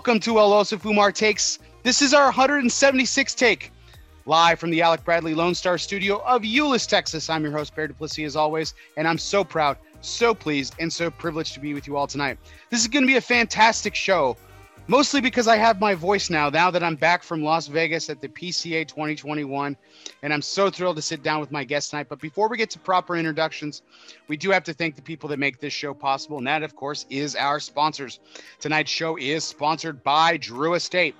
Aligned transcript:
Welcome 0.00 0.20
to 0.20 0.38
El 0.38 0.52
Oso 0.52 0.80
Fumar 0.80 1.12
Takes. 1.12 1.58
This 1.82 2.00
is 2.00 2.14
our 2.14 2.32
176th 2.32 3.36
take, 3.36 3.70
live 4.24 4.58
from 4.58 4.70
the 4.70 4.80
Alec 4.80 5.04
Bradley 5.04 5.34
Lone 5.34 5.54
Star 5.54 5.76
studio 5.76 6.22
of 6.24 6.40
Euless, 6.40 6.86
Texas. 6.86 7.28
I'm 7.28 7.42
your 7.42 7.52
host, 7.52 7.76
Bear 7.76 7.86
Duplessis, 7.86 8.24
as 8.24 8.34
always, 8.34 8.72
and 8.96 9.06
I'm 9.06 9.18
so 9.18 9.44
proud, 9.44 9.76
so 10.00 10.34
pleased, 10.34 10.74
and 10.80 10.90
so 10.90 11.10
privileged 11.10 11.52
to 11.52 11.60
be 11.60 11.74
with 11.74 11.86
you 11.86 11.98
all 11.98 12.06
tonight. 12.06 12.38
This 12.70 12.80
is 12.80 12.88
going 12.88 13.02
to 13.02 13.06
be 13.06 13.16
a 13.16 13.20
fantastic 13.20 13.94
show 13.94 14.38
mostly 14.90 15.20
because 15.20 15.46
I 15.46 15.56
have 15.56 15.78
my 15.78 15.94
voice 15.94 16.30
now, 16.30 16.50
now 16.50 16.68
that 16.72 16.82
I'm 16.82 16.96
back 16.96 17.22
from 17.22 17.44
Las 17.44 17.68
Vegas 17.68 18.10
at 18.10 18.20
the 18.20 18.28
PCA 18.28 18.88
2021. 18.88 19.76
And 20.24 20.34
I'm 20.34 20.42
so 20.42 20.68
thrilled 20.68 20.96
to 20.96 21.02
sit 21.02 21.22
down 21.22 21.38
with 21.38 21.52
my 21.52 21.62
guest 21.62 21.90
tonight. 21.90 22.08
But 22.08 22.20
before 22.20 22.48
we 22.48 22.56
get 22.56 22.70
to 22.70 22.80
proper 22.80 23.14
introductions, 23.14 23.82
we 24.26 24.36
do 24.36 24.50
have 24.50 24.64
to 24.64 24.74
thank 24.74 24.96
the 24.96 25.02
people 25.02 25.28
that 25.28 25.38
make 25.38 25.60
this 25.60 25.72
show 25.72 25.94
possible. 25.94 26.38
And 26.38 26.46
that, 26.48 26.64
of 26.64 26.74
course, 26.74 27.06
is 27.08 27.36
our 27.36 27.60
sponsors. 27.60 28.18
Tonight's 28.58 28.90
show 28.90 29.16
is 29.16 29.44
sponsored 29.44 30.02
by 30.02 30.36
Drew 30.38 30.74
Estate. 30.74 31.14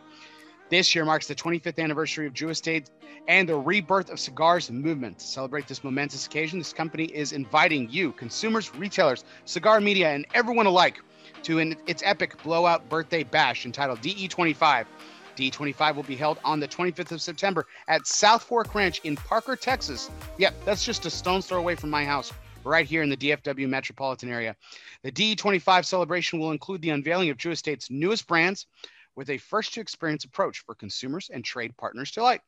This 0.68 0.92
year 0.92 1.04
marks 1.04 1.28
the 1.28 1.36
25th 1.36 1.78
anniversary 1.78 2.26
of 2.26 2.34
Drew 2.34 2.48
Estate 2.48 2.90
and 3.28 3.48
the 3.48 3.54
rebirth 3.54 4.10
of 4.10 4.18
cigars 4.18 4.68
movement. 4.68 5.20
To 5.20 5.26
celebrate 5.26 5.68
this 5.68 5.84
momentous 5.84 6.26
occasion, 6.26 6.58
this 6.58 6.72
company 6.72 7.04
is 7.04 7.30
inviting 7.30 7.88
you, 7.88 8.10
consumers, 8.12 8.74
retailers, 8.74 9.24
cigar 9.44 9.80
media, 9.80 10.10
and 10.10 10.26
everyone 10.34 10.66
alike 10.66 11.00
to 11.44 11.58
an, 11.58 11.76
its 11.86 12.02
epic 12.04 12.42
blowout 12.42 12.88
birthday 12.88 13.22
bash 13.22 13.66
entitled 13.66 14.00
DE25. 14.00 14.86
DE25 15.36 15.94
will 15.96 16.02
be 16.02 16.16
held 16.16 16.38
on 16.44 16.60
the 16.60 16.68
25th 16.68 17.12
of 17.12 17.22
September 17.22 17.66
at 17.88 18.06
South 18.06 18.42
Fork 18.42 18.74
Ranch 18.74 19.00
in 19.04 19.16
Parker, 19.16 19.56
Texas. 19.56 20.10
Yep, 20.38 20.54
that's 20.64 20.84
just 20.84 21.06
a 21.06 21.10
stone's 21.10 21.46
throw 21.46 21.58
away 21.58 21.74
from 21.74 21.90
my 21.90 22.04
house, 22.04 22.32
right 22.64 22.86
here 22.86 23.02
in 23.02 23.08
the 23.08 23.16
DFW 23.16 23.68
metropolitan 23.68 24.30
area. 24.30 24.54
The 25.02 25.12
DE25 25.12 25.84
celebration 25.84 26.38
will 26.38 26.52
include 26.52 26.82
the 26.82 26.90
unveiling 26.90 27.30
of 27.30 27.38
Drew 27.38 27.52
Estate's 27.52 27.90
newest 27.90 28.26
brands 28.26 28.66
with 29.16 29.30
a 29.30 29.38
first 29.38 29.74
to 29.74 29.80
experience 29.80 30.24
approach 30.24 30.60
for 30.60 30.74
consumers 30.74 31.30
and 31.32 31.44
trade 31.44 31.76
partners 31.76 32.10
to 32.12 32.22
alike. 32.22 32.42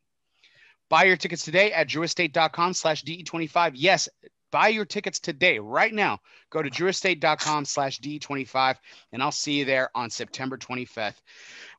Buy 0.89 1.05
your 1.05 1.17
tickets 1.17 1.45
today 1.45 1.73
at 1.73 1.89
drewestate.com 1.89 2.75
slash 2.75 3.03
DE25. 3.05 3.73
Yes, 3.75 4.09
Buy 4.53 4.69
your 4.69 4.85
tickets 4.85 5.19
today, 5.19 5.59
right 5.59 5.95
now. 5.95 6.19
Go 6.51 6.63
to 6.63 6.69
drewestate.com 6.69 7.65
slash 7.65 7.99
D25, 8.01 8.77
and 9.11 9.23
I'll 9.23 9.33
see 9.33 9.55
you 9.55 9.65
there 9.65 9.89
on 9.95 10.11
September 10.11 10.59
25th. 10.59 11.17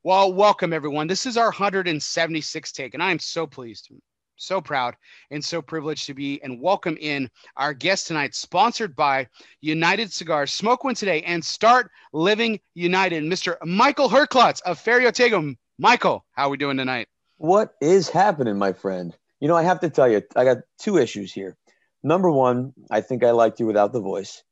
Well, 0.03 0.33
welcome, 0.33 0.73
everyone. 0.73 1.05
This 1.05 1.27
is 1.27 1.37
our 1.37 1.51
176 1.51 2.71
take, 2.71 2.95
and 2.95 3.03
I 3.03 3.11
am 3.11 3.19
so 3.19 3.45
pleased, 3.45 3.91
so 4.37 4.59
proud, 4.59 4.95
and 5.29 5.45
so 5.45 5.61
privileged 5.61 6.07
to 6.07 6.15
be 6.15 6.41
and 6.41 6.59
welcome 6.59 6.97
in 6.99 7.29
our 7.57 7.75
guest 7.75 8.07
tonight, 8.07 8.33
sponsored 8.33 8.95
by 8.95 9.27
United 9.61 10.11
Cigars. 10.11 10.51
Smoke 10.51 10.83
one 10.83 10.95
today 10.95 11.21
and 11.21 11.45
start 11.45 11.91
living 12.11 12.59
united. 12.73 13.23
Mr. 13.23 13.55
Michael 13.63 14.09
Herklots 14.09 14.63
of 14.63 14.83
Ferio 14.83 15.11
Tego. 15.11 15.55
Michael, 15.77 16.25
how 16.31 16.47
are 16.47 16.49
we 16.49 16.57
doing 16.57 16.77
tonight? 16.77 17.07
What 17.37 17.75
is 17.81 18.09
happening, 18.09 18.57
my 18.57 18.73
friend? 18.73 19.15
You 19.39 19.47
know, 19.47 19.55
I 19.55 19.61
have 19.61 19.81
to 19.81 19.91
tell 19.91 20.09
you, 20.09 20.23
I 20.35 20.43
got 20.43 20.57
two 20.79 20.97
issues 20.97 21.31
here 21.31 21.55
number 22.03 22.29
one, 22.29 22.73
I 22.91 23.01
think 23.01 23.23
I 23.23 23.31
liked 23.31 23.59
you 23.59 23.65
without 23.65 23.93
the 23.93 24.01
voice 24.01 24.43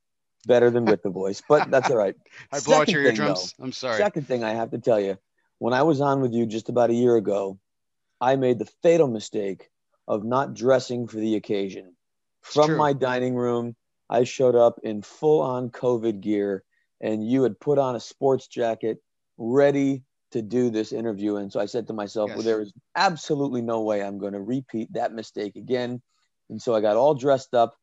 better 0.46 0.70
than 0.70 0.86
with 0.86 1.04
the 1.04 1.10
voice, 1.10 1.42
but 1.48 1.70
that's 1.70 1.90
all 1.90 1.98
right. 1.98 2.16
I 2.52 2.60
blow 2.60 2.82
out 2.82 2.90
your 2.90 3.04
eardrums. 3.04 3.54
Though, 3.58 3.66
I'm 3.66 3.72
sorry. 3.72 3.98
Second 3.98 4.28
thing 4.28 4.44
I 4.44 4.52
have 4.52 4.72
to 4.72 4.80
tell 4.80 5.00
you, 5.00 5.18
when 5.60 5.74
I 5.74 5.84
was 5.84 6.02
on 6.02 6.22
with 6.22 6.34
you 6.34 6.46
just 6.46 6.70
about 6.70 6.90
a 6.90 6.96
year 6.96 7.16
ago, 7.16 7.60
I 8.20 8.36
made 8.36 8.60
the 8.60 8.70
fatal 8.82 9.08
mistake 9.08 9.70
of 10.08 10.24
not 10.24 10.54
dressing 10.54 11.08
for 11.08 11.18
the 11.18 11.36
occasion. 11.36 11.96
From 12.42 12.76
my 12.76 12.94
dining 12.94 13.36
room, 13.36 13.76
I 14.10 14.24
showed 14.24 14.56
up 14.56 14.80
in 14.84 15.04
full 15.04 15.42
on 15.42 15.70
COVID 15.70 16.22
gear, 16.22 16.64
and 17.00 17.28
you 17.28 17.44
had 17.44 17.60
put 17.60 17.78
on 17.78 17.96
a 17.96 18.00
sports 18.00 18.48
jacket 18.48 18.98
ready 19.38 20.04
to 20.32 20.42
do 20.42 20.70
this 20.70 20.92
interview. 20.92 21.36
And 21.36 21.52
so 21.52 21.60
I 21.60 21.66
said 21.66 21.88
to 21.88 21.94
myself, 21.94 22.30
yes. 22.30 22.38
well, 22.38 22.46
there 22.46 22.62
is 22.62 22.74
absolutely 22.96 23.62
no 23.62 23.82
way 23.82 24.02
I'm 24.02 24.18
going 24.18 24.34
to 24.34 24.42
repeat 24.42 24.94
that 24.94 25.14
mistake 25.14 25.56
again. 25.56 26.02
And 26.52 26.62
so 26.62 26.76
I 26.76 26.82
got 26.82 26.98
all 26.98 27.16
dressed 27.16 27.56
up. 27.56 27.76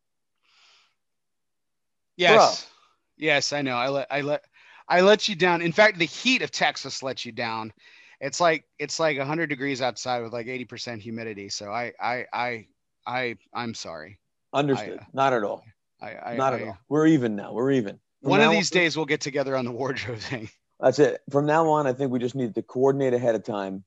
Yes. 2.17 2.37
Bro. 2.37 3.27
Yes, 3.27 3.53
I 3.53 3.63
know. 3.63 3.77
I 3.77 3.89
let 3.89 4.07
I 4.11 4.21
let 4.21 4.45
I 4.89 5.01
let 5.01 5.27
you 5.27 5.35
down. 5.35 5.63
In 5.63 5.73
fact, 5.73 5.99
the 5.99 6.05
heat 6.05 6.43
of 6.43 6.51
Texas 6.53 7.03
let 7.03 7.25
you 7.25 7.33
down. 7.33 7.73
It's 8.21 8.41
like 8.41 8.65
it's 8.79 9.01
like 9.01 9.19
100 9.19 9.49
degrees 9.49 9.83
outside 9.83 10.23
with 10.23 10.33
like 10.33 10.47
80% 10.47 11.01
humidity. 11.01 11.49
So 11.49 11.71
I 11.71 11.93
I 12.01 12.27
I 12.33 12.67
I 13.07 13.37
I'm 13.53 13.75
sorry. 13.75 14.21
Understood. 14.53 15.01
I, 15.01 15.07
Not 15.13 15.33
at 15.33 15.43
all. 15.43 15.65
I, 16.01 16.15
I 16.15 16.37
Not 16.37 16.53
I, 16.53 16.61
at 16.61 16.69
all. 16.69 16.79
We're 16.89 17.07
even 17.07 17.35
now. 17.35 17.53
We're 17.53 17.73
even. 17.73 17.99
From 18.23 18.31
one 18.31 18.41
of 18.41 18.51
these 18.51 18.71
on, 18.71 18.79
days 18.79 18.97
we'll 18.97 19.07
get 19.07 19.21
together 19.21 19.57
on 19.57 19.65
the 19.65 19.73
wardrobe 19.73 20.19
thing. 20.19 20.51
That's 20.79 20.99
it. 20.99 21.21
From 21.31 21.47
now 21.47 21.69
on, 21.71 21.87
I 21.87 21.93
think 21.93 22.13
we 22.13 22.19
just 22.19 22.35
need 22.35 22.55
to 22.55 22.63
coordinate 22.63 23.15
ahead 23.15 23.35
of 23.35 23.45
time 23.45 23.85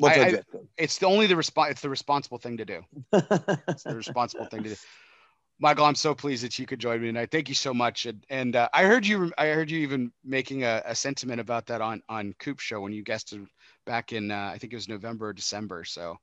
What's 0.00 0.18
I, 0.18 0.22
I, 0.22 0.42
it's 0.78 0.98
the 0.98 1.06
only 1.06 1.26
the 1.26 1.36
response. 1.36 1.72
It's 1.72 1.80
the 1.82 1.90
responsible 1.90 2.38
thing 2.38 2.56
to 2.56 2.64
do. 2.64 2.82
it's 3.12 3.82
the 3.82 3.94
responsible 3.96 4.46
thing 4.46 4.62
to 4.64 4.70
do. 4.70 4.76
Michael, 5.62 5.84
I'm 5.84 5.94
so 5.94 6.14
pleased 6.14 6.42
that 6.42 6.58
you 6.58 6.64
could 6.64 6.78
join 6.78 7.02
me 7.02 7.08
tonight. 7.08 7.30
Thank 7.30 7.50
you 7.50 7.54
so 7.54 7.74
much. 7.74 8.06
And, 8.06 8.24
and 8.30 8.56
uh, 8.56 8.70
I 8.72 8.84
heard 8.84 9.06
you. 9.06 9.30
I 9.36 9.48
heard 9.48 9.70
you 9.70 9.80
even 9.80 10.10
making 10.24 10.64
a, 10.64 10.82
a, 10.86 10.94
sentiment 10.94 11.38
about 11.38 11.66
that 11.66 11.82
on 11.82 12.02
on 12.08 12.34
Coop 12.38 12.60
Show 12.60 12.80
when 12.80 12.94
you 12.94 13.02
guested 13.02 13.46
back 13.84 14.12
in. 14.14 14.30
Uh, 14.30 14.50
I 14.54 14.58
think 14.58 14.72
it 14.72 14.76
was 14.76 14.88
November 14.88 15.28
or 15.28 15.32
December. 15.34 15.84
So 15.84 16.16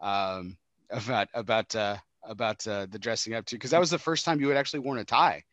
um, 0.00 0.56
about 0.90 1.28
about 1.34 1.76
uh, 1.76 1.98
about 2.24 2.66
uh, 2.66 2.86
the 2.90 2.98
dressing 2.98 3.34
up 3.34 3.46
too, 3.46 3.56
because 3.56 3.70
that 3.70 3.80
was 3.80 3.90
the 3.90 3.98
first 3.98 4.24
time 4.24 4.40
you 4.40 4.48
had 4.48 4.56
actually 4.56 4.80
worn 4.80 4.98
a 4.98 5.04
tie 5.04 5.44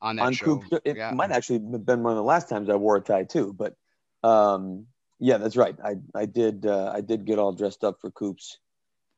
on 0.00 0.16
that 0.16 0.26
on 0.26 0.32
show. 0.32 0.58
Coop, 0.58 0.80
it 0.84 0.96
yeah. 0.96 1.10
might 1.10 1.32
actually 1.32 1.60
have 1.72 1.84
been 1.84 2.04
one 2.04 2.12
of 2.12 2.16
the 2.16 2.22
last 2.22 2.48
times 2.48 2.70
I 2.70 2.76
wore 2.76 2.96
a 2.96 3.00
tie 3.00 3.24
too. 3.24 3.52
But 3.52 3.74
um, 4.22 4.86
yeah, 5.18 5.38
that's 5.38 5.56
right. 5.56 5.76
I 5.84 5.96
I 6.14 6.26
did 6.26 6.66
uh, 6.66 6.92
I 6.94 7.00
did 7.00 7.24
get 7.24 7.38
all 7.38 7.52
dressed 7.52 7.84
up 7.84 8.00
for 8.00 8.10
Coops, 8.10 8.58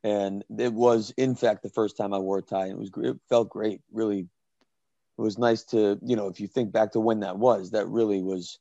and 0.03 0.45
it 0.59 0.73
was 0.73 1.13
in 1.17 1.35
fact 1.35 1.63
the 1.63 1.69
first 1.71 1.97
time 1.97 2.15
I 2.15 2.19
wore 2.19 2.39
a 2.39 2.43
tie. 2.43 2.67
And 2.67 2.73
it 2.73 2.79
was 2.79 2.91
it 2.97 3.17
felt 3.29 3.51
great. 3.51 3.81
Really, 3.93 4.21
it 4.21 5.23
was 5.23 5.39
nice 5.39 5.65
to 5.65 5.99
you 6.03 6.17
know 6.17 6.29
if 6.29 6.41
you 6.41 6.47
think 6.47 6.73
back 6.73 6.93
to 6.93 7.01
when 7.01 7.21
that 7.21 7.39
was, 7.39 7.73
that 7.73 7.87
really 7.89 8.23
was 8.23 8.59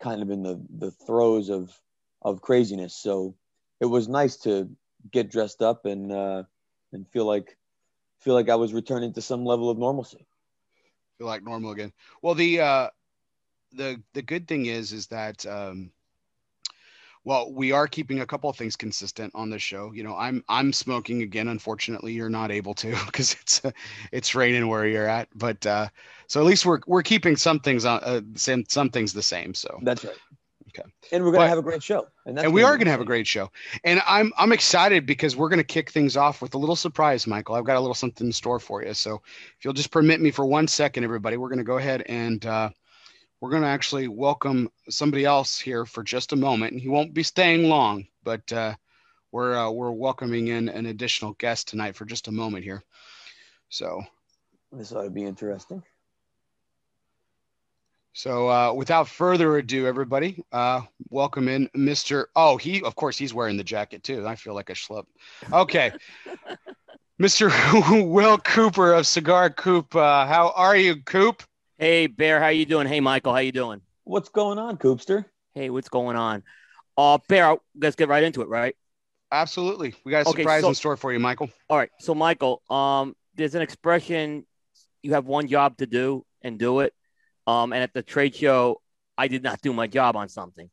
kind 0.00 0.22
of 0.22 0.30
in 0.30 0.42
the 0.42 0.64
the 0.78 0.90
throes 0.90 1.48
of 1.50 1.78
of 2.22 2.42
craziness. 2.42 2.94
So 2.94 3.34
it 3.80 3.86
was 3.86 4.08
nice 4.08 4.36
to 4.38 4.70
get 5.10 5.30
dressed 5.30 5.62
up 5.62 5.86
and 5.86 6.12
uh, 6.12 6.44
and 6.92 7.08
feel 7.08 7.26
like 7.26 7.56
feel 8.20 8.34
like 8.34 8.48
I 8.48 8.56
was 8.56 8.72
returning 8.72 9.12
to 9.14 9.22
some 9.22 9.44
level 9.44 9.70
of 9.70 9.78
normalcy. 9.78 10.26
Feel 11.18 11.26
like 11.26 11.42
normal 11.42 11.72
again. 11.72 11.92
Well, 12.22 12.34
the 12.34 12.60
uh, 12.60 12.88
the 13.72 14.02
the 14.12 14.22
good 14.22 14.46
thing 14.46 14.66
is 14.66 14.92
is 14.92 15.08
that 15.08 15.44
um, 15.46 15.90
well, 17.26 17.52
we 17.52 17.72
are 17.72 17.88
keeping 17.88 18.20
a 18.20 18.26
couple 18.26 18.48
of 18.48 18.56
things 18.56 18.76
consistent 18.76 19.32
on 19.34 19.50
this 19.50 19.60
show. 19.60 19.90
You 19.92 20.04
know, 20.04 20.16
I'm 20.16 20.44
I'm 20.48 20.72
smoking 20.72 21.22
again. 21.22 21.48
Unfortunately, 21.48 22.12
you're 22.12 22.30
not 22.30 22.52
able 22.52 22.72
to 22.74 22.90
because 23.06 23.32
it's 23.32 23.64
uh, 23.64 23.72
it's 24.12 24.36
raining 24.36 24.68
where 24.68 24.86
you're 24.86 25.08
at. 25.08 25.28
But 25.34 25.66
uh, 25.66 25.88
so 26.28 26.40
at 26.40 26.46
least 26.46 26.64
we're 26.64 26.78
we're 26.86 27.02
keeping 27.02 27.36
some 27.36 27.58
things 27.58 27.84
on 27.84 28.00
uh, 28.04 28.20
some 28.36 28.64
some 28.68 28.90
things 28.90 29.12
the 29.12 29.22
same. 29.22 29.54
So 29.54 29.76
that's 29.82 30.04
right. 30.04 30.14
Okay. 30.68 30.88
And 31.10 31.24
we're 31.24 31.32
gonna 31.32 31.44
but, 31.44 31.48
have 31.48 31.58
a 31.58 31.62
great 31.62 31.82
show. 31.82 32.06
And, 32.26 32.38
and 32.38 32.54
we 32.54 32.62
are 32.62 32.78
gonna 32.78 32.92
have 32.92 33.00
a 33.00 33.04
great 33.04 33.26
show. 33.26 33.50
And 33.82 34.00
I'm 34.06 34.32
I'm 34.38 34.52
excited 34.52 35.04
because 35.04 35.34
we're 35.34 35.48
gonna 35.48 35.64
kick 35.64 35.90
things 35.90 36.16
off 36.16 36.40
with 36.40 36.54
a 36.54 36.58
little 36.58 36.76
surprise, 36.76 37.26
Michael. 37.26 37.56
I've 37.56 37.64
got 37.64 37.76
a 37.76 37.80
little 37.80 37.94
something 37.94 38.28
in 38.28 38.32
store 38.32 38.60
for 38.60 38.84
you. 38.84 38.94
So 38.94 39.20
if 39.58 39.64
you'll 39.64 39.74
just 39.74 39.90
permit 39.90 40.20
me 40.20 40.30
for 40.30 40.46
one 40.46 40.68
second, 40.68 41.02
everybody, 41.02 41.36
we're 41.38 41.50
gonna 41.50 41.64
go 41.64 41.78
ahead 41.78 42.04
and. 42.06 42.46
Uh, 42.46 42.70
we're 43.46 43.50
going 43.50 43.62
to 43.62 43.68
actually 43.68 44.08
welcome 44.08 44.68
somebody 44.88 45.24
else 45.24 45.60
here 45.60 45.86
for 45.86 46.02
just 46.02 46.32
a 46.32 46.36
moment, 46.36 46.72
and 46.72 46.80
he 46.80 46.88
won't 46.88 47.14
be 47.14 47.22
staying 47.22 47.68
long, 47.68 48.04
but 48.24 48.52
uh, 48.52 48.74
we're 49.30 49.56
uh, 49.56 49.70
we're 49.70 49.92
welcoming 49.92 50.48
in 50.48 50.68
an 50.68 50.86
additional 50.86 51.32
guest 51.34 51.68
tonight 51.68 51.94
for 51.94 52.04
just 52.04 52.26
a 52.26 52.32
moment 52.32 52.64
here. 52.64 52.82
So 53.68 54.02
this 54.72 54.92
ought 54.92 55.04
to 55.04 55.10
be 55.10 55.22
interesting. 55.22 55.80
So 58.14 58.50
uh, 58.50 58.72
without 58.72 59.06
further 59.06 59.58
ado, 59.58 59.86
everybody, 59.86 60.42
uh, 60.50 60.80
welcome 61.08 61.46
in 61.46 61.68
Mr. 61.68 62.24
Oh, 62.34 62.56
he 62.56 62.82
of 62.82 62.96
course 62.96 63.16
he's 63.16 63.32
wearing 63.32 63.56
the 63.56 63.62
jacket 63.62 64.02
too. 64.02 64.26
I 64.26 64.34
feel 64.34 64.54
like 64.54 64.70
a 64.70 64.74
schlub. 64.74 65.04
Okay. 65.52 65.92
Mr. 67.22 68.08
Will 68.10 68.38
Cooper 68.38 68.92
of 68.92 69.06
Cigar 69.06 69.50
Coop. 69.50 69.94
Uh, 69.94 70.26
how 70.26 70.52
are 70.56 70.76
you, 70.76 70.96
Coop? 70.96 71.44
Hey 71.78 72.06
Bear, 72.06 72.40
how 72.40 72.48
you 72.48 72.64
doing? 72.64 72.86
Hey 72.86 73.00
Michael, 73.00 73.34
how 73.34 73.40
you 73.40 73.52
doing? 73.52 73.82
What's 74.04 74.30
going 74.30 74.58
on, 74.58 74.78
Coopster? 74.78 75.26
Hey, 75.52 75.68
what's 75.68 75.90
going 75.90 76.16
on? 76.16 76.42
Uh 76.96 77.18
Bear, 77.28 77.58
let's 77.78 77.96
get 77.96 78.08
right 78.08 78.24
into 78.24 78.40
it, 78.40 78.48
right? 78.48 78.74
Absolutely. 79.30 79.94
We 80.02 80.10
got 80.10 80.24
a 80.24 80.30
okay, 80.30 80.40
surprise 80.40 80.62
so, 80.62 80.68
in 80.68 80.74
store 80.74 80.96
for 80.96 81.12
you, 81.12 81.20
Michael. 81.20 81.50
All 81.68 81.76
right. 81.76 81.90
So 82.00 82.14
Michael, 82.14 82.62
um, 82.70 83.14
there's 83.34 83.54
an 83.54 83.60
expression 83.60 84.46
you 85.02 85.12
have 85.12 85.26
one 85.26 85.48
job 85.48 85.76
to 85.76 85.86
do 85.86 86.24
and 86.40 86.58
do 86.58 86.80
it. 86.80 86.94
Um, 87.46 87.74
and 87.74 87.82
at 87.82 87.92
the 87.92 88.02
trade 88.02 88.34
show, 88.34 88.80
I 89.18 89.28
did 89.28 89.42
not 89.42 89.60
do 89.60 89.74
my 89.74 89.86
job 89.86 90.16
on 90.16 90.30
something. 90.30 90.70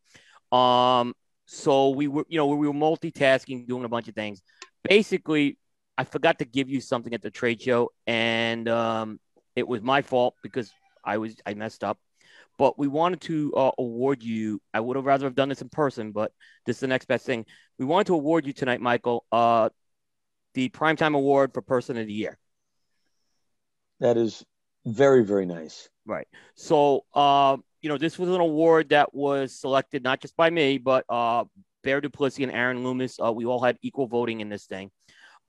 Um, 0.53 1.15
so 1.47 1.89
we 1.89 2.07
were, 2.07 2.23
you 2.29 2.37
know, 2.37 2.47
we 2.47 2.65
were 2.65 2.73
multitasking, 2.73 3.67
doing 3.67 3.83
a 3.83 3.89
bunch 3.89 4.07
of 4.07 4.15
things. 4.15 4.41
Basically, 4.87 5.57
I 5.97 6.05
forgot 6.05 6.39
to 6.39 6.45
give 6.45 6.69
you 6.69 6.79
something 6.79 7.13
at 7.13 7.21
the 7.21 7.29
trade 7.29 7.61
show, 7.61 7.91
and 8.07 8.69
um, 8.69 9.19
it 9.55 9.67
was 9.67 9.81
my 9.81 10.01
fault 10.01 10.35
because 10.41 10.71
I 11.03 11.17
was 11.17 11.35
I 11.45 11.53
messed 11.53 11.83
up. 11.83 11.99
but 12.57 12.77
we 12.77 12.87
wanted 12.87 13.21
to 13.21 13.53
uh, 13.55 13.71
award 13.77 14.23
you. 14.23 14.61
I 14.73 14.79
would 14.79 14.95
have 14.95 15.05
rather 15.05 15.25
have 15.25 15.35
done 15.35 15.49
this 15.49 15.61
in 15.61 15.69
person, 15.69 16.11
but 16.11 16.31
this 16.65 16.77
is 16.77 16.81
the 16.81 16.87
next 16.87 17.07
best 17.07 17.25
thing. 17.25 17.45
We 17.79 17.85
wanted 17.85 18.07
to 18.07 18.13
award 18.13 18.45
you 18.45 18.53
tonight, 18.53 18.81
Michael, 18.81 19.25
uh, 19.31 19.69
the 20.53 20.69
Primetime 20.69 21.15
Award 21.15 21.53
for 21.53 21.61
Person 21.61 21.97
of 21.97 22.05
the 22.05 22.13
Year. 22.13 22.37
That 23.99 24.17
is 24.17 24.45
very, 24.85 25.23
very 25.23 25.45
nice. 25.45 25.89
Right. 26.05 26.27
So, 26.55 27.05
uh, 27.15 27.57
you 27.81 27.89
know, 27.89 27.97
this 27.97 28.19
was 28.19 28.29
an 28.29 28.41
award 28.41 28.89
that 28.89 29.13
was 29.13 29.59
selected 29.59 30.03
not 30.03 30.21
just 30.21 30.35
by 30.35 30.49
me, 30.49 30.77
but 30.77 31.05
uh, 31.09 31.45
Bear 31.83 32.01
Duplessis 32.01 32.43
and 32.43 32.51
Aaron 32.51 32.83
Loomis. 32.83 33.19
Uh, 33.19 33.31
we 33.31 33.45
all 33.45 33.61
had 33.61 33.77
equal 33.81 34.07
voting 34.07 34.41
in 34.41 34.49
this 34.49 34.65
thing. 34.65 34.91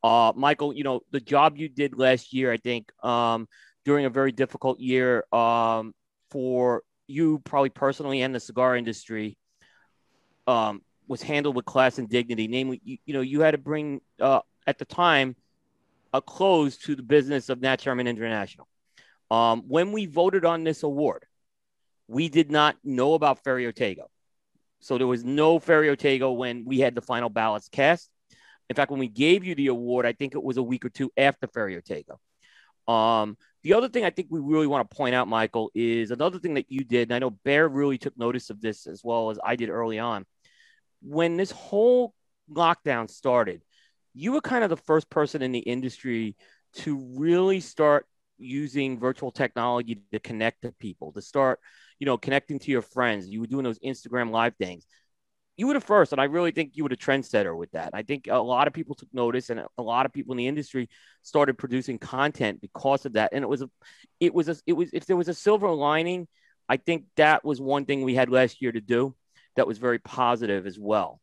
Uh, 0.03 0.33
Michael, 0.37 0.73
you 0.73 0.85
know, 0.85 1.01
the 1.11 1.21
job 1.21 1.57
you 1.57 1.69
did 1.69 1.99
last 1.99 2.33
year, 2.33 2.53
I 2.53 2.57
think, 2.59 2.93
um, 3.05 3.49
during 3.85 4.05
a 4.05 4.11
very 4.11 4.33
difficult 4.33 4.81
year 4.81 5.25
um, 5.33 5.95
for 6.31 6.83
you, 7.07 7.39
probably 7.45 7.71
personally, 7.71 8.23
and 8.23 8.35
the 8.35 8.41
cigar 8.41 8.77
industry, 8.77 9.37
um, 10.47 10.83
was 11.07 11.23
handled 11.23 11.55
with 11.55 11.65
class 11.65 11.99
and 11.99 12.09
dignity. 12.09 12.49
Namely, 12.49 12.81
you, 12.85 12.99
you 13.05 13.15
know, 13.15 13.21
you 13.21 13.41
had 13.41 13.53
to 13.53 13.59
bring, 13.59 14.01
uh, 14.21 14.41
at 14.67 14.79
the 14.79 14.85
time, 14.85 15.37
a 16.13 16.23
close 16.23 16.77
to 16.79 16.95
the 16.95 17.03
business 17.03 17.49
of 17.49 17.61
Nat 17.61 17.81
Sherman 17.81 18.07
International. 18.07 18.69
Um, 19.31 19.65
when 19.69 19.93
we 19.93 20.07
voted 20.07 20.45
on 20.45 20.65
this 20.65 20.83
award, 20.83 21.25
we 22.09 22.29
did 22.29 22.51
not 22.51 22.77
know 22.85 23.15
about 23.15 23.43
Ferio 23.43 23.73
Tego. 23.73 24.05
So 24.81 24.99
there 24.99 25.07
was 25.07 25.25
no 25.25 25.59
Ferio 25.59 25.97
Tego 25.97 26.37
when 26.37 26.65
we 26.65 26.79
had 26.79 26.95
the 26.95 27.01
final 27.01 27.31
ballots 27.31 27.69
cast. 27.69 28.11
In 28.71 28.77
fact, 28.77 28.91
when 28.91 29.01
we 29.01 29.09
gave 29.09 29.45
you 29.45 29.55
the 29.55 29.69
award, 29.69 30.07
I 30.07 30.13
think 30.13 30.35
it 30.35 30.43
was 30.43 30.57
a 30.57 30.63
week 30.63 30.85
or 30.85 30.91
two 30.91 31.11
after 31.17 31.47
Ferio 31.47 31.83
Tego. 31.83 32.19
Um, 32.87 33.37
the 33.63 33.75
other 33.75 33.89
thing 33.89 34.05
I 34.05 34.11
think 34.11 34.29
we 34.31 34.41
really 34.41 34.67
want 34.67 34.89
to 34.89 34.97
point 34.97 35.15
out, 35.15 35.27
Michael, 35.27 35.71
is 35.75 36.11
another 36.11 36.39
thing 36.39 36.55
that 36.55 36.71
you 36.71 36.85
did. 36.85 37.09
And 37.09 37.15
I 37.15 37.19
know 37.19 37.31
Bear 37.31 37.69
really 37.69 37.99
took 37.99 38.17
notice 38.19 38.51
of 38.51 38.61
this 38.61 38.87
as 38.87 39.03
well 39.03 39.31
as 39.31 39.39
I 39.43 39.57
did 39.57 39.71
early 39.71 39.99
on. 39.99 40.27
When 41.01 41.37
this 41.37 41.51
whole 41.51 42.15
lockdown 42.51 43.11
started, 43.11 43.63
you 44.15 44.33
were 44.33 44.41
kind 44.41 44.65
of 44.65 44.71
the 44.71 44.77
first 44.77 45.09
person 45.11 45.43
in 45.43 45.53
the 45.53 45.61
industry 45.61 46.37
to 46.75 46.97
really 47.17 47.61
start 47.61 48.07
using 48.39 48.99
virtual 48.99 49.31
technology 49.31 50.03
to 50.13 50.19
connect 50.19 50.63
to 50.63 50.73
people, 50.73 51.13
to 51.13 51.23
start, 51.23 51.61
you 51.99 52.05
know, 52.05 52.19
connecting 52.19 52.59
to 52.59 52.71
your 52.71 52.83
friends. 52.83 53.29
You 53.29 53.41
were 53.41 53.47
doing 53.47 53.65
those 53.65 53.79
Instagram 53.79 54.31
live 54.31 54.55
things. 54.57 54.87
You 55.57 55.69
were 55.69 55.75
the 55.75 55.81
first, 55.81 56.13
and 56.13 56.21
I 56.21 56.25
really 56.25 56.51
think 56.51 56.73
you 56.75 56.83
were 56.83 56.89
the 56.89 56.97
trendsetter 56.97 57.57
with 57.57 57.71
that. 57.73 57.91
I 57.93 58.03
think 58.03 58.27
a 58.29 58.39
lot 58.39 58.67
of 58.67 58.73
people 58.73 58.97
took 58.97 59.13
notice, 59.13 59.51
and 59.51 59.61
a 59.79 59.83
lot 59.83 60.05
of 60.05 60.13
people 60.13 60.33
in 60.33 60.39
the 60.39 60.49
industry 60.49 60.89
started 61.23 61.59
producing 61.59 61.99
content 61.99 62.61
because 62.61 63.07
of 63.07 63.13
that. 63.13 63.31
And 63.33 63.45
it 63.45 63.49
was 63.49 63.63
a, 63.63 63.71
it 64.19 64.35
was 64.35 64.49
a, 64.49 64.57
it 64.67 64.73
was 64.73 64.91
if 64.93 65.07
there 65.07 65.17
was 65.17 65.29
a 65.29 65.35
silver 65.35 65.71
lining, 65.71 66.27
I 66.69 66.77
think 66.77 67.05
that 67.17 67.45
was 67.45 67.61
one 67.61 67.85
thing 67.85 68.03
we 68.03 68.15
had 68.15 68.31
last 68.31 68.63
year 68.63 68.73
to 68.73 68.81
do 68.81 69.15
that 69.57 69.67
was 69.67 69.79
very 69.79 70.01
positive 70.01 70.67
as 70.67 70.79
well 70.79 71.21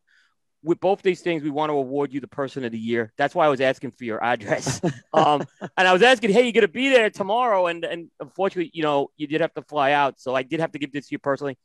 with 0.62 0.80
both 0.80 1.02
these 1.02 1.20
things, 1.20 1.42
we 1.42 1.50
want 1.50 1.70
to 1.70 1.74
award 1.74 2.12
you 2.12 2.20
the 2.20 2.28
person 2.28 2.64
of 2.64 2.72
the 2.72 2.78
year. 2.78 3.12
That's 3.16 3.34
why 3.34 3.46
I 3.46 3.48
was 3.48 3.60
asking 3.60 3.92
for 3.92 4.04
your 4.04 4.22
address. 4.22 4.80
um, 5.12 5.44
and 5.76 5.88
I 5.88 5.92
was 5.92 6.02
asking, 6.02 6.30
hey, 6.30 6.42
you're 6.42 6.52
going 6.52 6.62
to 6.62 6.68
be 6.68 6.88
there 6.88 7.10
tomorrow. 7.10 7.66
And, 7.66 7.84
and 7.84 8.10
unfortunately, 8.20 8.70
you 8.72 8.82
know, 8.82 9.10
you 9.16 9.26
did 9.26 9.40
have 9.40 9.54
to 9.54 9.62
fly 9.62 9.92
out. 9.92 10.20
So 10.20 10.34
I 10.34 10.42
did 10.42 10.60
have 10.60 10.72
to 10.72 10.78
give 10.78 10.92
this 10.92 11.08
to 11.08 11.12
you 11.12 11.18
personally. 11.18 11.58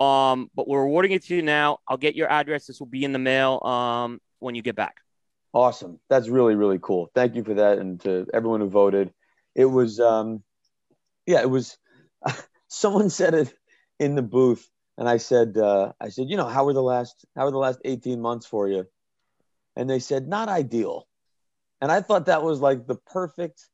Um, 0.00 0.50
but 0.54 0.68
we're 0.68 0.82
awarding 0.82 1.12
it 1.12 1.24
to 1.24 1.36
you 1.36 1.42
now. 1.42 1.78
I'll 1.88 1.96
get 1.96 2.14
your 2.14 2.30
address. 2.30 2.66
This 2.66 2.80
will 2.80 2.86
be 2.86 3.04
in 3.04 3.12
the 3.12 3.18
mail 3.18 3.60
um, 3.64 4.20
when 4.38 4.54
you 4.54 4.62
get 4.62 4.76
back. 4.76 4.96
Awesome. 5.52 5.98
That's 6.10 6.28
really, 6.28 6.54
really 6.54 6.78
cool. 6.80 7.10
Thank 7.14 7.34
you 7.34 7.42
for 7.44 7.54
that. 7.54 7.78
And 7.78 8.00
to 8.02 8.26
everyone 8.34 8.60
who 8.60 8.68
voted. 8.68 9.12
It 9.54 9.64
was, 9.64 10.00
um, 10.00 10.42
yeah, 11.26 11.40
it 11.40 11.48
was, 11.48 11.78
someone 12.68 13.08
said 13.08 13.32
it 13.32 13.54
in 13.98 14.14
the 14.16 14.22
booth 14.22 14.68
and 14.98 15.08
I 15.08 15.18
said, 15.18 15.56
uh, 15.58 15.92
I 16.00 16.08
said, 16.08 16.28
you 16.28 16.36
know, 16.36 16.46
how 16.46 16.64
were 16.64 16.72
the 16.72 16.82
last 16.82 17.24
how 17.36 17.44
were 17.44 17.50
the 17.50 17.58
last 17.58 17.80
18 17.84 18.20
months 18.20 18.46
for 18.46 18.68
you? 18.68 18.86
And 19.74 19.90
they 19.90 19.98
said, 19.98 20.26
not 20.26 20.48
ideal. 20.48 21.06
And 21.80 21.92
I 21.92 22.00
thought 22.00 22.26
that 22.26 22.42
was 22.42 22.60
like 22.60 22.86
the 22.86 22.96
perfect 22.96 23.66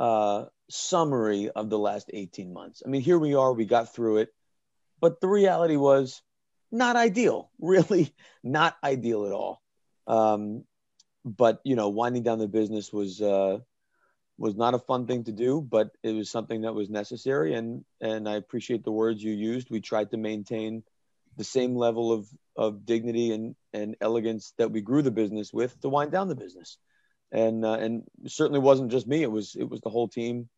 uh, 0.00 0.46
summary 0.68 1.50
of 1.50 1.70
the 1.70 1.78
last 1.78 2.10
18 2.12 2.52
months. 2.52 2.82
I 2.84 2.88
mean, 2.88 3.00
here 3.00 3.18
we 3.18 3.34
are, 3.34 3.52
we 3.52 3.64
got 3.64 3.94
through 3.94 4.18
it, 4.18 4.30
but 5.04 5.20
the 5.20 5.28
reality 5.28 5.76
was 5.76 6.22
not 6.72 6.96
ideal, 6.96 7.50
really 7.60 8.14
not 8.42 8.74
ideal 8.82 9.26
at 9.26 9.32
all. 9.32 9.60
Um, 10.06 10.64
but 11.26 11.60
you 11.62 11.76
know, 11.76 11.90
winding 11.90 12.22
down 12.22 12.38
the 12.38 12.48
business 12.48 12.90
was 12.90 13.20
uh, 13.20 13.58
was 14.38 14.56
not 14.56 14.72
a 14.72 14.78
fun 14.78 15.06
thing 15.06 15.24
to 15.24 15.32
do, 15.32 15.60
but 15.60 15.90
it 16.02 16.12
was 16.12 16.30
something 16.30 16.62
that 16.62 16.74
was 16.74 16.88
necessary. 16.88 17.52
And 17.52 17.84
and 18.00 18.26
I 18.26 18.36
appreciate 18.36 18.82
the 18.82 18.92
words 18.92 19.22
you 19.22 19.32
used. 19.34 19.68
We 19.68 19.82
tried 19.82 20.10
to 20.12 20.16
maintain 20.16 20.82
the 21.36 21.44
same 21.44 21.76
level 21.76 22.10
of 22.10 22.26
of 22.56 22.86
dignity 22.86 23.32
and 23.32 23.54
and 23.74 23.96
elegance 24.00 24.54
that 24.56 24.70
we 24.70 24.80
grew 24.80 25.02
the 25.02 25.10
business 25.10 25.52
with 25.52 25.78
to 25.82 25.90
wind 25.90 26.12
down 26.12 26.28
the 26.28 26.34
business. 26.34 26.78
And 27.30 27.62
uh, 27.62 27.74
and 27.74 28.04
certainly 28.26 28.60
wasn't 28.60 28.90
just 28.90 29.06
me. 29.06 29.22
It 29.22 29.30
was 29.30 29.54
it 29.54 29.68
was 29.68 29.82
the 29.82 29.90
whole 29.90 30.08
team 30.08 30.48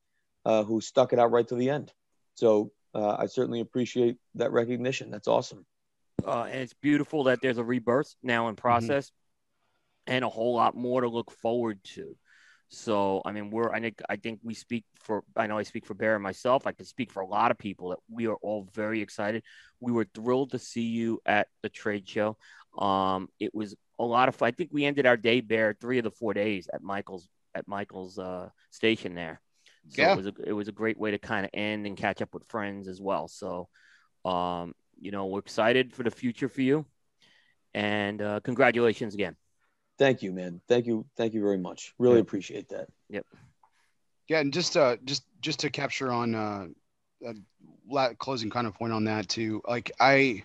uh, 0.44 0.62
who 0.62 0.80
stuck 0.80 1.12
it 1.12 1.18
out 1.18 1.32
right 1.32 1.48
to 1.48 1.56
the 1.56 1.70
end. 1.70 1.92
So 2.36 2.70
uh, 2.96 3.16
I 3.18 3.26
certainly 3.26 3.60
appreciate 3.60 4.16
that 4.36 4.52
recognition. 4.52 5.10
That's 5.10 5.28
awesome. 5.28 5.66
Uh, 6.26 6.44
and 6.50 6.62
it's 6.62 6.72
beautiful 6.72 7.24
that 7.24 7.40
there's 7.42 7.58
a 7.58 7.64
rebirth 7.64 8.14
now 8.22 8.48
in 8.48 8.54
mm-hmm. 8.54 8.60
process, 8.60 9.08
mm-hmm. 9.08 10.14
and 10.14 10.24
a 10.24 10.28
whole 10.28 10.54
lot 10.54 10.74
more 10.74 11.02
to 11.02 11.08
look 11.08 11.30
forward 11.30 11.78
to. 11.84 12.16
So 12.68 13.22
I 13.24 13.32
mean, 13.32 13.50
we're 13.50 13.70
I 13.70 13.80
think 13.80 14.00
I 14.08 14.16
think 14.16 14.40
we 14.42 14.54
speak 14.54 14.84
for 14.98 15.22
I 15.36 15.46
know 15.46 15.58
I 15.58 15.62
speak 15.62 15.86
for 15.86 15.94
Bear 15.94 16.14
and 16.14 16.22
myself. 16.22 16.66
I 16.66 16.72
can 16.72 16.86
speak 16.86 17.12
for 17.12 17.20
a 17.20 17.26
lot 17.26 17.50
of 17.50 17.58
people 17.58 17.90
that 17.90 17.98
we 18.10 18.26
are 18.26 18.36
all 18.36 18.68
very 18.74 19.02
excited. 19.02 19.44
We 19.78 19.92
were 19.92 20.06
thrilled 20.14 20.52
to 20.52 20.58
see 20.58 20.86
you 20.86 21.20
at 21.26 21.48
the 21.62 21.68
trade 21.68 22.08
show. 22.08 22.38
Um, 22.78 23.28
it 23.38 23.54
was 23.54 23.76
a 23.98 24.04
lot 24.04 24.28
of 24.28 24.34
fun. 24.34 24.48
I 24.48 24.50
think 24.52 24.70
we 24.72 24.84
ended 24.84 25.06
our 25.06 25.16
day 25.16 25.42
Bear 25.42 25.76
three 25.80 25.98
of 25.98 26.04
the 26.04 26.10
four 26.10 26.34
days 26.34 26.68
at 26.72 26.82
Michael's 26.82 27.28
at 27.54 27.68
Michael's 27.68 28.18
uh, 28.18 28.48
station 28.70 29.14
there. 29.14 29.40
So 29.88 30.02
yeah. 30.02 30.12
it 30.12 30.16
was 30.16 30.26
a 30.26 30.32
it 30.46 30.52
was 30.52 30.68
a 30.68 30.72
great 30.72 30.98
way 30.98 31.12
to 31.12 31.18
kind 31.18 31.44
of 31.44 31.50
end 31.54 31.86
and 31.86 31.96
catch 31.96 32.22
up 32.22 32.34
with 32.34 32.46
friends 32.48 32.88
as 32.88 33.00
well. 33.00 33.28
So, 33.28 33.68
um, 34.24 34.74
you 35.00 35.10
know, 35.10 35.26
we're 35.26 35.40
excited 35.40 35.94
for 35.94 36.02
the 36.02 36.10
future 36.10 36.48
for 36.48 36.62
you, 36.62 36.84
and 37.74 38.20
uh, 38.20 38.40
congratulations 38.40 39.14
again. 39.14 39.36
Thank 39.98 40.22
you, 40.22 40.32
man. 40.32 40.60
Thank 40.68 40.86
you. 40.86 41.06
Thank 41.16 41.34
you 41.34 41.40
very 41.40 41.58
much. 41.58 41.94
Really 41.98 42.20
appreciate 42.20 42.68
that. 42.70 42.88
Yep. 43.08 43.26
Yeah, 44.28 44.40
and 44.40 44.52
just 44.52 44.76
uh, 44.76 44.96
just 45.04 45.24
just 45.40 45.60
to 45.60 45.70
capture 45.70 46.10
on 46.10 46.34
uh, 46.34 46.66
a 47.24 48.14
closing 48.16 48.50
kind 48.50 48.66
of 48.66 48.74
point 48.74 48.92
on 48.92 49.04
that 49.04 49.28
too. 49.28 49.62
Like 49.66 49.92
I, 50.00 50.42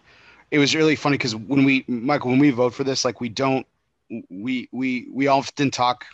it 0.52 0.60
was 0.60 0.76
really 0.76 0.96
funny 0.96 1.18
because 1.18 1.36
when 1.36 1.66
we 1.66 1.84
Michael 1.88 2.32
when 2.32 2.40
we 2.40 2.52
vote 2.52 2.74
for 2.74 2.84
this, 2.84 3.04
like 3.04 3.20
we 3.20 3.30
don't 3.30 3.66
we 4.30 4.70
we 4.72 5.08
we 5.12 5.28
often 5.28 5.72
talk 5.72 6.06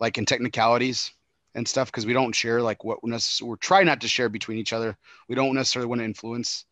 like 0.00 0.18
in 0.18 0.24
technicalities 0.24 1.12
and 1.54 1.66
stuff 1.66 1.90
because 1.90 2.06
we 2.06 2.12
don't 2.12 2.34
share 2.34 2.60
like 2.60 2.84
what 2.84 2.98
we're 3.02 3.56
trying 3.56 3.86
not 3.86 4.00
to 4.00 4.08
share 4.08 4.28
between 4.28 4.58
each 4.58 4.72
other. 4.72 4.96
We 5.28 5.34
don't 5.34 5.54
necessarily 5.54 5.88
want 5.88 6.00
to 6.00 6.04
influence 6.04 6.64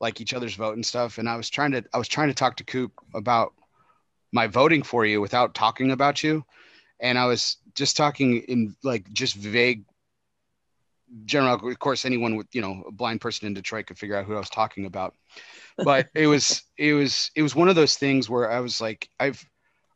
like 0.00 0.20
each 0.20 0.34
other's 0.34 0.54
vote 0.54 0.76
and 0.76 0.84
stuff. 0.84 1.18
And 1.18 1.28
I 1.28 1.36
was 1.36 1.50
trying 1.50 1.72
to 1.72 1.84
I 1.92 1.98
was 1.98 2.08
trying 2.08 2.28
to 2.28 2.34
talk 2.34 2.56
to 2.56 2.64
Coop 2.64 2.92
about 3.14 3.52
my 4.32 4.46
voting 4.46 4.82
for 4.82 5.04
you 5.06 5.20
without 5.20 5.54
talking 5.54 5.90
about 5.90 6.22
you. 6.22 6.44
And 7.00 7.18
I 7.18 7.26
was 7.26 7.56
just 7.74 7.96
talking 7.96 8.38
in 8.48 8.76
like 8.82 9.10
just 9.12 9.36
vague 9.36 9.84
general 11.24 11.54
of 11.54 11.78
course 11.78 12.04
anyone 12.04 12.36
with 12.36 12.48
you 12.52 12.60
know 12.60 12.82
a 12.88 12.92
blind 12.92 13.20
person 13.20 13.46
in 13.46 13.54
detroit 13.54 13.86
could 13.86 13.98
figure 13.98 14.16
out 14.16 14.24
who 14.24 14.34
i 14.34 14.38
was 14.38 14.50
talking 14.50 14.86
about 14.86 15.14
but 15.78 16.08
it 16.14 16.26
was 16.26 16.64
it 16.76 16.94
was 16.94 17.30
it 17.36 17.42
was 17.42 17.54
one 17.54 17.68
of 17.68 17.76
those 17.76 17.96
things 17.96 18.28
where 18.28 18.50
i 18.50 18.58
was 18.58 18.80
like 18.80 19.08
i've 19.20 19.44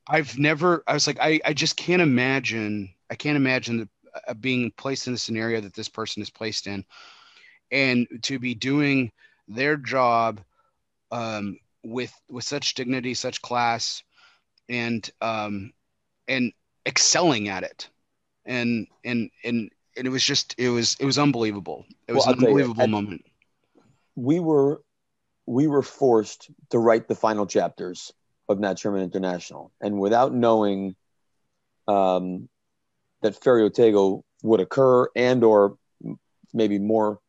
i've 0.06 0.38
never 0.38 0.84
i 0.86 0.94
was 0.94 1.06
like 1.06 1.18
i 1.20 1.40
i 1.44 1.52
just 1.52 1.76
can't 1.76 2.00
imagine 2.00 2.88
i 3.10 3.16
can't 3.16 3.36
imagine 3.36 3.78
the, 3.78 3.88
being 4.40 4.72
placed 4.76 5.06
in 5.06 5.12
the 5.12 5.18
scenario 5.18 5.60
that 5.60 5.74
this 5.74 5.88
person 5.88 6.22
is 6.22 6.30
placed 6.30 6.66
in 6.66 6.84
and 7.70 8.06
to 8.22 8.38
be 8.38 8.54
doing 8.54 9.12
their 9.48 9.76
job 9.76 10.40
um, 11.10 11.58
with 11.82 12.12
with 12.28 12.44
such 12.44 12.74
dignity 12.74 13.14
such 13.14 13.42
class 13.42 14.02
and 14.68 15.10
um, 15.20 15.72
and 16.28 16.52
excelling 16.86 17.48
at 17.48 17.64
it, 17.64 17.88
and 18.44 18.86
and 19.04 19.30
and 19.44 19.70
and 19.96 20.06
it 20.06 20.10
was 20.10 20.24
just 20.24 20.54
it 20.58 20.68
was 20.70 20.96
it 21.00 21.04
was 21.04 21.18
unbelievable. 21.18 21.84
It 22.06 22.12
was 22.12 22.26
well, 22.26 22.34
an 22.34 22.44
unbelievable 22.44 22.84
you, 22.84 22.90
moment. 22.90 23.24
We 24.14 24.40
were 24.40 24.82
we 25.46 25.66
were 25.66 25.82
forced 25.82 26.50
to 26.70 26.78
write 26.78 27.08
the 27.08 27.14
final 27.14 27.46
chapters 27.46 28.12
of 28.48 28.60
Nat 28.60 28.78
Sherman 28.78 29.02
International, 29.02 29.72
and 29.80 29.98
without 29.98 30.32
knowing 30.32 30.94
um, 31.88 32.48
that 33.22 33.40
Ferio 33.40 33.70
Tego 33.70 34.22
would 34.42 34.60
occur, 34.60 35.08
and 35.14 35.44
or 35.44 35.76
maybe 36.52 36.78
more 36.78 37.20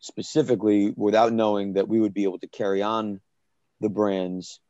specifically, 0.00 0.92
without 0.96 1.32
knowing 1.32 1.74
that 1.74 1.88
we 1.88 2.00
would 2.00 2.14
be 2.14 2.24
able 2.24 2.38
to 2.38 2.48
carry 2.48 2.82
on 2.82 3.20
the 3.80 3.88
brands, 3.88 4.60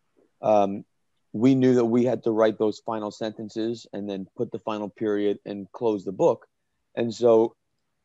um, 0.43 0.85
we 1.33 1.55
knew 1.55 1.75
that 1.75 1.85
we 1.85 2.05
had 2.05 2.23
to 2.25 2.31
write 2.31 2.59
those 2.59 2.81
final 2.81 3.11
sentences 3.11 3.87
and 3.93 4.09
then 4.09 4.27
put 4.37 4.53
the 4.53 4.59
final 4.59 4.89
period 4.89 5.39
and 5.45 5.71
close 5.73 6.05
the 6.05 6.13
book. 6.13 6.47
And 6.95 7.13
so 7.13 7.57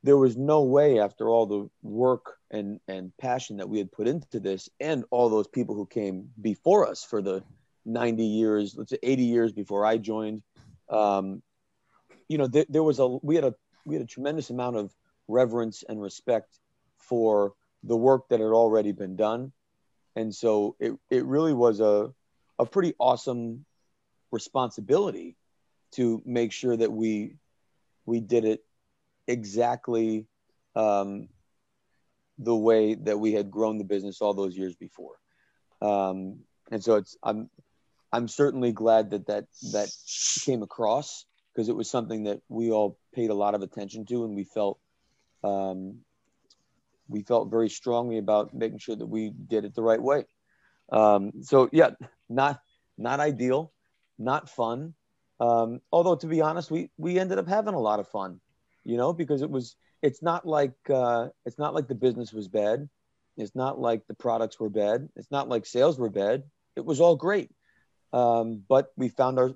there 0.04 0.18
was 0.18 0.38
no 0.38 0.64
way 0.64 1.00
after 1.00 1.30
all 1.30 1.46
the 1.46 1.70
work 1.82 2.38
and 2.52 2.80
and 2.88 3.12
passion 3.18 3.58
that 3.58 3.70
we 3.70 3.78
had 3.78 3.92
put 3.92 4.08
into 4.08 4.40
this 4.40 4.70
and 4.80 5.04
all 5.12 5.30
those 5.30 5.48
people 5.48 5.76
who 5.76 5.86
came 5.86 6.30
before 6.42 6.88
us 6.88 7.04
for 7.04 7.22
the 7.22 7.44
90 7.86 8.24
years 8.24 8.76
let's 8.78 8.92
say 8.92 8.98
80 9.02 9.24
years 9.24 9.52
before 9.52 9.86
i 9.86 9.98
joined 9.98 10.42
um, 10.90 11.42
you 12.30 12.38
know 12.38 12.48
th- 12.48 12.68
there 12.70 12.84
was 12.84 13.00
a 13.00 13.08
we 13.08 13.36
had 13.36 13.44
a 13.44 13.54
we 13.86 13.96
had 13.96 14.04
a 14.04 14.08
tremendous 14.08 14.50
amount 14.50 14.78
of 14.78 14.96
reverence 15.28 15.84
and 15.88 16.02
respect 16.02 16.60
for 16.98 17.54
the 17.84 17.96
work 17.96 18.30
that 18.30 18.40
had 18.40 18.48
already 18.48 18.94
been 18.94 19.16
done 19.16 19.52
and 20.16 20.34
so 20.34 20.76
it, 20.80 20.94
it 21.10 21.26
really 21.26 21.54
was 21.54 21.80
a, 21.80 22.12
a 22.58 22.66
pretty 22.66 22.94
awesome 23.00 23.66
responsibility 24.32 25.38
to 25.92 26.22
make 26.26 26.52
sure 26.52 26.76
that 26.76 26.92
we 26.92 27.36
we 28.06 28.20
did 28.20 28.46
it 28.46 28.64
exactly 29.28 30.26
um, 30.76 31.30
the 32.38 32.56
way 32.56 32.96
that 32.96 33.20
we 33.20 33.34
had 33.34 33.52
grown 33.52 33.78
the 33.78 33.84
business 33.84 34.22
all 34.22 34.34
those 34.34 34.58
years 34.58 34.76
before. 34.76 35.16
Um, 35.82 36.40
and 36.72 36.84
so 36.84 36.96
it's 36.96 37.18
I'm 37.24 37.50
I'm 38.12 38.28
certainly 38.28 38.72
glad 38.72 39.12
that 39.12 39.28
that 39.28 39.46
that 39.72 39.90
came 40.44 40.64
across 40.64 41.26
because 41.54 41.70
it 41.70 41.76
was 41.76 41.90
something 41.90 42.24
that 42.24 42.42
we 42.50 42.72
all 42.72 42.98
paid 43.14 43.30
a 43.30 43.36
lot 43.36 43.56
of 43.56 43.62
attention 43.62 44.06
to 44.06 44.24
and 44.24 44.36
we 44.36 44.44
felt 44.44 44.80
um, 45.44 46.00
we 47.08 47.24
felt 47.24 47.50
very 47.50 47.70
strongly 47.70 48.18
about 48.18 48.54
making 48.54 48.80
sure 48.80 48.96
that 48.96 49.08
we 49.08 49.30
did 49.30 49.66
it 49.66 49.74
the 49.74 49.82
right 49.82 50.02
way. 50.02 50.26
Um, 50.92 51.32
so 51.42 51.70
yeah, 51.72 51.92
not 52.30 52.62
not 52.98 53.20
ideal, 53.20 53.72
not 54.18 54.50
fun. 54.50 54.94
Um, 55.40 55.80
although 55.92 56.16
to 56.16 56.28
be 56.28 56.42
honest, 56.42 56.70
we 56.70 56.92
we 56.98 57.20
ended 57.20 57.40
up 57.40 57.48
having 57.48 57.74
a 57.74 57.80
lot 57.80 58.00
of 58.00 58.08
fun 58.08 58.42
you 58.90 58.98
know, 58.98 59.14
because 59.14 59.42
it 59.42 59.50
was, 59.50 59.76
it's 60.02 60.22
not 60.22 60.48
like, 60.48 60.74
uh, 60.90 61.28
it's 61.46 61.60
not 61.60 61.74
like 61.76 61.88
the 61.88 61.96
business 61.96 62.34
was 62.34 62.48
bad. 62.48 62.90
It's 63.38 63.56
not 63.56 63.80
like 63.80 64.08
the 64.08 64.16
products 64.16 64.60
were 64.60 64.70
bad. 64.70 65.10
It's 65.16 65.32
not 65.32 65.48
like 65.48 65.66
sales 65.66 65.98
were 66.00 66.10
bad. 66.10 66.44
It 66.76 66.86
was 66.86 67.00
all 67.00 67.16
great. 67.16 67.52
Um, 68.12 68.64
but 68.68 68.92
we 68.98 69.10
found 69.10 69.38
our, 69.38 69.52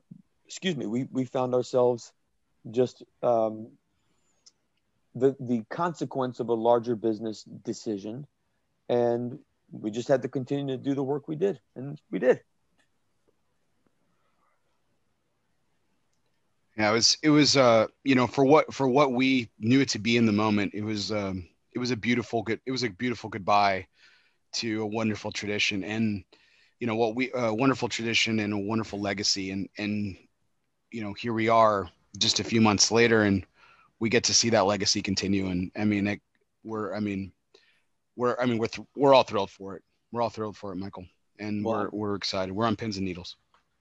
excuse 0.53 0.77
me, 0.77 0.86
we, 0.86 1.05
we 1.12 1.25
found 1.25 1.55
ourselves 1.55 2.13
just, 2.69 3.01
um, 3.24 3.69
the, 5.15 5.36
the 5.39 5.63
consequence 5.72 6.39
of 6.39 6.50
a 6.50 6.53
larger 6.53 6.95
business 6.95 7.43
decision. 7.43 8.27
And 8.88 9.39
we 9.72 9.89
just 9.89 10.07
had 10.07 10.22
to 10.22 10.27
continue 10.27 10.77
to 10.77 10.83
do 10.83 10.93
the 10.93 11.01
work 11.01 11.27
we 11.27 11.36
did. 11.36 11.60
And 11.75 12.00
we 12.12 12.19
did. 12.19 12.41
Yeah, 16.77 16.91
it 16.91 16.93
was 16.93 17.17
it 17.22 17.29
was 17.29 17.55
uh 17.55 17.88
you 18.03 18.15
know 18.15 18.25
for 18.25 18.43
what 18.43 18.74
for 18.74 18.88
what 18.88 19.12
we 19.12 19.50
knew 19.60 19.81
it 19.81 19.89
to 19.89 20.00
be 20.00 20.17
in 20.17 20.25
the 20.25 20.31
moment, 20.31 20.74
it 20.74 20.83
was 20.83 21.12
um 21.12 21.48
it 21.72 21.79
was 21.79 21.91
a 21.91 21.95
beautiful 21.95 22.41
good 22.41 22.60
it 22.65 22.72
was 22.72 22.83
a 22.83 22.89
beautiful 22.89 23.29
goodbye 23.29 23.88
to 24.53 24.81
a 24.81 24.88
wonderful 24.88 25.31
tradition 25.31 25.83
and 25.83 26.24
you 26.79 26.88
know 26.88 26.95
what 26.95 27.15
we 27.15 27.31
a 27.33 27.53
wonderful 27.53 27.89
tradition 27.89 28.39
and 28.39 28.53
a 28.53 28.57
wonderful 28.57 29.00
legacy 29.00 29.51
and 29.51 29.69
and 29.77 30.17
you 30.93 31.03
know 31.03 31.13
here 31.13 31.33
we 31.33 31.50
are 31.50 31.89
just 32.17 32.39
a 32.39 32.43
few 32.43 32.62
months 32.62 32.91
later 32.91 33.23
and 33.23 33.45
we 34.00 34.09
get 34.09 34.23
to 34.25 34.33
see 34.33 34.50
that 34.51 34.65
legacy 34.65 35.01
continue 35.01 35.47
and 35.47 35.71
I 35.75 35.85
mean 35.85 36.07
it, 36.07 36.21
we're 36.63 36.95
I 36.95 37.00
mean 37.00 37.31
we're 38.15 38.39
I 38.39 38.45
mean 38.45 38.57
we're 38.57 38.67
th- 38.67 38.88
we're 38.95 39.13
all 39.13 39.23
thrilled 39.23 39.50
for 39.50 39.75
it. 39.75 39.83
We're 40.12 40.21
all 40.21 40.29
thrilled 40.29 40.55
for 40.55 40.71
it, 40.71 40.75
Michael, 40.75 41.05
and 41.39 41.65
we're 41.65 41.89
we're 41.91 42.15
excited. 42.15 42.53
We're 42.53 42.67
on 42.67 42.75
pins 42.75 42.97
and 42.97 43.05
needles. 43.05 43.35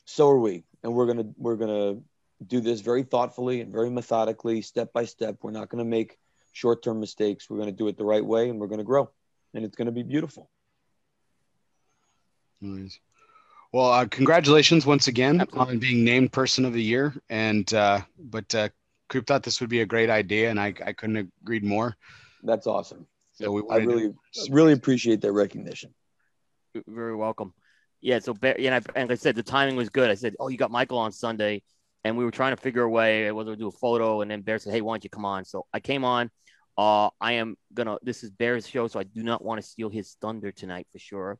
So 0.07 0.28
are 0.31 0.38
we, 0.38 0.64
and 0.83 0.95
we're 0.95 1.07
gonna 1.07 1.26
we're 1.37 1.57
gonna 1.57 2.00
do 2.47 2.61
this 2.61 2.81
very 2.81 3.02
thoughtfully 3.02 3.61
and 3.61 3.73
very 3.73 3.90
methodically, 3.90 4.62
step 4.62 4.92
by 4.92 5.04
step. 5.04 5.37
We're 5.42 5.50
not 5.50 5.69
going 5.69 5.85
to 5.85 5.88
make 5.88 6.19
short 6.52 6.83
term 6.83 7.00
mistakes. 7.00 7.49
We're 7.49 7.57
going 7.57 7.69
to 7.69 7.76
do 7.76 7.88
it 7.88 7.97
the 7.97 8.04
right 8.04 8.25
way 8.25 8.49
and 8.49 8.59
we're 8.59 8.66
going 8.66 8.78
to 8.78 8.85
grow. 8.85 9.11
And 9.54 9.64
it's 9.64 9.76
going 9.76 9.87
to 9.87 9.92
be 9.92 10.02
beautiful. 10.02 10.50
Nice. 12.61 12.99
Well, 13.73 13.91
uh, 13.91 14.07
congratulations 14.07 14.85
once 14.85 15.09
again 15.09 15.41
Absolutely. 15.41 15.75
on 15.75 15.79
being 15.79 16.05
named 16.05 16.33
Person 16.33 16.64
of 16.64 16.73
the 16.75 16.83
Year. 16.83 17.14
And, 17.31 17.73
uh, 17.73 18.00
but 18.19 18.55
uh, 18.55 18.69
Coop 19.09 19.26
thought 19.26 19.43
this 19.43 19.61
would 19.61 19.71
be 19.71 19.81
a 19.81 19.87
great 19.87 20.11
idea, 20.11 20.50
and 20.50 20.61
I, 20.61 20.75
I 20.85 20.93
couldn't 20.93 21.31
agree 21.43 21.61
more. 21.61 21.97
That's 22.43 22.67
awesome. 22.67 23.07
So 23.33 23.50
we 23.50 23.62
I 23.71 23.79
really, 23.79 24.12
to... 24.35 24.49
really 24.50 24.73
appreciate 24.75 25.23
that 25.23 25.33
recognition. 25.33 25.95
Very 26.87 27.17
welcome. 27.17 27.55
Yeah. 28.00 28.19
So, 28.19 28.37
yeah, 28.43 28.76
and, 28.76 28.87
and 28.95 29.09
like 29.09 29.12
I 29.12 29.14
said, 29.14 29.37
the 29.37 29.43
timing 29.43 29.76
was 29.76 29.88
good. 29.88 30.11
I 30.11 30.14
said, 30.14 30.35
"Oh, 30.38 30.49
you 30.49 30.59
got 30.59 30.71
Michael 30.71 30.99
on 30.99 31.12
Sunday 31.12 31.62
and 32.05 32.17
we 32.17 32.25
were 32.25 32.31
trying 32.31 32.55
to 32.55 32.61
figure 32.61 32.83
a 32.83 32.88
way 32.88 33.31
whether 33.33 33.52
to 33.52 33.57
do 33.57 33.69
a 33.69 33.73
photo. 33.73 34.21
And 34.21 34.31
then 34.31 34.43
Bear 34.43 34.59
said, 34.59 34.73
"Hey, 34.73 34.81
why 34.81 34.95
don't 34.95 35.05
you 35.05 35.11
come 35.11 35.25
on?" 35.25 35.45
So 35.45 35.67
I 35.73 35.81
came 35.81 36.05
on. 36.05 36.31
Uh, 36.76 37.11
I 37.21 37.33
am 37.33 37.57
gonna. 37.73 37.99
This 38.02 38.25
is 38.25 38.31
Bear's 38.31 38.67
show, 38.67 38.88
so 38.88 38.99
I 38.99 39.05
do 39.05 39.23
not 39.23 39.45
want 39.45 39.61
to 39.61 39.67
steal 39.67 39.91
his 39.91 40.17
thunder 40.21 40.52
tonight 40.52 40.87
for 40.91 40.99
sure. 40.99 41.38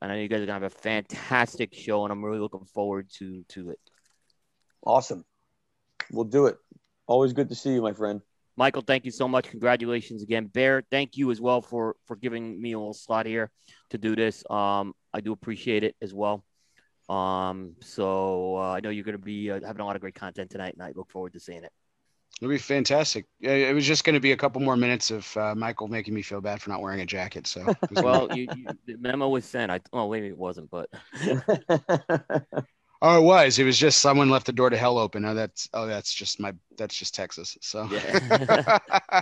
I 0.00 0.06
know 0.06 0.14
you 0.14 0.28
guys 0.28 0.40
are 0.40 0.46
gonna 0.46 0.60
have 0.60 0.62
a 0.62 0.70
fantastic 0.70 1.74
show, 1.74 2.04
and 2.04 2.12
I'm 2.12 2.24
really 2.24 2.38
looking 2.38 2.64
forward 2.64 3.08
to 3.18 3.44
to 3.50 3.70
it. 3.70 3.78
Awesome. 4.84 5.24
We'll 6.10 6.24
do 6.24 6.46
it. 6.46 6.56
Always 7.06 7.32
good 7.32 7.48
to 7.50 7.54
see 7.54 7.74
you, 7.74 7.82
my 7.82 7.92
friend. 7.92 8.20
Michael, 8.56 8.82
thank 8.82 9.04
you 9.04 9.10
so 9.10 9.28
much. 9.28 9.48
Congratulations 9.48 10.22
again, 10.22 10.46
Bear. 10.46 10.82
Thank 10.90 11.16
you 11.16 11.30
as 11.30 11.40
well 11.40 11.60
for 11.60 11.96
for 12.06 12.16
giving 12.16 12.60
me 12.60 12.72
a 12.72 12.78
little 12.78 12.94
slot 12.94 13.26
here 13.26 13.50
to 13.90 13.98
do 13.98 14.16
this. 14.16 14.44
Um, 14.50 14.94
I 15.12 15.20
do 15.20 15.32
appreciate 15.32 15.84
it 15.84 15.96
as 16.00 16.14
well. 16.14 16.44
Um, 17.08 17.74
so 17.80 18.56
uh, 18.56 18.72
I 18.72 18.80
know 18.80 18.90
you're 18.90 19.04
going 19.04 19.16
to 19.16 19.22
be 19.22 19.50
uh, 19.50 19.60
having 19.66 19.80
a 19.80 19.84
lot 19.84 19.96
of 19.96 20.02
great 20.02 20.14
content 20.14 20.50
tonight, 20.50 20.74
and 20.74 20.82
I 20.82 20.92
look 20.94 21.10
forward 21.10 21.32
to 21.32 21.40
seeing 21.40 21.64
it. 21.64 21.72
It'll 22.40 22.50
be 22.50 22.58
fantastic. 22.58 23.26
It 23.40 23.74
was 23.74 23.86
just 23.86 24.04
going 24.04 24.14
to 24.14 24.20
be 24.20 24.32
a 24.32 24.36
couple 24.36 24.62
more 24.62 24.76
minutes 24.76 25.10
of 25.10 25.36
uh, 25.36 25.54
Michael 25.54 25.88
making 25.88 26.14
me 26.14 26.22
feel 26.22 26.40
bad 26.40 26.62
for 26.62 26.70
not 26.70 26.80
wearing 26.80 27.00
a 27.02 27.06
jacket. 27.06 27.46
So, 27.46 27.74
well, 27.92 28.28
you, 28.34 28.48
you, 28.56 28.66
the 28.86 28.96
memo 28.96 29.28
was 29.28 29.44
sent. 29.44 29.70
I 29.70 29.80
oh 29.92 30.06
wait, 30.06 30.24
it 30.24 30.38
wasn't, 30.38 30.70
but 30.70 30.88
oh, 33.02 33.18
it 33.18 33.22
was. 33.22 33.58
It 33.58 33.64
was 33.64 33.76
just 33.76 34.00
someone 34.00 34.30
left 34.30 34.46
the 34.46 34.52
door 34.52 34.70
to 34.70 34.76
hell 34.78 34.96
open. 34.96 35.26
Oh, 35.26 35.34
that's 35.34 35.68
oh, 35.74 35.86
that's 35.86 36.14
just 36.14 36.40
my 36.40 36.54
that's 36.78 36.94
just 36.96 37.14
Texas. 37.14 37.58
So, 37.60 37.86
yeah. 37.90 38.78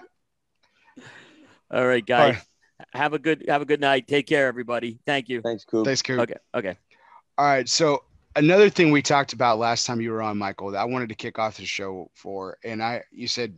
All 1.72 1.86
right, 1.86 2.06
guys. 2.06 2.20
All 2.20 2.30
right. 2.30 2.42
Have 2.92 3.14
a 3.14 3.18
good 3.18 3.46
have 3.48 3.62
a 3.62 3.66
good 3.66 3.80
night. 3.80 4.06
Take 4.06 4.28
care, 4.28 4.46
everybody. 4.46 5.00
Thank 5.04 5.28
you. 5.28 5.42
Thanks, 5.42 5.64
Coop. 5.64 5.84
Thanks, 5.84 6.02
Coop. 6.02 6.20
Okay. 6.20 6.36
Okay. 6.54 6.76
All 7.36 7.46
right. 7.46 7.68
So 7.68 8.04
another 8.36 8.70
thing 8.70 8.90
we 8.90 9.02
talked 9.02 9.32
about 9.32 9.58
last 9.58 9.86
time 9.86 10.00
you 10.00 10.10
were 10.10 10.22
on, 10.22 10.38
Michael, 10.38 10.70
that 10.70 10.80
I 10.80 10.84
wanted 10.84 11.08
to 11.10 11.14
kick 11.14 11.38
off 11.38 11.56
the 11.56 11.66
show 11.66 12.10
for, 12.14 12.58
and 12.64 12.82
I, 12.82 13.02
you 13.10 13.28
said 13.28 13.54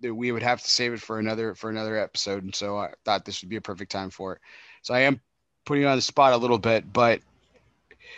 that 0.00 0.14
we 0.14 0.32
would 0.32 0.42
have 0.42 0.60
to 0.62 0.70
save 0.70 0.92
it 0.92 1.00
for 1.00 1.18
another 1.18 1.54
for 1.54 1.70
another 1.70 1.96
episode, 1.96 2.44
and 2.44 2.54
so 2.54 2.78
I 2.78 2.92
thought 3.04 3.24
this 3.24 3.42
would 3.42 3.50
be 3.50 3.56
a 3.56 3.60
perfect 3.60 3.90
time 3.92 4.10
for 4.10 4.34
it. 4.34 4.40
So 4.82 4.94
I 4.94 5.00
am 5.00 5.20
putting 5.64 5.82
you 5.82 5.88
on 5.88 5.96
the 5.96 6.02
spot 6.02 6.32
a 6.32 6.36
little 6.36 6.58
bit, 6.58 6.92
but 6.92 7.20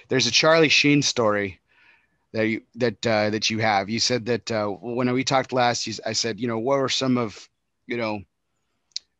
there's 0.09 0.27
a 0.27 0.31
Charlie 0.31 0.69
Sheen 0.69 1.03
story 1.03 1.61
that 2.33 2.47
you 2.47 2.63
that 2.77 3.07
uh, 3.07 3.31
that 3.31 3.51
you 3.51 3.59
have. 3.59 3.89
You 3.89 4.01
said 4.01 4.27
that 4.27 4.51
uh, 4.51 4.69
when 4.69 5.13
we 5.13 5.25
talked 5.25 5.53
last, 5.53 5.87
you, 5.87 5.95
I 6.05 6.13
said, 6.13 6.41
you 6.41 6.49
know, 6.49 6.59
what 6.59 6.79
were 6.79 6.89
some 6.89 7.19
of, 7.19 7.49
you 7.87 7.97
know, 7.97 8.21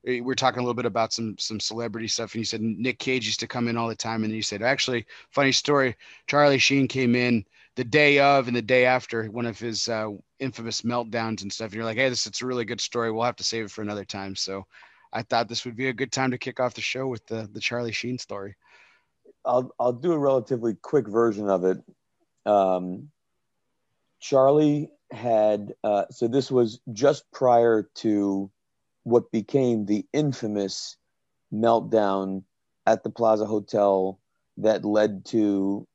we 0.05 0.21
are 0.21 0.35
talking 0.35 0.61
a 0.61 0.63
little 0.63 0.75
bit 0.75 0.87
about 0.87 1.13
some 1.13 1.37
some 1.39 1.59
celebrity 1.59 2.09
stuff, 2.09 2.35
and 2.35 2.41
you 2.41 2.45
said 2.45 2.61
Nick 2.61 2.99
Cage 2.99 3.27
used 3.27 3.41
to 3.41 3.47
come 3.47 3.69
in 3.69 3.77
all 3.77 3.89
the 3.89 3.95
time, 3.95 4.23
and 4.23 4.31
then 4.31 4.37
you 4.37 4.43
said 4.43 4.63
actually, 4.63 5.07
funny 5.31 5.53
story, 5.53 5.97
Charlie 6.27 6.59
Sheen 6.59 6.89
came 6.89 7.15
in 7.17 7.45
the 7.77 7.85
day 7.85 8.19
of 8.19 8.47
and 8.47 8.57
the 8.57 8.63
day 8.63 8.85
after 8.85 9.25
one 9.27 9.47
of 9.47 9.59
his 9.59 9.89
uh, 9.89 10.11
infamous 10.39 10.83
meltdowns 10.83 11.43
and 11.43 11.53
stuff. 11.53 11.67
And 11.67 11.75
you're 11.75 11.85
like, 11.85 11.97
hey, 11.97 12.09
this 12.09 12.27
it's 12.27 12.43
a 12.43 12.47
really 12.47 12.65
good 12.65 12.81
story. 12.81 13.11
We'll 13.11 13.25
have 13.25 13.37
to 13.37 13.45
save 13.45 13.65
it 13.65 13.71
for 13.71 13.83
another 13.83 14.05
time. 14.05 14.37
So 14.37 14.67
I 15.13 15.23
thought 15.23 15.49
this 15.49 15.65
would 15.65 15.77
be 15.77 15.89
a 15.89 15.93
good 15.93 16.13
time 16.13 16.31
to 16.33 16.39
kick 16.39 16.61
off 16.61 16.75
the 16.75 16.81
show 16.81 17.07
with 17.07 17.27
the 17.27 17.49
the 17.53 17.61
Charlie 17.61 17.93
Sheen 17.93 18.19
story. 18.19 18.57
I'll 19.45 19.71
I'll 19.81 19.93
do 19.93 20.13
a 20.13 20.19
relatively 20.19 20.75
quick 20.75 21.09
version 21.09 21.49
of 21.49 21.65
it. 21.65 21.79
Um, 22.45 23.11
Charlie 24.21 24.91
had 25.11 25.75
uh, 25.83 26.05
so 26.11 26.29
this 26.29 26.51
was 26.51 26.81
just 26.93 27.31
prior 27.33 27.89
to 27.97 28.51
what 29.05 29.31
became 29.31 29.87
the 29.87 30.05
infamous 30.13 30.97
meltdown 31.53 32.43
at 32.87 33.05
the 33.05 33.11
Plaza 33.11 33.47
Hotel 33.47 34.19
that 34.59 34.85
led 34.85 35.25
to 35.27 35.87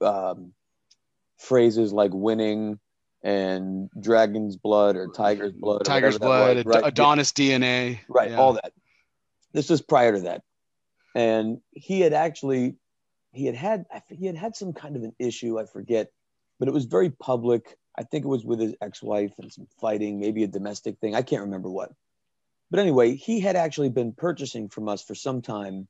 um, 0.00 0.52
phrases 1.38 1.92
like 1.92 2.12
winning 2.14 2.78
and 3.22 3.90
dragon's 4.00 4.56
blood 4.56 4.96
or 4.96 5.08
tiger's 5.08 5.52
blood. 5.52 5.84
Tiger's 5.84 6.18
blood, 6.18 6.56
was, 6.58 6.64
right? 6.66 6.86
Adonis 6.86 7.32
DNA. 7.32 7.98
Right, 8.08 8.30
yeah. 8.30 8.36
all 8.36 8.54
that. 8.54 8.72
This 9.52 9.68
was 9.68 9.80
prior 9.80 10.12
to 10.12 10.20
that. 10.20 10.42
And 11.14 11.60
he 11.72 12.00
had 12.00 12.12
actually, 12.12 12.76
he 13.32 13.46
had 13.46 13.54
had, 13.54 13.86
he 14.10 14.26
had 14.26 14.36
had 14.36 14.54
some 14.54 14.72
kind 14.72 14.96
of 14.96 15.02
an 15.02 15.14
issue, 15.18 15.58
I 15.58 15.64
forget, 15.64 16.08
but 16.58 16.68
it 16.68 16.74
was 16.74 16.84
very 16.84 17.10
public 17.10 17.76
I 17.98 18.02
think 18.02 18.24
it 18.24 18.28
was 18.28 18.44
with 18.44 18.60
his 18.60 18.74
ex-wife 18.80 19.32
and 19.38 19.52
some 19.52 19.66
fighting, 19.80 20.20
maybe 20.20 20.44
a 20.44 20.48
domestic 20.48 20.98
thing. 20.98 21.14
I 21.14 21.22
can't 21.22 21.42
remember 21.42 21.70
what. 21.70 21.92
But 22.70 22.80
anyway, 22.80 23.14
he 23.14 23.40
had 23.40 23.56
actually 23.56 23.90
been 23.90 24.12
purchasing 24.12 24.68
from 24.68 24.88
us 24.88 25.02
for 25.02 25.14
some 25.14 25.40
time 25.40 25.88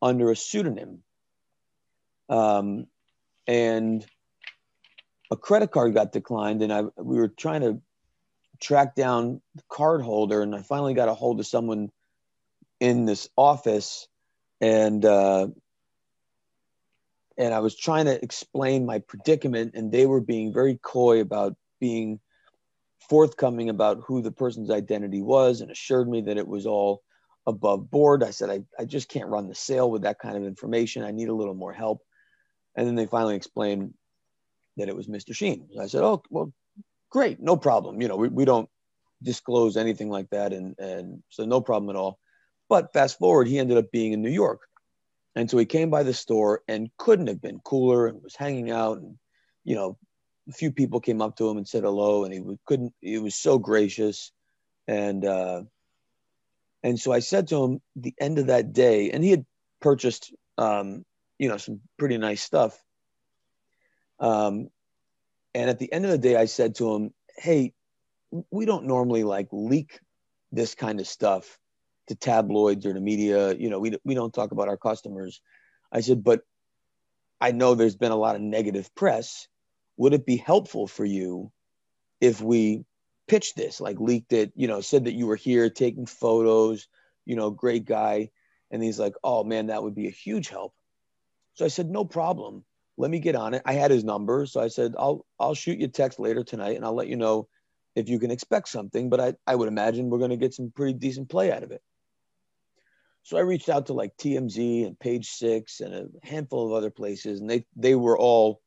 under 0.00 0.30
a 0.30 0.36
pseudonym. 0.36 1.02
Um, 2.28 2.86
and 3.46 4.04
a 5.30 5.36
credit 5.36 5.70
card 5.70 5.94
got 5.94 6.12
declined, 6.12 6.62
and 6.62 6.72
I 6.72 6.82
we 6.96 7.16
were 7.16 7.28
trying 7.28 7.62
to 7.62 7.80
track 8.60 8.94
down 8.94 9.40
the 9.54 9.62
card 9.68 10.02
holder, 10.02 10.42
and 10.42 10.54
I 10.54 10.62
finally 10.62 10.94
got 10.94 11.08
a 11.08 11.14
hold 11.14 11.40
of 11.40 11.46
someone 11.46 11.90
in 12.80 13.04
this 13.04 13.28
office, 13.36 14.06
and 14.60 15.04
uh, 15.04 15.48
and 17.38 17.52
I 17.52 17.60
was 17.60 17.76
trying 17.76 18.06
to 18.06 18.22
explain 18.22 18.86
my 18.86 18.98
predicament, 19.00 19.72
and 19.74 19.92
they 19.92 20.06
were 20.06 20.20
being 20.20 20.52
very 20.52 20.78
coy 20.82 21.20
about 21.20 21.54
being 21.80 22.20
forthcoming 23.08 23.68
about 23.68 24.02
who 24.06 24.22
the 24.22 24.32
person's 24.32 24.70
identity 24.70 25.22
was, 25.22 25.60
and 25.60 25.70
assured 25.70 26.08
me 26.08 26.22
that 26.22 26.38
it 26.38 26.48
was 26.48 26.66
all 26.66 27.02
above 27.46 27.90
board. 27.90 28.22
I 28.22 28.30
said, 28.30 28.50
I, 28.50 28.62
I 28.78 28.84
just 28.84 29.08
can't 29.08 29.28
run 29.28 29.48
the 29.48 29.54
sale 29.54 29.90
with 29.90 30.02
that 30.02 30.18
kind 30.18 30.36
of 30.36 30.44
information. 30.44 31.04
I 31.04 31.12
need 31.12 31.28
a 31.28 31.34
little 31.34 31.54
more 31.54 31.72
help. 31.72 32.00
And 32.74 32.86
then 32.86 32.94
they 32.94 33.06
finally 33.06 33.36
explained 33.36 33.94
that 34.76 34.88
it 34.88 34.96
was 34.96 35.06
Mr. 35.06 35.34
Sheen. 35.34 35.68
I 35.80 35.86
said, 35.86 36.02
Oh, 36.02 36.22
well, 36.30 36.52
great, 37.10 37.40
no 37.40 37.56
problem. 37.56 38.00
You 38.00 38.08
know, 38.08 38.16
we, 38.16 38.28
we 38.28 38.44
don't 38.44 38.68
disclose 39.22 39.76
anything 39.76 40.10
like 40.10 40.28
that. 40.30 40.52
And, 40.52 40.74
and 40.78 41.22
so 41.30 41.44
no 41.44 41.60
problem 41.60 41.90
at 41.90 41.96
all. 41.96 42.18
But 42.68 42.92
fast 42.92 43.18
forward, 43.18 43.46
he 43.46 43.58
ended 43.58 43.78
up 43.78 43.90
being 43.92 44.12
in 44.12 44.22
New 44.22 44.30
York. 44.30 44.60
And 45.36 45.50
so 45.50 45.58
he 45.58 45.66
came 45.66 45.90
by 45.90 46.02
the 46.02 46.14
store 46.14 46.62
and 46.66 46.90
couldn't 46.96 47.26
have 47.26 47.42
been 47.42 47.60
cooler 47.60 48.06
and 48.06 48.22
was 48.22 48.34
hanging 48.34 48.70
out. 48.70 48.98
And, 48.98 49.18
you 49.64 49.74
know, 49.74 49.98
a 50.48 50.52
few 50.52 50.72
people 50.72 50.98
came 50.98 51.20
up 51.20 51.36
to 51.36 51.48
him 51.48 51.58
and 51.58 51.68
said 51.68 51.84
hello. 51.84 52.24
And 52.24 52.32
he 52.32 52.40
couldn't, 52.66 52.94
he 53.02 53.18
was 53.18 53.34
so 53.34 53.58
gracious. 53.58 54.32
And, 54.88 55.24
uh, 55.26 55.64
and 56.82 56.98
so 56.98 57.12
I 57.12 57.18
said 57.18 57.48
to 57.48 57.62
him 57.62 57.82
the 57.96 58.14
end 58.18 58.38
of 58.38 58.46
that 58.46 58.72
day, 58.72 59.10
and 59.10 59.22
he 59.22 59.30
had 59.30 59.44
purchased, 59.80 60.32
um, 60.56 61.04
you 61.38 61.50
know, 61.50 61.58
some 61.58 61.80
pretty 61.98 62.16
nice 62.16 62.42
stuff. 62.42 62.80
Um, 64.18 64.70
and 65.52 65.68
at 65.68 65.78
the 65.78 65.92
end 65.92 66.06
of 66.06 66.12
the 66.12 66.18
day, 66.18 66.36
I 66.36 66.46
said 66.46 66.76
to 66.76 66.94
him, 66.94 67.12
Hey, 67.36 67.74
we 68.50 68.64
don't 68.64 68.86
normally 68.86 69.24
like 69.24 69.48
leak 69.52 70.00
this 70.50 70.74
kind 70.74 70.98
of 71.00 71.06
stuff 71.06 71.58
to 72.08 72.14
tabloids 72.14 72.86
or 72.86 72.94
to 72.94 73.00
media. 73.00 73.54
You 73.54 73.70
know, 73.70 73.78
we, 73.78 73.96
we 74.04 74.14
don't 74.14 74.32
talk 74.32 74.52
about 74.52 74.68
our 74.68 74.76
customers. 74.76 75.40
I 75.92 76.00
said, 76.00 76.22
but 76.24 76.42
I 77.40 77.52
know 77.52 77.74
there's 77.74 77.96
been 77.96 78.12
a 78.12 78.16
lot 78.16 78.36
of 78.36 78.42
negative 78.42 78.94
press. 78.94 79.48
Would 79.96 80.14
it 80.14 80.26
be 80.26 80.36
helpful 80.36 80.86
for 80.86 81.04
you 81.04 81.52
if 82.20 82.40
we 82.40 82.84
pitched 83.28 83.56
this, 83.56 83.80
like 83.80 83.98
leaked 83.98 84.32
it, 84.32 84.52
you 84.54 84.68
know, 84.68 84.80
said 84.80 85.04
that 85.04 85.14
you 85.14 85.26
were 85.26 85.36
here 85.36 85.68
taking 85.68 86.06
photos, 86.06 86.88
you 87.24 87.36
know, 87.36 87.50
great 87.50 87.84
guy. 87.84 88.30
And 88.70 88.82
he's 88.82 88.98
like, 88.98 89.14
oh 89.22 89.44
man, 89.44 89.66
that 89.66 89.82
would 89.82 89.94
be 89.94 90.06
a 90.06 90.12
huge 90.12 90.48
help. 90.48 90.74
So 91.54 91.64
I 91.64 91.68
said, 91.68 91.90
no 91.90 92.04
problem. 92.04 92.64
Let 92.96 93.10
me 93.10 93.18
get 93.18 93.36
on 93.36 93.54
it. 93.54 93.62
I 93.64 93.74
had 93.74 93.90
his 93.90 94.04
number. 94.04 94.46
So 94.46 94.60
I 94.60 94.68
said, 94.68 94.94
I'll, 94.98 95.26
I'll 95.38 95.54
shoot 95.54 95.78
you 95.78 95.86
a 95.86 95.88
text 95.88 96.18
later 96.18 96.44
tonight 96.44 96.76
and 96.76 96.84
I'll 96.84 96.94
let 96.94 97.08
you 97.08 97.16
know 97.16 97.48
if 97.94 98.08
you 98.08 98.18
can 98.18 98.30
expect 98.30 98.68
something, 98.68 99.08
but 99.08 99.20
I, 99.20 99.34
I 99.46 99.54
would 99.54 99.68
imagine 99.68 100.10
we're 100.10 100.18
going 100.18 100.30
to 100.30 100.36
get 100.36 100.54
some 100.54 100.70
pretty 100.70 100.92
decent 100.92 101.30
play 101.30 101.50
out 101.50 101.62
of 101.62 101.72
it. 101.72 101.82
So 103.26 103.36
I 103.36 103.40
reached 103.40 103.68
out 103.68 103.86
to 103.86 103.92
like 103.92 104.16
TMZ 104.18 104.86
and 104.86 104.96
Page 104.96 105.30
Six 105.30 105.80
and 105.80 105.92
a 105.92 106.06
handful 106.22 106.64
of 106.64 106.74
other 106.74 106.90
places, 106.90 107.40
and 107.40 107.50
they 107.50 107.66
they 107.74 107.96
were 107.96 108.16
all 108.16 108.62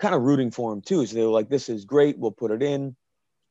kind 0.00 0.12
of 0.12 0.22
rooting 0.22 0.50
for 0.50 0.72
him 0.72 0.80
too. 0.82 1.06
So 1.06 1.14
they 1.14 1.22
were 1.22 1.30
like, 1.30 1.48
"This 1.48 1.68
is 1.68 1.84
great. 1.84 2.18
We'll 2.18 2.32
put 2.32 2.50
it 2.50 2.64
in 2.64 2.96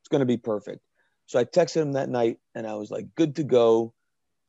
It's 0.01 0.09
going 0.09 0.19
to 0.19 0.25
be 0.25 0.35
perfect. 0.35 0.81
So 1.27 1.39
I 1.39 1.45
texted 1.45 1.83
him 1.83 1.93
that 1.93 2.09
night 2.09 2.39
and 2.53 2.67
I 2.67 2.73
was 2.73 2.91
like, 2.91 3.15
good 3.15 3.37
to 3.37 3.45
go. 3.45 3.93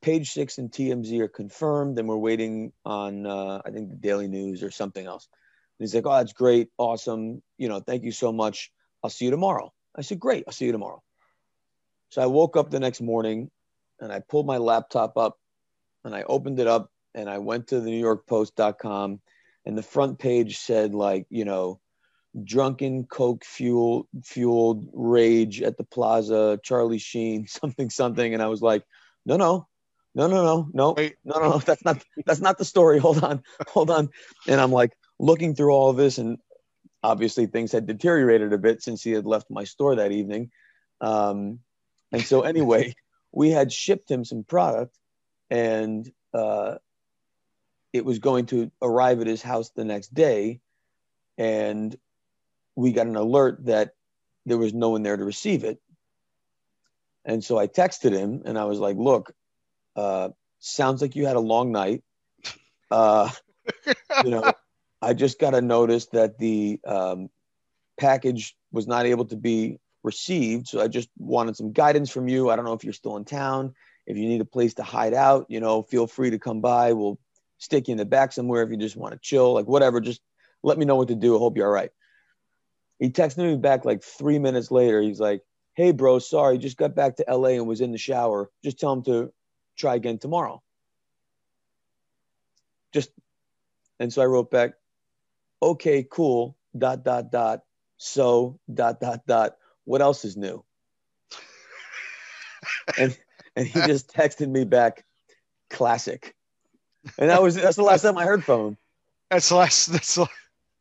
Page 0.03 0.33
six 0.33 0.59
and 0.59 0.73
TMZ 0.73 1.21
are 1.21 1.29
confirmed, 1.29 2.01
and 2.01 2.09
we're 2.09 2.17
waiting 2.17 2.73
on, 2.85 3.25
uh, 3.25 3.63
I 3.65 3.71
think, 3.71 3.91
the 3.91 3.95
Daily 3.95 4.27
News 4.27 4.65
or 4.65 4.73
something 4.73 5.07
else. 5.07 5.29
And 5.79 5.85
he's 5.85 5.95
like, 5.95 6.05
oh, 6.05 6.19
that's 6.19 6.33
great. 6.33 6.71
Awesome. 6.79 7.45
You 7.59 7.69
know, 7.69 7.79
thank 7.79 8.03
you 8.03 8.11
so 8.11 8.33
much. 8.33 8.73
I'll 9.05 9.11
see 9.11 9.27
you 9.27 9.31
tomorrow. 9.31 9.73
I 9.97 10.03
said, 10.03 10.19
great. 10.19 10.43
I'll 10.49 10.53
see 10.53 10.67
you 10.67 10.73
tomorrow. 10.73 11.01
So 12.09 12.23
I 12.23 12.27
woke 12.27 12.57
up 12.57 12.71
the 12.71 12.81
next 12.81 13.01
morning 13.01 13.53
and 14.01 14.13
I 14.13 14.19
pulled 14.19 14.47
my 14.49 14.57
laptop 14.57 15.17
up 15.17 15.39
and 16.05 16.15
I 16.15 16.23
opened 16.23 16.61
it 16.61 16.67
up 16.67 16.91
and 17.15 17.29
I 17.29 17.39
went 17.39 17.69
to 17.69 17.81
the 17.81 17.91
New 17.91 18.01
York 18.01 18.27
Post.com 18.27 19.21
and 19.65 19.79
the 19.79 19.83
front 19.83 20.19
page 20.19 20.59
said, 20.59 20.95
like, 20.95 21.27
you 21.31 21.45
know, 21.45 21.81
drunken 22.43 23.05
coke 23.05 23.45
fuel 23.45 24.09
fueled 24.25 24.89
rage 24.95 25.61
at 25.61 25.77
the 25.77 25.85
plaza 25.85 26.59
charlie 26.63 26.99
sheen 26.99 27.47
something 27.47 27.91
something. 27.91 28.33
And 28.33 28.43
i 28.43 28.47
was 28.47 28.63
like 28.63 28.85
no 29.27 29.37
no 29.37 29.69
no 30.15 30.27
no 30.27 30.43
no 30.43 30.69
no 30.73 30.93
Wait. 30.93 31.17
no 31.25 31.39
no 31.39 31.51
no 31.51 31.59
that's 31.67 31.85
not 31.85 32.03
that's 32.25 32.41
not 32.41 32.59
the 32.59 32.65
story. 32.65 32.99
Hold 32.99 33.23
on 33.23 33.43
hold 33.69 33.91
on. 33.91 34.09
And 34.49 34.61
i'm 34.61 34.73
like 34.73 34.93
looking 35.19 35.55
through 35.55 35.73
all 35.73 35.91
of 35.91 35.97
this 35.97 36.19
and 36.19 36.39
obviously 37.03 37.47
things 37.47 37.73
had 37.73 37.87
deteriorated 37.87 38.53
a 38.53 38.59
bit 38.59 38.83
since 38.83 39.03
he 39.03 39.11
had 39.11 39.27
left 39.27 39.51
my 39.51 39.65
store 39.65 39.97
that 39.97 40.13
evening. 40.13 40.51
Um, 41.01 41.59
and 42.13 42.23
so 42.23 42.43
anyway 42.43 42.95
we 43.33 43.51
had 43.51 43.73
shipped 43.73 44.11
him 44.11 44.25
some 44.25 44.45
product 44.45 44.97
and 45.53 46.11
uh, 46.33 46.77
it 47.93 48.07
was 48.07 48.19
going 48.21 48.47
to 48.47 48.73
arrive 48.81 49.21
at 49.21 49.27
his 49.27 49.43
house 49.43 49.69
the 49.69 49.85
next 49.85 50.15
day 50.15 50.61
and 51.37 51.95
we 52.75 52.93
got 52.93 53.07
an 53.07 53.17
alert 53.17 53.67
that 53.67 53.95
there 54.47 54.57
was 54.57 54.73
no 54.73 54.89
one 54.89 55.03
there 55.03 55.19
to 55.19 55.25
receive 55.25 55.63
it. 55.63 55.79
And 57.27 57.45
so 57.45 57.59
I 57.59 57.67
texted 57.67 58.13
him 58.13 58.43
and 58.47 58.59
I 58.59 58.65
was 58.65 58.79
like, 58.79 58.97
look, 58.97 59.35
uh, 59.95 60.31
sounds 60.59 61.03
like 61.03 61.17
you 61.17 61.27
had 61.27 61.37
a 61.37 61.41
long 61.41 61.71
night. 61.71 62.03
Uh, 62.91 63.29
you 64.25 64.31
know, 64.31 64.55
I 65.03 65.13
just 65.13 65.39
got 65.39 65.55
a 65.55 65.61
notice 65.61 66.07
that 66.07 66.39
the 66.39 66.81
um, 66.87 67.29
package 68.01 68.57
was 68.73 68.87
not 68.87 69.05
able 69.05 69.27
to 69.27 69.37
be 69.37 69.79
received. 70.03 70.69
So 70.69 70.81
I 70.81 70.89
just 70.89 71.11
wanted 71.19 71.57
some 71.57 71.73
guidance 71.73 72.09
from 72.09 72.27
you. 72.27 72.49
I 72.49 72.57
don't 72.57 72.65
know 72.65 72.73
if 72.73 72.85
you're 72.85 72.95
still 72.95 73.19
in 73.19 73.27
town. 73.27 73.75
If 74.07 74.17
you 74.17 74.27
need 74.27 74.41
a 74.41 74.47
place 74.47 74.75
to 74.75 74.83
hide 74.83 75.15
out, 75.15 75.47
you 75.49 75.61
know, 75.61 75.83
feel 75.83 76.07
free 76.07 76.31
to 76.31 76.39
come 76.39 76.61
by. 76.61 76.93
We'll 76.93 77.19
stick 77.59 77.89
you 77.89 77.93
in 77.93 77.99
the 77.99 78.05
back 78.05 78.33
somewhere 78.33 78.63
if 78.63 78.71
you 78.71 78.77
just 78.77 78.97
want 78.97 79.13
to 79.13 79.21
chill, 79.21 79.55
like 79.55 79.67
whatever. 79.67 80.01
Just 80.01 80.21
let 80.63 80.79
me 80.79 80.85
know 80.85 80.97
what 80.97 81.09
to 81.09 81.15
do. 81.15 81.37
I 81.37 81.39
hope 81.39 81.57
you're 81.57 81.67
all 81.67 81.73
right. 81.73 81.91
He 82.99 83.11
texted 83.11 83.39
me 83.39 83.57
back 83.57 83.85
like 83.85 84.03
three 84.03 84.39
minutes 84.39 84.71
later. 84.71 85.01
He's 85.01 85.21
like, 85.21 85.43
Hey, 85.75 85.93
bro, 85.93 86.19
sorry, 86.19 86.59
just 86.59 86.77
got 86.77 86.95
back 86.95 87.17
to 87.17 87.25
LA 87.29 87.51
and 87.51 87.67
was 87.67 87.81
in 87.81 87.93
the 87.93 87.99
shower. 87.99 88.51
Just 88.63 88.79
tell 88.79 88.93
him 88.93 89.03
to 89.05 89.33
try 89.77 89.95
again 89.95 90.19
tomorrow. 90.19 90.63
Just, 92.93 93.11
and 93.99 94.13
so 94.13 94.21
I 94.23 94.27
wrote 94.27 94.51
back, 94.51 94.75
Okay, 95.63 96.07
cool, 96.11 96.57
dot, 96.77 97.05
dot, 97.05 97.31
dot. 97.31 97.61
So, 97.97 98.59
dot, 98.73 99.01
dot, 99.01 99.27
dot. 99.27 99.57
What 99.85 100.03
else 100.03 100.25
is 100.25 100.37
new? 100.37 100.65
and, 102.99 103.17
and 103.57 103.67
he 103.67 103.81
just 103.81 104.13
texted 104.13 104.49
me 104.49 104.65
back, 104.65 105.05
classic. 105.71 106.35
And 107.19 107.31
that 107.31 107.43
was, 107.43 107.55
that's 107.57 107.77
the 107.77 107.83
last 107.83 108.03
time 108.03 108.17
I 108.17 108.25
heard 108.25 108.45
from 108.45 108.67
him. 108.69 108.77
That's 109.31 109.49
the 109.49 109.57
last, 109.57 109.87
that's 109.87 110.15
the 110.15 110.29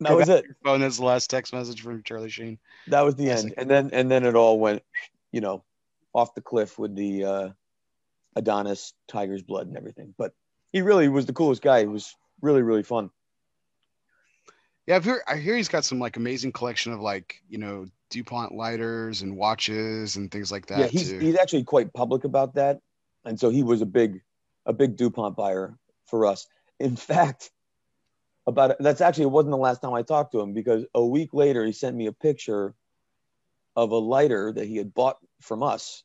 that 0.01 0.15
was 0.15 0.29
it. 0.29 0.45
phone. 0.63 0.81
That's 0.81 0.97
the 0.97 1.05
last 1.05 1.29
text 1.29 1.53
message 1.53 1.81
from 1.81 2.03
Charlie 2.03 2.29
Sheen. 2.29 2.57
That 2.87 3.01
was 3.01 3.15
the 3.15 3.29
end, 3.29 3.53
and 3.57 3.69
then 3.69 3.91
and 3.93 4.09
then 4.09 4.25
it 4.25 4.35
all 4.35 4.59
went, 4.59 4.83
you 5.31 5.41
know, 5.41 5.63
off 6.13 6.33
the 6.33 6.41
cliff 6.41 6.77
with 6.79 6.95
the 6.95 7.23
uh, 7.23 7.49
Adonis 8.35 8.93
tiger's 9.07 9.43
blood 9.43 9.67
and 9.67 9.77
everything. 9.77 10.13
But 10.17 10.33
he 10.73 10.81
really 10.81 11.07
was 11.07 11.27
the 11.27 11.33
coolest 11.33 11.61
guy. 11.61 11.81
He 11.81 11.87
was 11.87 12.15
really 12.41 12.63
really 12.63 12.83
fun. 12.83 13.11
Yeah, 14.87 14.95
I've 14.95 15.05
heard, 15.05 15.21
I 15.27 15.37
hear 15.37 15.55
he's 15.55 15.69
got 15.69 15.85
some 15.85 15.99
like 15.99 16.17
amazing 16.17 16.51
collection 16.51 16.91
of 16.91 16.99
like 16.99 17.41
you 17.47 17.57
know 17.57 17.87
Dupont 18.09 18.53
lighters 18.53 19.21
and 19.21 19.37
watches 19.37 20.15
and 20.15 20.31
things 20.31 20.51
like 20.51 20.67
that. 20.67 20.79
Yeah, 20.79 20.87
he's 20.87 21.09
too. 21.09 21.19
he's 21.19 21.37
actually 21.37 21.63
quite 21.63 21.93
public 21.93 22.23
about 22.23 22.55
that, 22.55 22.79
and 23.23 23.39
so 23.39 23.49
he 23.49 23.63
was 23.63 23.81
a 23.81 23.85
big 23.85 24.21
a 24.65 24.73
big 24.73 24.97
Dupont 24.97 25.35
buyer 25.35 25.77
for 26.05 26.25
us. 26.25 26.47
In 26.79 26.95
fact, 26.95 27.51
about 28.47 28.75
that's 28.79 29.01
actually 29.01 29.25
it 29.25 29.31
wasn't 29.31 29.51
the 29.51 29.57
last 29.57 29.81
time 29.81 29.93
I 29.93 30.01
talked 30.01 30.31
to 30.33 30.41
him 30.41 30.53
because 30.53 30.83
a 30.93 31.05
week 31.05 31.29
later 31.33 31.63
he 31.65 31.71
sent 31.71 31.95
me 31.95 32.07
a 32.07 32.11
picture 32.11 32.73
of 33.75 33.91
a 33.91 33.97
lighter 33.97 34.51
that 34.51 34.65
he 34.65 34.77
had 34.77 34.93
bought 34.93 35.17
from 35.41 35.61
us, 35.61 36.03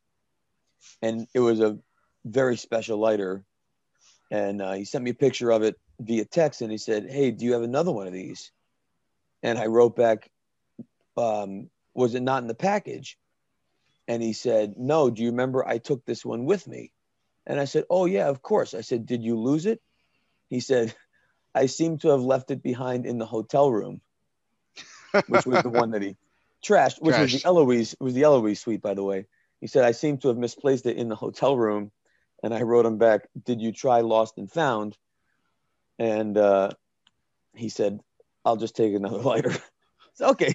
and 1.01 1.27
it 1.35 1.41
was 1.41 1.61
a 1.61 1.79
very 2.25 2.57
special 2.57 2.99
lighter. 2.99 3.45
And 4.31 4.61
uh, 4.61 4.73
he 4.73 4.85
sent 4.85 5.05
me 5.05 5.11
a 5.11 5.15
picture 5.15 5.53
of 5.53 5.63
it 5.63 5.77
via 6.01 6.25
text, 6.25 6.61
and 6.61 6.71
he 6.71 6.79
said, 6.79 7.11
"Hey, 7.11 7.31
do 7.31 7.45
you 7.45 7.55
have 7.55 7.63
another 7.63 7.93
one 7.93 8.07
of 8.07 8.13
these?" 8.13 8.53
And 9.47 9.61
I 9.61 9.67
wrote 9.67 9.95
back, 9.95 10.29
um, 11.17 11.71
"Was 11.95 12.17
it 12.17 12.23
not 12.23 12.43
in 12.43 12.49
the 12.49 12.55
package?" 12.55 13.17
And 14.09 14.21
he 14.21 14.33
said, 14.33 14.77
"No. 14.77 15.09
Do 15.09 15.23
you 15.23 15.31
remember 15.31 15.65
I 15.65 15.79
took 15.79 16.05
this 16.05 16.25
one 16.25 16.47
with 16.47 16.67
me?" 16.67 16.93
And 17.47 17.61
I 17.61 17.65
said, 17.65 17.85
"Oh 17.89 18.07
yeah, 18.07 18.29
of 18.29 18.43
course." 18.43 18.75
I 18.75 18.81
said, 18.81 19.07
"Did 19.07 19.23
you 19.23 19.39
lose 19.39 19.65
it?" 19.65 19.81
He 20.49 20.59
said 20.59 20.97
I 21.55 21.67
seem 21.67 21.99
to 21.99 22.09
have 22.09 22.23
left 22.23 22.51
it 22.51 22.61
behind 22.61 23.07
in 23.07 23.19
the 23.19 23.25
hotel 23.25 23.71
room, 23.71 24.01
which 25.29 25.47
was 25.47 25.63
the 25.63 25.71
one 25.71 25.93
that 25.93 26.03
he 26.03 26.17
trashed, 26.61 27.01
which 27.01 27.17
was 27.17 27.33
the 27.33 27.47
Eloise 27.47 27.95
was 28.01 28.15
the 28.15 28.25
Eloise 28.25 28.59
suite, 28.59 28.83
by 28.83 28.95
the 28.95 29.05
way. 29.05 29.27
He 29.61 29.69
said 29.69 29.85
I 29.85 29.93
seem 29.93 30.19
to 30.19 30.29
have 30.29 30.37
misplaced 30.37 30.87
it 30.87 30.97
in 30.97 31.09
the 31.09 31.15
hotel 31.15 31.57
room, 31.57 31.93
and 32.43 32.53
I 32.53 32.63
wrote 32.63 32.85
him 32.85 32.99
back, 32.99 33.29
"Did 33.45 33.61
you 33.63 33.71
try 33.71 34.01
Lost 34.01 34.39
and 34.39 34.51
Found?" 34.51 34.99
And 36.01 36.37
uh, 36.37 36.71
he 37.55 37.69
said, 37.69 38.01
"I'll 38.47 38.57
just 38.57 38.77
take 38.77 38.95
another 38.95 39.19
lighter." 39.31 39.53
so, 40.15 40.31
okay, 40.31 40.55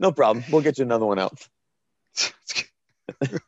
no 0.00 0.10
problem. 0.10 0.44
We'll 0.50 0.62
get 0.62 0.78
you 0.78 0.84
another 0.84 1.06
one 1.06 1.18
out. 1.18 1.46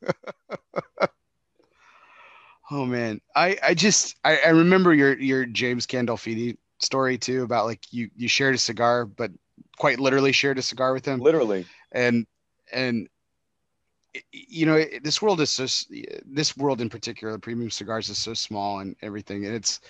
oh 2.70 2.84
man, 2.84 3.20
I 3.34 3.56
I 3.62 3.74
just 3.74 4.16
I, 4.24 4.38
I 4.46 4.50
remember 4.50 4.94
your 4.94 5.18
your 5.18 5.46
James 5.46 5.86
Gandolfini 5.86 6.56
story 6.80 7.18
too 7.18 7.42
about 7.42 7.66
like 7.66 7.80
you 7.90 8.10
you 8.16 8.28
shared 8.28 8.54
a 8.54 8.58
cigar, 8.58 9.06
but 9.06 9.32
quite 9.78 9.98
literally 9.98 10.32
shared 10.32 10.58
a 10.58 10.62
cigar 10.62 10.92
with 10.92 11.04
him. 11.04 11.20
Literally. 11.20 11.66
And 11.92 12.26
and 12.72 13.08
you 14.32 14.66
know 14.66 14.84
this 15.02 15.22
world 15.22 15.40
is 15.40 15.50
so 15.50 15.66
this 16.24 16.56
world 16.56 16.80
in 16.80 16.88
particular, 16.88 17.38
premium 17.38 17.70
cigars 17.70 18.08
is 18.08 18.18
so 18.18 18.34
small 18.34 18.80
and 18.80 18.96
everything, 19.02 19.46
and 19.46 19.54
it's 19.54 19.80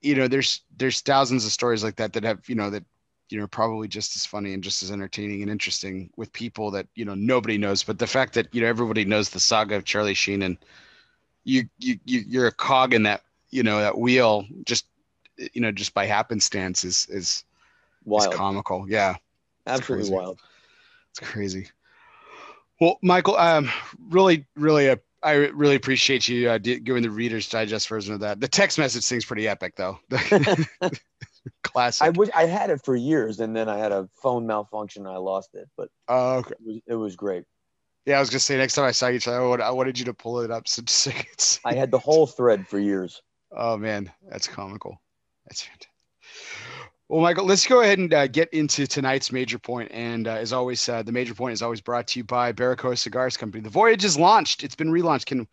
you 0.00 0.14
know 0.14 0.28
there's 0.28 0.62
there's 0.76 1.00
thousands 1.00 1.44
of 1.44 1.52
stories 1.52 1.84
like 1.84 1.96
that 1.96 2.12
that 2.12 2.24
have 2.24 2.48
you 2.48 2.54
know 2.54 2.70
that 2.70 2.84
you 3.28 3.38
know 3.38 3.46
probably 3.46 3.88
just 3.88 4.16
as 4.16 4.26
funny 4.26 4.54
and 4.54 4.64
just 4.64 4.82
as 4.82 4.90
entertaining 4.90 5.42
and 5.42 5.50
interesting 5.50 6.10
with 6.16 6.32
people 6.32 6.70
that 6.70 6.86
you 6.94 7.04
know 7.04 7.14
nobody 7.14 7.58
knows. 7.58 7.82
But 7.82 7.98
the 7.98 8.06
fact 8.06 8.34
that 8.34 8.54
you 8.54 8.62
know 8.62 8.66
everybody 8.66 9.04
knows 9.04 9.30
the 9.30 9.40
saga 9.40 9.76
of 9.76 9.84
charlie 9.84 10.14
sheen 10.14 10.42
and 10.42 10.56
you 11.44 11.68
you, 11.78 11.98
you 12.04 12.24
you're 12.26 12.46
a 12.46 12.52
cog 12.52 12.94
in 12.94 13.04
that 13.04 13.22
you 13.50 13.62
know 13.62 13.80
that 13.80 13.98
wheel 13.98 14.46
just 14.64 14.86
you 15.52 15.60
know 15.60 15.72
just 15.72 15.94
by 15.94 16.06
happenstance 16.06 16.84
is 16.84 17.06
is, 17.10 17.44
wild. 18.04 18.32
is 18.32 18.38
comical. 18.38 18.86
Yeah. 18.88 19.16
Absolutely 19.66 20.08
it's 20.08 20.10
wild. 20.10 20.40
It's 21.10 21.20
crazy. 21.20 21.68
Well 22.80 22.98
michael 23.02 23.36
um 23.36 23.70
really 24.08 24.46
really 24.56 24.88
a 24.88 24.98
I 25.22 25.32
really 25.32 25.74
appreciate 25.74 26.28
you 26.28 26.48
uh, 26.48 26.58
giving 26.58 27.02
the 27.02 27.10
Reader's 27.10 27.48
Digest 27.48 27.88
version 27.88 28.14
of 28.14 28.20
that. 28.20 28.40
The 28.40 28.48
text 28.48 28.78
message 28.78 29.04
thing's 29.06 29.24
pretty 29.24 29.46
epic, 29.46 29.74
though. 29.76 29.98
Classic. 31.62 32.06
I 32.06 32.10
wish 32.10 32.30
I 32.34 32.46
had 32.46 32.70
it 32.70 32.82
for 32.84 32.96
years, 32.96 33.40
and 33.40 33.54
then 33.54 33.68
I 33.68 33.78
had 33.78 33.92
a 33.92 34.08
phone 34.22 34.46
malfunction 34.46 35.06
and 35.06 35.14
I 35.14 35.18
lost 35.18 35.50
it. 35.54 35.68
But 35.76 35.88
oh, 36.08 36.38
okay. 36.38 36.52
it, 36.52 36.66
was, 36.66 36.80
it 36.86 36.94
was 36.94 37.16
great. 37.16 37.44
Yeah, 38.06 38.16
I 38.16 38.20
was 38.20 38.30
gonna 38.30 38.40
say 38.40 38.56
next 38.56 38.74
time 38.74 38.86
I 38.86 38.92
saw 38.92 39.08
you, 39.08 39.20
I 39.26 39.70
wanted 39.70 39.98
you 39.98 40.06
to 40.06 40.14
pull 40.14 40.40
it 40.40 40.50
up. 40.50 40.66
So 40.68 41.12
I 41.64 41.74
had 41.74 41.90
the 41.90 41.98
whole 41.98 42.26
thread 42.26 42.66
for 42.66 42.78
years. 42.78 43.20
Oh 43.54 43.76
man, 43.76 44.10
that's 44.28 44.48
comical. 44.48 45.00
That's 45.46 45.62
fantastic. 45.62 45.90
Well, 47.10 47.22
Michael, 47.22 47.44
let's 47.44 47.66
go 47.66 47.80
ahead 47.80 47.98
and 47.98 48.14
uh, 48.14 48.28
get 48.28 48.50
into 48.50 48.86
tonight's 48.86 49.32
major 49.32 49.58
point. 49.58 49.90
And 49.92 50.28
uh, 50.28 50.34
as 50.34 50.52
always, 50.52 50.88
uh, 50.88 51.02
the 51.02 51.10
major 51.10 51.34
point 51.34 51.54
is 51.54 51.60
always 51.60 51.80
brought 51.80 52.06
to 52.06 52.20
you 52.20 52.24
by 52.24 52.52
Baracoa 52.52 52.96
Cigars 52.96 53.36
Company. 53.36 53.64
The 53.64 53.68
Voyage 53.68 54.04
is 54.04 54.16
launched. 54.16 54.62
It's 54.62 54.76
been 54.76 54.92
relaunched. 54.92 55.26
Can 55.26 55.48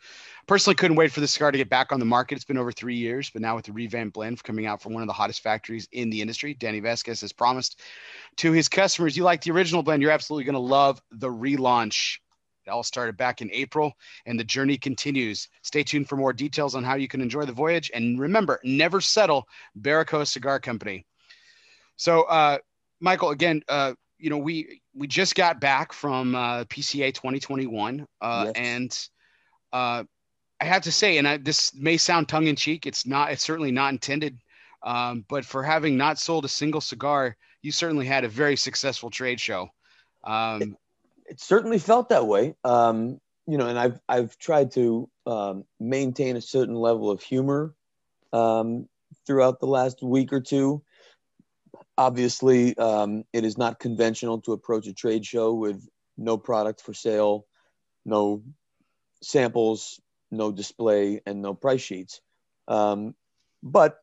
personally 0.46 0.76
couldn't 0.76 0.98
wait 0.98 1.12
for 1.12 1.20
the 1.20 1.28
cigar 1.28 1.52
to 1.52 1.58
get 1.58 1.68
back 1.68 1.92
on 1.92 1.98
the 2.00 2.06
market. 2.06 2.36
It's 2.36 2.46
been 2.46 2.60
over 2.60 2.72
three 2.72 2.98
years, 2.98 3.32
but 3.32 3.42
now 3.42 3.56
with 3.56 3.66
the 3.66 3.72
revamped 3.72 4.14
blend 4.14 4.44
coming 4.44 4.68
out 4.68 4.84
from 4.84 4.94
one 4.94 5.02
of 5.02 5.08
the 5.08 5.14
hottest 5.14 5.42
factories 5.42 5.88
in 5.94 6.12
the 6.12 6.22
industry, 6.22 6.54
Danny 6.54 6.80
Vasquez 6.80 7.22
has 7.22 7.34
promised 7.34 7.82
to 8.36 8.52
his 8.52 8.70
customers, 8.70 9.18
you 9.18 9.24
like 9.24 9.42
the 9.42 9.50
original 9.50 9.82
blend, 9.82 10.04
you're 10.04 10.12
absolutely 10.12 10.44
going 10.44 10.54
to 10.54 10.60
love 10.60 11.02
the 11.10 11.28
relaunch. 11.28 12.20
It 12.68 12.70
all 12.70 12.84
started 12.84 13.18
back 13.18 13.42
in 13.42 13.50
April, 13.52 13.94
and 14.28 14.40
the 14.40 14.44
journey 14.44 14.78
continues. 14.78 15.50
Stay 15.64 15.82
tuned 15.82 16.08
for 16.08 16.18
more 16.18 16.34
details 16.34 16.76
on 16.76 16.84
how 16.84 16.98
you 16.98 17.08
can 17.08 17.22
enjoy 17.22 17.46
the 17.46 17.52
voyage. 17.52 17.90
And 17.96 18.20
remember, 18.20 18.60
never 18.64 19.02
settle. 19.02 19.48
Baracoa 19.82 20.28
Cigar 20.28 20.60
Company. 20.60 21.07
So, 21.98 22.24
uh, 22.24 22.60
Michael, 23.00 23.32
again, 23.32 23.62
uh, 23.68 23.94
you 24.20 24.30
know, 24.30 24.38
we 24.38 24.82
we 24.96 25.08
just 25.08 25.36
got 25.36 25.60
back 25.60 25.94
from 25.94 26.36
uh, 26.36 26.64
PCA 26.66 27.14
2021, 27.14 28.08
uh, 28.22 28.44
yes. 28.46 28.54
and 28.56 29.10
uh, 29.74 30.04
I 30.60 30.66
have 30.66 30.84
to 30.84 30.92
say, 30.92 31.18
and 31.18 31.28
I, 31.28 31.38
this 31.38 31.74
may 31.76 31.98
sound 31.98 32.28
tongue 32.28 32.48
in 32.48 32.56
cheek, 32.56 32.86
it's 32.86 33.06
not. 33.06 33.32
It's 33.32 33.44
certainly 33.44 33.72
not 33.72 33.92
intended. 33.92 34.40
Um, 34.84 35.26
but 35.28 35.44
for 35.44 35.64
having 35.64 35.98
not 35.98 36.20
sold 36.20 36.46
a 36.46 36.50
single 36.50 36.82
cigar, 36.82 37.36
you 37.62 37.72
certainly 37.72 38.06
had 38.06 38.24
a 38.24 38.30
very 38.30 38.56
successful 38.56 39.10
trade 39.10 39.40
show. 39.40 39.70
Um, 40.24 40.62
it, 40.62 40.70
it, 41.26 41.42
certainly 41.42 41.80
felt 41.80 42.10
that 42.10 42.26
way. 42.26 42.56
Um, 42.64 43.20
you 43.48 43.58
know, 43.58 43.68
and 43.68 43.78
I've 43.78 44.00
I've 44.08 44.38
tried 44.38 44.72
to 44.74 45.10
um, 45.26 45.66
maintain 45.80 46.38
a 46.38 46.42
certain 46.42 46.76
level 46.76 47.10
of 47.10 47.22
humor 47.22 47.74
um, 48.34 48.88
throughout 49.26 49.60
the 49.60 49.68
last 49.68 50.02
week 50.04 50.32
or 50.32 50.42
two 50.42 50.84
obviously, 51.98 52.78
um, 52.78 53.24
it 53.34 53.44
is 53.44 53.58
not 53.58 53.80
conventional 53.80 54.42
to 54.42 54.54
approach 54.54 54.88
a 54.88 54.94
trade 54.94 55.26
show 55.26 55.54
with 55.54 55.88
no 56.18 56.38
product 56.38 56.82
for 56.82 56.94
sale, 56.94 57.46
no 58.06 58.44
samples, 59.22 60.00
no 60.32 60.52
display, 60.52 61.22
and 61.26 61.42
no 61.42 61.54
price 61.54 61.82
sheets. 61.82 62.22
Um, 62.68 63.16
but 63.64 64.00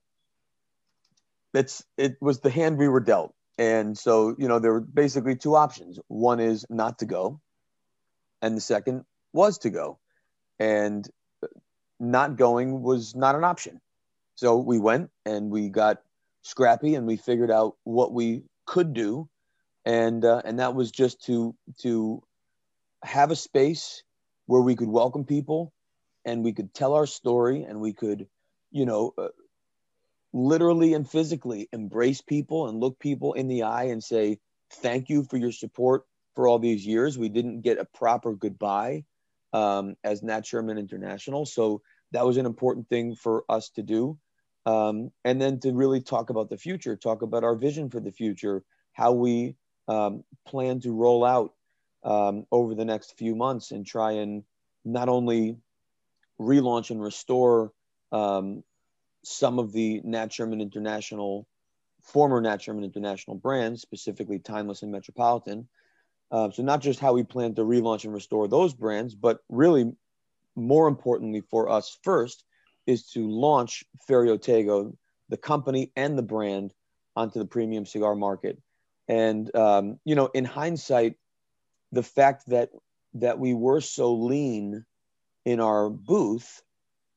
it's 1.52 1.84
it 1.96 2.16
was 2.20 2.40
the 2.40 2.50
hand 2.50 2.78
we 2.78 2.88
were 2.88 3.00
dealt, 3.00 3.34
and 3.58 3.96
so 3.96 4.34
you 4.38 4.48
know 4.48 4.58
there 4.58 4.72
were 4.72 4.80
basically 4.80 5.36
two 5.36 5.54
options. 5.54 5.98
One 6.08 6.40
is 6.40 6.66
not 6.68 6.98
to 6.98 7.06
go, 7.06 7.40
and 8.42 8.56
the 8.56 8.60
second 8.60 9.04
was 9.32 9.58
to 9.58 9.70
go, 9.70 9.98
and 10.58 11.08
not 12.00 12.36
going 12.36 12.82
was 12.82 13.14
not 13.14 13.36
an 13.36 13.44
option. 13.44 13.80
So 14.36 14.56
we 14.56 14.80
went 14.80 15.10
and 15.24 15.50
we 15.50 15.68
got 15.68 15.98
scrappy 16.44 16.94
and 16.94 17.06
we 17.06 17.16
figured 17.16 17.50
out 17.50 17.76
what 17.82 18.12
we 18.12 18.44
could 18.66 18.94
do. 18.94 19.28
And 19.84 20.24
uh, 20.24 20.40
and 20.44 20.60
that 20.60 20.74
was 20.74 20.90
just 20.90 21.24
to 21.26 21.54
to 21.80 22.22
have 23.02 23.30
a 23.30 23.36
space 23.36 24.02
where 24.46 24.62
we 24.62 24.76
could 24.76 24.88
welcome 24.88 25.24
people 25.24 25.72
and 26.24 26.44
we 26.44 26.52
could 26.52 26.72
tell 26.72 26.94
our 26.94 27.06
story 27.06 27.64
and 27.64 27.80
we 27.80 27.92
could 27.92 28.26
you 28.70 28.86
know 28.86 29.12
uh, 29.18 29.28
literally 30.32 30.94
and 30.94 31.08
physically 31.08 31.68
embrace 31.72 32.22
people 32.22 32.68
and 32.68 32.80
look 32.80 32.98
people 32.98 33.34
in 33.34 33.46
the 33.46 33.62
eye 33.62 33.84
and 33.84 34.02
say 34.02 34.38
thank 34.70 35.10
you 35.10 35.24
for 35.24 35.36
your 35.36 35.52
support 35.52 36.04
for 36.34 36.48
all 36.48 36.58
these 36.58 36.86
years. 36.86 37.18
We 37.18 37.28
didn't 37.28 37.60
get 37.60 37.78
a 37.78 37.84
proper 37.84 38.34
goodbye 38.34 39.04
um, 39.52 39.96
as 40.02 40.22
nat 40.22 40.46
sherman 40.46 40.78
international. 40.78 41.46
So 41.46 41.82
that 42.12 42.26
was 42.26 42.36
an 42.36 42.46
important 42.46 42.88
thing 42.88 43.14
for 43.14 43.44
us 43.48 43.70
to 43.70 43.82
do 43.82 44.18
um, 44.66 45.10
and 45.24 45.40
then 45.40 45.60
to 45.60 45.72
really 45.72 46.00
talk 46.00 46.30
about 46.30 46.48
the 46.48 46.56
future, 46.56 46.96
talk 46.96 47.22
about 47.22 47.44
our 47.44 47.54
vision 47.54 47.90
for 47.90 48.00
the 48.00 48.12
future, 48.12 48.62
how 48.92 49.12
we 49.12 49.56
um, 49.88 50.24
plan 50.46 50.80
to 50.80 50.92
roll 50.92 51.24
out 51.24 51.52
um, 52.02 52.46
over 52.50 52.74
the 52.74 52.84
next 52.84 53.16
few 53.18 53.34
months 53.34 53.70
and 53.70 53.86
try 53.86 54.12
and 54.12 54.44
not 54.84 55.08
only 55.08 55.56
relaunch 56.40 56.90
and 56.90 57.02
restore 57.02 57.72
um, 58.12 58.62
some 59.22 59.58
of 59.58 59.72
the 59.72 60.00
Nat 60.04 60.32
Sherman 60.32 60.60
International, 60.60 61.46
former 62.02 62.40
Nat 62.40 62.62
Sherman 62.62 62.84
International 62.84 63.36
brands, 63.36 63.82
specifically 63.82 64.38
Timeless 64.38 64.82
and 64.82 64.92
Metropolitan. 64.92 65.68
Uh, 66.30 66.50
so 66.50 66.62
not 66.62 66.80
just 66.80 67.00
how 67.00 67.12
we 67.12 67.22
plan 67.22 67.54
to 67.54 67.62
relaunch 67.62 68.04
and 68.04 68.12
restore 68.12 68.48
those 68.48 68.74
brands, 68.74 69.14
but 69.14 69.40
really 69.48 69.92
more 70.56 70.88
importantly 70.88 71.42
for 71.50 71.68
us 71.68 71.98
first 72.02 72.44
is 72.86 73.06
to 73.10 73.28
launch 73.28 73.84
Ferio 74.08 74.38
Tego, 74.38 74.96
the 75.28 75.36
company 75.36 75.92
and 75.96 76.18
the 76.18 76.22
brand, 76.22 76.74
onto 77.16 77.38
the 77.38 77.46
premium 77.46 77.86
cigar 77.86 78.14
market. 78.14 78.60
And 79.08 79.54
um, 79.54 79.98
you 80.04 80.14
know, 80.14 80.30
in 80.34 80.44
hindsight, 80.44 81.14
the 81.92 82.02
fact 82.02 82.48
that 82.48 82.70
that 83.14 83.38
we 83.38 83.54
were 83.54 83.80
so 83.80 84.14
lean 84.14 84.84
in 85.44 85.60
our 85.60 85.88
booth 85.90 86.62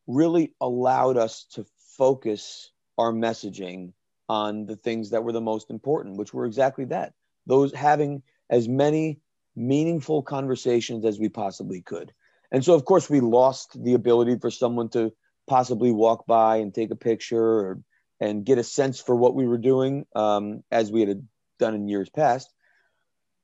really 0.06 0.54
allowed 0.62 1.18
us 1.18 1.46
to 1.54 1.66
focus 1.98 2.72
our 2.98 3.12
messaging 3.12 3.94
on 4.30 4.66
the 4.66 4.76
things 4.76 5.10
that 5.10 5.24
were 5.24 5.32
the 5.32 5.42
most 5.42 5.70
important, 5.70 6.18
which 6.18 6.34
were 6.34 6.46
exactly 6.46 6.86
that. 6.86 7.14
Those 7.46 7.74
having 7.74 8.22
as 8.50 8.68
many 8.68 9.20
meaningful 9.56 10.22
conversations 10.22 11.06
as 11.06 11.20
we 11.20 11.30
possibly 11.30 11.82
could. 11.82 12.14
And 12.52 12.64
so, 12.64 12.74
of 12.74 12.86
course, 12.86 13.10
we 13.10 13.20
lost 13.20 13.82
the 13.84 13.94
ability 13.94 14.38
for 14.40 14.52
someone 14.52 14.90
to 14.90 15.12
possibly 15.48 15.92
walk 15.92 16.26
by 16.26 16.58
and 16.58 16.74
take 16.74 16.92
a 16.92 16.96
picture 16.96 17.42
or, 17.42 17.80
and 18.20 18.46
get 18.46 18.58
a 18.58 18.64
sense 18.64 19.00
for 19.00 19.16
what 19.16 19.36
we 19.36 19.48
were 19.48 19.58
doing 19.58 20.06
um, 20.16 20.64
as 20.72 20.92
we 20.92 21.02
had 21.02 21.28
done 21.60 21.76
in 21.76 21.88
years 21.88 22.10
past. 22.10 22.54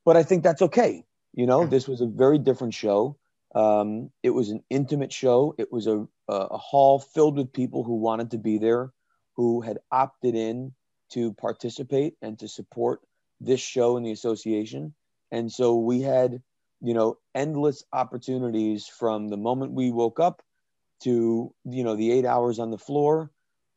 But 0.05 0.17
I 0.17 0.23
think 0.23 0.43
that's 0.43 0.61
okay. 0.61 1.05
You 1.33 1.45
know, 1.45 1.65
this 1.65 1.87
was 1.87 2.01
a 2.01 2.07
very 2.07 2.37
different 2.37 2.73
show. 2.73 3.17
Um, 3.55 4.11
it 4.21 4.31
was 4.31 4.49
an 4.49 4.63
intimate 4.69 5.13
show. 5.13 5.55
It 5.57 5.71
was 5.71 5.87
a, 5.87 6.05
a 6.27 6.57
hall 6.57 6.99
filled 6.99 7.37
with 7.37 7.53
people 7.53 7.83
who 7.83 7.95
wanted 7.95 8.31
to 8.31 8.37
be 8.37 8.57
there, 8.57 8.91
who 9.35 9.61
had 9.61 9.79
opted 9.91 10.35
in 10.35 10.73
to 11.13 11.33
participate 11.33 12.15
and 12.21 12.37
to 12.39 12.47
support 12.47 13.01
this 13.39 13.59
show 13.59 13.97
and 13.97 14.05
the 14.05 14.11
association. 14.11 14.93
And 15.31 15.51
so 15.51 15.77
we 15.77 16.01
had, 16.01 16.41
you 16.81 16.93
know, 16.93 17.17
endless 17.33 17.83
opportunities 17.93 18.87
from 18.87 19.29
the 19.29 19.37
moment 19.37 19.73
we 19.73 19.91
woke 19.91 20.19
up 20.19 20.41
to 21.03 21.53
you 21.65 21.83
know 21.83 21.95
the 21.95 22.11
eight 22.11 22.25
hours 22.25 22.59
on 22.59 22.71
the 22.71 22.77
floor 22.77 23.31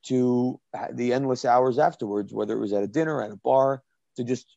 to 0.04 0.60
the 0.92 1.12
endless 1.12 1.44
hours 1.44 1.78
afterwards 1.78 2.32
whether 2.32 2.54
it 2.54 2.60
was 2.60 2.72
at 2.72 2.82
a 2.82 2.88
dinner 2.88 3.22
at 3.22 3.30
a 3.30 3.36
bar 3.36 3.82
to 4.16 4.24
just 4.24 4.56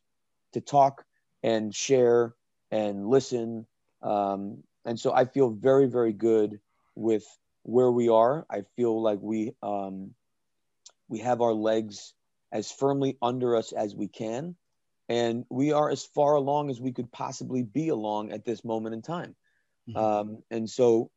to 0.52 0.60
talk 0.60 1.04
and 1.42 1.74
share 1.74 2.34
and 2.70 3.06
listen. 3.06 3.66
Um, 4.02 4.62
and 4.86 4.98
so 4.98 5.12
i 5.12 5.26
feel 5.26 5.50
very 5.50 5.86
very 5.86 6.12
good 6.12 6.60
with 6.94 7.24
where 7.62 7.90
we 7.90 8.08
are. 8.08 8.46
I 8.50 8.62
feel 8.76 9.02
like 9.02 9.18
we 9.20 9.52
um, 9.62 10.14
we 11.08 11.18
have 11.18 11.40
our 11.42 11.52
legs 11.52 12.14
as 12.52 12.70
firmly 12.70 13.18
under 13.20 13.56
us 13.56 13.72
as 13.72 13.94
we 13.94 14.08
can 14.08 14.56
and 15.10 15.44
we 15.50 15.72
are 15.72 15.90
as 15.90 16.04
far 16.04 16.36
along 16.36 16.70
as 16.70 16.80
we 16.80 16.92
could 16.92 17.10
possibly 17.10 17.64
be 17.64 17.88
along 17.88 18.30
at 18.30 18.44
this 18.44 18.64
moment 18.64 18.94
in 18.94 19.02
time. 19.02 19.34
Mm-hmm. 19.88 19.98
Um, 19.98 20.42
and 20.52 20.70
so, 20.70 21.10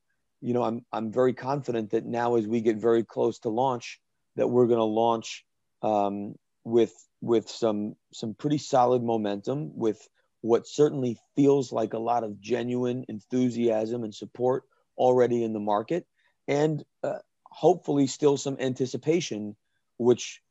you 0.44 0.54
know, 0.54 0.64
I'm 0.64 0.86
I'm 0.92 1.12
very 1.12 1.34
confident 1.34 1.92
that 1.92 2.06
now 2.06 2.36
as 2.36 2.46
we 2.46 2.60
get 2.60 2.76
very 2.76 3.04
close 3.06 3.40
to 3.40 3.50
launch, 3.50 4.02
that 4.36 4.50
we're 4.50 4.68
going 4.68 4.78
to 4.78 4.84
launch 4.84 5.46
um, 5.82 6.36
with 6.66 6.94
with 7.22 7.50
some 7.50 7.96
some 8.12 8.34
pretty 8.34 8.58
solid 8.58 9.02
momentum, 9.02 9.72
with 9.78 10.06
what 10.42 10.68
certainly 10.68 11.18
feels 11.38 11.72
like 11.72 11.94
a 11.94 12.00
lot 12.00 12.26
of 12.26 12.42
genuine 12.42 13.06
enthusiasm 13.08 14.04
and 14.04 14.14
support 14.14 14.66
already 14.98 15.46
in 15.46 15.54
the 15.54 15.62
market, 15.62 16.06
and 16.46 16.84
uh, 17.04 17.20
hopefully 17.46 18.06
still 18.06 18.36
some 18.36 18.58
anticipation, 18.60 19.56
which 19.98 20.42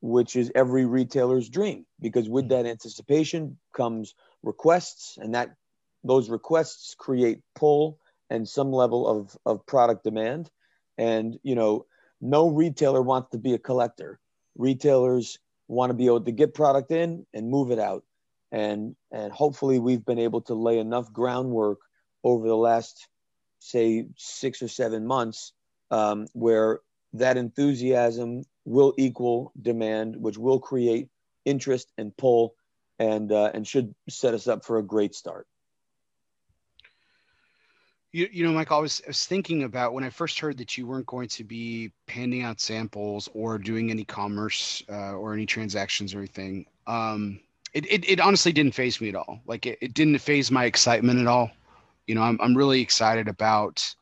which 0.00 0.34
is 0.34 0.50
every 0.54 0.86
retailer's 0.86 1.50
dream 1.50 1.84
because 2.00 2.26
with 2.26 2.48
that 2.48 2.64
anticipation 2.64 3.58
comes 3.74 4.14
requests 4.42 5.18
and 5.18 5.34
that 5.34 5.56
those 6.04 6.30
requests 6.30 6.94
create 6.94 7.40
pull 7.54 7.98
and 8.30 8.48
some 8.48 8.72
level 8.72 9.06
of, 9.06 9.36
of 9.46 9.66
product 9.66 10.04
demand. 10.04 10.50
And 10.98 11.38
you 11.42 11.54
know 11.54 11.86
no 12.20 12.48
retailer 12.48 13.02
wants 13.02 13.30
to 13.30 13.38
be 13.38 13.54
a 13.54 13.58
collector. 13.58 14.18
Retailers 14.56 15.38
want 15.68 15.90
to 15.90 15.94
be 15.94 16.06
able 16.06 16.22
to 16.22 16.32
get 16.32 16.54
product 16.54 16.90
in 16.90 17.26
and 17.34 17.50
move 17.50 17.70
it 17.70 17.78
out. 17.78 18.04
And 18.52 18.96
and 19.10 19.32
hopefully 19.32 19.78
we've 19.78 20.04
been 20.04 20.18
able 20.18 20.40
to 20.42 20.54
lay 20.54 20.78
enough 20.78 21.12
groundwork 21.12 21.78
over 22.24 22.46
the 22.46 22.56
last 22.56 23.08
say 23.58 24.06
six 24.16 24.62
or 24.62 24.68
seven 24.68 25.06
months 25.06 25.52
um, 25.90 26.26
where 26.32 26.80
that 27.12 27.36
enthusiasm 27.36 28.44
will 28.64 28.94
equal 28.96 29.52
demand, 29.60 30.16
which 30.16 30.38
will 30.38 30.60
create 30.60 31.08
interest 31.44 31.92
and 31.96 32.16
pull, 32.16 32.54
and 32.98 33.32
uh, 33.32 33.50
and 33.54 33.66
should 33.66 33.94
set 34.08 34.34
us 34.34 34.46
up 34.48 34.64
for 34.64 34.78
a 34.78 34.82
great 34.82 35.14
start. 35.14 35.46
You, 38.16 38.30
you 38.32 38.46
know, 38.46 38.52
Mike, 38.52 38.72
I 38.72 38.78
was, 38.78 39.02
I 39.04 39.08
was 39.08 39.26
thinking 39.26 39.64
about 39.64 39.92
when 39.92 40.02
I 40.02 40.08
first 40.08 40.40
heard 40.40 40.56
that 40.56 40.78
you 40.78 40.86
weren't 40.86 41.04
going 41.04 41.28
to 41.28 41.44
be 41.44 41.92
handing 42.08 42.44
out 42.44 42.62
samples 42.62 43.28
or 43.34 43.58
doing 43.58 43.90
any 43.90 44.04
commerce 44.04 44.82
uh, 44.88 45.12
or 45.12 45.34
any 45.34 45.44
transactions 45.44 46.14
or 46.14 46.20
anything. 46.20 46.64
Um, 46.86 47.40
it, 47.74 47.84
it, 47.84 48.08
it 48.08 48.18
honestly 48.18 48.52
didn't 48.52 48.74
phase 48.74 49.02
me 49.02 49.10
at 49.10 49.16
all. 49.16 49.40
Like 49.44 49.66
it, 49.66 49.76
it 49.82 49.92
didn't 49.92 50.16
phase 50.20 50.50
my 50.50 50.64
excitement 50.64 51.20
at 51.20 51.26
all. 51.26 51.50
You 52.06 52.14
know, 52.14 52.22
I'm, 52.22 52.38
I'm 52.40 52.56
really 52.56 52.80
excited 52.80 53.28
about, 53.28 53.94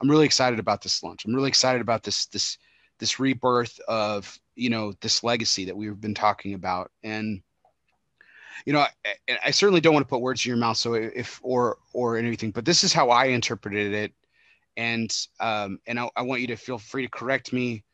I'm 0.00 0.10
really 0.10 0.26
excited 0.26 0.58
about 0.58 0.82
this 0.82 1.00
launch. 1.04 1.24
I'm 1.24 1.32
really 1.32 1.46
excited 1.46 1.80
about 1.80 2.02
this, 2.02 2.26
this, 2.26 2.58
this 2.98 3.20
rebirth 3.20 3.78
of 3.86 4.40
you 4.56 4.70
know 4.70 4.92
this 5.00 5.22
legacy 5.22 5.64
that 5.66 5.76
we've 5.76 6.00
been 6.00 6.14
talking 6.14 6.54
about 6.54 6.90
and 7.02 7.42
you 8.66 8.72
know 8.72 8.80
I, 8.80 9.38
I, 9.46 9.50
certainly 9.50 9.80
don't 9.80 9.94
want 9.94 10.06
to 10.06 10.10
put 10.10 10.20
words 10.20 10.44
in 10.44 10.50
your 10.50 10.58
mouth 10.58 10.76
so 10.76 10.94
if 10.94 11.40
or 11.42 11.78
or 11.92 12.16
anything 12.16 12.50
but 12.50 12.64
this 12.64 12.84
is 12.84 12.92
how 12.92 13.10
i 13.10 13.26
interpreted 13.26 13.92
it. 13.92 14.12
And 14.76 15.14
um 15.40 15.80
and 15.86 15.98
i, 15.98 16.08
I 16.16 16.22
want 16.22 16.40
you 16.40 16.46
to 16.48 16.56
feel 16.56 16.78
free 16.78 17.02
to 17.02 17.10
correct 17.10 17.52
me 17.52 17.84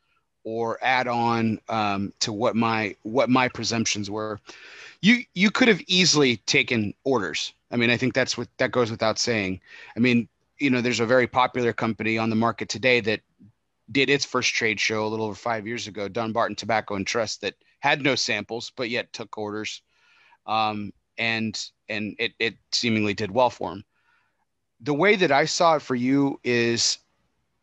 or 0.43 0.79
add 0.81 1.07
on 1.07 1.59
um, 1.67 2.13
to 2.21 2.31
what 2.31 2.55
my 2.55 2.95
what 3.03 3.29
my 3.29 3.49
presumptions 3.49 4.09
were. 4.09 4.39
You 5.01 5.23
you 5.33 5.51
could 5.51 5.67
have 5.67 5.81
easily 5.87 6.37
taken 6.37 6.93
orders. 7.03 7.53
I 7.71 7.75
mean 7.75 7.89
i 7.89 7.97
think 7.97 8.13
that's 8.13 8.37
what 8.37 8.47
that 8.57 8.71
goes 8.71 8.91
without 8.91 9.19
saying. 9.19 9.59
I 9.95 9.99
mean 9.99 10.27
you 10.59 10.69
know 10.69 10.81
there's 10.81 10.99
a 10.99 11.05
very 11.05 11.27
popular 11.27 11.73
company 11.73 12.17
on 12.17 12.29
the 12.29 12.35
market 12.35 12.69
today 12.69 12.99
that 13.01 13.21
did 13.91 14.09
its 14.09 14.25
first 14.25 14.53
trade 14.53 14.79
show 14.79 15.05
a 15.05 15.09
little 15.09 15.25
over 15.25 15.35
five 15.35 15.65
years 15.65 15.87
ago, 15.87 16.07
Dunbarton 16.07 16.55
Tobacco 16.55 16.95
and 16.95 17.07
Trust, 17.07 17.41
that 17.41 17.55
had 17.79 18.01
no 18.01 18.15
samples 18.15 18.71
but 18.75 18.89
yet 18.89 19.11
took 19.13 19.37
orders, 19.37 19.81
um, 20.45 20.91
and 21.17 21.69
and 21.87 22.15
it 22.19 22.33
it 22.39 22.55
seemingly 22.71 23.13
did 23.13 23.31
well 23.31 23.49
for 23.49 23.71
him. 23.71 23.83
The 24.81 24.93
way 24.93 25.15
that 25.15 25.31
I 25.31 25.45
saw 25.45 25.75
it 25.75 25.81
for 25.81 25.95
you 25.95 26.39
is 26.43 26.99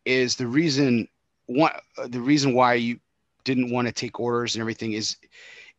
is 0.05 0.37
the 0.37 0.47
reason 0.47 1.09
one 1.47 1.73
the 2.09 2.21
reason 2.21 2.55
why 2.55 2.75
you 2.75 2.99
didn't 3.45 3.71
want 3.71 3.89
to 3.89 3.93
take 3.93 4.21
orders 4.21 4.55
and 4.55 4.61
everything 4.61 4.93
is 4.93 5.17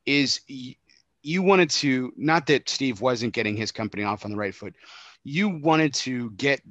is 0.05 0.41
you, 0.47 0.73
you 1.21 1.41
wanted 1.41 1.69
to 1.69 2.13
not 2.15 2.47
that 2.47 2.69
Steve 2.69 3.01
wasn't 3.01 3.33
getting 3.33 3.55
his 3.55 3.71
company 3.71 4.03
off 4.03 4.25
on 4.25 4.31
the 4.31 4.37
right 4.37 4.55
foot. 4.55 4.73
You 5.23 5.49
wanted 5.49 5.93
to 5.95 6.31
get 6.31 6.61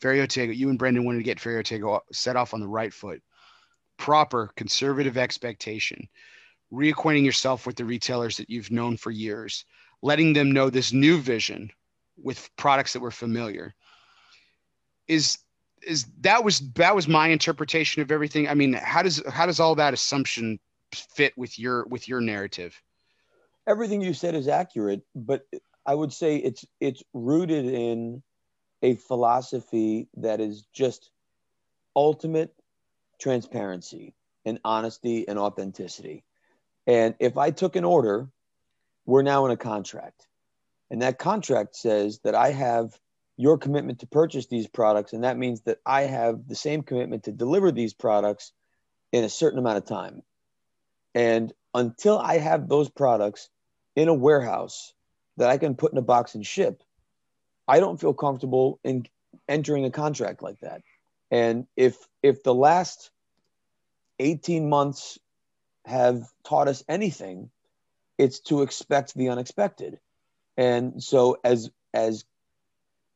Ferio 0.00 0.26
Tego, 0.26 0.56
you 0.56 0.70
and 0.70 0.78
Brendan 0.78 1.04
wanted 1.04 1.18
to 1.18 1.24
get 1.24 1.38
Ferio 1.38 1.62
Tego 1.62 2.00
set 2.12 2.36
off 2.36 2.54
on 2.54 2.60
the 2.60 2.68
right 2.68 2.92
foot. 2.92 3.22
Proper 3.98 4.50
conservative 4.56 5.16
expectation, 5.16 6.08
reacquainting 6.72 7.24
yourself 7.24 7.66
with 7.66 7.76
the 7.76 7.84
retailers 7.84 8.36
that 8.36 8.50
you've 8.50 8.70
known 8.70 8.96
for 8.96 9.10
years, 9.10 9.64
letting 10.02 10.32
them 10.32 10.52
know 10.52 10.70
this 10.70 10.92
new 10.92 11.18
vision 11.18 11.70
with 12.16 12.48
products 12.56 12.92
that 12.92 13.00
were 13.00 13.10
familiar. 13.10 13.74
Is 15.08 15.38
is 15.86 16.06
that 16.20 16.42
was 16.42 16.60
that 16.72 16.94
was 16.94 17.06
my 17.06 17.28
interpretation 17.28 18.02
of 18.02 18.10
everything. 18.10 18.48
I 18.48 18.54
mean, 18.54 18.72
how 18.72 19.02
does 19.02 19.22
how 19.28 19.46
does 19.46 19.60
all 19.60 19.74
that 19.76 19.94
assumption 19.94 20.58
fit 20.92 21.36
with 21.36 21.58
your 21.58 21.86
with 21.86 22.08
your 22.08 22.20
narrative? 22.20 22.80
Everything 23.66 24.00
you 24.00 24.14
said 24.14 24.34
is 24.34 24.48
accurate, 24.48 25.02
but 25.14 25.46
I 25.84 25.94
would 25.94 26.12
say 26.12 26.36
it's 26.36 26.64
it's 26.80 27.02
rooted 27.12 27.66
in 27.66 28.22
a 28.82 28.94
philosophy 28.94 30.08
that 30.16 30.40
is 30.40 30.66
just 30.72 31.10
ultimate 31.94 32.52
transparency 33.20 34.14
and 34.44 34.60
honesty 34.64 35.26
and 35.26 35.38
authenticity. 35.38 36.24
And 36.86 37.14
if 37.18 37.36
I 37.36 37.50
took 37.50 37.76
an 37.76 37.84
order, 37.84 38.28
we're 39.04 39.22
now 39.22 39.44
in 39.46 39.50
a 39.50 39.56
contract. 39.56 40.26
And 40.90 41.02
that 41.02 41.18
contract 41.18 41.76
says 41.76 42.20
that 42.24 42.34
I 42.34 42.50
have 42.50 42.98
your 43.36 43.58
commitment 43.58 44.00
to 44.00 44.06
purchase 44.06 44.46
these 44.46 44.66
products. 44.66 45.12
And 45.12 45.24
that 45.24 45.36
means 45.36 45.62
that 45.62 45.78
I 45.84 46.02
have 46.02 46.48
the 46.48 46.54
same 46.54 46.82
commitment 46.82 47.24
to 47.24 47.32
deliver 47.32 47.70
these 47.70 47.92
products 47.92 48.52
in 49.12 49.24
a 49.24 49.28
certain 49.28 49.58
amount 49.58 49.78
of 49.78 49.84
time. 49.84 50.22
And 51.14 51.52
until 51.74 52.18
I 52.18 52.38
have 52.38 52.68
those 52.68 52.88
products 52.88 53.48
in 53.94 54.08
a 54.08 54.14
warehouse 54.14 54.92
that 55.36 55.50
I 55.50 55.58
can 55.58 55.74
put 55.74 55.92
in 55.92 55.98
a 55.98 56.02
box 56.02 56.34
and 56.34 56.46
ship, 56.46 56.82
I 57.68 57.80
don't 57.80 58.00
feel 58.00 58.14
comfortable 58.14 58.80
in 58.84 59.06
entering 59.48 59.84
a 59.84 59.90
contract 59.90 60.42
like 60.42 60.60
that. 60.60 60.82
And 61.30 61.66
if 61.76 61.96
if 62.22 62.42
the 62.42 62.54
last 62.54 63.10
18 64.18 64.68
months 64.68 65.18
have 65.86 66.28
taught 66.44 66.68
us 66.68 66.84
anything, 66.88 67.50
it's 68.18 68.40
to 68.40 68.62
expect 68.62 69.14
the 69.14 69.28
unexpected. 69.28 69.98
And 70.56 71.02
so 71.02 71.38
as 71.44 71.70
as 71.94 72.24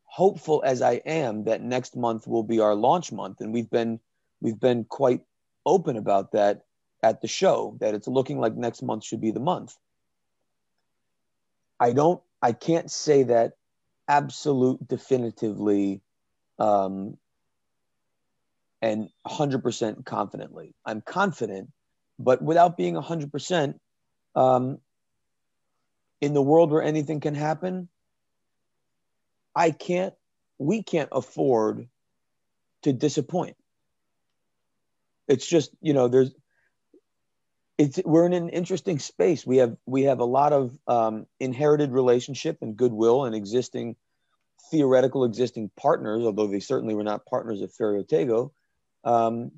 hopeful 0.04 0.62
as 0.64 0.82
I 0.82 0.94
am 1.06 1.44
that 1.44 1.62
next 1.62 1.96
month 1.96 2.26
will 2.26 2.42
be 2.42 2.60
our 2.60 2.74
launch 2.74 3.12
month 3.12 3.40
and 3.40 3.52
we've 3.52 3.70
been 3.70 4.00
we've 4.40 4.58
been 4.58 4.84
quite 4.84 5.22
open 5.64 5.96
about 5.96 6.32
that 6.32 6.64
at 7.02 7.20
the 7.20 7.28
show 7.28 7.76
that 7.80 7.94
it's 7.94 8.08
looking 8.08 8.40
like 8.40 8.56
next 8.56 8.82
month 8.82 9.04
should 9.04 9.20
be 9.20 9.30
the 9.30 9.40
month. 9.40 9.76
I 11.78 11.92
don't 11.92 12.20
I 12.42 12.52
can't 12.52 12.90
say 12.90 13.24
that 13.24 13.52
absolute 14.08 14.86
definitively 14.88 16.02
um, 16.58 17.16
and 18.82 19.08
100% 19.26 20.04
confidently. 20.04 20.74
I'm 20.84 21.00
confident, 21.00 21.70
but 22.20 22.42
without 22.42 22.76
being 22.76 22.94
100%, 22.94 23.74
um, 24.34 24.78
in 26.20 26.34
the 26.34 26.42
world 26.42 26.70
where 26.70 26.82
anything 26.82 27.18
can 27.20 27.34
happen, 27.34 27.88
I 29.56 29.70
can't, 29.70 30.14
we 30.58 30.82
can't 30.82 31.08
afford 31.12 31.88
to 32.82 32.92
disappoint. 32.92 33.56
It's 35.28 35.46
just, 35.46 35.70
you 35.80 35.94
know, 35.94 36.08
there's, 36.08 36.32
it's, 37.78 37.98
we're 38.04 38.26
in 38.26 38.34
an 38.34 38.50
interesting 38.50 38.98
space. 38.98 39.46
We 39.46 39.56
have, 39.56 39.76
we 39.86 40.02
have 40.02 40.20
a 40.20 40.24
lot 40.24 40.52
of 40.52 40.78
um, 40.86 41.26
inherited 41.40 41.90
relationship 41.90 42.58
and 42.60 42.76
goodwill 42.76 43.24
and 43.24 43.34
existing 43.34 43.96
theoretical 44.70 45.24
existing 45.24 45.70
partners, 45.74 46.22
although 46.24 46.46
they 46.46 46.60
certainly 46.60 46.94
were 46.94 47.02
not 47.02 47.24
partners 47.24 47.62
of 47.62 47.72
Ferio 47.72 48.06
Tego. 48.06 48.50
Um, 49.04 49.52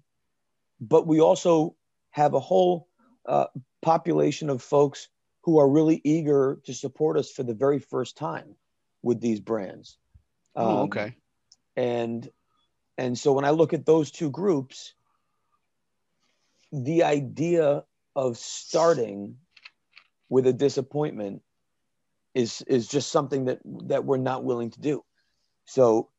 but 0.80 1.08
we 1.08 1.20
also 1.20 1.74
have 2.12 2.34
a 2.34 2.40
whole 2.40 2.88
uh, 3.26 3.46
population 3.82 4.48
of 4.48 4.62
folks 4.62 5.08
who 5.42 5.58
are 5.58 5.68
really 5.68 6.00
eager 6.04 6.60
to 6.64 6.72
support 6.72 7.18
us 7.18 7.30
for 7.30 7.42
the 7.42 7.54
very 7.54 7.78
first 7.78 8.16
time 8.16 8.54
with 9.02 9.20
these 9.20 9.40
brands. 9.40 9.98
Oh, 10.54 10.64
um, 10.64 10.76
oh, 10.76 10.82
okay. 10.84 11.16
And 11.76 12.30
and 12.98 13.18
so 13.18 13.32
when 13.32 13.44
I 13.44 13.50
look 13.50 13.72
at 13.72 13.86
those 13.86 14.10
two 14.10 14.30
groups, 14.30 14.94
the 16.70 17.04
idea 17.04 17.84
of 18.14 18.36
starting 18.36 19.38
with 20.28 20.46
a 20.46 20.52
disappointment 20.52 21.42
is 22.34 22.62
is 22.66 22.86
just 22.86 23.10
something 23.10 23.46
that 23.46 23.60
that 23.64 24.04
we're 24.04 24.18
not 24.18 24.44
willing 24.44 24.70
to 24.70 24.80
do. 24.80 25.04
So 25.64 26.10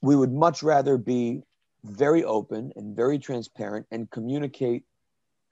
we 0.00 0.16
would 0.16 0.32
much 0.32 0.62
rather 0.62 0.96
be 0.96 1.42
very 1.84 2.24
open 2.24 2.72
and 2.76 2.96
very 2.96 3.18
transparent 3.18 3.86
and 3.90 4.10
communicate 4.10 4.84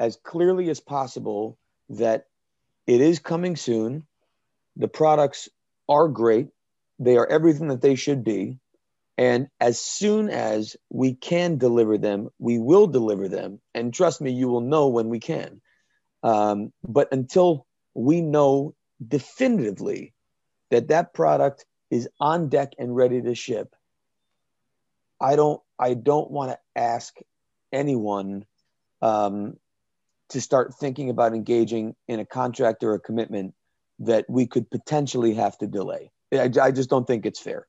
as 0.01 0.17
clearly 0.17 0.71
as 0.71 0.81
possible 0.81 1.59
that 1.91 2.27
it 2.87 3.01
is 3.01 3.19
coming 3.19 3.57
soon. 3.57 4.07
The 4.77 4.89
products 4.89 5.49
are 5.89 6.09
great. 6.09 6.49
they 6.99 7.17
are 7.17 7.27
everything 7.27 7.69
that 7.69 7.81
they 7.81 7.95
should 7.95 8.25
be. 8.25 8.59
And 9.17 9.49
as 9.61 9.81
soon 9.81 10.29
as 10.29 10.77
we 10.91 11.15
can 11.15 11.59
deliver 11.59 11.99
them, 11.99 12.29
we 12.39 12.59
will 12.59 12.87
deliver 12.87 13.29
them. 13.29 13.61
And 13.75 13.93
trust 13.93 14.21
me, 14.21 14.31
you 14.31 14.49
will 14.49 14.61
know 14.61 14.89
when 14.89 15.09
we 15.09 15.19
can. 15.21 15.61
Um, 16.23 16.73
but 16.83 17.13
until 17.13 17.67
we 17.95 18.21
know 18.21 18.75
definitively 19.07 20.13
that 20.71 20.89
that 20.89 21.15
product 21.15 21.67
is 21.91 22.09
on 22.21 22.49
deck 22.49 22.75
and 22.79 22.95
ready 22.95 23.23
to 23.23 23.35
ship, 23.35 23.75
I 25.21 25.37
don't 25.37 25.61
I 25.79 25.95
don't 25.95 26.31
want 26.31 26.53
to 26.53 26.59
ask 26.81 27.17
anyone 27.73 28.45
um, 29.03 29.57
to 30.31 30.41
start 30.41 30.75
thinking 30.75 31.11
about 31.11 31.35
engaging 31.35 31.95
in 32.07 32.21
a 32.21 32.25
contract 32.25 32.83
or 32.83 32.95
a 32.95 33.01
commitment 33.01 33.55
that 34.01 34.25
we 34.29 34.47
could 34.47 34.71
potentially 34.71 35.35
have 35.35 35.57
to 35.59 35.67
delay. 35.67 36.11
I, 36.33 36.51
I 36.61 36.71
just 36.71 36.91
don't 36.91 37.07
think 37.07 37.27
it's 37.27 37.41
fair. 37.41 37.67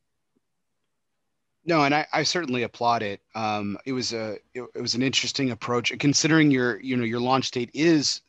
No, 1.65 1.83
and 1.83 1.93
I, 1.93 2.05
I 2.13 2.23
certainly 2.23 2.63
applaud 2.63 3.03
it. 3.03 3.21
Um, 3.35 3.77
it 3.85 3.91
was 3.91 4.13
a 4.13 4.37
it, 4.53 4.63
it, 4.73 4.81
was 4.81 4.95
an 4.95 5.03
interesting 5.03 5.51
approach, 5.51 5.97
considering 5.99 6.51
your 6.51 6.79
you 6.81 6.95
know 6.95 7.03
your 7.03 7.19
launch 7.19 7.51
date 7.51 7.69
is 7.73 8.21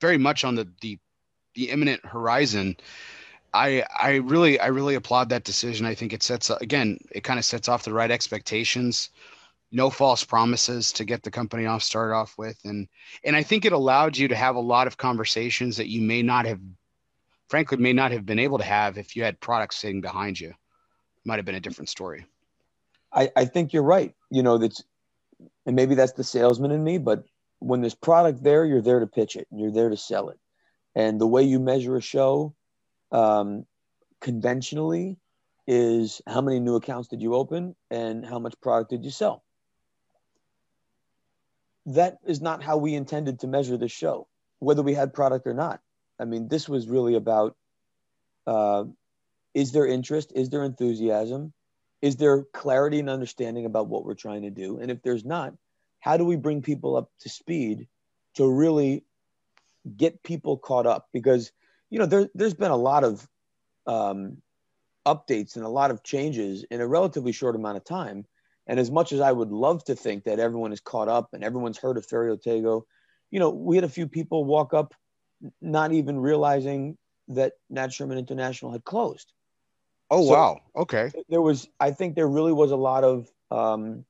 very 0.00 0.18
much 0.18 0.44
on 0.44 0.54
the 0.54 0.68
the, 0.80 0.98
the 1.54 1.70
imminent 1.70 2.04
horizon. 2.04 2.76
I 3.54 3.84
I 4.00 4.16
really 4.16 4.58
I 4.58 4.68
really 4.68 4.94
applaud 4.94 5.28
that 5.28 5.44
decision. 5.44 5.86
I 5.86 5.94
think 5.94 6.12
it 6.12 6.22
sets 6.22 6.50
again 6.50 6.98
it 7.10 7.24
kind 7.24 7.38
of 7.38 7.44
sets 7.44 7.68
off 7.68 7.84
the 7.84 7.92
right 7.92 8.10
expectations. 8.10 9.10
No 9.70 9.90
false 9.90 10.24
promises 10.24 10.92
to 10.92 11.04
get 11.04 11.22
the 11.22 11.30
company 11.30 11.66
off 11.66 11.82
started 11.82 12.14
off 12.14 12.36
with 12.36 12.58
and 12.64 12.88
and 13.24 13.34
i 13.34 13.42
think 13.42 13.64
it 13.64 13.72
allowed 13.72 14.16
you 14.16 14.28
to 14.28 14.34
have 14.34 14.56
a 14.56 14.60
lot 14.60 14.86
of 14.86 14.98
conversations 14.98 15.78
that 15.78 15.88
you 15.88 16.02
may 16.02 16.22
not 16.22 16.44
have 16.44 16.60
frankly 17.48 17.78
may 17.78 17.92
not 17.92 18.12
have 18.12 18.26
been 18.26 18.38
able 18.38 18.58
to 18.58 18.64
have 18.64 18.98
if 18.98 19.16
you 19.16 19.22
had 19.24 19.40
products 19.40 19.76
sitting 19.76 20.00
behind 20.00 20.38
you. 20.40 20.52
Might 21.24 21.36
have 21.36 21.44
been 21.44 21.54
a 21.54 21.60
different 21.60 21.88
story. 21.88 22.26
I 23.12 23.30
i 23.36 23.44
think 23.44 23.72
you're 23.72 23.82
right. 23.82 24.14
You 24.30 24.42
know 24.42 24.58
that's 24.58 24.82
and 25.66 25.76
maybe 25.76 25.94
that's 25.94 26.12
the 26.12 26.24
salesman 26.24 26.70
in 26.70 26.82
me 26.82 26.98
but 26.98 27.24
when 27.58 27.80
there's 27.80 27.94
product 27.94 28.42
there 28.42 28.64
you're 28.64 28.82
there 28.82 29.00
to 29.00 29.06
pitch 29.06 29.36
it. 29.36 29.46
And 29.50 29.60
you're 29.60 29.70
there 29.70 29.90
to 29.90 29.96
sell 29.96 30.30
it. 30.30 30.38
And 30.94 31.20
the 31.20 31.26
way 31.26 31.42
you 31.42 31.60
measure 31.60 31.96
a 31.96 32.00
show 32.00 32.54
um, 33.12 33.66
conventionally 34.20 35.18
is 35.66 36.20
how 36.26 36.40
many 36.40 36.58
new 36.58 36.74
accounts 36.74 37.08
did 37.08 37.22
you 37.22 37.34
open 37.34 37.76
and 37.90 38.26
how 38.26 38.38
much 38.38 38.54
product 38.60 38.90
did 38.90 39.04
you 39.04 39.10
sell 39.10 39.44
that 41.86 42.18
is 42.26 42.40
not 42.40 42.62
how 42.62 42.76
we 42.76 42.94
intended 42.94 43.40
to 43.40 43.46
measure 43.46 43.76
this 43.76 43.92
show, 43.92 44.28
whether 44.58 44.82
we 44.82 44.94
had 44.94 45.12
product 45.12 45.46
or 45.46 45.54
not. 45.54 45.80
I 46.18 46.24
mean, 46.24 46.48
this 46.48 46.68
was 46.68 46.88
really 46.88 47.14
about 47.14 47.56
uh, 48.46 48.84
is 49.54 49.72
there 49.72 49.86
interest? 49.86 50.32
Is 50.34 50.50
there 50.50 50.64
enthusiasm? 50.64 51.52
Is 52.00 52.16
there 52.16 52.44
clarity 52.52 52.98
and 52.98 53.10
understanding 53.10 53.66
about 53.66 53.88
what 53.88 54.04
we're 54.04 54.14
trying 54.14 54.42
to 54.42 54.50
do? 54.50 54.78
And 54.78 54.90
if 54.90 55.02
there's 55.02 55.24
not, 55.24 55.54
how 56.00 56.16
do 56.16 56.24
we 56.24 56.36
bring 56.36 56.62
people 56.62 56.96
up 56.96 57.10
to 57.20 57.28
speed 57.28 57.86
to 58.34 58.48
really 58.48 59.04
get 59.96 60.22
people 60.22 60.56
caught 60.56 60.86
up? 60.86 61.08
Because, 61.12 61.52
you 61.92 61.98
know, 61.98 62.06
there, 62.06 62.26
there's 62.34 62.54
been 62.54 62.70
a 62.70 62.76
lot 62.76 63.04
of 63.04 63.28
um, 63.86 64.38
updates 65.06 65.56
and 65.56 65.64
a 65.64 65.68
lot 65.68 65.90
of 65.90 66.02
changes 66.02 66.64
in 66.70 66.80
a 66.80 66.86
relatively 66.86 67.32
short 67.32 67.54
amount 67.54 67.76
of 67.76 67.84
time. 67.84 68.24
And 68.66 68.80
as 68.80 68.90
much 68.90 69.12
as 69.12 69.20
I 69.20 69.30
would 69.30 69.52
love 69.52 69.84
to 69.84 69.94
think 69.94 70.24
that 70.24 70.38
everyone 70.38 70.72
is 70.72 70.80
caught 70.80 71.08
up 71.08 71.34
and 71.34 71.44
everyone's 71.44 71.76
heard 71.76 71.98
of 71.98 72.06
Ferio 72.06 72.42
Tego, 72.42 72.84
you 73.30 73.38
know, 73.38 73.50
we 73.50 73.76
had 73.76 73.84
a 73.84 73.90
few 73.90 74.08
people 74.08 74.46
walk 74.46 74.72
up 74.72 74.94
not 75.60 75.92
even 75.92 76.18
realizing 76.18 76.96
that 77.28 77.52
Nat 77.68 77.92
Sherman 77.92 78.16
International 78.16 78.72
had 78.72 78.84
closed. 78.84 79.30
Oh 80.10 80.24
so 80.24 80.32
wow! 80.32 80.60
Okay. 80.74 81.12
There 81.28 81.42
was, 81.42 81.68
I 81.78 81.90
think, 81.90 82.14
there 82.14 82.28
really 82.28 82.52
was 82.54 82.70
a 82.70 82.76
lot 82.76 83.04
of, 83.04 83.28
um, 83.50 84.06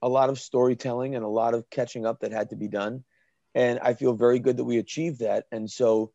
a 0.00 0.08
lot 0.08 0.30
of 0.30 0.40
storytelling 0.40 1.16
and 1.16 1.24
a 1.24 1.28
lot 1.28 1.52
of 1.52 1.68
catching 1.68 2.06
up 2.06 2.20
that 2.20 2.32
had 2.32 2.48
to 2.50 2.56
be 2.56 2.68
done, 2.68 3.04
and 3.54 3.78
I 3.80 3.92
feel 3.92 4.14
very 4.14 4.38
good 4.38 4.56
that 4.56 4.64
we 4.64 4.78
achieved 4.78 5.20
that. 5.20 5.44
And 5.52 5.70
so 5.70 6.12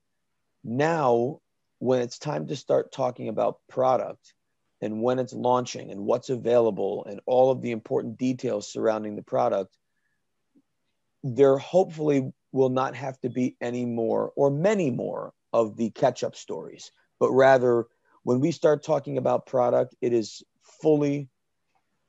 now, 0.65 1.41
when 1.80 2.01
it's 2.01 2.17
time 2.17 2.47
to 2.47 2.56
start 2.56 2.91
talking 2.91 3.30
about 3.30 3.60
product, 3.69 4.34
and 4.82 5.01
when 5.01 5.19
it's 5.19 5.34
launching 5.34 5.91
and 5.91 6.01
what's 6.01 6.30
available 6.30 7.06
and 7.06 7.21
all 7.25 7.51
of 7.51 7.62
the 7.62 7.71
important 7.71 8.17
details 8.17 8.71
surrounding 8.71 9.15
the 9.15 9.21
product, 9.21 9.78
there 11.23 11.58
hopefully 11.58 12.34
will 12.51 12.69
not 12.69 12.95
have 12.95 13.19
to 13.21 13.30
be 13.30 13.56
any 13.62 13.86
more 13.86 14.32
or 14.36 14.49
many 14.49 14.89
more 14.89 15.34
of 15.54 15.78
the 15.78 15.91
catch 15.91 16.23
up 16.23 16.36
stories, 16.36 16.91
but 17.19 17.32
rather 17.32 17.86
when 18.23 18.39
we 18.39 18.51
start 18.51 18.84
talking 18.84 19.17
about 19.19 19.45
product, 19.45 19.95
it 20.01 20.13
is 20.13 20.43
fully 20.82 21.30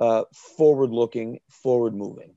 uh, 0.01 0.25
forward 0.57 0.91
looking, 0.91 1.41
forward 1.51 1.95
moving. 1.95 2.36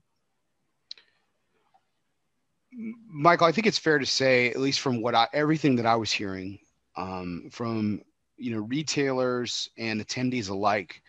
Michael, 2.72 3.46
I 3.46 3.52
think 3.52 3.66
it's 3.66 3.78
fair 3.78 3.98
to 3.98 4.06
say, 4.06 4.50
at 4.50 4.60
least 4.60 4.80
from 4.80 5.02
what 5.02 5.14
I, 5.14 5.28
everything 5.32 5.76
that 5.76 5.86
I 5.86 5.96
was 5.96 6.12
hearing 6.12 6.58
um, 6.96 7.48
from 7.50 8.02
you 8.36 8.52
know 8.54 8.60
retailers 8.60 9.68
and 9.76 10.00
attendees 10.00 10.48
alike 10.48 11.02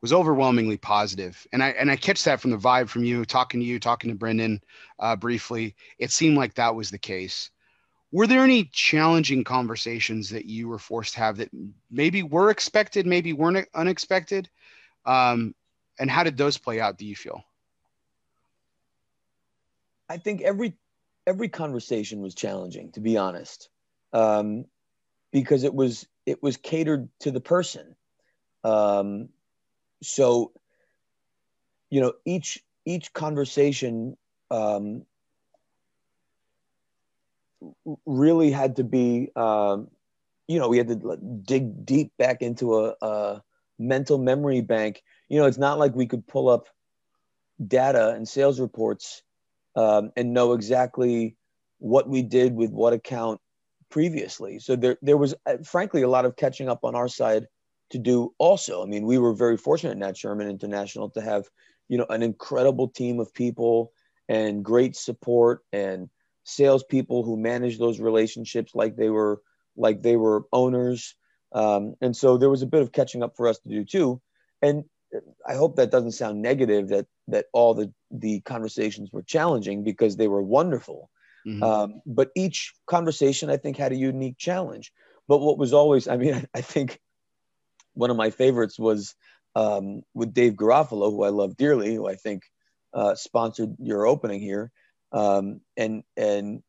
was 0.00 0.12
overwhelmingly 0.12 0.76
positive. 0.76 1.46
And 1.52 1.62
i 1.62 1.70
and 1.70 1.90
i 1.90 1.96
catch 1.96 2.24
that 2.24 2.40
from 2.40 2.50
the 2.50 2.58
vibe 2.58 2.88
from 2.88 3.04
you 3.04 3.24
talking 3.24 3.60
to 3.60 3.66
you 3.66 3.78
talking 3.78 4.10
to 4.10 4.16
brendan 4.16 4.60
uh, 4.98 5.16
briefly. 5.16 5.74
It 5.98 6.10
seemed 6.10 6.36
like 6.36 6.54
that 6.54 6.74
was 6.74 6.90
the 6.90 6.98
case. 6.98 7.50
Were 8.12 8.26
there 8.26 8.44
any 8.44 8.64
challenging 8.66 9.44
conversations 9.44 10.30
that 10.30 10.44
you 10.44 10.68
were 10.68 10.78
forced 10.78 11.14
to 11.14 11.20
have 11.20 11.36
that 11.38 11.50
maybe 11.90 12.22
were 12.22 12.50
expected 12.50 13.06
maybe 13.06 13.32
weren't 13.32 13.68
unexpected? 13.74 14.48
Um, 15.06 15.54
and 15.98 16.10
how 16.10 16.22
did 16.22 16.36
those 16.36 16.58
play 16.58 16.80
out 16.80 16.98
do 16.98 17.06
you 17.06 17.16
feel? 17.16 17.42
I 20.08 20.18
think 20.18 20.42
every 20.42 20.74
every 21.26 21.48
conversation 21.48 22.20
was 22.20 22.34
challenging 22.34 22.92
to 22.92 23.00
be 23.00 23.16
honest 23.16 23.68
um, 24.12 24.64
because 25.32 25.64
it 25.64 25.74
was 25.74 26.06
it 26.26 26.42
was 26.42 26.56
catered 26.56 27.08
to 27.20 27.30
the 27.30 27.40
person. 27.40 27.96
Um, 28.62 29.28
so, 30.02 30.52
you 31.90 32.00
know, 32.00 32.14
each 32.24 32.62
each 32.86 33.12
conversation 33.12 34.16
um, 34.50 35.04
really 38.06 38.50
had 38.50 38.76
to 38.76 38.84
be, 38.84 39.30
um, 39.36 39.88
you 40.46 40.58
know, 40.58 40.68
we 40.68 40.78
had 40.78 40.88
to 40.88 41.18
dig 41.44 41.84
deep 41.84 42.12
back 42.18 42.42
into 42.42 42.78
a, 42.78 42.94
a 43.02 43.42
mental 43.78 44.18
memory 44.18 44.60
bank. 44.60 45.02
You 45.28 45.40
know, 45.40 45.46
it's 45.46 45.58
not 45.58 45.78
like 45.78 45.94
we 45.94 46.06
could 46.06 46.26
pull 46.26 46.48
up 46.48 46.68
data 47.66 48.10
and 48.10 48.28
sales 48.28 48.60
reports 48.60 49.22
um, 49.76 50.10
and 50.16 50.32
know 50.32 50.52
exactly 50.52 51.36
what 51.78 52.08
we 52.08 52.22
did 52.22 52.54
with 52.54 52.70
what 52.70 52.92
account 52.92 53.40
previously. 53.90 54.58
So 54.58 54.76
there, 54.76 54.96
there 55.02 55.16
was 55.16 55.34
uh, 55.46 55.58
frankly 55.64 56.02
a 56.02 56.08
lot 56.08 56.24
of 56.24 56.36
catching 56.36 56.68
up 56.68 56.84
on 56.84 56.94
our 56.94 57.08
side 57.08 57.46
to 57.90 57.98
do 57.98 58.34
also. 58.38 58.82
I 58.82 58.86
mean, 58.86 59.06
we 59.06 59.18
were 59.18 59.34
very 59.34 59.56
fortunate 59.56 60.04
at 60.04 60.16
Sherman 60.16 60.48
International 60.48 61.10
to 61.10 61.20
have, 61.20 61.44
you 61.88 61.98
know, 61.98 62.06
an 62.08 62.22
incredible 62.22 62.88
team 62.88 63.20
of 63.20 63.32
people 63.34 63.92
and 64.28 64.64
great 64.64 64.96
support 64.96 65.60
and 65.72 66.08
salespeople 66.44 67.22
who 67.22 67.36
managed 67.36 67.78
those 67.78 68.00
relationships 68.00 68.74
like 68.74 68.96
they 68.96 69.10
were 69.10 69.42
like 69.76 70.02
they 70.02 70.16
were 70.16 70.44
owners. 70.52 71.14
Um, 71.52 71.94
and 72.00 72.16
so 72.16 72.36
there 72.36 72.50
was 72.50 72.62
a 72.62 72.66
bit 72.66 72.82
of 72.82 72.92
catching 72.92 73.22
up 73.22 73.36
for 73.36 73.48
us 73.48 73.58
to 73.60 73.68
do 73.68 73.84
too. 73.84 74.20
And 74.62 74.84
I 75.46 75.54
hope 75.54 75.76
that 75.76 75.90
doesn't 75.90 76.12
sound 76.12 76.42
negative 76.42 76.88
that 76.88 77.06
that 77.28 77.46
all 77.52 77.74
the 77.74 77.92
the 78.10 78.40
conversations 78.40 79.10
were 79.12 79.22
challenging 79.22 79.84
because 79.84 80.16
they 80.16 80.28
were 80.28 80.42
wonderful. 80.42 81.10
Mm-hmm. 81.46 81.62
Um, 81.62 82.00
but 82.06 82.30
each 82.34 82.72
conversation, 82.86 83.50
I 83.50 83.56
think, 83.56 83.76
had 83.76 83.92
a 83.92 83.96
unique 83.96 84.38
challenge. 84.38 84.92
But 85.28 85.38
what 85.38 85.58
was 85.58 85.72
always, 85.72 86.08
I 86.08 86.16
mean, 86.16 86.46
I, 86.54 86.60
think 86.60 87.00
one 87.92 88.10
of 88.10 88.16
my 88.16 88.30
favorites 88.30 88.78
was 88.78 89.14
um, 89.54 90.02
with 90.14 90.32
Dave 90.32 90.54
Garofalo, 90.54 91.10
who 91.10 91.22
I 91.22 91.28
love 91.28 91.56
dearly, 91.56 91.94
who 91.94 92.08
I 92.08 92.14
think 92.14 92.42
uh, 92.92 93.14
sponsored 93.14 93.76
your 93.78 94.06
opening 94.06 94.40
here. 94.40 94.70
Um, 95.12 95.60
and, 95.76 96.02
and 96.16 96.62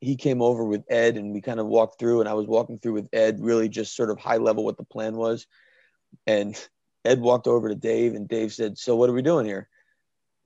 he 0.00 0.16
came 0.16 0.42
over 0.42 0.64
with 0.64 0.84
Ed 0.90 1.16
and 1.16 1.32
we 1.32 1.40
kind 1.40 1.60
of 1.60 1.66
walked 1.66 1.98
through 1.98 2.20
and 2.20 2.28
I 2.28 2.34
was 2.34 2.46
walking 2.46 2.78
through 2.78 2.94
with 2.94 3.08
Ed, 3.12 3.40
really 3.40 3.68
just 3.68 3.94
sort 3.94 4.10
of 4.10 4.18
high 4.18 4.38
level 4.38 4.64
what 4.64 4.76
the 4.76 4.84
plan 4.84 5.16
was. 5.16 5.46
And 6.26 6.56
Ed 7.04 7.20
walked 7.20 7.46
over 7.46 7.68
to 7.68 7.74
Dave 7.74 8.14
and 8.14 8.28
Dave 8.28 8.52
said, 8.52 8.78
so 8.78 8.96
what 8.96 9.10
are 9.10 9.14
we 9.14 9.22
doing 9.22 9.46
here? 9.46 9.68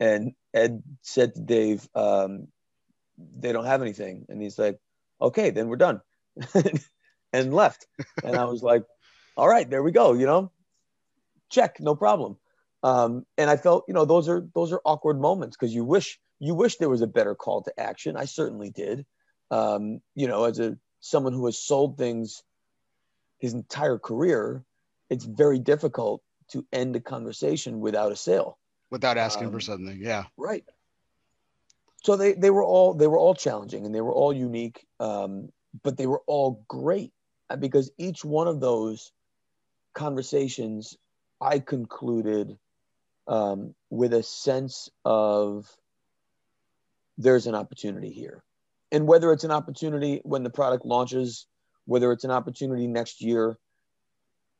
And 0.01 0.33
Ed 0.55 0.83
said 1.03 1.35
to 1.35 1.41
Dave, 1.41 1.87
um, 1.95 2.49
they 3.39 3.53
don't 3.53 3.67
have 3.67 3.83
anything. 3.83 4.27
And 4.29 4.41
he's 4.41 4.59
like, 4.59 4.79
okay, 5.21 5.51
then 5.51 5.69
we're 5.69 5.77
done. 5.77 6.01
and 7.33 7.55
left. 7.55 7.87
And 8.23 8.37
I 8.37 8.45
was 8.45 8.63
like, 8.63 8.85
all 9.37 9.49
right, 9.49 9.69
there 9.69 9.83
we 9.83 9.93
go, 9.93 10.15
you 10.15 10.27
know, 10.27 10.51
check, 11.51 11.79
no 11.81 11.95
problem. 11.95 12.37
Um, 12.83 13.27
and 13.37 13.51
I 13.51 13.57
felt, 13.57 13.85
you 13.89 13.95
know, 13.95 14.05
those 14.05 14.29
are 14.29 14.47
those 14.55 14.73
are 14.73 14.81
awkward 14.85 15.21
moments 15.21 15.57
because 15.57 15.75
you 15.75 15.85
wish 15.85 16.19
you 16.39 16.55
wish 16.55 16.77
there 16.77 16.89
was 16.89 17.03
a 17.03 17.07
better 17.07 17.35
call 17.35 17.63
to 17.63 17.81
action. 17.81 18.17
I 18.17 18.27
certainly 18.27 18.71
did. 18.71 19.07
Um, 19.51 20.01
you 20.15 20.29
know, 20.29 20.45
as 20.45 20.59
a 20.59 20.77
someone 21.01 21.33
who 21.33 21.47
has 21.47 21.59
sold 21.59 21.99
things 21.99 22.43
his 23.39 23.55
entire 23.55 23.99
career, 23.99 24.65
it's 25.11 25.25
very 25.25 25.59
difficult 25.59 26.23
to 26.49 26.65
end 26.73 26.97
a 26.97 27.01
conversation 27.01 27.81
without 27.81 28.13
a 28.13 28.17
sale 28.17 28.59
without 28.91 29.19
asking 29.19 29.49
Um, 29.49 29.53
for 29.53 29.61
something. 29.61 29.99
Yeah. 30.01 30.25
right 30.37 30.65
so 32.05 32.17
they 32.17 32.35
they 32.35 32.51
were 32.51 32.63
all 32.65 32.95
they 32.95 33.07
were 33.09 33.19
all 33.19 33.35
challenging 33.35 33.85
and 33.85 33.95
they 33.95 34.01
were 34.01 34.13
all 34.15 34.33
unique 34.33 34.87
um, 35.01 35.51
but 35.83 35.97
they 35.97 36.07
were 36.07 36.23
all 36.27 36.65
great 36.69 37.13
uh, 37.51 37.57
because 37.57 37.91
each 37.99 38.25
one 38.25 38.47
of 38.49 38.61
those 38.61 39.13
conversations 39.95 40.97
i 41.41 41.59
concluded 41.59 42.59
um, 43.29 43.75
with 43.91 44.13
a 44.15 44.23
sense 44.23 44.89
of 45.05 45.69
there's 47.19 47.47
an 47.47 47.55
opportunity 47.55 48.11
here 48.11 48.45
and 48.93 49.07
whether 49.09 49.33
it's 49.33 49.45
an 49.45 49.51
opportunity 49.51 50.21
when 50.23 50.43
the 50.45 50.51
product 50.51 50.85
launches 50.85 51.47
whether 51.87 52.13
it's 52.13 52.25
an 52.25 52.31
opportunity 52.31 52.87
next 52.87 53.21
year 53.23 53.59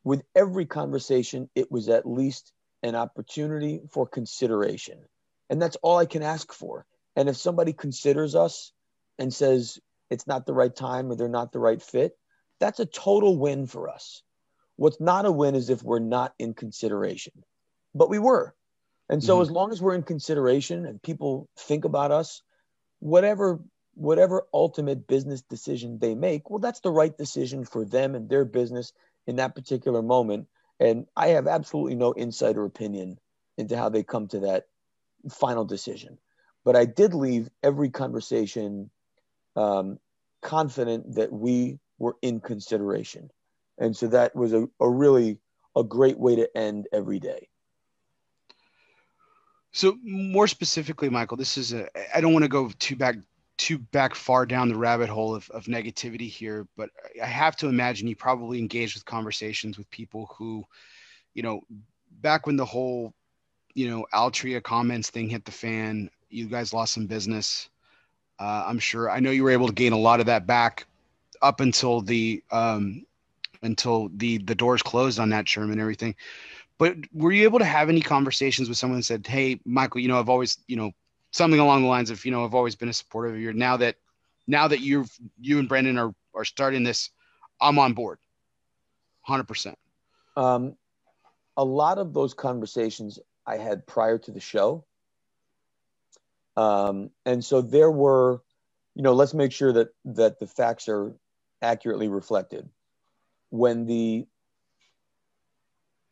with 0.07 0.23
every 0.37 0.67
conversation 0.67 1.51
it 1.57 1.73
was 1.73 1.89
at 1.89 2.07
least 2.07 2.53
an 2.85 2.95
opportunity 2.95 3.81
for 3.91 4.07
consideration. 4.07 5.01
And 5.51 5.61
that's 5.61 5.77
all 5.83 5.99
i 5.99 6.07
can 6.07 6.23
ask 6.23 6.53
for. 6.53 6.87
And 7.17 7.29
if 7.29 7.37
somebody 7.37 7.73
considers 7.73 8.37
us 8.37 8.73
and 9.19 9.35
says 9.35 9.81
it's 10.09 10.29
not 10.29 10.47
the 10.47 10.55
right 10.55 10.75
time 10.75 11.11
or 11.11 11.17
they're 11.17 11.29
not 11.29 11.51
the 11.53 11.59
right 11.59 11.83
fit 11.83 12.17
that's 12.61 12.81
a 12.81 12.87
total 12.87 13.37
win 13.37 13.67
for 13.67 13.91
us. 13.91 14.23
What's 14.77 15.01
not 15.01 15.27
a 15.27 15.33
win 15.33 15.57
is 15.57 15.71
if 15.71 15.83
we're 15.83 15.99
not 15.99 16.35
in 16.39 16.55
consideration. 16.55 17.33
But 17.95 18.09
we 18.09 18.19
were. 18.21 18.55
And 19.09 19.23
so 19.23 19.39
Mhm. 19.39 19.43
as 19.43 19.51
long 19.51 19.73
as 19.73 19.83
we're 19.83 19.95
in 19.95 20.05
consideration 20.05 20.87
and 20.87 21.03
people 21.03 21.49
think 21.59 21.85
about 21.85 22.13
us 22.13 22.43
whatever 23.01 23.61
whatever 23.95 24.47
ultimate 24.55 25.07
business 25.07 25.43
decision 25.43 25.99
they 25.99 26.15
make 26.15 26.51
well 26.51 26.59
that's 26.59 26.81
the 26.81 26.91
right 26.91 27.17
decision 27.19 27.65
for 27.65 27.85
them 27.85 28.15
and 28.15 28.29
their 28.29 28.45
business 28.45 28.93
in 29.27 29.37
that 29.37 29.55
particular 29.55 30.03
moment. 30.03 30.49
And 30.79 31.07
i 31.17 31.29
have 31.29 31.47
absolutely 31.47 31.95
no 31.95 32.15
insight 32.15 32.57
or 32.57 32.65
opinion 32.65 33.19
into 33.57 33.77
how 33.77 33.89
they 33.89 34.03
come 34.03 34.29
to 34.29 34.41
that 34.41 34.67
final 35.31 35.65
decision. 35.65 36.19
But 36.65 36.77
i 36.77 36.85
did 36.85 37.15
leave 37.15 37.49
every 37.63 37.91
conversation 37.91 38.91
um, 39.57 39.99
confident 40.43 41.15
that 41.15 41.33
we 41.33 41.79
were 41.99 42.17
in 42.23 42.41
consideration. 42.41 43.31
And 43.79 43.97
so 43.97 44.09
that 44.09 44.37
was 44.37 44.53
a, 44.53 44.69
a 44.81 44.89
really 44.89 45.39
a 45.75 45.83
great 45.83 46.19
way 46.19 46.37
to 46.37 46.57
end 46.57 46.89
every 46.93 47.19
day. 47.19 47.49
So 49.73 49.97
more 50.03 50.47
specifically, 50.47 51.11
Michael, 51.11 51.37
this 51.37 51.59
is 51.59 51.75
a 51.75 51.89
I 52.17 52.21
don't 52.21 52.33
want 52.33 52.45
to 52.45 52.49
go 52.49 52.71
too 52.79 52.97
back 52.97 53.17
too 53.57 53.79
back 53.79 54.15
far 54.15 54.45
down 54.47 54.69
the 54.69 54.77
rabbit 54.77 55.09
hole 55.09 55.35
of, 55.35 55.49
of 55.51 55.65
negativity 55.65 56.29
here, 56.29 56.67
but 56.77 56.91
I 57.23 57.27
have 57.27 57.57
to 57.57 57.69
imagine 57.69 58.07
you 58.07 58.17
probably 58.17 58.59
engaged 58.59 58.95
with 58.95 59.05
conversations 59.05 59.79
with 59.79 59.91
people 59.91 60.31
who, 60.37 60.65
you 61.35 61.43
know, 61.43 61.63
back 62.21 62.47
when 62.47 62.57
the 62.57 62.65
whole, 62.65 63.15
you 63.75 63.89
know, 63.91 64.07
Altria 64.13 64.63
comments 64.63 65.11
thing 65.11 65.29
hit 65.29 65.45
the 65.45 65.53
fan, 65.53 66.11
you 66.29 66.47
guys 66.47 66.73
lost 66.73 66.95
some 66.95 67.07
business. 67.07 67.69
Uh, 68.39 68.65
I'm 68.67 68.79
sure. 68.79 69.11
I 69.11 69.21
know 69.21 69.31
you 69.31 69.45
were 69.45 69.51
able 69.51 69.69
to 69.69 69.73
gain 69.73 69.93
a 69.93 69.99
lot 69.99 70.21
of 70.21 70.27
that 70.27 70.47
back 70.47 70.87
up 71.43 71.61
until 71.61 72.01
the 72.01 72.43
um, 72.51 73.07
until 73.63 74.11
the 74.17 74.39
the 74.39 74.55
doors 74.55 74.83
closed 74.83 75.19
on 75.19 75.31
that 75.31 75.49
Sherman 75.49 75.73
and 75.73 75.81
everything. 75.81 76.15
But 76.79 76.97
were 77.15 77.33
you 77.33 77.45
able 77.45 77.59
to 77.59 77.65
have 77.65 77.89
any 77.89 78.03
conversations 78.03 78.69
with 78.69 78.77
someone 78.77 78.99
that 78.99 79.05
said, 79.05 79.27
"Hey, 79.27 79.61
Michael, 79.65 80.01
you 80.01 80.09
know, 80.09 80.19
I've 80.19 80.29
always, 80.29 80.59
you 80.67 80.77
know, 80.77 80.93
something 81.37 81.61
along 81.61 81.83
the 81.83 81.89
lines 81.89 82.11
of, 82.11 82.25
you 82.25 82.31
know, 82.31 82.45
I've 82.45 82.55
always 82.55 82.75
been 82.75 82.89
a 82.89 82.93
supporter 82.93 83.29
of 83.29 83.41
yours. 83.41 83.55
Now 83.55 83.77
that, 83.77 83.97
now 84.47 84.69
that 84.69 84.81
you've, 84.81 85.11
you 85.41 85.59
and 85.59 85.69
Brendan 85.69 85.99
are 85.99 86.15
are 86.35 86.45
starting 86.45 86.83
this, 86.83 87.11
I'm 87.61 87.79
on 87.79 87.95
board, 87.95 88.19
hundred 89.23 89.49
percent." 89.49 89.79
Um, 90.37 90.77
a 91.57 91.65
lot 91.65 91.99
of 91.99 92.13
those 92.13 92.35
conversations 92.35 93.19
I 93.47 93.57
had 93.57 93.87
prior 93.87 94.19
to 94.19 94.31
the 94.31 94.41
show. 94.41 94.85
Um, 96.57 97.11
and 97.25 97.45
so 97.45 97.61
there 97.61 97.91
were, 97.91 98.43
you 98.95 99.03
know, 99.03 99.13
let's 99.13 99.35
make 99.35 99.53
sure 99.53 99.73
that 99.73 99.89
that 100.05 100.39
the 100.39 100.47
facts 100.47 100.89
are 100.89 101.15
accurately 101.63 102.09
reflected. 102.09 102.69
When 103.51 103.87
the 103.87 104.27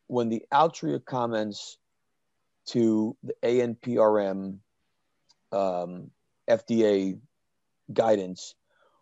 when 0.06 0.28
the 0.28 0.44
Altria 0.52 1.04
comments 1.04 1.78
to 2.66 3.16
the 3.22 3.34
ANPRM 3.42 4.58
um, 5.54 6.10
FDA 6.48 7.18
guidance 7.92 8.54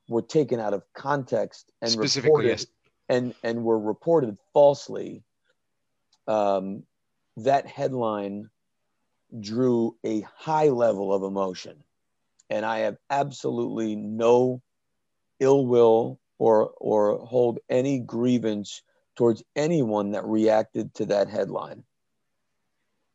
were 0.08 0.22
taken 0.22 0.60
out 0.60 0.74
of 0.74 0.82
context 0.94 1.72
and 1.80 1.90
Specifically, 1.90 2.30
reported, 2.30 2.48
yes. 2.48 2.66
and 3.08 3.34
and 3.42 3.64
were 3.64 3.78
reported 3.78 4.36
falsely, 4.52 5.22
um, 6.26 6.82
that 7.38 7.66
headline 7.66 8.50
drew 9.40 9.96
a 10.04 10.20
high 10.36 10.68
level 10.68 11.12
of 11.12 11.22
emotion, 11.22 11.82
and 12.50 12.66
I 12.66 12.80
have 12.80 12.98
absolutely 13.08 13.96
no 13.96 14.62
ill 15.40 15.66
will 15.66 16.20
or 16.38 16.72
or 16.76 17.18
hold 17.18 17.58
any 17.68 17.98
grievance 17.98 18.82
towards 19.16 19.42
anyone 19.54 20.12
that 20.12 20.24
reacted 20.24 20.94
to 20.94 21.06
that 21.06 21.28
headline. 21.28 21.84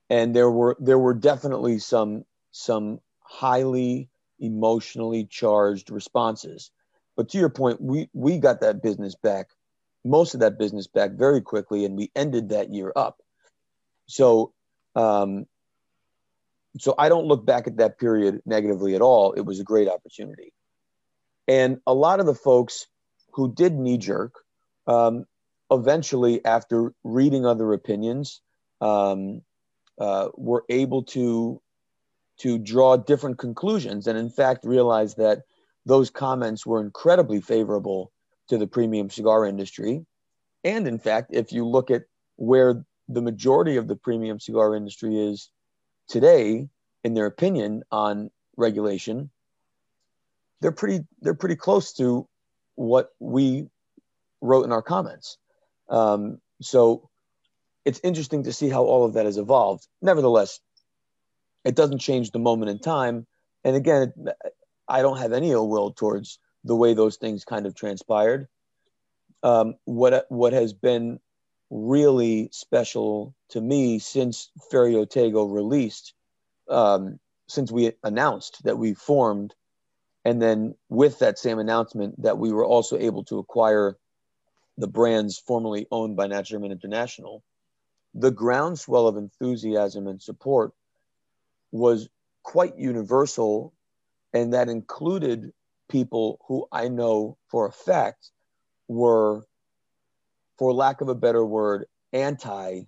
And 0.09 0.35
there 0.35 0.49
were 0.49 0.77
there 0.79 0.99
were 0.99 1.13
definitely 1.13 1.79
some 1.79 2.25
some 2.51 3.01
highly 3.27 4.09
emotionally 4.39 5.25
charged 5.25 5.89
responses. 5.89 6.71
But 7.15 7.29
to 7.29 7.37
your 7.37 7.49
point, 7.49 7.81
we 7.81 8.09
we 8.13 8.37
got 8.37 8.61
that 8.61 8.81
business 8.81 9.15
back, 9.15 9.49
most 10.05 10.33
of 10.33 10.41
that 10.41 10.59
business 10.59 10.87
back 10.87 11.11
very 11.11 11.41
quickly, 11.41 11.85
and 11.85 11.97
we 11.97 12.11
ended 12.15 12.49
that 12.49 12.71
year 12.71 12.93
up. 12.95 13.17
So, 14.05 14.53
um, 14.95 15.45
so 16.79 16.93
I 16.97 17.09
don't 17.09 17.25
look 17.25 17.45
back 17.45 17.67
at 17.67 17.77
that 17.77 17.97
period 17.97 18.41
negatively 18.45 18.95
at 18.95 19.01
all. 19.01 19.33
It 19.33 19.41
was 19.41 19.59
a 19.59 19.63
great 19.63 19.89
opportunity, 19.89 20.53
and 21.47 21.81
a 21.87 21.93
lot 21.93 22.19
of 22.19 22.27
the 22.27 22.35
folks 22.35 22.87
who 23.33 23.51
did 23.51 23.73
knee 23.73 23.97
jerk, 23.97 24.33
um, 24.85 25.25
eventually 25.71 26.45
after 26.45 26.93
reading 27.03 27.45
other 27.45 27.73
opinions, 27.73 28.41
um, 28.79 29.41
uh, 29.99 30.29
were 30.35 30.63
able 30.69 31.03
to 31.03 31.61
to 32.39 32.57
draw 32.57 32.97
different 32.97 33.37
conclusions, 33.37 34.07
and 34.07 34.17
in 34.17 34.29
fact 34.29 34.63
realize 34.63 35.15
that 35.15 35.43
those 35.85 36.09
comments 36.09 36.65
were 36.65 36.81
incredibly 36.81 37.41
favorable 37.41 38.11
to 38.49 38.57
the 38.57 38.67
premium 38.67 39.09
cigar 39.09 39.45
industry. 39.45 40.05
And 40.63 40.87
in 40.87 40.99
fact, 40.99 41.31
if 41.33 41.51
you 41.51 41.65
look 41.65 41.91
at 41.91 42.03
where 42.35 42.85
the 43.07 43.21
majority 43.21 43.77
of 43.77 43.87
the 43.87 43.95
premium 43.95 44.39
cigar 44.39 44.75
industry 44.75 45.17
is 45.17 45.49
today, 46.07 46.67
in 47.03 47.13
their 47.13 47.25
opinion 47.25 47.83
on 47.91 48.29
regulation, 48.57 49.29
they're 50.61 50.71
pretty 50.71 51.05
they're 51.21 51.33
pretty 51.33 51.55
close 51.55 51.93
to 51.93 52.27
what 52.75 53.11
we 53.19 53.67
wrote 54.41 54.65
in 54.65 54.71
our 54.71 54.81
comments. 54.81 55.37
Um, 55.89 56.39
so 56.61 57.09
it's 57.85 58.01
interesting 58.03 58.43
to 58.43 58.53
see 58.53 58.69
how 58.69 58.83
all 58.83 59.05
of 59.05 59.13
that 59.13 59.25
has 59.25 59.37
evolved. 59.37 59.87
Nevertheless, 60.01 60.59
it 61.67 61.75
doesn't 61.75 61.99
change 61.99 62.31
the 62.31 62.39
moment 62.39 62.71
in 62.71 62.79
time. 62.79 63.27
And 63.65 63.75
again, 63.75 64.13
I 64.87 65.01
don't 65.01 65.17
have 65.17 65.33
any 65.33 65.51
ill 65.51 65.67
will 65.67 65.91
towards 65.91 66.39
the 66.63 66.77
way 66.77 66.93
those 66.93 67.17
things 67.17 67.43
kind 67.43 67.65
of 67.65 67.75
transpired. 67.75 68.47
Um, 69.43 69.75
what 69.83 70.25
what 70.29 70.53
has 70.53 70.71
been 70.71 71.19
really 71.69 72.47
special 72.53 73.35
to 73.49 73.59
me 73.59 73.99
since 73.99 74.49
Ferio 74.71 75.05
Tego 75.05 75.53
released, 75.53 76.13
um, 76.69 77.19
since 77.49 77.69
we 77.69 77.91
announced 78.01 78.63
that 78.63 78.77
we 78.77 78.93
formed, 78.93 79.53
and 80.23 80.41
then 80.41 80.73
with 80.87 81.19
that 81.19 81.37
same 81.37 81.59
announcement 81.59 82.21
that 82.23 82.37
we 82.37 82.53
were 82.53 82.65
also 82.65 82.97
able 82.97 83.25
to 83.25 83.39
acquire 83.39 83.97
the 84.77 84.87
brands 84.87 85.37
formerly 85.37 85.85
owned 85.91 86.15
by 86.15 86.27
Nat 86.27 86.47
Sherman 86.47 86.71
International, 86.71 87.43
the 88.13 88.31
groundswell 88.31 89.07
of 89.07 89.17
enthusiasm 89.17 90.07
and 90.07 90.21
support 90.21 90.71
was 91.71 92.09
quite 92.43 92.77
universal, 92.77 93.73
and 94.33 94.53
that 94.53 94.69
included 94.69 95.51
people 95.89 96.39
who 96.47 96.67
I 96.71 96.87
know 96.87 97.37
for 97.49 97.67
a 97.67 97.71
fact 97.71 98.31
were, 98.87 99.43
for 100.57 100.73
lack 100.73 101.01
of 101.01 101.09
a 101.09 101.15
better 101.15 101.45
word, 101.45 101.85
anti 102.13 102.81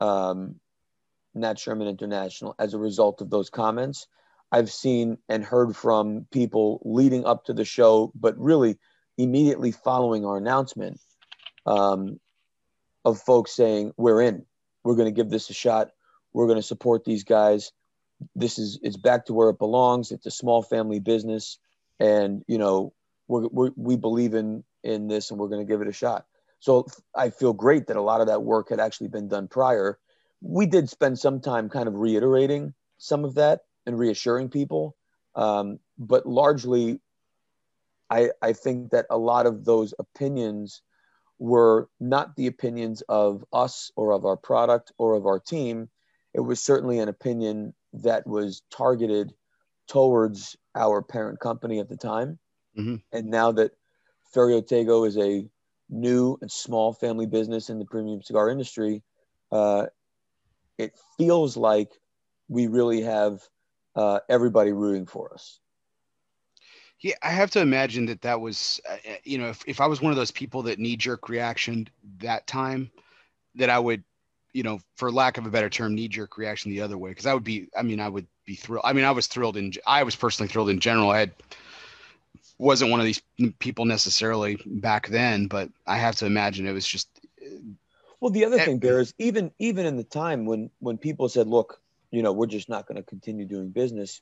um, 0.00 0.56
Nat 1.34 1.58
Sherman 1.58 1.88
International 1.88 2.54
as 2.58 2.74
a 2.74 2.78
result 2.78 3.20
of 3.20 3.30
those 3.30 3.50
comments. 3.50 4.06
I've 4.52 4.70
seen 4.70 5.18
and 5.28 5.44
heard 5.44 5.74
from 5.74 6.26
people 6.30 6.80
leading 6.84 7.24
up 7.24 7.46
to 7.46 7.52
the 7.52 7.64
show, 7.64 8.12
but 8.14 8.38
really 8.38 8.78
immediately 9.18 9.72
following 9.72 10.24
our 10.24 10.36
announcement 10.36 11.00
um, 11.66 12.20
of 13.04 13.20
folks 13.20 13.52
saying, 13.52 13.92
We're 13.96 14.22
in, 14.22 14.46
we're 14.84 14.94
going 14.94 15.12
to 15.12 15.16
give 15.16 15.30
this 15.30 15.50
a 15.50 15.54
shot, 15.54 15.90
we're 16.32 16.46
going 16.46 16.58
to 16.58 16.62
support 16.62 17.04
these 17.04 17.24
guys. 17.24 17.72
This 18.34 18.58
is 18.58 18.78
it's 18.82 18.96
back 18.96 19.26
to 19.26 19.34
where 19.34 19.50
it 19.50 19.58
belongs. 19.58 20.10
It's 20.10 20.26
a 20.26 20.30
small 20.30 20.62
family 20.62 21.00
business, 21.00 21.58
and 22.00 22.44
you 22.46 22.58
know 22.58 22.92
we're, 23.28 23.48
we're, 23.48 23.70
we 23.76 23.96
believe 23.96 24.34
in 24.34 24.64
in 24.82 25.08
this, 25.08 25.30
and 25.30 25.38
we're 25.38 25.48
going 25.48 25.66
to 25.66 25.70
give 25.70 25.80
it 25.80 25.88
a 25.88 25.92
shot. 25.92 26.26
So 26.60 26.86
I 27.14 27.30
feel 27.30 27.52
great 27.52 27.86
that 27.88 27.96
a 27.96 28.02
lot 28.02 28.20
of 28.20 28.26
that 28.28 28.42
work 28.42 28.70
had 28.70 28.80
actually 28.80 29.08
been 29.08 29.28
done 29.28 29.48
prior. 29.48 29.98
We 30.40 30.66
did 30.66 30.88
spend 30.88 31.18
some 31.18 31.40
time 31.40 31.68
kind 31.68 31.88
of 31.88 31.94
reiterating 31.94 32.74
some 32.98 33.24
of 33.24 33.34
that 33.34 33.60
and 33.86 33.98
reassuring 33.98 34.48
people. 34.48 34.96
Um, 35.34 35.78
but 35.98 36.26
largely, 36.26 37.00
I, 38.10 38.30
I 38.40 38.52
think 38.52 38.90
that 38.90 39.06
a 39.10 39.18
lot 39.18 39.46
of 39.46 39.64
those 39.64 39.92
opinions 39.98 40.82
were 41.38 41.88
not 42.00 42.36
the 42.36 42.46
opinions 42.46 43.02
of 43.08 43.44
us 43.52 43.90
or 43.96 44.12
of 44.12 44.24
our 44.24 44.36
product 44.36 44.92
or 44.98 45.14
of 45.14 45.26
our 45.26 45.40
team. 45.40 45.88
It 46.32 46.40
was 46.40 46.62
certainly 46.64 46.98
an 46.98 47.08
opinion 47.08 47.74
that 48.02 48.26
was 48.26 48.62
targeted 48.70 49.32
towards 49.86 50.56
our 50.74 51.02
parent 51.02 51.40
company 51.40 51.78
at 51.78 51.88
the 51.88 51.96
time. 51.96 52.38
Mm-hmm. 52.78 52.96
And 53.12 53.26
now 53.28 53.52
that 53.52 53.72
Ferio 54.34 54.60
Tego 54.60 55.06
is 55.06 55.16
a 55.16 55.48
new 55.88 56.36
and 56.40 56.50
small 56.50 56.92
family 56.92 57.26
business 57.26 57.70
in 57.70 57.78
the 57.78 57.84
premium 57.84 58.22
cigar 58.22 58.50
industry, 58.50 59.02
uh, 59.52 59.86
it 60.78 60.92
feels 61.16 61.56
like 61.56 61.90
we 62.48 62.66
really 62.66 63.02
have 63.02 63.40
uh, 63.94 64.20
everybody 64.28 64.72
rooting 64.72 65.06
for 65.06 65.32
us. 65.32 65.60
Yeah, 67.00 67.14
I 67.22 67.30
have 67.30 67.50
to 67.52 67.60
imagine 67.60 68.06
that 68.06 68.22
that 68.22 68.40
was, 68.40 68.80
uh, 68.88 68.94
uh 68.94 69.14
you 69.24 69.38
know, 69.38 69.50
if, 69.50 69.62
if 69.66 69.80
I 69.80 69.86
was 69.86 70.00
one 70.00 70.10
of 70.10 70.16
those 70.16 70.30
people 70.30 70.62
that 70.62 70.78
knee 70.78 70.96
jerk 70.96 71.28
reaction 71.28 71.88
that 72.18 72.46
time, 72.46 72.90
that 73.56 73.70
I 73.70 73.78
would, 73.78 74.02
you 74.54 74.62
know, 74.62 74.78
for 74.96 75.10
lack 75.12 75.36
of 75.36 75.44
a 75.44 75.50
better 75.50 75.68
term, 75.68 75.94
knee 75.94 76.08
jerk 76.08 76.38
reaction 76.38 76.70
the 76.70 76.80
other 76.80 76.96
way. 76.96 77.12
Cause 77.12 77.26
I 77.26 77.34
would 77.34 77.44
be, 77.44 77.68
I 77.76 77.82
mean, 77.82 78.00
I 78.00 78.08
would 78.08 78.26
be 78.46 78.54
thrilled. 78.54 78.84
I 78.86 78.92
mean, 78.92 79.04
I 79.04 79.10
was 79.10 79.26
thrilled 79.26 79.56
in, 79.56 79.72
I 79.86 80.04
was 80.04 80.16
personally 80.16 80.48
thrilled 80.48 80.70
in 80.70 80.80
general. 80.80 81.10
I 81.10 81.18
had, 81.18 81.32
wasn't 82.56 82.92
one 82.92 83.00
of 83.00 83.06
these 83.06 83.20
people 83.58 83.84
necessarily 83.84 84.58
back 84.64 85.08
then, 85.08 85.48
but 85.48 85.70
I 85.86 85.98
have 85.98 86.16
to 86.16 86.26
imagine 86.26 86.66
it 86.66 86.72
was 86.72 86.86
just. 86.86 87.08
Well, 88.20 88.30
the 88.30 88.44
other 88.44 88.58
eh, 88.58 88.64
thing, 88.64 88.78
Bear, 88.78 89.00
is 89.00 89.12
even 89.18 89.50
even 89.58 89.86
in 89.86 89.96
the 89.96 90.04
time 90.04 90.46
when 90.46 90.70
when 90.78 90.96
people 90.96 91.28
said, 91.28 91.48
"Look, 91.48 91.80
you 92.12 92.22
know, 92.22 92.32
we're 92.32 92.46
just 92.46 92.68
not 92.68 92.86
going 92.86 92.96
to 92.96 93.02
continue 93.02 93.44
doing 93.44 93.70
business," 93.70 94.20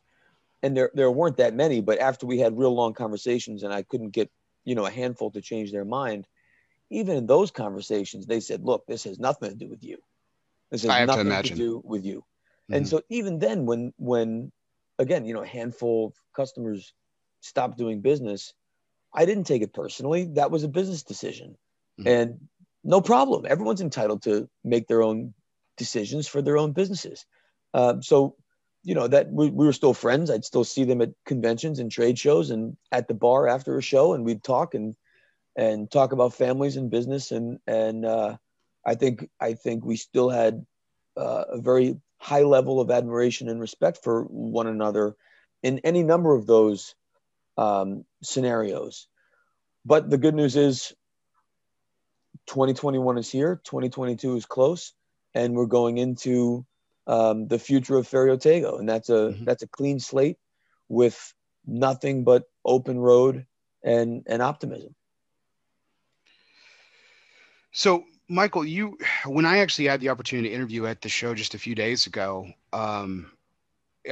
and 0.62 0.74
there 0.74 0.90
there 0.94 1.10
weren't 1.10 1.36
that 1.36 1.54
many, 1.54 1.82
but 1.82 1.98
after 1.98 2.26
we 2.26 2.38
had 2.38 2.58
real 2.58 2.74
long 2.74 2.94
conversations, 2.94 3.62
and 3.62 3.72
I 3.72 3.82
couldn't 3.82 4.10
get 4.10 4.30
you 4.64 4.74
know 4.74 4.86
a 4.86 4.90
handful 4.90 5.30
to 5.32 5.42
change 5.42 5.70
their 5.70 5.84
mind, 5.84 6.26
even 6.90 7.16
in 7.16 7.26
those 7.26 7.50
conversations, 7.50 8.26
they 8.26 8.40
said, 8.40 8.64
"Look, 8.64 8.86
this 8.86 9.04
has 9.04 9.20
nothing 9.20 9.50
to 9.50 9.54
do 9.54 9.68
with 9.68 9.84
you. 9.84 9.98
This 10.72 10.82
has 10.82 11.06
nothing 11.06 11.28
to, 11.28 11.42
to, 11.42 11.54
do 11.54 11.80
with 11.84 12.04
you." 12.04 12.18
Mm-hmm. 12.18 12.74
And 12.74 12.88
so 12.88 13.02
even 13.08 13.38
then, 13.38 13.66
when 13.66 13.92
when 13.98 14.50
again, 14.98 15.24
you 15.24 15.34
know, 15.34 15.42
a 15.42 15.46
handful 15.46 16.06
of 16.06 16.14
customers 16.34 16.92
stopped 17.40 17.78
doing 17.78 18.00
business, 18.00 18.52
I 19.14 19.26
didn't 19.26 19.44
take 19.44 19.62
it 19.62 19.72
personally. 19.72 20.30
That 20.34 20.50
was 20.50 20.64
a 20.64 20.68
business 20.68 21.02
decision. 21.02 21.56
Mm-hmm. 22.00 22.08
And 22.08 22.48
no 22.84 23.00
problem. 23.00 23.44
Everyone's 23.46 23.80
entitled 23.80 24.22
to 24.22 24.48
make 24.64 24.88
their 24.88 25.02
own 25.02 25.34
decisions 25.76 26.26
for 26.26 26.42
their 26.42 26.58
own 26.58 26.72
businesses. 26.72 27.26
Um, 27.74 28.02
so, 28.02 28.36
you 28.82 28.94
know, 28.94 29.06
that 29.08 29.30
we, 29.30 29.50
we, 29.50 29.66
were 29.66 29.72
still 29.72 29.94
friends. 29.94 30.30
I'd 30.30 30.44
still 30.44 30.64
see 30.64 30.84
them 30.84 31.00
at 31.00 31.10
conventions 31.26 31.78
and 31.78 31.90
trade 31.90 32.18
shows 32.18 32.50
and 32.50 32.76
at 32.90 33.08
the 33.08 33.14
bar 33.14 33.48
after 33.48 33.78
a 33.78 33.82
show, 33.82 34.14
and 34.14 34.24
we'd 34.24 34.42
talk 34.42 34.74
and 34.74 34.94
and 35.56 35.90
talk 35.90 36.12
about 36.12 36.34
families 36.34 36.76
and 36.76 36.90
business. 36.90 37.30
And 37.30 37.58
and 37.66 38.04
uh, 38.04 38.36
I 38.84 38.94
think 38.94 39.28
I 39.40 39.54
think 39.54 39.84
we 39.84 39.96
still 39.96 40.30
had 40.30 40.66
uh, 41.16 41.44
a 41.50 41.60
very 41.60 41.96
high 42.18 42.42
level 42.42 42.80
of 42.80 42.90
admiration 42.90 43.48
and 43.48 43.60
respect 43.60 43.98
for 44.02 44.22
one 44.24 44.66
another 44.66 45.16
in 45.62 45.80
any 45.80 46.02
number 46.02 46.34
of 46.34 46.46
those 46.46 46.94
um, 47.56 48.04
scenarios. 48.22 49.08
But 49.84 50.08
the 50.08 50.18
good 50.18 50.34
news 50.34 50.56
is 50.56 50.92
2021 52.46 53.18
is 53.18 53.30
here, 53.30 53.60
2022 53.64 54.36
is 54.36 54.46
close, 54.46 54.94
and 55.34 55.54
we're 55.54 55.66
going 55.66 55.98
into 55.98 56.64
um, 57.06 57.48
the 57.48 57.58
future 57.58 57.96
of 57.96 58.08
Ferio 58.08 58.36
Tego, 58.36 58.78
and 58.78 58.88
that's 58.88 59.08
a 59.08 59.12
mm-hmm. 59.12 59.44
that's 59.44 59.62
a 59.62 59.68
clean 59.68 59.98
slate 59.98 60.38
with 60.88 61.34
nothing 61.66 62.24
but 62.24 62.44
open 62.64 62.98
road 62.98 63.46
and 63.82 64.22
and 64.26 64.42
optimism. 64.42 64.94
So, 67.72 68.04
Michael, 68.32 68.64
you 68.64 68.98
when 69.26 69.44
I 69.44 69.58
actually 69.58 69.86
had 69.86 70.00
the 70.00 70.08
opportunity 70.08 70.48
to 70.48 70.54
interview 70.54 70.86
at 70.86 71.02
the 71.02 71.08
show 71.08 71.34
just 71.34 71.54
a 71.54 71.58
few 71.58 71.74
days 71.74 72.06
ago, 72.06 72.48
um, 72.72 73.30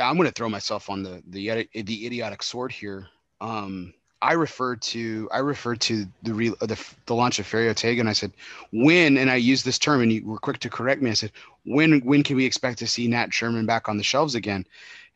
I'm 0.01 0.17
going 0.17 0.29
to 0.29 0.35
throw 0.35 0.49
myself 0.49 0.91
on 0.91 1.03
the 1.03 1.23
the 1.29 1.69
the 1.75 2.07
idiotic 2.07 2.43
sword 2.43 2.73
here 2.73 3.09
um, 3.41 3.95
I 4.23 4.35
referred 4.35 4.83
to 4.83 5.29
I 5.33 5.39
referred 5.39 5.81
to 5.83 6.07
the 6.23 6.35
re, 6.35 6.49
the, 6.61 6.79
the 7.07 7.15
launch 7.15 7.39
of 7.39 7.47
Ferio 7.47 7.73
Tego, 7.73 8.01
and 8.01 8.09
I 8.09 8.13
said 8.13 8.33
when, 8.73 9.17
and 9.17 9.31
I 9.31 9.37
used 9.37 9.65
this 9.65 9.79
term, 9.79 10.03
and 10.03 10.13
you 10.13 10.27
were 10.27 10.39
quick 10.39 10.59
to 10.59 10.71
correct 10.71 11.01
me. 11.01 11.11
I 11.11 11.15
said 11.15 11.33
when 11.65 12.01
when 12.01 12.23
can 12.23 12.37
we 12.37 12.45
expect 12.45 12.79
to 12.81 12.87
see 12.87 13.09
Nat 13.09 13.33
Sherman 13.33 13.67
back 13.67 13.89
on 13.89 13.97
the 13.97 14.03
shelves 14.03 14.35
again? 14.35 14.67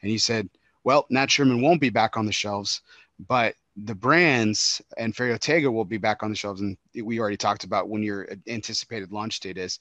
And 0.00 0.11
he 0.11 0.18
said, 0.18 0.48
well, 0.84 1.07
Nat 1.11 1.30
Sherman 1.30 1.62
won't 1.62 1.80
be 1.80 1.90
back 1.90 2.16
on 2.16 2.26
the 2.26 2.32
shelves, 2.32 2.80
but 3.28 3.55
the 3.77 3.95
brands 3.95 4.81
and 4.97 5.14
Ferio 5.14 5.39
Tego 5.39 5.72
will 5.72 5.85
be 5.85 5.99
back 5.99 6.22
on 6.22 6.31
the 6.31 6.37
shelves, 6.37 6.61
and 6.61 6.77
we 7.03 7.18
already 7.18 7.37
talked 7.37 7.64
about 7.64 7.89
when 7.89 8.03
your 8.03 8.29
anticipated 8.47 9.12
launch 9.12 9.41
date 9.41 9.59
is. 9.59 9.81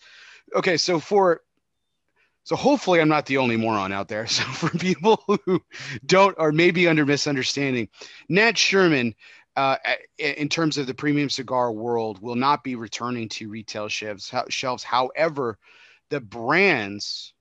Okay, 0.56 0.78
so 0.78 1.00
for 1.00 1.42
so 2.46 2.56
hopefully 2.56 3.00
I'm 3.00 3.10
not 3.10 3.26
the 3.26 3.38
only 3.38 3.56
moron 3.56 3.94
out 3.94 4.08
there. 4.08 4.26
So 4.34 4.44
for 4.44 4.78
people 4.78 5.24
who 5.46 5.62
don't 6.06 6.36
or 6.38 6.52
maybe 6.52 6.88
under 6.88 7.06
misunderstanding, 7.06 7.90
Nat 8.30 8.58
Sherman, 8.58 9.16
uh, 9.56 9.78
in 10.18 10.50
terms 10.50 10.78
of 10.78 10.88
the 10.88 10.94
premium 10.94 11.30
cigar 11.30 11.72
world, 11.72 12.22
will 12.22 12.36
not 12.36 12.64
be 12.64 12.76
returning 12.76 13.30
to 13.30 13.50
retail 13.50 13.88
shelves. 13.88 14.34
Shelves, 14.50 14.84
however, 14.84 15.58
the 16.10 16.20
brands 16.20 17.34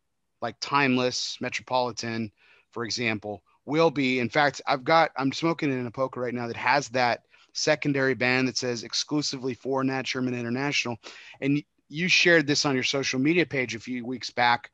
like 0.43 0.57
Timeless, 0.61 1.39
Metropolitan, 1.41 2.31
for 2.71 2.85
example, 2.85 3.43
will 3.65 3.91
be. 3.91 4.21
In 4.21 4.29
fact, 4.29 4.61
I've 4.67 4.85
got 4.85 5.11
I'm 5.17 5.33
smoking 5.33 5.73
in 5.73 5.87
a 5.87 5.91
poker 5.91 6.21
right 6.21 6.35
now 6.35 6.47
that 6.47 6.57
has 6.57 6.89
that 6.91 7.23
secondary 7.53 8.15
band 8.15 8.49
that 8.49 8.57
says 8.57 8.83
exclusively 8.83 9.55
for 9.55 9.85
Nat 9.85 10.07
Sherman 10.07 10.35
International, 10.35 10.97
and 11.41 11.63
you 11.89 12.09
shared 12.09 12.47
this 12.47 12.65
on 12.65 12.75
your 12.75 12.85
social 12.85 13.21
media 13.21 13.45
page 13.45 13.75
a 13.75 13.81
few 13.81 14.05
weeks 14.07 14.31
back 14.31 14.71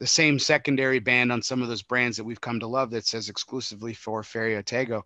the 0.00 0.06
same 0.06 0.38
secondary 0.38 0.98
band 0.98 1.32
on 1.32 1.40
some 1.40 1.62
of 1.62 1.68
those 1.68 1.82
brands 1.82 2.16
that 2.16 2.24
we've 2.24 2.40
come 2.40 2.60
to 2.60 2.66
love 2.66 2.90
that 2.90 3.06
says 3.06 3.28
exclusively 3.28 3.94
for 3.94 4.22
Ferio 4.22 4.62
Tego. 4.62 5.02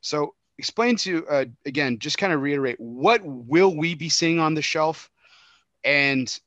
So 0.00 0.34
explain 0.58 0.96
to 0.96 1.26
uh, 1.28 1.44
again, 1.64 1.98
just 1.98 2.18
kind 2.18 2.32
of 2.32 2.42
reiterate 2.42 2.78
what 2.78 3.22
will 3.24 3.76
we 3.76 3.94
be 3.94 4.08
seeing 4.08 4.38
on 4.38 4.54
the 4.54 4.62
shelf, 4.62 5.10
and 5.84 6.38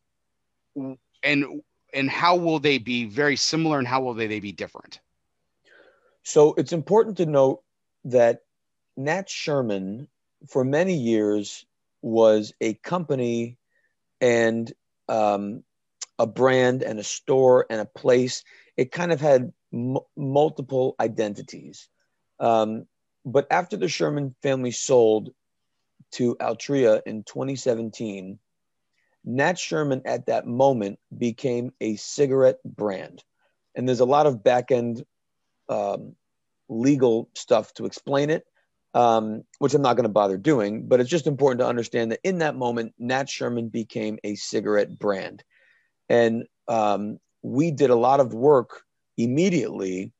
and 1.23 1.61
and 1.93 2.09
how 2.09 2.35
will 2.35 2.59
they 2.59 2.77
be 2.77 3.05
very 3.05 3.35
similar, 3.35 3.79
and 3.79 3.87
how 3.87 4.01
will 4.01 4.13
they, 4.13 4.27
they 4.27 4.39
be 4.39 4.51
different? 4.51 4.99
So 6.29 6.53
it's 6.57 6.73
important 6.73 7.17
to 7.17 7.25
note 7.25 7.63
that 8.05 8.41
Nat 8.95 9.27
Sherman, 9.27 10.07
for 10.47 10.63
many 10.63 10.93
years, 10.93 11.65
was 12.03 12.53
a 12.61 12.75
company 12.75 13.57
and 14.21 14.71
um, 15.07 15.63
a 16.19 16.27
brand 16.27 16.83
and 16.83 16.99
a 16.99 17.03
store 17.03 17.65
and 17.67 17.81
a 17.81 17.85
place. 17.85 18.43
It 18.77 18.91
kind 18.91 19.11
of 19.11 19.19
had 19.19 19.51
m- 19.73 19.97
multiple 20.15 20.95
identities. 20.99 21.89
Um, 22.39 22.85
but 23.25 23.47
after 23.49 23.75
the 23.75 23.87
Sherman 23.87 24.35
family 24.43 24.69
sold 24.69 25.31
to 26.11 26.35
Altria 26.35 27.01
in 27.07 27.23
2017, 27.23 28.37
Nat 29.25 29.57
Sherman 29.57 30.03
at 30.05 30.27
that 30.27 30.45
moment 30.45 30.99
became 31.17 31.73
a 31.81 31.95
cigarette 31.95 32.59
brand. 32.63 33.23
And 33.73 33.87
there's 33.87 33.99
a 33.99 34.05
lot 34.05 34.27
of 34.27 34.43
back 34.43 34.69
end 34.69 35.03
um, 35.69 36.15
legal 36.69 37.29
stuff 37.35 37.73
to 37.73 37.85
explain 37.85 38.29
it, 38.29 38.45
um, 38.93 39.43
which 39.57 39.73
I'm 39.73 39.81
not 39.81 39.95
going 39.95 40.03
to 40.03 40.09
bother 40.09 40.37
doing. 40.37 40.87
But 40.87 40.99
it's 40.99 41.09
just 41.09 41.27
important 41.27 41.59
to 41.59 41.67
understand 41.67 42.11
that 42.11 42.21
in 42.23 42.39
that 42.39 42.55
moment, 42.55 42.93
Nat 42.97 43.29
Sherman 43.29 43.69
became 43.69 44.19
a 44.23 44.35
cigarette 44.35 44.97
brand. 44.97 45.43
And 46.07 46.45
um, 46.67 47.19
we 47.41 47.71
did 47.71 47.89
a 47.89 47.95
lot 47.95 48.19
of 48.19 48.33
work 48.33 48.83
immediately 49.17 50.13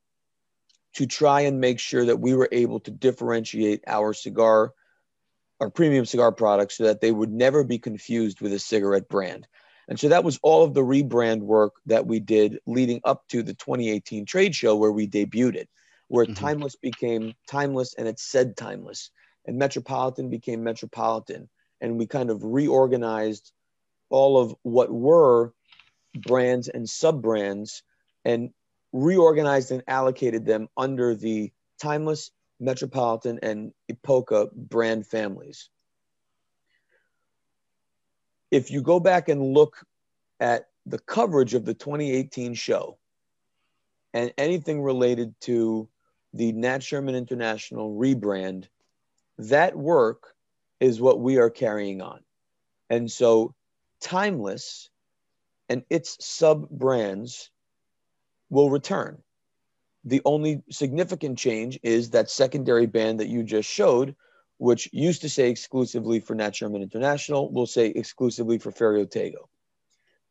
to 0.95 1.06
try 1.06 1.41
and 1.41 1.60
make 1.60 1.80
sure 1.80 2.06
that 2.06 2.20
we 2.20 2.34
were 2.34 2.50
able 2.52 2.80
to 2.82 2.91
differentiate 2.91 3.84
our 3.88 4.14
cigar, 4.14 4.74
our 5.60 5.70
premium 5.70 6.06
cigar 6.06 6.32
products, 6.32 6.78
so 6.78 6.86
that 6.86 7.00
they 7.00 7.12
would 7.12 7.32
never 7.32 7.64
be 7.64 7.78
confused 7.78 8.41
with 8.41 8.54
a 8.54 8.60
cigarette 8.60 9.08
brand. 9.08 9.47
And 9.88 10.00
so 10.00 10.10
that 10.10 10.24
was 10.24 10.39
all 10.43 10.64
of 10.64 10.74
the 10.74 10.84
rebrand 10.84 11.39
work 11.39 11.74
that 11.88 12.06
we 12.06 12.20
did 12.20 12.60
leading 12.68 13.02
up 13.04 13.28
to 13.30 13.41
the 13.41 13.56
2018 13.56 14.26
trade 14.26 14.56
show 14.56 14.76
where 14.76 14.91
we 14.91 15.08
debuted 15.08 15.56
it, 15.56 15.70
where 16.10 16.26
mm-hmm. 16.26 16.34
Timeless 16.34 16.76
became 16.76 17.34
Timeless 17.47 17.95
and 17.95 18.07
it 18.07 18.20
said 18.20 18.57
Timeless, 18.57 19.12
and 19.45 19.57
Metropolitan 19.57 20.30
became 20.30 20.64
Metropolitan. 20.64 21.49
And 21.82 21.97
we 21.97 22.05
kind 22.05 22.30
of 22.30 22.43
reorganized 22.43 23.51
all 24.10 24.38
of 24.38 24.53
what 24.64 24.91
were 24.91 25.53
brands 26.14 26.68
and 26.68 26.89
sub 26.89 27.22
brands 27.22 27.84
and 28.26 28.49
reorganized 28.91 29.72
and 29.72 29.84
allocated 29.88 30.45
them 30.45 30.68
under 30.76 31.16
the 31.16 31.51
Timeless, 31.82 32.32
Metropolitan, 32.60 33.39
and 33.41 33.72
Epoca 33.88 34.49
brand 34.53 35.07
families. 35.07 35.70
if 38.51 38.72
you 38.72 38.82
go 38.82 38.99
back 38.99 39.30
and 39.30 39.53
look 39.53 39.86
at 40.39 40.68
the 40.86 40.99
coverage 40.99 41.53
of 41.53 41.66
the 41.66 41.74
2018 41.74 42.53
show 42.53 42.97
and 44.14 44.34
anything 44.38 44.82
related 44.82 45.36
to 45.41 45.88
the 46.34 46.52
Nat 46.52 46.84
Sherman 46.84 47.16
International 47.16 47.96
rebrand, 47.96 48.68
that 49.38 49.76
work 49.76 50.36
is 50.80 51.02
what 51.02 51.20
we 51.20 51.38
are 51.38 51.50
carrying 51.50 52.02
on. 52.02 52.20
And 52.90 53.12
so, 53.12 53.56
Timeless 54.02 54.90
and 55.68 55.84
its 55.90 56.18
sub 56.26 56.70
brands 56.70 57.52
will 58.50 58.70
return. 58.70 59.22
The 60.06 60.22
only 60.24 60.64
significant 60.72 61.38
change 61.38 61.78
is 61.84 62.12
that 62.12 62.30
secondary 62.30 62.86
band 62.86 63.20
that 63.20 63.28
you 63.28 63.44
just 63.44 63.70
showed, 63.70 64.16
which 64.58 64.90
used 64.94 65.22
to 65.22 65.30
say 65.30 65.50
exclusively 65.50 66.22
for 66.22 66.34
Nat 66.34 66.56
Sherman 66.56 66.82
International, 66.82 67.52
will 67.52 67.68
say 67.68 67.88
exclusively 67.88 68.58
for 68.58 68.72
Ferio 68.72 69.06
Tego. 69.06 69.50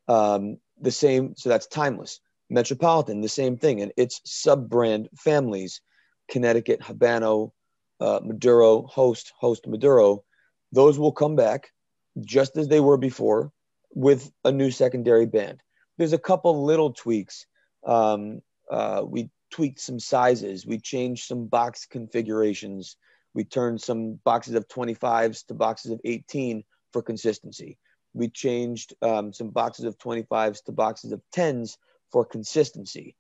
Um, 0.09 0.59
the 0.81 0.91
same, 0.91 1.35
so 1.37 1.51
that's 1.51 1.67
Timeless. 1.67 2.21
Metropolitan, 2.51 3.21
the 3.21 3.29
same 3.29 3.59
thing, 3.59 3.83
and 3.83 3.93
its 3.99 4.23
sub 4.25 4.71
brand 4.71 5.11
families 5.15 5.83
Connecticut, 6.29 6.81
Habano, 6.81 7.53
uh, 8.01 8.21
Maduro, 8.23 8.83
Host, 8.83 9.33
Host 9.39 9.67
Maduro, 9.67 10.25
those 10.73 10.99
will 10.99 11.13
come 11.13 11.37
back 11.37 11.73
just 12.21 12.57
as 12.57 12.69
they 12.69 12.81
were 12.81 12.97
before 12.99 13.53
with 13.95 14.31
a 14.45 14.53
new 14.53 14.71
secondary 14.71 15.27
band. 15.27 15.61
There's 15.97 16.13
a 16.13 16.19
couple 16.19 16.65
little 16.65 16.93
tweaks. 16.93 17.47
Um, 17.87 18.43
uh, 18.71 19.03
we 19.07 19.31
tweaked 19.51 19.81
some 19.81 19.99
sizes. 19.99 20.67
We 20.67 20.79
changed 20.79 21.27
some 21.27 21.47
box 21.47 21.87
configurations. 21.87 22.97
We 23.35 23.45
turned 23.45 23.81
some 23.81 24.15
boxes 24.25 24.55
of 24.55 24.69
25s 24.69 25.47
to 25.47 25.55
boxes 25.55 25.93
of 25.93 26.01
18 26.05 26.65
for 26.93 27.03
consistency. 27.03 27.79
We 28.15 28.29
changed 28.29 28.95
um, 29.03 29.33
some 29.33 29.51
boxes 29.51 29.85
of 29.85 29.99
25s 29.99 30.65
to 30.65 30.73
boxes 30.73 31.13
of 31.13 31.23
10s 31.35 31.77
for 32.11 32.25
consistency. 32.25 33.17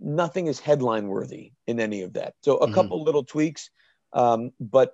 Nothing 0.00 0.46
is 0.46 0.60
headline 0.60 1.08
worthy 1.08 1.52
in 1.66 1.80
any 1.80 2.02
of 2.02 2.14
that. 2.14 2.34
So 2.42 2.56
a 2.56 2.66
mm-hmm. 2.66 2.74
couple 2.74 3.02
little 3.02 3.24
tweaks, 3.24 3.70
um, 4.12 4.52
but 4.60 4.92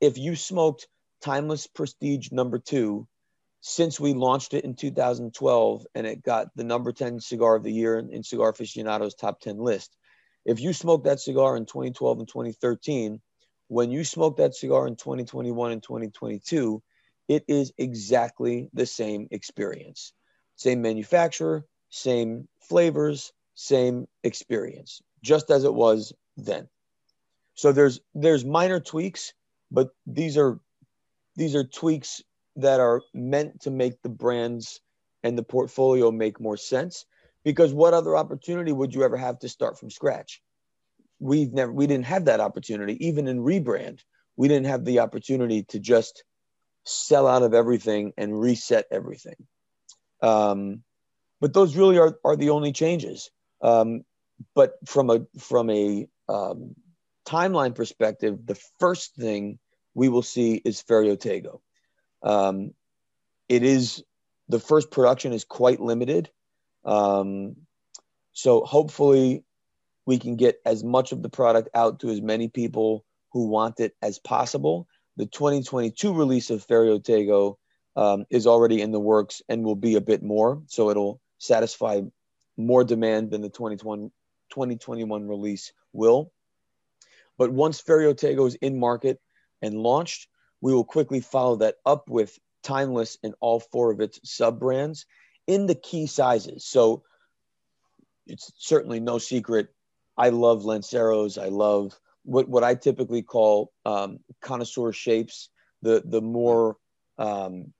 if 0.00 0.18
you 0.18 0.36
smoked 0.36 0.88
Timeless 1.22 1.66
Prestige 1.66 2.30
number 2.32 2.58
two 2.58 3.08
since 3.66 3.98
we 3.98 4.12
launched 4.12 4.52
it 4.52 4.62
in 4.62 4.74
2012 4.74 5.86
and 5.94 6.06
it 6.06 6.22
got 6.22 6.48
the 6.54 6.64
number 6.64 6.92
10 6.92 7.18
cigar 7.18 7.56
of 7.56 7.62
the 7.62 7.72
year 7.72 7.98
in, 7.98 8.12
in 8.12 8.22
Cigar 8.22 8.50
Aficionado's 8.50 9.14
top 9.14 9.40
10 9.40 9.56
list. 9.56 9.96
If 10.44 10.60
you 10.60 10.74
smoked 10.74 11.04
that 11.04 11.18
cigar 11.18 11.56
in 11.56 11.64
2012 11.64 12.18
and 12.18 12.28
2013, 12.28 13.22
when 13.68 13.90
you 13.90 14.04
smoke 14.04 14.36
that 14.36 14.54
cigar 14.54 14.86
in 14.86 14.96
2021 14.96 15.72
and 15.72 15.82
2022, 15.82 16.82
it 17.26 17.44
is 17.48 17.72
exactly 17.78 18.68
the 18.74 18.84
same 18.84 19.28
experience. 19.30 20.12
Same 20.56 20.82
manufacturer, 20.82 21.64
same 21.88 22.46
flavors, 22.60 23.32
same 23.54 24.06
experience, 24.22 25.02
just 25.22 25.50
as 25.50 25.64
it 25.64 25.74
was 25.74 26.12
then. 26.36 26.68
So 27.54 27.72
there's 27.72 28.00
there's 28.14 28.44
minor 28.44 28.80
tweaks, 28.80 29.32
but 29.70 29.90
these 30.06 30.36
are 30.36 30.60
these 31.36 31.54
are 31.54 31.64
tweaks 31.64 32.22
that 32.56 32.80
are 32.80 33.02
meant 33.12 33.62
to 33.62 33.70
make 33.70 34.00
the 34.02 34.08
brands 34.08 34.80
and 35.22 35.36
the 35.38 35.42
portfolio 35.42 36.10
make 36.10 36.40
more 36.40 36.56
sense. 36.56 37.06
Because 37.44 37.72
what 37.74 37.94
other 37.94 38.16
opportunity 38.16 38.72
would 38.72 38.94
you 38.94 39.02
ever 39.02 39.16
have 39.16 39.38
to 39.40 39.48
start 39.48 39.78
from 39.78 39.90
scratch? 39.90 40.42
We've 41.20 41.52
never 41.52 41.72
we 41.72 41.86
didn't 41.86 42.06
have 42.06 42.24
that 42.26 42.40
opportunity. 42.40 43.06
Even 43.06 43.28
in 43.28 43.38
rebrand 43.38 44.00
we 44.36 44.48
didn't 44.48 44.66
have 44.66 44.84
the 44.84 44.98
opportunity 44.98 45.62
to 45.64 45.78
just 45.78 46.24
sell 46.84 47.26
out 47.26 47.42
of 47.42 47.54
everything 47.54 48.12
and 48.16 48.38
reset 48.38 48.86
everything. 48.90 49.46
Um, 50.22 50.82
but 51.40 51.52
those 51.52 51.76
really 51.76 51.98
are, 51.98 52.18
are 52.24 52.36
the 52.36 52.50
only 52.50 52.72
changes 52.72 53.30
um, 53.62 54.04
but 54.54 54.74
from 54.86 55.10
a 55.10 55.20
from 55.38 55.70
a 55.70 56.06
um, 56.28 56.74
timeline 57.26 57.74
perspective 57.74 58.38
the 58.44 58.60
first 58.78 59.14
thing 59.14 59.58
we 59.94 60.08
will 60.08 60.22
see 60.22 60.54
is 60.54 60.82
Ferio 60.82 61.16
Tego 61.16 61.60
um, 62.22 62.72
it 63.48 63.62
is 63.62 64.02
the 64.48 64.60
first 64.60 64.90
production 64.90 65.32
is 65.32 65.44
quite 65.44 65.80
limited. 65.80 66.30
Um, 66.84 67.56
so 68.32 68.64
hopefully 68.64 69.44
we 70.06 70.18
can 70.18 70.36
get 70.36 70.60
as 70.66 70.84
much 70.84 71.12
of 71.12 71.22
the 71.22 71.28
product 71.28 71.70
out 71.74 72.00
to 72.00 72.10
as 72.10 72.20
many 72.20 72.48
people 72.48 73.04
who 73.32 73.46
want 73.46 73.80
it 73.80 73.94
as 74.02 74.18
possible. 74.18 74.86
The 75.16 75.26
2022 75.26 76.12
release 76.12 76.50
of 76.50 76.66
Ferio 76.66 77.02
Tego 77.02 77.56
um, 77.96 78.26
is 78.28 78.46
already 78.46 78.82
in 78.82 78.92
the 78.92 79.00
works 79.00 79.40
and 79.48 79.64
will 79.64 79.76
be 79.76 79.94
a 79.94 80.00
bit 80.00 80.22
more. 80.22 80.62
So 80.66 80.90
it'll 80.90 81.20
satisfy 81.38 82.02
more 82.56 82.84
demand 82.84 83.30
than 83.30 83.40
the 83.40 83.48
2021, 83.48 84.10
2021 84.50 85.28
release 85.28 85.72
will. 85.92 86.32
But 87.36 87.50
once 87.50 87.82
Ferio 87.82 88.14
Tego 88.14 88.46
is 88.46 88.54
in 88.56 88.78
market 88.78 89.20
and 89.60 89.74
launched, 89.74 90.28
we 90.60 90.72
will 90.72 90.84
quickly 90.84 91.20
follow 91.20 91.56
that 91.56 91.76
up 91.84 92.08
with 92.08 92.38
Timeless 92.64 93.18
in 93.22 93.34
all 93.40 93.60
four 93.60 93.92
of 93.92 94.00
its 94.00 94.18
sub 94.24 94.58
brands 94.58 95.04
in 95.46 95.66
the 95.66 95.74
key 95.74 96.06
sizes. 96.06 96.64
So 96.64 97.02
it's 98.26 98.50
certainly 98.56 99.00
no 99.00 99.18
secret. 99.18 99.68
I 100.16 100.30
love 100.30 100.64
Lanceros. 100.64 101.36
I 101.36 101.48
love 101.48 101.92
what, 102.24 102.48
what 102.48 102.64
I 102.64 102.74
typically 102.74 103.20
call 103.20 103.70
um, 103.84 104.20
connoisseur 104.40 104.92
shapes. 104.92 105.50
The 105.82 106.02
the 106.06 106.22
more 106.22 106.78
um, 107.18 107.74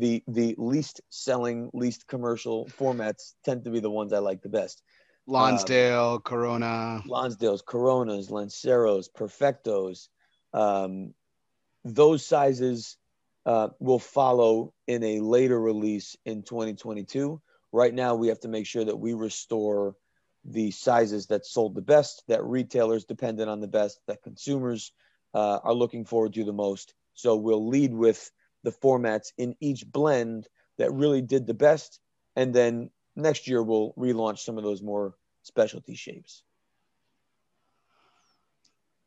the 0.00 0.22
the 0.26 0.54
least 0.58 1.00
selling, 1.10 1.70
least 1.72 2.06
commercial 2.06 2.66
formats 2.66 3.34
tend 3.44 3.64
to 3.64 3.70
be 3.70 3.80
the 3.80 3.90
ones 3.90 4.12
I 4.12 4.18
like 4.18 4.42
the 4.42 4.48
best. 4.48 4.82
Lonsdale, 5.26 6.14
um, 6.14 6.20
Corona, 6.22 7.02
Lonsdale's, 7.06 7.62
Coronas, 7.62 8.30
Lanceros, 8.30 9.08
Perfectos, 9.08 10.08
um, 10.52 11.14
those 11.84 12.24
sizes 12.24 12.96
uh, 13.46 13.68
will 13.78 13.98
follow 13.98 14.72
in 14.86 15.02
a 15.02 15.20
later 15.20 15.60
release 15.60 16.16
in 16.24 16.42
2022. 16.42 17.40
Right 17.72 17.94
now, 17.94 18.14
we 18.16 18.28
have 18.28 18.40
to 18.40 18.48
make 18.48 18.66
sure 18.66 18.84
that 18.84 18.96
we 18.96 19.12
restore 19.12 19.94
the 20.44 20.70
sizes 20.70 21.26
that 21.26 21.46
sold 21.46 21.74
the 21.74 21.82
best, 21.82 22.22
that 22.28 22.42
retailers 22.42 23.04
dependent 23.04 23.50
on 23.50 23.60
the 23.60 23.68
best, 23.68 24.00
that 24.08 24.22
consumers 24.22 24.92
uh, 25.34 25.58
are 25.62 25.74
looking 25.74 26.04
forward 26.04 26.32
to 26.34 26.44
the 26.44 26.52
most. 26.52 26.94
So 27.14 27.36
we'll 27.36 27.68
lead 27.68 27.92
with 27.92 28.30
the 28.62 28.72
formats 28.72 29.32
in 29.38 29.56
each 29.60 29.86
blend 29.86 30.48
that 30.78 30.92
really 30.92 31.22
did 31.22 31.46
the 31.46 31.54
best. 31.54 32.00
And 32.36 32.54
then 32.54 32.90
next 33.16 33.48
year, 33.48 33.62
we'll 33.62 33.92
relaunch 33.98 34.40
some 34.40 34.58
of 34.58 34.64
those 34.64 34.82
more 34.82 35.14
specialty 35.42 35.94
shapes. 35.94 36.42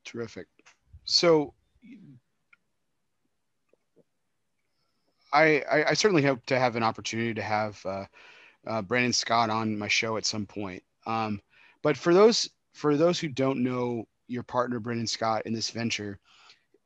Terrific. 0.05 0.47
So 1.05 1.53
I, 5.31 5.63
I, 5.69 5.83
I 5.89 5.93
certainly 5.93 6.23
hope 6.23 6.45
to 6.47 6.59
have 6.59 6.75
an 6.75 6.83
opportunity 6.83 7.33
to 7.33 7.41
have 7.41 7.83
uh, 7.85 8.05
uh, 8.67 8.81
Brendan 8.81 9.13
Scott 9.13 9.49
on 9.49 9.77
my 9.77 9.87
show 9.87 10.17
at 10.17 10.25
some 10.25 10.45
point. 10.45 10.83
Um, 11.05 11.41
but 11.81 11.97
for 11.97 12.13
those 12.13 12.49
for 12.73 12.97
those 12.97 13.19
who 13.19 13.27
don't 13.27 13.63
know 13.63 14.07
your 14.27 14.43
partner 14.43 14.79
Brendan 14.79 15.07
Scott 15.07 15.43
in 15.45 15.53
this 15.53 15.69
venture, 15.69 16.19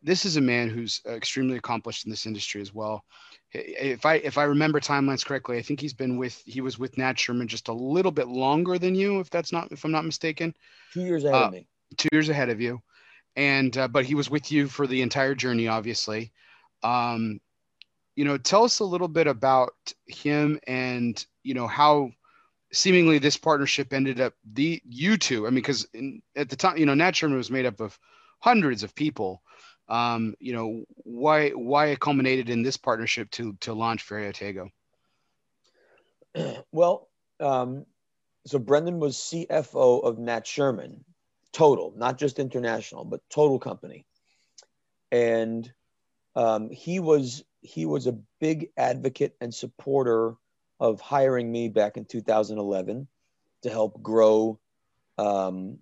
this 0.08 0.24
is 0.24 0.38
a 0.38 0.42
man 0.42 0.70
who's 0.70 1.02
extremely 1.06 1.58
accomplished 1.58 2.06
in 2.06 2.10
this 2.10 2.26
industry 2.26 2.62
as 2.62 2.74
well. 2.74 3.04
If 3.52 4.06
I 4.06 4.16
if 4.16 4.38
I 4.38 4.44
remember 4.44 4.80
timelines 4.80 5.26
correctly, 5.26 5.58
I 5.58 5.62
think 5.62 5.82
he's 5.82 5.94
been 5.94 6.16
with 6.18 6.42
he 6.46 6.62
was 6.62 6.80
with 6.80 6.98
Nat 6.98 7.20
Sherman 7.20 7.50
just 7.50 7.68
a 7.68 7.74
little 7.74 8.12
bit 8.12 8.28
longer 8.28 8.80
than 8.80 8.96
you, 8.96 9.20
if 9.20 9.30
that's 9.30 9.52
not 9.52 9.70
if 9.72 9.84
I'm 9.84 9.92
not 9.92 10.06
mistaken. 10.06 10.56
Two 10.94 11.02
years 11.02 11.26
ahead 11.26 11.42
uh, 11.42 11.46
of 11.48 11.52
me. 11.52 11.68
Two 11.98 12.08
years 12.14 12.30
ahead 12.30 12.50
of 12.50 12.62
you, 12.62 12.82
and 13.36 13.78
uh, 13.78 13.90
but 13.90 14.06
he 14.06 14.16
was 14.16 14.30
with 14.30 14.50
you 14.50 14.68
for 14.68 14.88
the 14.88 15.02
entire 15.02 15.36
journey, 15.36 15.68
obviously. 15.68 16.32
Um, 16.84 17.42
you 18.16 18.24
know, 18.24 18.38
tell 18.38 18.64
us 18.64 18.80
a 18.80 18.86
little 18.86 19.10
bit 19.10 19.28
about 19.28 19.74
him 20.08 20.58
and 20.68 21.24
you 21.44 21.54
know 21.54 21.68
how 21.68 22.12
seemingly 22.72 23.20
this 23.20 23.38
partnership 23.38 23.92
ended 23.92 24.22
up 24.22 24.34
the 24.54 24.82
you 24.88 25.18
two. 25.18 25.48
I 25.48 25.50
mean, 25.50 25.56
because 25.56 25.86
at 26.38 26.50
the 26.50 26.56
time, 26.56 26.78
you 26.78 26.86
know, 26.86 26.94
Nat 26.94 27.16
Sherman 27.16 27.38
was 27.38 27.52
made 27.52 27.66
up 27.66 27.82
of 27.82 28.00
hundreds 28.40 28.84
of 28.84 28.96
people. 28.96 29.42
Um, 29.90 30.36
you 30.40 30.54
know, 30.54 30.84
why 31.04 31.52
why 31.52 31.88
it 31.88 32.00
culminated 32.00 32.50
in 32.50 32.64
this 32.64 32.78
partnership 32.78 33.32
to 33.32 33.54
to 33.62 33.74
launch 33.74 34.08
Ferio 34.08 34.34
Tego? 34.34 34.70
Well, 36.72 37.10
um, 37.40 37.86
so 38.46 38.60
Brendan 38.60 39.00
was 39.00 39.18
CFO 39.18 40.04
of 40.04 40.20
Nat 40.20 40.46
Sherman, 40.46 41.04
total, 41.52 41.94
not 41.98 42.18
just 42.18 42.38
international, 42.38 43.06
but 43.06 43.22
total 43.30 43.60
company, 43.60 44.06
and 45.12 45.72
um, 46.36 46.70
he 46.70 47.00
was 47.00 47.44
he 47.62 47.86
was 47.86 48.08
a 48.08 48.20
big 48.40 48.70
advocate 48.78 49.36
and 49.42 49.54
supporter 49.54 50.36
of 50.80 51.02
hiring 51.02 51.52
me 51.52 51.70
back 51.70 51.98
in 51.98 52.06
2011 52.06 53.08
to 53.64 53.70
help 53.70 54.02
grow 54.04 54.60
um, 55.18 55.80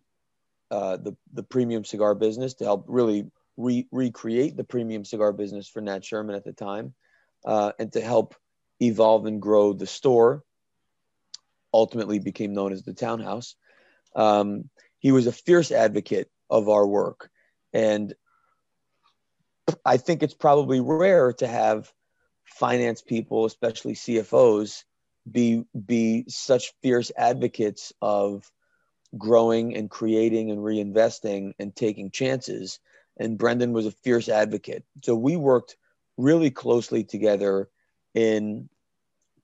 uh, 0.71 0.97
the 0.97 1.15
the 1.33 1.43
premium 1.43 1.83
cigar 1.83 2.15
business, 2.15 2.53
to 2.55 2.63
help 2.63 2.85
really 2.87 3.29
re- 3.57 3.87
recreate 3.91 4.57
the 4.57 4.63
premium 4.63 5.05
cigar 5.05 5.33
business 5.33 5.67
for 5.67 5.81
Nat 5.81 6.03
Sherman 6.03 6.35
at 6.35 6.43
the 6.43 6.53
time. 6.53 6.93
uh, 7.45 7.71
and 7.79 7.93
to 7.93 8.01
help 8.01 8.35
evolve 8.81 9.25
and 9.25 9.41
grow 9.41 9.73
the 9.73 9.87
store. 9.87 10.43
Ultimately, 11.73 12.19
became 12.19 12.53
known 12.53 12.73
as 12.73 12.83
the 12.83 12.93
Townhouse. 12.93 13.55
Um, 14.15 14.69
he 14.97 15.11
was 15.11 15.27
a 15.27 15.31
fierce 15.31 15.71
advocate 15.71 16.29
of 16.49 16.69
our 16.69 16.87
work, 16.87 17.29
and 17.73 18.13
I 19.85 19.97
think 19.97 20.23
it's 20.23 20.33
probably 20.33 20.79
rare 20.79 21.33
to 21.33 21.47
have 21.47 21.91
finance 22.45 23.01
people, 23.01 23.45
especially 23.45 23.93
CFOs, 23.93 24.83
be 25.29 25.65
be 25.85 26.25
such 26.29 26.73
fierce 26.81 27.11
advocates 27.17 27.91
of 28.01 28.49
growing 29.17 29.75
and 29.75 29.89
creating 29.89 30.51
and 30.51 30.59
reinvesting 30.59 31.53
and 31.59 31.75
taking 31.75 32.09
chances. 32.11 32.79
And 33.17 33.37
Brendan 33.37 33.73
was 33.73 33.85
a 33.85 33.91
fierce 33.91 34.29
advocate. 34.29 34.83
So 35.03 35.15
we 35.15 35.35
worked 35.35 35.77
really 36.17 36.51
closely 36.51 37.03
together 37.03 37.69
in 38.13 38.69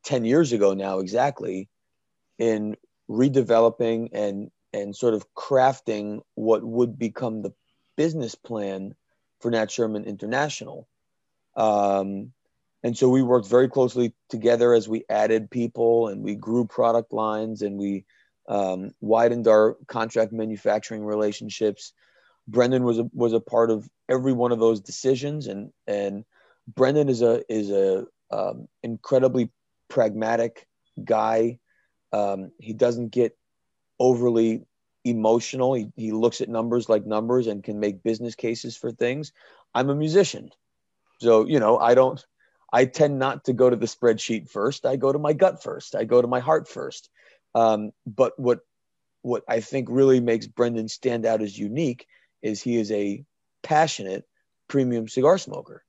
10 0.03 0.25
years 0.25 0.51
ago 0.51 0.73
now 0.73 0.99
exactly 0.99 1.69
in 2.37 2.75
redeveloping 3.09 4.09
and 4.13 4.51
and 4.73 4.95
sort 4.95 5.13
of 5.13 5.25
crafting 5.33 6.21
what 6.35 6.63
would 6.63 6.97
become 6.97 7.41
the 7.41 7.53
business 7.97 8.35
plan 8.35 8.95
for 9.41 9.51
Nat 9.51 9.69
Sherman 9.69 10.05
International. 10.05 10.87
Um, 11.57 12.31
and 12.83 12.97
so 12.97 13.09
we 13.09 13.21
worked 13.21 13.49
very 13.49 13.67
closely 13.67 14.13
together 14.29 14.73
as 14.73 14.87
we 14.87 15.03
added 15.09 15.51
people 15.51 16.07
and 16.07 16.23
we 16.23 16.35
grew 16.35 16.65
product 16.65 17.11
lines 17.11 17.61
and 17.61 17.77
we 17.77 18.05
um, 18.47 18.93
widened 19.01 19.47
our 19.47 19.77
contract 19.87 20.31
manufacturing 20.31 21.03
relationships. 21.03 21.93
Brendan 22.51 22.83
was 22.83 22.99
a, 22.99 23.09
was 23.13 23.33
a 23.33 23.39
part 23.39 23.71
of 23.71 23.89
every 24.09 24.33
one 24.33 24.51
of 24.51 24.59
those 24.59 24.81
decisions, 24.81 25.47
and 25.47 25.71
and 25.87 26.25
Brendan 26.67 27.09
is 27.09 27.21
a 27.21 27.43
is 27.51 27.71
a 27.71 28.05
um, 28.31 28.67
incredibly 28.83 29.49
pragmatic 29.89 30.67
guy. 31.03 31.59
Um, 32.13 32.51
he 32.59 32.73
doesn't 32.73 33.09
get 33.09 33.37
overly 33.99 34.65
emotional. 35.03 35.73
He, 35.73 35.87
he 35.95 36.11
looks 36.11 36.41
at 36.41 36.49
numbers 36.49 36.89
like 36.89 37.05
numbers 37.05 37.47
and 37.47 37.63
can 37.63 37.79
make 37.79 38.03
business 38.03 38.35
cases 38.35 38.75
for 38.77 38.91
things. 38.91 39.31
I'm 39.73 39.89
a 39.89 39.95
musician. 39.95 40.49
So, 41.19 41.45
you 41.45 41.59
know, 41.59 41.77
I 41.77 41.95
don't, 41.95 42.23
I 42.73 42.85
tend 42.85 43.19
not 43.19 43.45
to 43.45 43.53
go 43.53 43.69
to 43.69 43.75
the 43.75 43.85
spreadsheet 43.85 44.49
first. 44.49 44.85
I 44.85 44.95
go 44.95 45.11
to 45.11 45.19
my 45.19 45.33
gut 45.33 45.63
first. 45.63 45.95
I 45.95 46.03
go 46.03 46.21
to 46.21 46.27
my 46.27 46.39
heart 46.39 46.67
first. 46.67 47.09
Um, 47.55 47.91
but 48.05 48.37
what, 48.39 48.59
what 49.21 49.43
I 49.47 49.59
think 49.59 49.87
really 49.89 50.19
makes 50.19 50.47
Brendan 50.47 50.87
stand 50.87 51.25
out 51.25 51.41
as 51.41 51.57
unique 51.57 52.07
is 52.41 52.61
he 52.61 52.77
is 52.77 52.91
a 52.91 53.23
passionate 53.63 54.25
premium 54.67 55.07
cigar 55.07 55.37
smoker. 55.37 55.83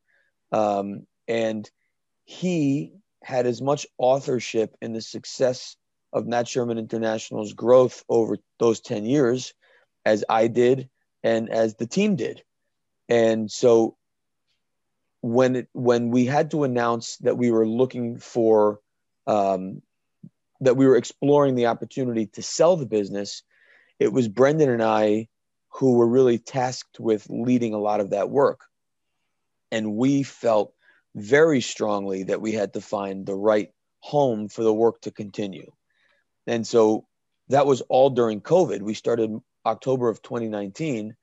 Um, 0.51 1.07
and 1.29 1.69
he 2.25 2.93
had 3.23 3.47
as 3.47 3.63
much 3.63 3.87
authorship 3.99 4.77
in 4.83 4.93
the 4.93 5.01
success 5.01 5.77
of 6.13 6.27
Nat 6.27 6.49
Sherman 6.49 6.79
International's 6.79 7.53
growth 7.53 8.05
over 8.09 8.39
those 8.59 8.81
10 8.81 9.05
years 9.05 9.55
as 10.05 10.25
I 10.29 10.49
did 10.49 10.91
and 11.23 11.49
as 11.49 11.77
the 11.77 11.87
team 11.87 12.17
did. 12.17 12.43
And 13.09 13.51
so 13.51 13.97
when 15.21 15.57
it, 15.57 15.69
when 15.73 16.11
we 16.11 16.27
had 16.27 16.51
to 16.51 16.65
announce 16.65 17.17
that 17.19 17.39
we 17.39 17.51
were 17.51 17.67
looking 17.67 18.19
for 18.19 18.81
um, 19.27 19.83
that 20.61 20.77
we 20.77 20.87
were 20.87 20.97
exploring 20.97 21.55
the 21.55 21.67
opportunity 21.67 22.27
to 22.27 22.43
sell 22.43 22.77
the 22.77 22.87
business, 22.87 23.43
it 23.99 24.13
was 24.13 24.29
Brendan 24.29 24.71
and 24.71 24.83
I 24.83 25.29
who 25.73 25.95
were 25.95 26.07
really 26.07 26.39
tasked 26.39 27.01
with 27.01 27.27
leading 27.31 27.75
a 27.75 27.79
lot 27.79 28.01
of 28.01 28.11
that 28.11 28.31
work. 28.31 28.67
And 29.71 29.97
we 29.97 30.23
felt 30.23 30.75
very 31.15 31.61
strongly 31.61 32.25
that 32.25 32.41
we 32.41 32.53
had 32.53 32.75
to 32.75 32.81
find 32.81 33.25
the 33.25 33.35
right 33.35 33.71
home 34.01 34.49
for 34.49 34.63
the 34.63 34.73
work 34.73 35.01
to 35.03 35.11
continue. 35.11 35.73
And 36.47 36.67
so 36.67 37.07
that 37.49 37.67
was 37.67 37.81
all 37.83 38.11
during 38.11 38.41
COVID. 38.41 38.83
We 38.83 38.95
started 38.95 39.39
October 39.65 40.09
of 40.09 40.23
2019. 40.23 41.17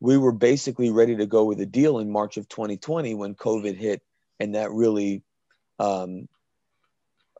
We 0.00 0.16
were 0.18 0.32
basically 0.32 0.90
ready 0.90 1.16
to 1.16 1.26
go 1.26 1.44
with 1.44 1.60
a 1.60 1.66
deal 1.66 1.98
in 1.98 2.10
March 2.10 2.36
of 2.36 2.48
2020 2.48 3.14
when 3.14 3.34
COVID 3.34 3.76
hit, 3.76 4.02
and 4.40 4.54
that 4.54 4.70
really 4.70 5.22
um, 5.78 6.28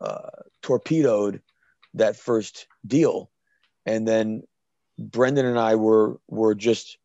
uh, 0.01 0.31
torpedoed 0.63 1.41
that 1.95 2.17
first 2.17 2.67
deal. 2.87 3.31
And 3.87 4.07
then 4.09 4.43
Brendan 4.99 5.47
and 5.47 5.59
I 5.59 5.77
were 5.77 6.21
were 6.29 6.55
just 6.55 6.99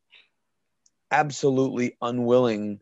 absolutely 1.12 1.98
unwilling 2.02 2.80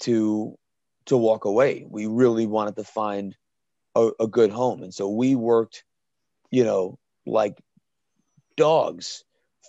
to 0.00 0.58
to 1.06 1.16
walk 1.16 1.44
away. 1.44 1.86
We 1.88 2.06
really 2.06 2.46
wanted 2.46 2.76
to 2.76 2.84
find 2.84 3.36
a, 3.94 4.10
a 4.20 4.26
good 4.26 4.50
home, 4.50 4.82
and 4.82 4.92
so 4.92 5.08
we 5.08 5.34
worked 5.34 5.84
you 6.50 6.64
know, 6.64 6.98
like 7.26 7.58
dogs 8.56 9.24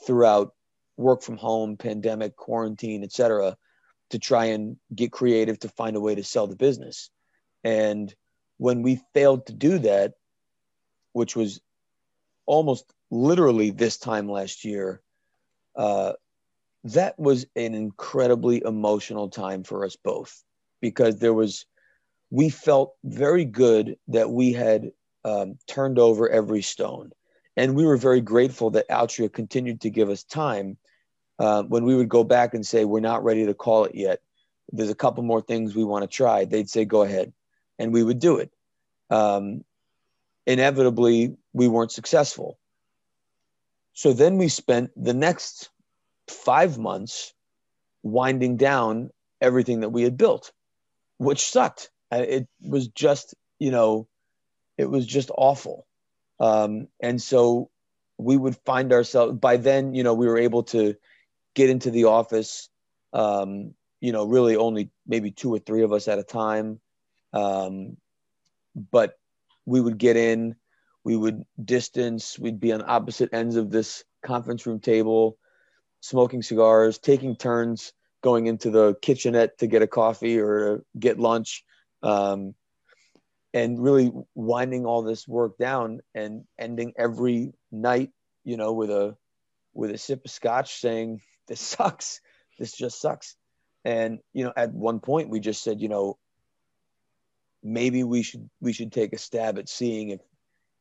throughout 0.06 0.54
work 0.98 1.22
from 1.22 1.38
home, 1.38 1.78
pandemic, 1.78 2.36
quarantine, 2.36 3.04
etc., 3.04 3.56
to 4.10 4.20
try 4.20 4.46
and 4.46 4.78
get 4.94 5.12
creative 5.12 5.58
to 5.60 5.70
find 5.70 5.96
a 5.96 6.02
way 6.02 6.16
to 6.16 6.24
sell 6.24 6.48
the 6.48 6.56
business. 6.56 7.10
And 7.64 8.14
when 8.58 8.82
we 8.82 9.02
failed 9.14 9.46
to 9.46 9.54
do 9.54 9.80
that, 9.80 10.16
which 11.14 11.36
was 11.36 11.62
almost 12.46 12.92
literally 13.12 13.70
this 13.70 13.98
time 13.98 14.30
last 14.30 14.66
year, 14.66 15.02
uh, 15.76 16.14
that 16.86 17.20
was 17.20 17.46
an 17.56 17.76
incredibly 17.76 18.64
emotional 18.66 19.30
time 19.30 19.64
for 19.64 19.86
us 19.86 19.96
both 19.96 20.44
because 20.82 21.20
there 21.20 21.34
was, 21.34 21.66
we 22.32 22.50
felt 22.50 22.96
very 23.04 23.46
good 23.46 23.98
that 24.08 24.32
we 24.32 24.54
had 24.54 24.92
um, 25.24 25.60
turned 25.68 26.00
over 26.00 26.28
every 26.30 26.62
stone. 26.64 27.12
And 27.58 27.76
we 27.76 27.86
were 27.86 27.98
very 27.98 28.22
grateful 28.22 28.72
that 28.72 28.90
Altria 28.90 29.32
continued 29.32 29.82
to 29.82 29.90
give 29.90 30.10
us 30.10 30.24
time 30.24 30.78
uh, 31.38 31.64
when 31.64 31.84
we 31.84 31.96
would 31.96 32.10
go 32.10 32.24
back 32.24 32.54
and 32.54 32.66
say, 32.66 32.86
We're 32.86 33.02
not 33.02 33.24
ready 33.24 33.46
to 33.46 33.54
call 33.54 33.86
it 33.86 33.94
yet. 33.94 34.22
There's 34.72 34.90
a 34.90 34.96
couple 34.96 35.24
more 35.24 35.42
things 35.42 35.76
we 35.76 35.84
want 35.84 36.04
to 36.04 36.08
try. 36.08 36.46
They'd 36.46 36.70
say, 36.70 36.86
Go 36.86 37.02
ahead. 37.02 37.34
And 37.78 37.92
we 37.92 38.04
would 38.04 38.20
do 38.20 38.38
it. 38.38 38.52
Um, 39.10 39.66
inevitably, 40.48 41.36
we 41.52 41.68
weren't 41.68 41.92
successful. 41.92 42.58
So 43.94 44.14
then 44.14 44.38
we 44.38 44.48
spent 44.48 44.92
the 44.96 45.14
next 45.14 45.70
five 46.28 46.78
months 46.78 47.34
winding 48.04 48.58
down 48.58 49.12
everything 49.42 49.82
that 49.82 49.90
we 49.90 50.04
had 50.04 50.18
built, 50.18 50.52
which 51.18 51.50
sucked. 51.50 51.90
It 52.12 52.48
was 52.62 52.88
just, 52.88 53.36
you 53.60 53.72
know, 53.72 54.08
it 54.78 54.90
was 54.90 55.06
just 55.06 55.32
awful. 55.36 55.88
Um, 56.40 56.88
and 57.00 57.22
so 57.22 57.70
we 58.18 58.38
would 58.38 58.58
find 58.66 58.92
ourselves 58.94 59.38
by 59.38 59.58
then, 59.58 59.94
you 59.94 60.04
know, 60.04 60.14
we 60.14 60.28
were 60.28 60.38
able 60.38 60.64
to 60.64 60.96
get 61.54 61.70
into 61.70 61.92
the 61.92 62.06
office, 62.06 62.70
um, 63.14 63.74
you 64.00 64.12
know, 64.12 64.26
really 64.26 64.56
only 64.56 64.90
maybe 65.06 65.32
two 65.32 65.54
or 65.54 65.60
three 65.60 65.84
of 65.84 65.94
us 65.94 66.08
at 66.08 66.20
a 66.20 66.24
time. 66.24 66.80
Um, 67.34 67.98
but 68.92 69.20
we 69.66 69.82
would 69.82 69.98
get 69.98 70.18
in, 70.18 70.56
we 71.04 71.16
would 71.16 71.44
distance, 71.64 72.38
we'd 72.38 72.60
be 72.60 72.72
on 72.72 72.84
opposite 72.86 73.34
ends 73.34 73.56
of 73.56 73.72
this 73.72 74.04
conference 74.24 74.66
room 74.66 74.80
table, 74.80 75.38
smoking 76.02 76.42
cigars, 76.42 77.00
taking 77.00 77.36
turns 77.36 77.94
going 78.22 78.46
into 78.46 78.70
the 78.70 78.96
kitchenette 79.02 79.58
to 79.58 79.68
get 79.68 79.82
a 79.82 79.88
coffee 79.88 80.40
or 80.40 80.84
get 80.98 81.20
lunch. 81.20 81.64
Um, 82.04 82.54
and 83.54 83.82
really 83.82 84.12
winding 84.34 84.86
all 84.86 85.02
this 85.02 85.28
work 85.28 85.58
down 85.58 86.00
and 86.16 86.46
ending 86.58 86.94
every 86.98 87.52
night, 87.72 88.12
you 88.44 88.56
know, 88.58 88.74
with 88.74 88.90
a 88.90 89.18
with 89.74 89.92
a 89.92 89.98
sip 89.98 90.24
of 90.26 90.32
scotch 90.32 90.80
saying, 90.80 91.22
This 91.48 91.60
sucks. 91.60 92.22
This 92.58 92.72
just 92.72 93.02
sucks. 93.02 93.36
And, 93.84 94.20
you 94.34 94.44
know, 94.44 94.54
at 94.56 94.72
one 94.72 95.00
point 95.00 95.30
we 95.30 95.40
just 95.40 95.64
said, 95.64 95.82
you 95.82 95.90
know, 95.90 96.18
maybe 97.64 98.04
we 98.04 98.24
should 98.24 98.50
we 98.60 98.74
should 98.74 98.92
take 98.92 99.14
a 99.14 99.18
stab 99.18 99.58
at 99.58 99.68
seeing 99.68 100.10
if 100.10 100.22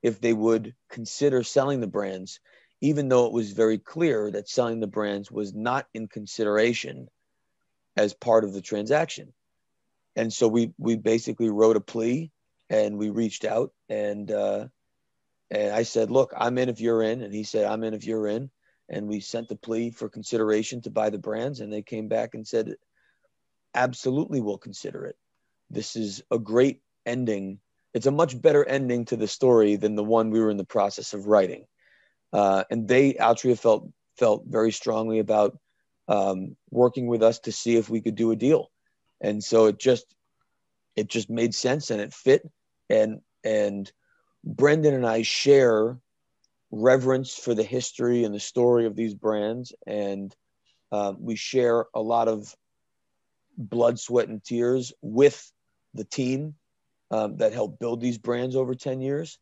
if 0.02 0.20
they 0.20 0.32
would 0.32 0.74
consider 0.88 1.42
selling 1.42 1.80
the 1.80 1.86
brands, 1.86 2.40
even 2.80 3.08
though 3.08 3.26
it 3.26 3.32
was 3.32 3.52
very 3.52 3.78
clear 3.78 4.30
that 4.30 4.48
selling 4.48 4.80
the 4.80 4.86
brands 4.86 5.30
was 5.30 5.54
not 5.54 5.86
in 5.92 6.08
consideration 6.08 7.08
as 7.96 8.14
part 8.14 8.44
of 8.44 8.52
the 8.52 8.62
transaction. 8.62 9.32
And 10.16 10.32
so 10.32 10.48
we 10.48 10.72
we 10.78 10.96
basically 10.96 11.50
wrote 11.50 11.76
a 11.76 11.80
plea 11.80 12.30
and 12.68 12.96
we 12.98 13.10
reached 13.10 13.44
out 13.44 13.72
and 13.88 14.30
uh, 14.30 14.68
and 15.50 15.72
I 15.72 15.82
said, 15.82 16.10
"Look, 16.10 16.32
I'm 16.36 16.58
in 16.58 16.68
if 16.68 16.80
you're 16.80 17.02
in," 17.02 17.22
and 17.22 17.34
he 17.34 17.42
said, 17.44 17.64
"I'm 17.64 17.84
in 17.84 17.94
if 17.94 18.04
you're 18.04 18.26
in." 18.26 18.50
And 18.88 19.08
we 19.08 19.20
sent 19.20 19.48
the 19.48 19.56
plea 19.56 19.90
for 19.90 20.08
consideration 20.08 20.80
to 20.82 20.90
buy 20.90 21.10
the 21.10 21.18
brands, 21.18 21.60
and 21.60 21.72
they 21.72 21.82
came 21.82 22.08
back 22.08 22.34
and 22.34 22.46
said, 22.46 22.76
"Absolutely, 23.74 24.40
we'll 24.40 24.58
consider 24.58 25.06
it. 25.06 25.16
This 25.70 25.96
is 25.96 26.22
a 26.30 26.38
great 26.38 26.82
ending. 27.06 27.60
It's 27.94 28.06
a 28.06 28.10
much 28.10 28.40
better 28.40 28.64
ending 28.64 29.04
to 29.06 29.16
the 29.16 29.28
story 29.28 29.76
than 29.76 29.96
the 29.96 30.04
one 30.04 30.30
we 30.30 30.40
were 30.40 30.50
in 30.50 30.56
the 30.56 30.64
process 30.64 31.12
of 31.14 31.26
writing." 31.26 31.66
Uh, 32.32 32.64
and 32.70 32.86
they, 32.86 33.14
Altria, 33.14 33.58
felt 33.58 33.88
felt 34.16 34.44
very 34.46 34.70
strongly 34.70 35.18
about 35.18 35.58
um, 36.08 36.56
working 36.70 37.06
with 37.06 37.22
us 37.22 37.38
to 37.40 37.52
see 37.52 37.76
if 37.76 37.88
we 37.88 38.00
could 38.00 38.14
do 38.14 38.30
a 38.30 38.36
deal, 38.36 38.70
and 39.20 39.42
so 39.42 39.66
it 39.66 39.78
just 39.78 40.14
it 40.96 41.08
just 41.08 41.30
made 41.30 41.54
sense 41.54 41.90
and 41.90 42.00
it 42.00 42.12
fit. 42.12 42.48
And 42.88 43.20
and 43.44 43.90
Brendan 44.44 44.94
and 44.94 45.06
I 45.06 45.22
share 45.22 45.98
reverence 46.70 47.34
for 47.34 47.54
the 47.54 47.64
history 47.64 48.24
and 48.24 48.34
the 48.34 48.40
story 48.40 48.86
of 48.86 48.96
these 48.96 49.14
brands, 49.14 49.72
and 49.86 50.34
uh, 50.92 51.14
we 51.18 51.36
share 51.36 51.86
a 51.94 52.00
lot 52.00 52.28
of 52.28 52.54
blood, 53.56 53.98
sweat, 53.98 54.28
and 54.28 54.42
tears 54.42 54.92
with 55.02 55.50
the 55.94 56.04
team 56.04 56.54
um, 57.10 57.36
that 57.36 57.52
helped 57.52 57.78
build 57.78 58.00
these 58.00 58.18
brands 58.18 58.56
over 58.56 58.74
10 58.74 59.00
years. 59.00 59.38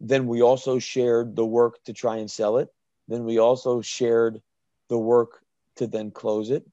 Then 0.00 0.26
we 0.26 0.42
also 0.42 0.78
shared 0.78 1.36
the 1.36 1.46
work 1.46 1.82
to 1.84 1.92
try 1.92 2.16
and 2.16 2.30
sell 2.30 2.58
it. 2.58 2.68
Then 3.08 3.24
we 3.24 3.38
also 3.38 3.80
shared 3.80 4.42
the 4.88 4.98
work 4.98 5.40
to 5.76 5.86
then 5.86 6.10
close 6.10 6.50
it. 6.50 6.66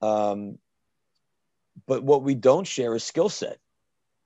Um, 0.00 0.58
but 1.86 2.02
what 2.02 2.22
we 2.22 2.34
don't 2.34 2.66
share 2.66 2.94
is 2.94 3.04
skill 3.04 3.28
set. 3.28 3.58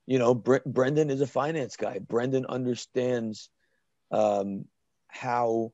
You 0.05 0.19
know, 0.19 0.33
Bre- 0.33 0.65
Brendan 0.65 1.09
is 1.09 1.21
a 1.21 1.27
finance 1.27 1.75
guy. 1.75 1.99
Brendan 1.99 2.45
understands 2.45 3.49
um, 4.11 4.65
how 5.07 5.73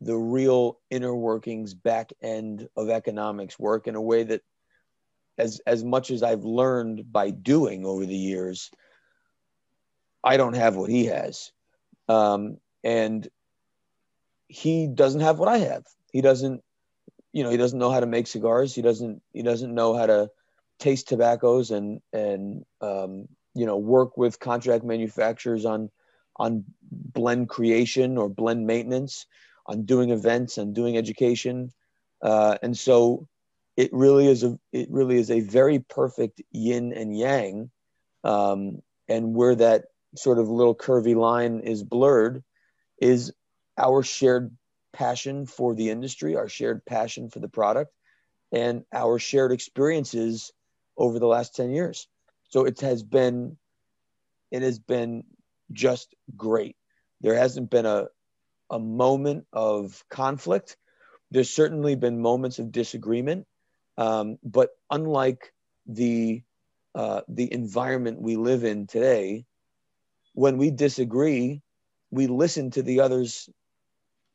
the 0.00 0.16
real 0.16 0.78
inner 0.90 1.14
workings, 1.14 1.74
back 1.74 2.12
end 2.22 2.68
of 2.76 2.90
economics 2.90 3.58
work 3.58 3.86
in 3.86 3.94
a 3.94 4.02
way 4.02 4.22
that, 4.24 4.42
as 5.36 5.60
as 5.66 5.82
much 5.82 6.10
as 6.10 6.22
I've 6.22 6.44
learned 6.44 7.12
by 7.12 7.30
doing 7.30 7.84
over 7.84 8.06
the 8.06 8.16
years, 8.16 8.70
I 10.24 10.36
don't 10.38 10.56
have 10.56 10.76
what 10.76 10.90
he 10.90 11.06
has, 11.06 11.52
um, 12.08 12.56
and 12.82 13.28
he 14.48 14.86
doesn't 14.86 15.20
have 15.20 15.38
what 15.38 15.48
I 15.48 15.58
have. 15.58 15.84
He 16.12 16.20
doesn't, 16.20 16.62
you 17.32 17.44
know, 17.44 17.50
he 17.50 17.56
doesn't 17.56 17.78
know 17.78 17.90
how 17.90 18.00
to 18.00 18.06
make 18.06 18.26
cigars. 18.26 18.74
He 18.74 18.82
doesn't 18.82 19.22
he 19.32 19.42
doesn't 19.42 19.74
know 19.74 19.94
how 19.94 20.06
to 20.06 20.30
taste 20.78 21.08
tobaccos 21.08 21.70
and 21.70 22.00
and 22.12 22.64
um, 22.80 23.28
you 23.54 23.66
know 23.66 23.76
work 23.76 24.16
with 24.16 24.40
contract 24.40 24.84
manufacturers 24.84 25.64
on 25.64 25.90
on 26.36 26.64
blend 26.90 27.48
creation 27.48 28.18
or 28.18 28.28
blend 28.28 28.66
maintenance, 28.66 29.26
on 29.66 29.84
doing 29.84 30.10
events 30.10 30.58
and 30.58 30.74
doing 30.74 30.96
education, 30.96 31.70
uh, 32.22 32.56
and 32.62 32.76
so 32.76 33.28
it 33.76 33.90
really 33.92 34.26
is 34.26 34.42
a 34.44 34.58
it 34.72 34.90
really 34.90 35.18
is 35.18 35.30
a 35.30 35.40
very 35.40 35.78
perfect 35.80 36.40
yin 36.50 36.92
and 36.92 37.16
yang, 37.16 37.70
um, 38.24 38.82
and 39.08 39.34
where 39.34 39.54
that 39.54 39.84
sort 40.16 40.38
of 40.38 40.48
little 40.48 40.74
curvy 40.74 41.14
line 41.14 41.60
is 41.60 41.82
blurred, 41.82 42.42
is 43.00 43.32
our 43.76 44.02
shared 44.02 44.56
passion 44.92 45.46
for 45.46 45.74
the 45.74 45.90
industry, 45.90 46.36
our 46.36 46.48
shared 46.48 46.84
passion 46.84 47.28
for 47.28 47.40
the 47.40 47.48
product, 47.48 47.92
and 48.52 48.84
our 48.92 49.18
shared 49.18 49.52
experiences 49.52 50.52
over 50.96 51.18
the 51.18 51.26
last 51.26 51.56
10 51.56 51.70
years. 51.70 52.06
So 52.50 52.64
it 52.64 52.80
has 52.80 53.02
been 53.02 53.56
it 54.50 54.62
has 54.62 54.78
been 54.78 55.24
just 55.72 56.14
great. 56.36 56.76
There 57.20 57.34
hasn't 57.34 57.70
been 57.70 57.86
a 57.86 58.06
a 58.70 58.78
moment 58.78 59.46
of 59.52 60.04
conflict. 60.08 60.76
There's 61.30 61.50
certainly 61.50 61.96
been 61.96 62.20
moments 62.20 62.58
of 62.58 62.72
disagreement, 62.72 63.46
um, 63.98 64.38
but 64.44 64.70
unlike 64.90 65.52
the 65.86 66.42
uh, 66.94 67.22
the 67.28 67.52
environment 67.52 68.22
we 68.22 68.36
live 68.36 68.62
in 68.62 68.86
today, 68.86 69.44
when 70.34 70.58
we 70.58 70.70
disagree, 70.70 71.62
we 72.10 72.26
listen 72.26 72.70
to 72.72 72.82
the 72.82 73.00
other's 73.00 73.48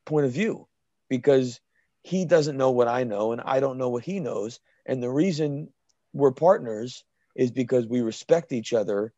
point 0.06 0.26
of 0.26 0.32
view 0.32 0.68
because 1.10 1.60
he 2.02 2.26
doesn't 2.26 2.58
know 2.58 2.72
what 2.72 2.88
I 2.88 3.04
know 3.04 3.32
and 3.32 3.42
I 3.42 3.60
don't 3.60 3.78
know 3.78 3.90
what 3.90 4.04
he 4.04 4.20
knows. 4.20 4.60
And 4.86 5.04
the 5.04 5.10
reason 5.10 5.72
we're 6.14 6.32
partners 6.32 7.04
is 7.36 7.52
because 7.52 7.86
we 7.86 8.02
respect 8.02 8.52
each 8.52 8.74
other 8.74 9.14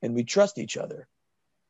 and 0.00 0.14
we 0.14 0.24
trust 0.24 0.58
each 0.58 0.76
other. 0.76 1.06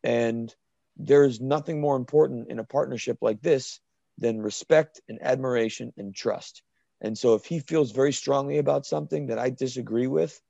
And 0.03 0.55
there's 0.97 1.41
nothing 1.41 1.81
more 1.81 1.97
important 1.97 2.49
in 2.49 2.59
a 2.59 2.65
partnership 2.65 3.19
like 3.21 3.43
this 3.43 3.81
than 4.19 4.41
respect 4.41 5.01
and 5.09 5.19
admiration 5.23 5.93
and 5.97 6.15
trust. 6.15 6.63
And 7.01 7.19
so 7.19 7.35
if 7.35 7.45
he 7.45 7.59
feels 7.61 7.91
very 7.91 8.13
strongly 8.13 8.59
about 8.59 8.87
something 8.87 9.27
that 9.27 9.39
I 9.39 9.51
disagree 9.51 10.07
with, 10.07 10.41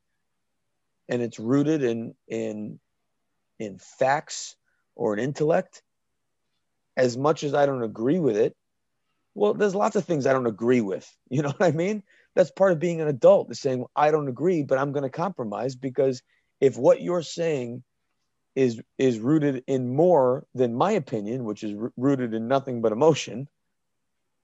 and 1.09 1.23
it's 1.23 1.39
rooted 1.39 1.83
in 1.83 2.15
in 2.29 2.79
in 3.65 3.79
facts 3.79 4.57
or 4.95 5.13
an 5.15 5.19
intellect, 5.21 5.83
as 6.97 7.17
much 7.17 7.43
as 7.45 7.55
I 7.55 7.67
don't 7.67 7.83
agree 7.83 8.19
with 8.19 8.37
it, 8.37 8.57
well, 9.35 9.55
there's 9.55 9.75
lots 9.75 9.97
of 9.97 10.05
things 10.05 10.27
I 10.27 10.33
don't 10.33 10.47
agree 10.47 10.81
with. 10.81 11.09
You 11.31 11.43
know 11.43 11.51
what 11.51 11.63
I 11.67 11.73
mean? 11.73 12.03
That's 12.35 12.51
part 12.51 12.73
of 12.73 12.79
being 12.79 13.01
an 13.01 13.09
adult, 13.09 13.51
is 13.51 13.61
saying, 13.61 13.87
I 13.97 14.11
don't 14.11 14.29
agree, 14.29 14.63
but 14.63 14.79
I'm 14.79 14.93
going 14.93 15.05
to 15.05 15.11
compromise 15.11 15.77
because 15.77 16.23
if 16.61 16.77
what 16.77 17.01
you're 17.01 17.23
saying 17.23 17.83
is 18.55 18.81
is 18.99 19.19
rooted 19.19 19.65
in 19.67 19.95
more 19.95 20.45
than 20.55 20.75
my 20.75 20.93
opinion, 20.93 21.45
which 21.45 21.65
is 21.65 21.75
rooted 21.97 22.35
in 22.35 22.49
nothing 22.49 22.83
but 22.83 22.93
emotion, 22.93 23.49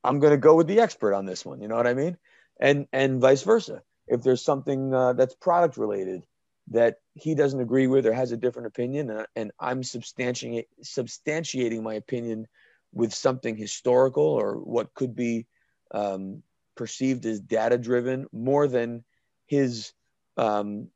I'm 0.02 0.18
going 0.18 0.32
to 0.32 0.38
go 0.38 0.54
with 0.54 0.66
the 0.66 0.80
expert 0.80 1.14
on 1.14 1.26
this 1.26 1.44
one. 1.44 1.60
You 1.60 1.68
know 1.68 1.76
what 1.76 1.86
I 1.86 1.94
mean? 1.94 2.16
And 2.60 2.86
and 2.92 3.20
vice 3.20 3.42
versa. 3.42 3.82
If 4.06 4.22
there's 4.22 4.42
something 4.42 4.94
uh, 4.94 5.12
that's 5.12 5.34
product 5.34 5.76
related 5.76 6.24
that 6.70 6.96
he 7.14 7.34
doesn't 7.34 7.60
agree 7.60 7.86
with 7.86 8.06
or 8.06 8.12
has 8.12 8.32
a 8.32 8.36
different 8.36 8.68
opinion, 8.68 9.10
and, 9.10 9.26
and 9.34 9.52
I'm 9.58 9.82
substantiating 9.82 10.64
substantiating 10.82 11.82
my 11.82 11.94
opinion 11.94 12.46
with 12.92 13.14
something 13.14 13.56
historical 13.56 14.24
or 14.24 14.54
what 14.54 14.94
could 14.94 15.14
be 15.14 15.46
um, 15.92 16.42
perceived 16.76 17.26
as 17.26 17.40
data 17.40 17.78
driven 17.78 18.26
more 18.32 18.66
than 18.66 19.04
his 19.46 19.92
um, 20.36 20.88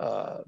uh, 0.00 0.38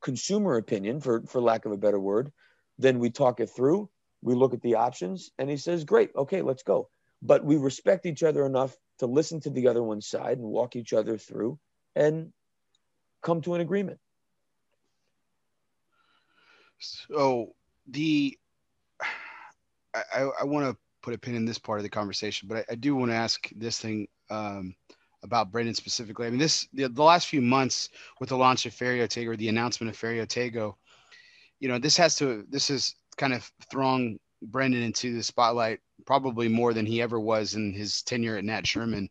consumer 0.00 0.56
opinion, 0.56 1.00
for, 1.00 1.22
for 1.22 1.40
lack 1.40 1.64
of 1.64 1.72
a 1.72 1.76
better 1.76 2.00
word. 2.00 2.32
Then 2.78 2.98
we 2.98 3.10
talk 3.10 3.40
it 3.40 3.50
through, 3.50 3.90
we 4.22 4.34
look 4.34 4.54
at 4.54 4.62
the 4.62 4.76
options, 4.76 5.30
and 5.38 5.50
he 5.50 5.56
says, 5.56 5.84
Great, 5.84 6.10
okay, 6.16 6.42
let's 6.42 6.62
go. 6.62 6.88
But 7.20 7.44
we 7.44 7.56
respect 7.56 8.06
each 8.06 8.22
other 8.22 8.46
enough 8.46 8.76
to 9.00 9.06
listen 9.06 9.40
to 9.40 9.50
the 9.50 9.68
other 9.68 9.82
one's 9.82 10.08
side 10.08 10.38
and 10.38 10.46
walk 10.46 10.76
each 10.76 10.92
other 10.92 11.18
through 11.18 11.58
and 11.94 12.32
come 13.22 13.40
to 13.42 13.54
an 13.54 13.60
agreement. 13.60 13.98
So 16.78 17.54
the 17.86 18.38
I, 19.94 20.30
I 20.40 20.44
want 20.44 20.66
to 20.66 20.76
put 21.02 21.14
a 21.14 21.18
pin 21.18 21.34
in 21.34 21.44
this 21.44 21.58
part 21.58 21.78
of 21.78 21.82
the 21.82 21.88
conversation, 21.88 22.48
but 22.48 22.58
I, 22.58 22.72
I 22.72 22.74
do 22.74 22.94
want 22.94 23.10
to 23.10 23.16
ask 23.16 23.48
this 23.56 23.80
thing 23.80 24.06
um, 24.30 24.74
about 25.22 25.50
Brendan 25.50 25.74
specifically. 25.74 26.26
I 26.26 26.30
mean, 26.30 26.38
this 26.38 26.68
the, 26.72 26.88
the, 26.88 27.02
last 27.02 27.26
few 27.26 27.40
months 27.40 27.88
with 28.20 28.28
the 28.28 28.36
launch 28.36 28.66
of 28.66 28.74
Ferio 28.74 29.26
or 29.26 29.36
the 29.36 29.48
announcement 29.48 29.90
of 29.90 29.98
Ferio 29.98 30.26
Tego, 30.26 30.74
you 31.60 31.68
know, 31.68 31.78
this 31.78 31.96
has 31.96 32.16
to 32.16 32.44
this 32.48 32.68
has 32.68 32.94
kind 33.16 33.32
of 33.32 33.50
thrown 33.70 34.18
Brendan 34.42 34.82
into 34.82 35.14
the 35.14 35.22
spotlight 35.22 35.80
probably 36.06 36.48
more 36.48 36.72
than 36.72 36.86
he 36.86 37.02
ever 37.02 37.18
was 37.18 37.54
in 37.54 37.72
his 37.72 38.02
tenure 38.02 38.36
at 38.36 38.44
Nat 38.44 38.66
Sherman. 38.66 39.08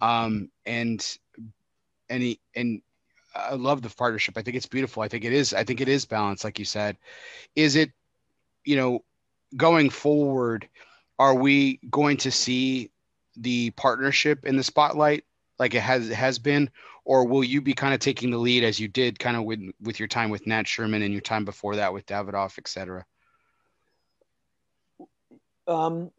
Um, 0.00 0.50
and 0.64 1.18
and 2.08 2.22
he 2.22 2.40
and 2.54 2.82
I 3.36 3.54
love 3.54 3.82
the 3.82 3.90
partnership. 3.90 4.36
I 4.36 4.42
think 4.42 4.56
it's 4.56 4.66
beautiful. 4.66 5.02
I 5.02 5.08
think 5.08 5.24
it 5.24 5.32
is. 5.32 5.54
I 5.54 5.64
think 5.64 5.80
it 5.80 5.88
is 5.88 6.04
balanced, 6.04 6.44
like 6.44 6.58
you 6.58 6.64
said. 6.64 6.96
Is 7.54 7.76
it, 7.76 7.92
you 8.64 8.76
know, 8.76 9.04
going 9.56 9.90
forward? 9.90 10.68
Are 11.18 11.34
we 11.34 11.80
going 11.90 12.16
to 12.18 12.30
see 12.30 12.90
the 13.36 13.70
partnership 13.70 14.44
in 14.44 14.56
the 14.56 14.62
spotlight 14.62 15.24
like 15.58 15.74
it 15.74 15.80
has 15.80 16.10
it 16.10 16.14
has 16.14 16.38
been, 16.38 16.70
or 17.04 17.26
will 17.26 17.44
you 17.44 17.60
be 17.60 17.72
kind 17.72 17.94
of 17.94 18.00
taking 18.00 18.30
the 18.30 18.38
lead 18.38 18.64
as 18.64 18.78
you 18.78 18.88
did 18.88 19.18
kind 19.18 19.36
of 19.36 19.44
with 19.44 19.60
with 19.80 19.98
your 19.98 20.08
time 20.08 20.30
with 20.30 20.46
Nat 20.46 20.66
Sherman 20.66 21.02
and 21.02 21.12
your 21.12 21.22
time 21.22 21.44
before 21.44 21.76
that 21.76 21.92
with 21.92 22.06
Davidoff, 22.06 22.58
et 22.58 22.68
cetera? 22.68 23.04
Um, 25.66 26.10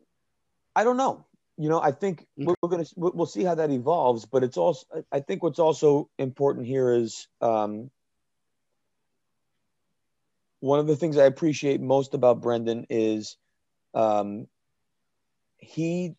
I 0.76 0.84
don't 0.84 0.98
know. 0.98 1.27
You 1.58 1.70
know, 1.70 1.82
I 1.82 1.92
think 1.92 2.26
okay. 2.40 2.54
we're, 2.62 2.70
going 2.70 2.86
to 2.86 2.92
we'll 2.96 3.26
see 3.26 3.44
how 3.44 3.56
that 3.56 3.72
evolves. 3.72 4.26
But 4.26 4.44
it's 4.44 4.58
also 4.58 4.86
I 5.12 5.22
think 5.22 5.42
what's 5.42 5.60
also 5.60 6.10
important 6.20 6.68
here 6.68 6.94
is 6.94 7.28
um, 7.42 7.90
one 10.60 10.80
of 10.80 10.88
the 10.88 10.96
things 10.96 11.18
I 11.18 11.26
appreciate 11.26 11.82
most 11.82 12.14
about 12.14 12.42
Brendan 12.42 12.86
is 12.90 13.38
um, 13.94 14.48
he 15.58 16.16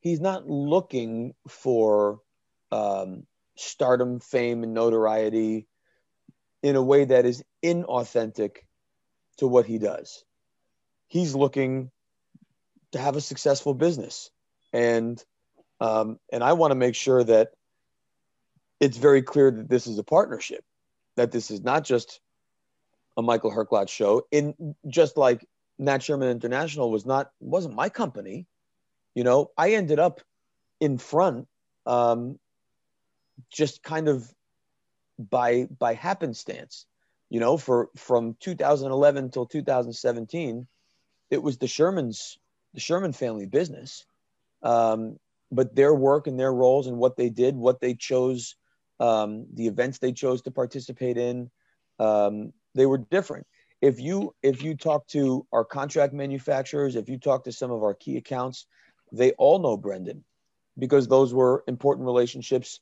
he's 0.00 0.20
not 0.20 0.48
looking 0.48 1.34
for 1.48 2.20
um, 2.72 3.26
stardom, 3.56 4.20
fame, 4.20 4.62
and 4.62 4.74
notoriety 4.74 5.66
in 6.62 6.76
a 6.76 6.82
way 6.82 7.04
that 7.04 7.26
is 7.26 7.42
inauthentic 7.64 8.58
to 9.38 9.46
what 9.46 9.66
he 9.66 9.78
does. 9.78 10.24
He's 11.08 11.34
looking 11.34 11.90
to 12.92 12.98
have 12.98 13.16
a 13.16 13.20
successful 13.20 13.74
business, 13.74 14.30
and 14.72 15.22
um, 15.80 16.18
and 16.32 16.44
I 16.44 16.52
want 16.52 16.72
to 16.72 16.76
make 16.76 16.94
sure 16.94 17.24
that 17.24 17.50
it's 18.80 18.96
very 18.96 19.22
clear 19.22 19.50
that 19.50 19.68
this 19.68 19.86
is 19.86 19.98
a 19.98 20.02
partnership, 20.02 20.64
that 21.16 21.32
this 21.32 21.50
is 21.50 21.62
not 21.62 21.84
just 21.84 22.20
a 23.16 23.22
Michael 23.22 23.52
Herklots 23.52 23.90
show. 23.90 24.26
In 24.30 24.74
just 24.88 25.16
like 25.16 25.46
Nat 25.78 26.02
Sherman 26.02 26.28
International 26.28 26.90
was 26.90 27.06
not 27.06 27.30
wasn't 27.40 27.74
my 27.74 27.88
company. 27.88 28.46
You 29.14 29.24
know, 29.24 29.50
I 29.56 29.72
ended 29.72 29.98
up 29.98 30.20
in 30.80 30.98
front, 30.98 31.48
um, 31.86 32.38
just 33.52 33.82
kind 33.82 34.08
of 34.08 34.32
by 35.18 35.68
by 35.78 35.94
happenstance. 35.94 36.86
You 37.28 37.40
know, 37.40 37.56
for 37.56 37.90
from 37.96 38.36
2011 38.40 39.24
until 39.24 39.46
2017, 39.46 40.66
it 41.30 41.42
was 41.42 41.58
the 41.58 41.66
Shermans, 41.66 42.38
the 42.74 42.80
Sherman 42.80 43.12
family 43.12 43.46
business. 43.46 44.04
Um, 44.62 45.18
but 45.50 45.74
their 45.74 45.94
work 45.94 46.26
and 46.26 46.38
their 46.38 46.52
roles 46.52 46.86
and 46.86 46.96
what 46.96 47.16
they 47.16 47.28
did, 47.28 47.56
what 47.56 47.80
they 47.80 47.94
chose, 47.94 48.54
um, 49.00 49.46
the 49.54 49.66
events 49.66 49.98
they 49.98 50.12
chose 50.12 50.42
to 50.42 50.50
participate 50.50 51.16
in, 51.16 51.50
um, 51.98 52.52
they 52.74 52.86
were 52.86 52.98
different. 52.98 53.46
If 53.80 53.98
you 53.98 54.34
if 54.42 54.62
you 54.62 54.76
talk 54.76 55.06
to 55.08 55.46
our 55.52 55.64
contract 55.64 56.12
manufacturers, 56.12 56.96
if 56.96 57.08
you 57.08 57.18
talk 57.18 57.44
to 57.44 57.52
some 57.52 57.70
of 57.70 57.82
our 57.82 57.94
key 57.94 58.16
accounts, 58.16 58.66
they 59.12 59.32
all 59.32 59.58
know 59.58 59.76
Brendan 59.76 60.24
because 60.78 61.08
those 61.08 61.34
were 61.34 61.64
important 61.66 62.06
relationships 62.06 62.80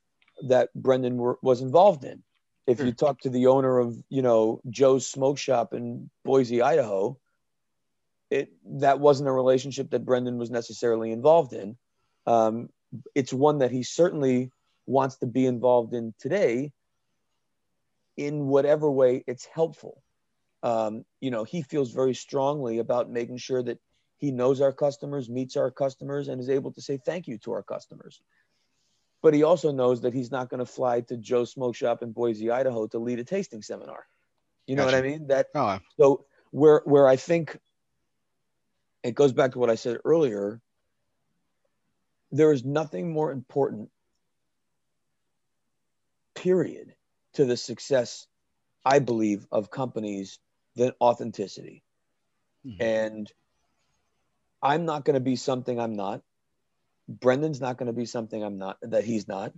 that 0.48 0.68
Brendan 0.74 1.16
were, 1.16 1.38
was 1.42 1.60
involved 1.60 2.04
in. 2.04 2.22
If 2.66 2.80
you 2.80 2.92
talk 2.92 3.20
to 3.20 3.30
the 3.30 3.46
owner 3.46 3.78
of 3.78 3.96
you 4.10 4.20
know 4.20 4.60
Joe's 4.68 5.06
Smoke 5.06 5.38
Shop 5.38 5.72
in 5.72 6.10
Boise, 6.24 6.60
Idaho, 6.60 7.18
it 8.30 8.52
that 8.64 9.00
wasn't 9.00 9.28
a 9.28 9.32
relationship 9.32 9.90
that 9.90 10.04
Brendan 10.04 10.38
was 10.38 10.50
necessarily 10.50 11.12
involved 11.12 11.52
in. 11.52 11.76
Um, 12.26 12.68
it's 13.14 13.32
one 13.32 13.58
that 13.58 13.70
he 13.70 13.82
certainly 13.82 14.50
wants 14.86 15.16
to 15.16 15.26
be 15.26 15.46
involved 15.46 15.94
in 15.94 16.14
today 16.18 16.72
in 18.16 18.46
whatever 18.46 18.90
way 18.90 19.22
it's 19.26 19.46
helpful. 19.46 20.02
Um, 20.62 21.04
you 21.20 21.30
know, 21.30 21.44
he 21.44 21.62
feels 21.62 21.92
very 21.92 22.14
strongly 22.14 22.78
about 22.78 23.10
making 23.10 23.38
sure 23.38 23.62
that 23.62 23.78
he 24.18 24.32
knows 24.32 24.60
our 24.60 24.72
customers, 24.72 25.30
meets 25.30 25.56
our 25.56 25.70
customers, 25.70 26.28
and 26.28 26.40
is 26.40 26.50
able 26.50 26.72
to 26.72 26.82
say 26.82 26.98
thank 26.98 27.28
you 27.28 27.38
to 27.38 27.52
our 27.52 27.62
customers. 27.62 28.20
But 29.22 29.34
he 29.34 29.44
also 29.44 29.72
knows 29.72 30.02
that 30.02 30.14
he's 30.14 30.30
not 30.30 30.48
going 30.48 30.58
to 30.58 30.66
fly 30.66 31.00
to 31.02 31.16
Joe's 31.16 31.52
Smoke 31.52 31.76
Shop 31.76 32.02
in 32.02 32.12
Boise, 32.12 32.50
Idaho, 32.50 32.86
to 32.88 32.98
lead 32.98 33.20
a 33.20 33.24
tasting 33.24 33.62
seminar. 33.62 34.06
You 34.66 34.76
know 34.76 34.84
gotcha. 34.84 34.96
what 34.96 35.04
I 35.04 35.08
mean? 35.08 35.26
That 35.28 35.46
oh. 35.54 35.78
so 35.98 36.24
where 36.50 36.82
where 36.84 37.08
I 37.08 37.16
think 37.16 37.58
it 39.02 39.14
goes 39.14 39.32
back 39.32 39.52
to 39.52 39.58
what 39.58 39.70
I 39.70 39.76
said 39.76 39.98
earlier 40.04 40.60
there 42.30 42.52
is 42.52 42.64
nothing 42.64 43.12
more 43.12 43.32
important, 43.32 43.90
period, 46.34 46.94
to 47.34 47.44
the 47.44 47.56
success, 47.56 48.26
I 48.84 48.98
believe, 48.98 49.46
of 49.50 49.70
companies 49.70 50.38
than 50.76 50.92
authenticity. 51.00 51.82
Mm-hmm. 52.66 52.82
And 52.82 53.32
I'm 54.62 54.84
not 54.84 55.04
going 55.04 55.14
to 55.14 55.20
be 55.20 55.36
something 55.36 55.78
I'm 55.78 55.94
not. 55.94 56.22
Brendan's 57.08 57.60
not 57.60 57.78
going 57.78 57.86
to 57.86 57.92
be 57.94 58.06
something 58.06 58.42
I'm 58.42 58.58
not, 58.58 58.76
that 58.82 59.04
he's 59.04 59.26
not. 59.26 59.52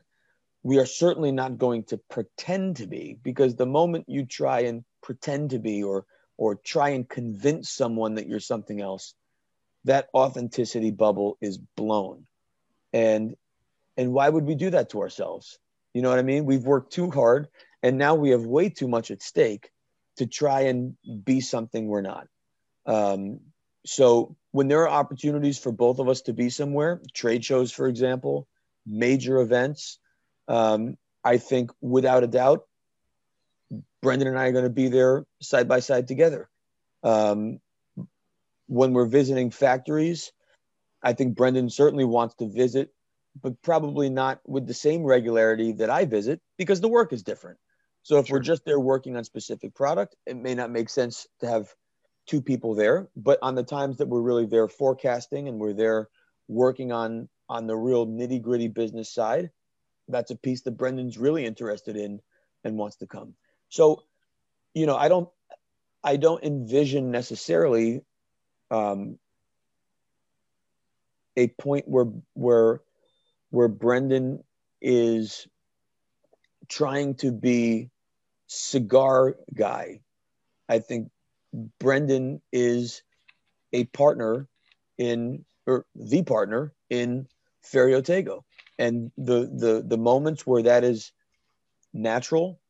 We 0.62 0.78
are 0.78 0.86
certainly 0.86 1.32
not 1.32 1.58
going 1.58 1.84
to 1.84 1.98
pretend 2.10 2.76
to 2.76 2.86
be 2.86 3.18
because 3.20 3.56
the 3.56 3.66
moment 3.66 4.04
you 4.08 4.26
try 4.26 4.60
and 4.60 4.84
pretend 5.02 5.50
to 5.50 5.58
be 5.58 5.82
or 5.82 6.04
or 6.36 6.54
try 6.54 6.90
and 6.90 7.08
convince 7.08 7.70
someone 7.70 8.14
that 8.14 8.26
you're 8.26 8.40
something 8.40 8.80
else, 8.80 9.14
that 9.84 10.08
authenticity 10.14 10.90
bubble 10.90 11.38
is 11.40 11.58
blown. 11.58 12.26
And 12.92 13.36
and 13.96 14.12
why 14.12 14.28
would 14.28 14.44
we 14.44 14.54
do 14.54 14.70
that 14.70 14.90
to 14.90 15.00
ourselves? 15.00 15.58
You 15.94 16.02
know 16.02 16.10
what 16.10 16.18
i 16.18 16.22
mean? 16.22 16.44
We've 16.44 16.64
worked 16.64 16.92
too 16.92 17.10
hard 17.10 17.48
and 17.82 17.98
now 17.98 18.14
we 18.14 18.30
have 18.30 18.44
way 18.44 18.68
too 18.68 18.88
much 18.88 19.10
at 19.10 19.22
stake 19.22 19.70
to 20.16 20.26
try 20.26 20.62
and 20.62 20.96
be 21.24 21.40
something 21.40 21.86
we're 21.86 22.02
not. 22.02 22.26
Um, 22.86 23.40
so 23.86 24.36
when 24.50 24.68
there 24.68 24.82
are 24.82 24.88
opportunities 24.88 25.58
for 25.58 25.72
both 25.72 25.98
of 25.98 26.08
us 26.08 26.22
to 26.22 26.32
be 26.32 26.50
somewhere 26.50 27.00
trade 27.14 27.44
shows 27.44 27.72
for 27.72 27.86
example 27.86 28.46
major 28.86 29.38
events 29.38 29.98
um, 30.48 30.96
i 31.24 31.38
think 31.38 31.70
without 31.80 32.22
a 32.22 32.26
doubt 32.26 32.64
brendan 34.02 34.28
and 34.28 34.38
i 34.38 34.46
are 34.46 34.52
going 34.52 34.64
to 34.64 34.70
be 34.70 34.88
there 34.88 35.24
side 35.40 35.68
by 35.68 35.80
side 35.80 36.08
together. 36.08 36.48
Um, 37.02 37.60
when 38.70 38.92
we're 38.92 39.06
visiting 39.06 39.50
factories 39.50 40.32
I 41.02 41.12
think 41.12 41.36
Brendan 41.36 41.70
certainly 41.70 42.04
wants 42.04 42.34
to 42.36 42.48
visit, 42.48 42.90
but 43.40 43.60
probably 43.62 44.10
not 44.10 44.40
with 44.46 44.66
the 44.66 44.74
same 44.74 45.02
regularity 45.04 45.72
that 45.72 45.90
I 45.90 46.04
visit 46.04 46.40
because 46.58 46.80
the 46.80 46.88
work 46.88 47.12
is 47.12 47.22
different. 47.22 47.58
So 48.02 48.18
if 48.18 48.26
sure. 48.26 48.36
we're 48.36 48.42
just 48.42 48.64
there 48.64 48.80
working 48.80 49.16
on 49.16 49.24
specific 49.24 49.74
product, 49.74 50.16
it 50.26 50.36
may 50.36 50.54
not 50.54 50.70
make 50.70 50.88
sense 50.88 51.26
to 51.40 51.48
have 51.48 51.72
two 52.26 52.40
people 52.40 52.74
there. 52.74 53.08
But 53.16 53.38
on 53.42 53.54
the 53.54 53.62
times 53.62 53.98
that 53.98 54.08
we're 54.08 54.22
really 54.22 54.46
there 54.46 54.68
forecasting 54.68 55.48
and 55.48 55.58
we're 55.58 55.74
there 55.74 56.08
working 56.48 56.92
on 56.92 57.28
on 57.48 57.66
the 57.66 57.76
real 57.76 58.06
nitty 58.06 58.40
gritty 58.40 58.68
business 58.68 59.12
side, 59.12 59.50
that's 60.08 60.30
a 60.30 60.36
piece 60.36 60.62
that 60.62 60.76
Brendan's 60.76 61.18
really 61.18 61.44
interested 61.44 61.96
in 61.96 62.20
and 62.64 62.76
wants 62.76 62.96
to 62.96 63.06
come. 63.06 63.34
So, 63.68 64.04
you 64.74 64.86
know, 64.86 64.96
I 64.96 65.08
don't 65.08 65.28
I 66.02 66.16
don't 66.16 66.42
envision 66.42 67.10
necessarily 67.10 68.02
um, 68.70 69.18
a 71.36 71.48
point 71.48 71.86
where 71.88 72.06
where 72.34 72.80
where 73.50 73.68
Brendan 73.68 74.42
is 74.80 75.46
trying 76.68 77.14
to 77.16 77.32
be 77.32 77.90
cigar 78.46 79.36
guy. 79.54 80.00
I 80.68 80.78
think 80.78 81.10
Brendan 81.78 82.40
is 82.52 83.02
a 83.72 83.84
partner 83.84 84.48
in 84.98 85.44
or 85.66 85.86
the 85.94 86.22
partner 86.22 86.72
in 86.88 87.26
Ferio 87.64 88.02
Tego. 88.02 88.44
And 88.78 89.10
the 89.16 89.50
the 89.52 89.84
the 89.86 89.98
moments 89.98 90.46
where 90.46 90.62
that 90.62 90.84
is 90.84 91.12
natural 91.92 92.60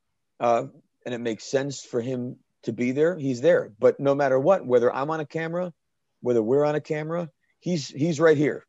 uh, 0.40 0.64
and 1.04 1.14
it 1.14 1.20
makes 1.20 1.44
sense 1.44 1.84
for 1.84 2.00
him 2.00 2.36
to 2.62 2.72
be 2.72 2.92
there, 2.92 3.16
he's 3.16 3.40
there. 3.40 3.72
But 3.78 4.00
no 4.00 4.14
matter 4.14 4.38
what, 4.38 4.66
whether 4.66 4.92
I'm 4.92 5.10
on 5.10 5.20
a 5.20 5.26
camera, 5.26 5.72
whether 6.20 6.42
we're 6.42 6.64
on 6.64 6.74
a 6.74 6.80
camera, 6.80 7.30
he's 7.58 7.88
he's 7.88 8.20
right 8.20 8.36
here. 8.36 8.66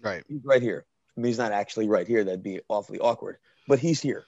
Right. 0.00 0.24
He's 0.28 0.44
right 0.44 0.62
here. 0.62 0.84
I 1.16 1.20
mean, 1.20 1.26
he's 1.26 1.38
not 1.38 1.52
actually 1.52 1.88
right 1.88 2.06
here. 2.06 2.24
That'd 2.24 2.42
be 2.42 2.60
awfully 2.68 3.00
awkward. 3.00 3.38
But 3.66 3.78
he's 3.78 4.00
here. 4.00 4.24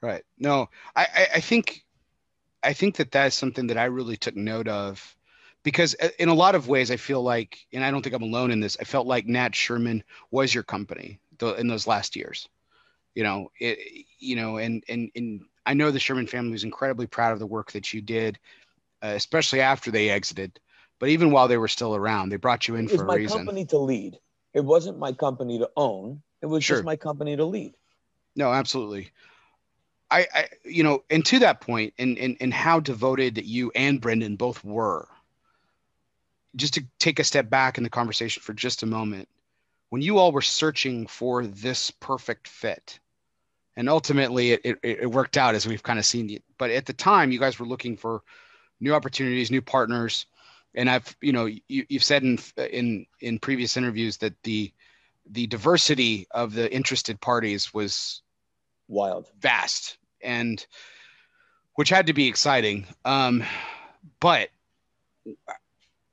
Right. 0.00 0.24
No, 0.38 0.68
I, 0.96 1.02
I, 1.02 1.28
I 1.36 1.40
think 1.40 1.84
I 2.62 2.72
think 2.72 2.96
that 2.96 3.12
that's 3.12 3.36
something 3.36 3.68
that 3.68 3.78
I 3.78 3.84
really 3.84 4.16
took 4.16 4.36
note 4.36 4.68
of 4.68 5.16
because 5.62 5.94
uh, 6.00 6.08
in 6.18 6.28
a 6.28 6.34
lot 6.34 6.54
of 6.54 6.68
ways 6.68 6.90
I 6.90 6.96
feel 6.96 7.22
like, 7.22 7.58
and 7.72 7.84
I 7.84 7.90
don't 7.90 8.02
think 8.02 8.14
I'm 8.14 8.22
alone 8.22 8.50
in 8.50 8.60
this. 8.60 8.76
I 8.80 8.84
felt 8.84 9.06
like 9.06 9.26
Nat 9.26 9.54
Sherman 9.54 10.02
was 10.30 10.54
your 10.54 10.64
company 10.64 11.20
in 11.40 11.68
those 11.68 11.86
last 11.86 12.16
years. 12.16 12.48
You 13.14 13.24
know, 13.24 13.50
it, 13.60 14.06
you 14.18 14.36
know, 14.36 14.56
and 14.56 14.82
and 14.88 15.10
and 15.14 15.42
I 15.66 15.74
know 15.74 15.90
the 15.90 16.00
Sherman 16.00 16.26
family 16.26 16.52
was 16.52 16.64
incredibly 16.64 17.06
proud 17.06 17.32
of 17.32 17.38
the 17.38 17.46
work 17.46 17.72
that 17.72 17.92
you 17.92 18.00
did, 18.00 18.38
uh, 19.02 19.08
especially 19.08 19.60
after 19.60 19.90
they 19.90 20.10
exited. 20.10 20.58
But 21.02 21.08
even 21.08 21.32
while 21.32 21.48
they 21.48 21.56
were 21.56 21.66
still 21.66 21.96
around, 21.96 22.28
they 22.28 22.36
brought 22.36 22.68
you 22.68 22.76
in 22.76 22.86
for 22.86 23.02
a 23.02 23.16
reason. 23.16 23.38
My 23.38 23.44
company 23.44 23.64
to 23.64 23.78
lead. 23.78 24.20
It 24.54 24.64
wasn't 24.64 25.00
my 25.00 25.10
company 25.10 25.58
to 25.58 25.68
own. 25.76 26.22
It 26.40 26.46
was 26.46 26.62
sure. 26.62 26.76
just 26.76 26.84
my 26.84 26.94
company 26.94 27.34
to 27.34 27.44
lead. 27.44 27.74
No, 28.36 28.52
absolutely. 28.52 29.10
I, 30.12 30.28
I, 30.32 30.48
you 30.64 30.84
know, 30.84 31.02
and 31.10 31.26
to 31.26 31.40
that 31.40 31.60
point, 31.60 31.92
and, 31.98 32.16
and 32.18 32.36
and 32.40 32.54
how 32.54 32.78
devoted 32.78 33.34
that 33.34 33.46
you 33.46 33.72
and 33.74 34.00
Brendan 34.00 34.36
both 34.36 34.62
were. 34.62 35.08
Just 36.54 36.74
to 36.74 36.84
take 37.00 37.18
a 37.18 37.24
step 37.24 37.50
back 37.50 37.78
in 37.78 37.82
the 37.82 37.90
conversation 37.90 38.40
for 38.40 38.52
just 38.52 38.84
a 38.84 38.86
moment, 38.86 39.28
when 39.90 40.02
you 40.02 40.18
all 40.18 40.30
were 40.30 40.40
searching 40.40 41.08
for 41.08 41.44
this 41.44 41.90
perfect 41.90 42.46
fit, 42.46 43.00
and 43.74 43.88
ultimately 43.88 44.52
it, 44.52 44.60
it, 44.62 44.78
it 44.84 45.10
worked 45.10 45.36
out 45.36 45.56
as 45.56 45.66
we've 45.66 45.82
kind 45.82 45.98
of 45.98 46.06
seen 46.06 46.30
it. 46.30 46.44
But 46.58 46.70
at 46.70 46.86
the 46.86 46.92
time, 46.92 47.32
you 47.32 47.40
guys 47.40 47.58
were 47.58 47.66
looking 47.66 47.96
for 47.96 48.22
new 48.78 48.94
opportunities, 48.94 49.50
new 49.50 49.62
partners, 49.62 50.26
and 50.74 50.88
I've 50.88 51.16
you 51.20 51.32
know 51.32 51.46
you, 51.46 51.60
you've 51.88 52.04
said 52.04 52.22
in 52.22 52.38
in 52.56 53.06
in 53.20 53.38
previous 53.38 53.76
interviews 53.76 54.18
that 54.18 54.34
the 54.42 54.72
the 55.30 55.46
diversity 55.46 56.26
of 56.32 56.52
the 56.54 56.72
interested 56.72 57.20
parties 57.20 57.72
was 57.72 58.22
wild, 58.88 59.28
vast, 59.38 59.98
and 60.20 60.64
which 61.74 61.88
had 61.88 62.06
to 62.08 62.12
be 62.12 62.26
exciting. 62.26 62.86
Um, 63.04 63.44
but 64.20 64.50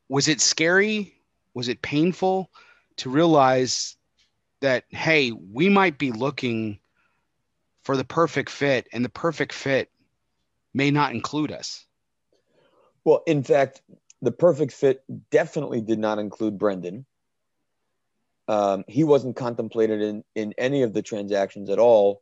was 0.07 0.27
it 0.27 0.41
scary? 0.41 1.15
Was 1.53 1.67
it 1.67 1.81
painful 1.81 2.49
to 2.97 3.09
realize 3.09 3.97
that 4.61 4.85
hey, 4.89 5.31
we 5.31 5.69
might 5.69 5.97
be 5.97 6.11
looking 6.11 6.79
for 7.83 7.97
the 7.97 8.03
perfect 8.03 8.49
fit, 8.49 8.87
and 8.93 9.03
the 9.03 9.09
perfect 9.09 9.53
fit 9.53 9.89
may 10.73 10.91
not 10.91 11.13
include 11.13 11.51
us? 11.51 11.85
Well, 13.03 13.23
in 13.25 13.43
fact, 13.43 13.81
the 14.21 14.31
perfect 14.31 14.73
fit 14.73 15.03
definitely 15.31 15.81
did 15.81 15.99
not 15.99 16.19
include 16.19 16.57
Brendan. 16.57 17.05
Um, 18.47 18.83
he 18.87 19.03
wasn't 19.03 19.35
contemplated 19.35 20.01
in, 20.01 20.23
in 20.35 20.53
any 20.57 20.81
of 20.81 20.93
the 20.93 21.01
transactions 21.01 21.69
at 21.69 21.79
all 21.79 22.21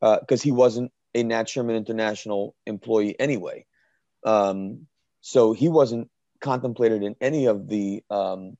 because 0.00 0.40
uh, 0.40 0.44
he 0.44 0.52
wasn't 0.52 0.92
a 1.14 1.22
Nat 1.22 1.48
Sherman 1.48 1.76
International 1.76 2.54
employee 2.66 3.18
anyway. 3.18 3.66
Um, 4.24 4.86
so 5.20 5.52
he 5.52 5.68
wasn't 5.68 6.10
contemplated 6.40 7.02
in 7.02 7.16
any 7.20 7.46
of 7.46 7.68
the 7.68 8.02
um, 8.10 8.56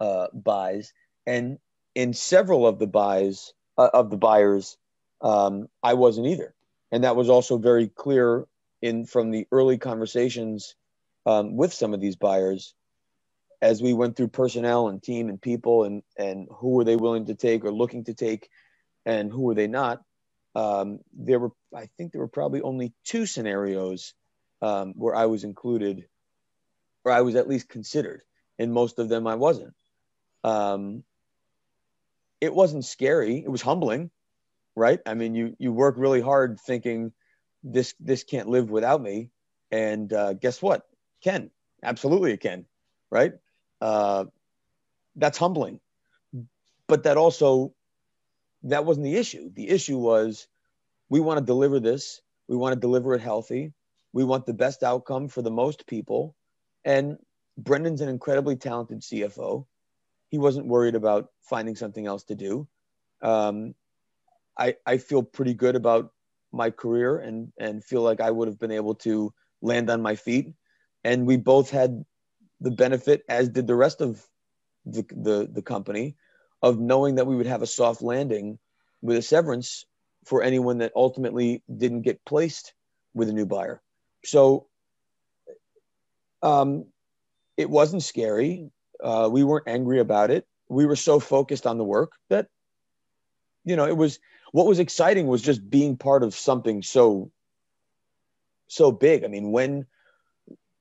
uh, 0.00 0.26
buys. 0.32 0.92
And 1.26 1.58
in 1.94 2.12
several 2.12 2.66
of 2.66 2.78
the 2.78 2.86
buys 2.86 3.54
uh, 3.78 3.90
of 3.94 4.10
the 4.10 4.16
buyers, 4.16 4.76
um, 5.22 5.68
I 5.82 5.94
wasn't 5.94 6.26
either. 6.26 6.54
and 6.92 7.02
that 7.02 7.16
was 7.16 7.28
also 7.28 7.58
very 7.58 7.88
clear 7.88 8.46
in 8.80 9.04
from 9.04 9.32
the 9.32 9.48
early 9.50 9.78
conversations 9.78 10.76
um, 11.26 11.56
with 11.56 11.72
some 11.72 11.94
of 11.94 12.00
these 12.00 12.16
buyers 12.16 12.74
as 13.62 13.82
we 13.82 13.92
went 13.92 14.16
through 14.16 14.28
personnel 14.28 14.88
and 14.88 15.02
team 15.02 15.28
and 15.28 15.40
people 15.40 15.84
and 15.84 16.02
and 16.18 16.48
who 16.50 16.70
were 16.70 16.84
they 16.84 16.96
willing 16.96 17.26
to 17.26 17.34
take 17.34 17.64
or 17.64 17.72
looking 17.72 18.04
to 18.04 18.14
take 18.14 18.48
and 19.06 19.30
who 19.30 19.42
were 19.42 19.54
they 19.54 19.66
not 19.66 20.02
um, 20.54 21.00
there 21.12 21.38
were 21.38 21.50
i 21.74 21.88
think 21.96 22.12
there 22.12 22.20
were 22.20 22.28
probably 22.28 22.62
only 22.62 22.92
two 23.04 23.26
scenarios 23.26 24.14
um, 24.62 24.92
where 24.96 25.14
i 25.14 25.26
was 25.26 25.44
included 25.44 26.06
or 27.04 27.12
i 27.12 27.22
was 27.22 27.34
at 27.34 27.48
least 27.48 27.68
considered 27.68 28.22
in 28.58 28.72
most 28.72 28.98
of 28.98 29.08
them 29.08 29.26
i 29.26 29.34
wasn't. 29.34 29.74
Um, 30.42 31.04
it 32.42 32.54
wasn't 32.54 32.84
scary. 32.84 33.38
It 33.38 33.50
was 33.50 33.62
humbling 33.62 34.10
right? 34.76 35.00
I 35.06 35.14
mean 35.14 35.34
you 35.34 35.56
you 35.58 35.72
work 35.72 35.94
really 35.98 36.20
hard 36.20 36.60
thinking 36.60 37.12
this 37.62 37.94
this 38.00 38.24
can't 38.24 38.48
live 38.48 38.70
without 38.70 39.00
me. 39.00 39.30
And 39.70 40.12
uh, 40.12 40.34
guess 40.34 40.60
what 40.60 40.82
can. 41.24 41.50
Absolutely 41.84 42.32
it 42.34 42.40
can 42.42 42.66
right? 43.10 43.34
Uh, 43.80 44.26
that's 45.16 45.38
humbling. 45.38 45.80
But 46.88 47.04
that 47.04 47.16
also 47.18 47.74
that 48.64 48.84
wasn't 48.84 49.04
the 49.04 49.16
issue. 49.16 49.50
The 49.54 49.68
issue 49.68 49.98
was 49.98 50.48
we 51.10 51.20
want 51.20 51.38
to 51.40 51.44
deliver 51.46 51.80
this. 51.80 52.22
We 52.48 52.56
want 52.56 52.74
to 52.74 52.80
deliver 52.80 53.14
it 53.14 53.22
healthy. 53.22 53.74
We 54.12 54.24
want 54.24 54.46
the 54.46 54.54
best 54.54 54.82
outcome 54.84 55.28
for 55.28 55.42
the 55.42 55.50
most 55.52 55.86
people. 55.86 56.36
And 56.84 57.18
brendan's 57.58 58.00
an 58.02 58.08
incredibly 58.08 58.56
talented 58.56 59.02
cfo 59.02 59.66
he 60.30 60.38
wasn't 60.38 60.66
worried 60.66 60.96
about 60.96 61.28
finding 61.42 61.76
something 61.76 62.06
else 62.06 62.24
to 62.24 62.34
do. 62.36 62.68
Um, 63.22 63.74
I, 64.58 64.76
I 64.86 64.98
feel 64.98 65.22
pretty 65.22 65.54
good 65.54 65.76
about 65.76 66.12
my 66.52 66.70
career 66.70 67.18
and 67.18 67.52
and 67.58 67.84
feel 67.84 68.02
like 68.02 68.20
I 68.20 68.30
would 68.30 68.48
have 68.48 68.58
been 68.60 68.72
able 68.72 68.94
to 68.96 69.32
land 69.62 69.90
on 69.90 70.02
my 70.02 70.16
feet. 70.16 70.54
And 71.04 71.26
we 71.26 71.36
both 71.36 71.70
had 71.70 72.04
the 72.60 72.70
benefit, 72.70 73.22
as 73.28 73.48
did 73.48 73.66
the 73.66 73.74
rest 73.74 74.00
of 74.00 74.26
the 74.86 75.04
the, 75.10 75.48
the 75.52 75.62
company, 75.62 76.16
of 76.62 76.78
knowing 76.78 77.16
that 77.16 77.26
we 77.26 77.36
would 77.36 77.46
have 77.46 77.62
a 77.62 77.66
soft 77.66 78.02
landing 78.02 78.58
with 79.02 79.16
a 79.16 79.22
severance 79.22 79.84
for 80.24 80.42
anyone 80.42 80.78
that 80.78 80.92
ultimately 80.96 81.62
didn't 81.74 82.02
get 82.02 82.24
placed 82.24 82.72
with 83.12 83.28
a 83.28 83.32
new 83.32 83.44
buyer. 83.44 83.82
So 84.24 84.66
um, 86.42 86.86
it 87.56 87.68
wasn't 87.68 88.02
scary. 88.02 88.70
Uh, 89.02 89.28
we 89.30 89.44
weren't 89.44 89.68
angry 89.68 90.00
about 90.00 90.30
it. 90.30 90.46
We 90.68 90.86
were 90.86 90.96
so 90.96 91.20
focused 91.20 91.66
on 91.66 91.76
the 91.76 91.84
work 91.84 92.12
that, 92.30 92.48
you 93.64 93.76
know, 93.76 93.86
it 93.86 93.96
was 93.96 94.18
what 94.54 94.68
was 94.68 94.78
exciting 94.78 95.26
was 95.26 95.42
just 95.42 95.68
being 95.68 95.96
part 95.96 96.22
of 96.22 96.32
something 96.32 96.80
so 96.80 97.28
so 98.68 98.92
big 98.92 99.24
i 99.24 99.26
mean 99.26 99.50
when 99.50 99.84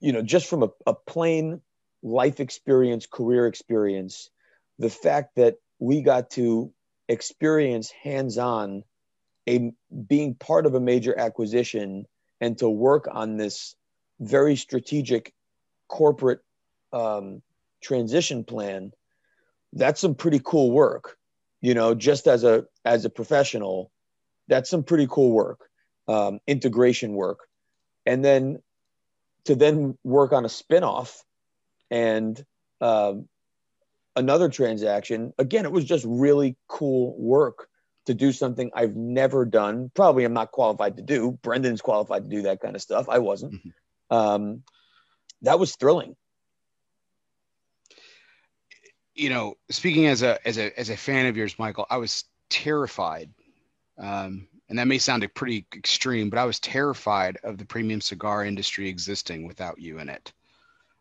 you 0.04 0.12
know 0.12 0.22
just 0.22 0.48
from 0.48 0.64
a, 0.64 0.70
a 0.86 0.94
plain 0.94 1.62
life 2.04 2.40
experience 2.42 3.08
career 3.08 3.48
experience 3.48 4.30
the 4.78 4.90
fact 4.90 5.38
that 5.38 5.56
we 5.80 6.02
got 6.02 6.30
to 6.30 6.72
experience 7.08 7.90
hands-on 7.90 8.84
a 9.48 9.72
being 10.08 10.36
part 10.36 10.66
of 10.66 10.76
a 10.76 10.80
major 10.80 11.18
acquisition 11.18 12.06
and 12.42 12.58
to 12.58 12.70
work 12.70 13.08
on 13.10 13.38
this 13.38 13.76
very 14.20 14.56
strategic 14.56 15.34
corporate 15.88 16.42
um, 16.92 17.42
transition 17.82 18.44
plan 18.44 18.92
that's 19.72 20.02
some 20.02 20.14
pretty 20.16 20.40
cool 20.44 20.72
work. 20.72 21.18
You 21.62 21.74
know 21.74 21.96
just 21.96 22.28
as 22.28 22.44
a 22.44 22.66
as 22.84 23.06
a 23.06 23.10
professional 23.10 23.92
that's 24.50 24.70
some 24.70 24.84
pretty 24.84 25.08
cool 25.10 25.32
work 25.32 25.62
um, 26.10 26.40
integration 26.46 27.14
work. 27.14 27.40
And 28.06 28.26
then 28.26 28.60
to 29.46 29.56
then 29.56 29.98
work 30.04 30.32
on 30.32 30.46
a 30.46 30.50
spin-off 30.50 31.24
and 31.92 32.44
um, 32.82 33.28
another 34.16 34.50
transaction. 34.50 35.34
Again 35.38 35.66
it 35.66 35.72
was 35.72 35.86
just 35.86 36.06
really 36.08 36.56
cool 36.68 37.16
work 37.18 37.68
to 38.06 38.14
do 38.14 38.34
something 38.34 38.70
i've 38.76 38.98
never 38.98 39.46
done 39.46 39.90
probably 39.96 40.26
i'm 40.26 40.34
not 40.34 40.52
qualified 40.52 40.98
to 40.98 41.04
do. 41.04 41.32
Brendan's 41.42 41.82
qualified 41.82 42.24
to 42.24 42.30
do 42.30 42.42
that 42.44 42.60
kind 42.60 42.76
of 42.76 42.82
stuff. 42.82 43.08
I 43.10 43.20
wasn't. 43.20 43.54
Mm-hmm. 43.54 44.16
um, 44.16 44.64
that 45.44 45.60
was 45.60 45.76
thrilling. 45.76 46.16
You 49.14 49.30
know, 49.30 49.56
speaking 49.70 50.08
as 50.08 50.24
a 50.24 50.46
as 50.48 50.58
a 50.58 50.78
as 50.78 50.90
a 50.90 50.98
fan 50.98 51.28
of 51.28 51.38
yours, 51.38 51.60
Michael, 51.60 51.86
I 51.90 51.98
was 51.98 52.24
terrified, 52.50 53.30
um, 53.98 54.48
and 54.74 54.80
that 54.80 54.88
may 54.88 54.98
sound 54.98 55.32
pretty 55.36 55.68
extreme, 55.76 56.32
but 56.32 56.40
I 56.40 56.46
was 56.46 56.60
terrified 56.60 57.38
of 57.44 57.60
the 57.60 57.66
premium 57.66 58.02
cigar 58.02 58.44
industry 58.44 58.90
existing 58.90 59.46
without 59.46 59.80
you 59.80 60.00
in 60.00 60.10
it. 60.10 60.34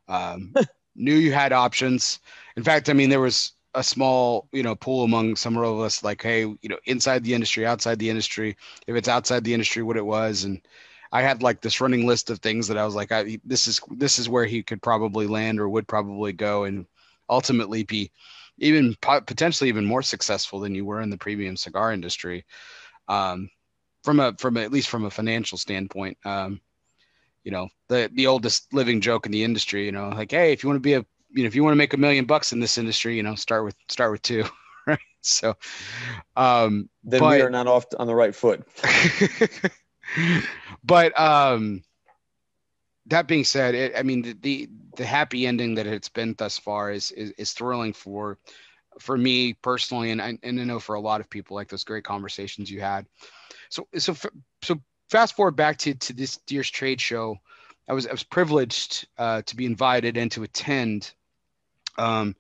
Um, 0.09 0.53
knew 0.95 1.14
you 1.14 1.33
had 1.33 1.55
options. 1.55 2.18
In 2.59 2.64
fact, 2.64 2.91
I 2.91 2.93
mean, 2.93 3.09
there 3.09 3.18
was 3.18 3.53
a 3.73 3.83
small, 3.83 4.47
you 4.53 4.62
know, 4.62 4.75
pool 4.75 5.05
among 5.05 5.37
some 5.37 5.57
of 5.57 5.81
us, 5.81 6.05
like, 6.05 6.20
hey, 6.20 6.41
you 6.41 6.68
know, 6.68 6.77
inside 6.85 7.25
the 7.25 7.33
industry, 7.33 7.64
outside 7.64 7.99
the 7.99 8.11
industry. 8.11 8.59
If 8.87 8.95
it's 8.95 9.09
outside 9.09 9.43
the 9.43 9.55
industry, 9.55 9.83
what 9.83 9.97
it 9.97 10.05
was, 10.05 10.45
and 10.45 10.61
I 11.11 11.23
had 11.23 11.43
like 11.43 11.62
this 11.62 11.81
running 11.81 12.07
list 12.07 12.29
of 12.29 12.41
things 12.41 12.68
that 12.68 12.77
I 12.77 12.85
was 12.85 12.95
like, 12.95 13.11
I, 13.11 13.41
this 13.43 13.66
is 13.68 13.81
this 13.93 14.18
is 14.18 14.29
where 14.29 14.45
he 14.45 14.62
could 14.62 14.83
probably 14.83 15.27
land 15.27 15.59
or 15.59 15.70
would 15.70 15.89
probably 15.89 16.35
go, 16.35 16.64
and 16.64 16.85
ultimately 17.31 17.85
be 17.85 18.11
even 18.59 18.95
potentially 19.01 19.70
even 19.70 19.87
more 19.87 20.03
successful 20.03 20.61
than 20.61 20.75
you 20.75 20.85
were 20.85 21.01
in 21.01 21.09
the 21.09 21.16
premium 21.16 21.57
cigar 21.57 21.95
industry 21.95 22.45
um, 23.09 23.49
from 24.03 24.20
a 24.20 24.34
from 24.38 24.57
a, 24.57 24.61
at 24.61 24.72
least 24.72 24.88
from 24.88 25.05
a 25.05 25.11
financial 25.11 25.59
standpoint 25.59 26.16
um, 26.24 26.61
you 27.44 27.50
know 27.50 27.68
the 27.88 28.11
the 28.14 28.26
oldest 28.26 28.72
living 28.72 29.00
joke 29.00 29.26
in 29.26 29.32
the 29.32 29.44
industry 29.44 29.84
you 29.84 29.92
know 29.92 30.09
like 30.11 30.30
hey 30.30 30.53
if 30.53 30.62
you 30.62 30.68
want 30.68 30.76
to 30.76 30.80
be 30.80 30.94
a 30.94 31.05
you 31.30 31.42
know 31.42 31.46
if 31.46 31.55
you 31.55 31.62
want 31.64 31.72
to 31.72 31.78
make 31.78 31.94
a 31.94 31.98
million 31.98 32.24
bucks 32.24 32.53
in 32.53 32.61
this 32.61 32.78
industry 32.78 33.16
you 33.16 33.22
know 33.22 33.34
start 33.34 33.64
with 33.64 33.76
start 33.88 34.12
with 34.12 34.22
two 34.22 34.44
right? 34.86 34.98
So 35.20 35.55
um 36.37 36.88
then 37.04 37.20
but, 37.20 37.37
we 37.37 37.42
are 37.42 37.50
not 37.50 37.66
off 37.66 37.87
on 37.99 38.07
the 38.07 38.14
right 38.14 38.34
foot. 38.34 38.66
But 40.84 41.18
um 41.18 41.83
that 43.07 43.26
being 43.26 43.45
said, 43.45 43.74
it, 43.74 43.92
I 43.96 44.03
mean 44.03 44.22
the, 44.22 44.33
the, 44.34 44.68
the 44.96 45.04
happy 45.04 45.46
ending 45.46 45.74
that 45.74 45.87
it's 45.87 46.08
been 46.08 46.34
thus 46.38 46.58
far 46.58 46.91
is 46.91 47.11
is, 47.12 47.33
is 47.33 47.53
thrilling 47.53 47.92
for 47.92 48.38
for 48.99 49.17
me 49.17 49.55
personally, 49.55 50.11
and 50.11 50.21
I, 50.21 50.39
and 50.43 50.61
I 50.61 50.64
know 50.64 50.79
for 50.79 50.95
a 50.95 51.01
lot 51.01 51.21
of 51.21 51.31
people 51.31 51.55
like 51.55 51.69
those 51.69 51.85
great 51.85 52.05
conversations 52.05 52.71
you 52.71 52.81
had. 52.81 53.07
So 53.69 53.87
so 53.97 54.14
so 54.63 54.81
fast 55.11 55.37
forward 55.37 55.57
back 55.57 55.79
to 55.79 55.95
to 55.95 56.13
this 56.13 56.39
year's 56.49 56.71
trade 56.71 57.01
show, 57.01 57.37
I 57.89 57.93
was 57.93 58.07
I 58.07 58.13
was 58.13 58.23
privileged 58.23 59.07
uh, 59.19 59.43
to 59.43 59.57
be 59.57 59.67
invited 59.67 60.17
and 60.17 60.31
to 60.33 60.43
attend 60.43 61.13
um, 61.99 62.37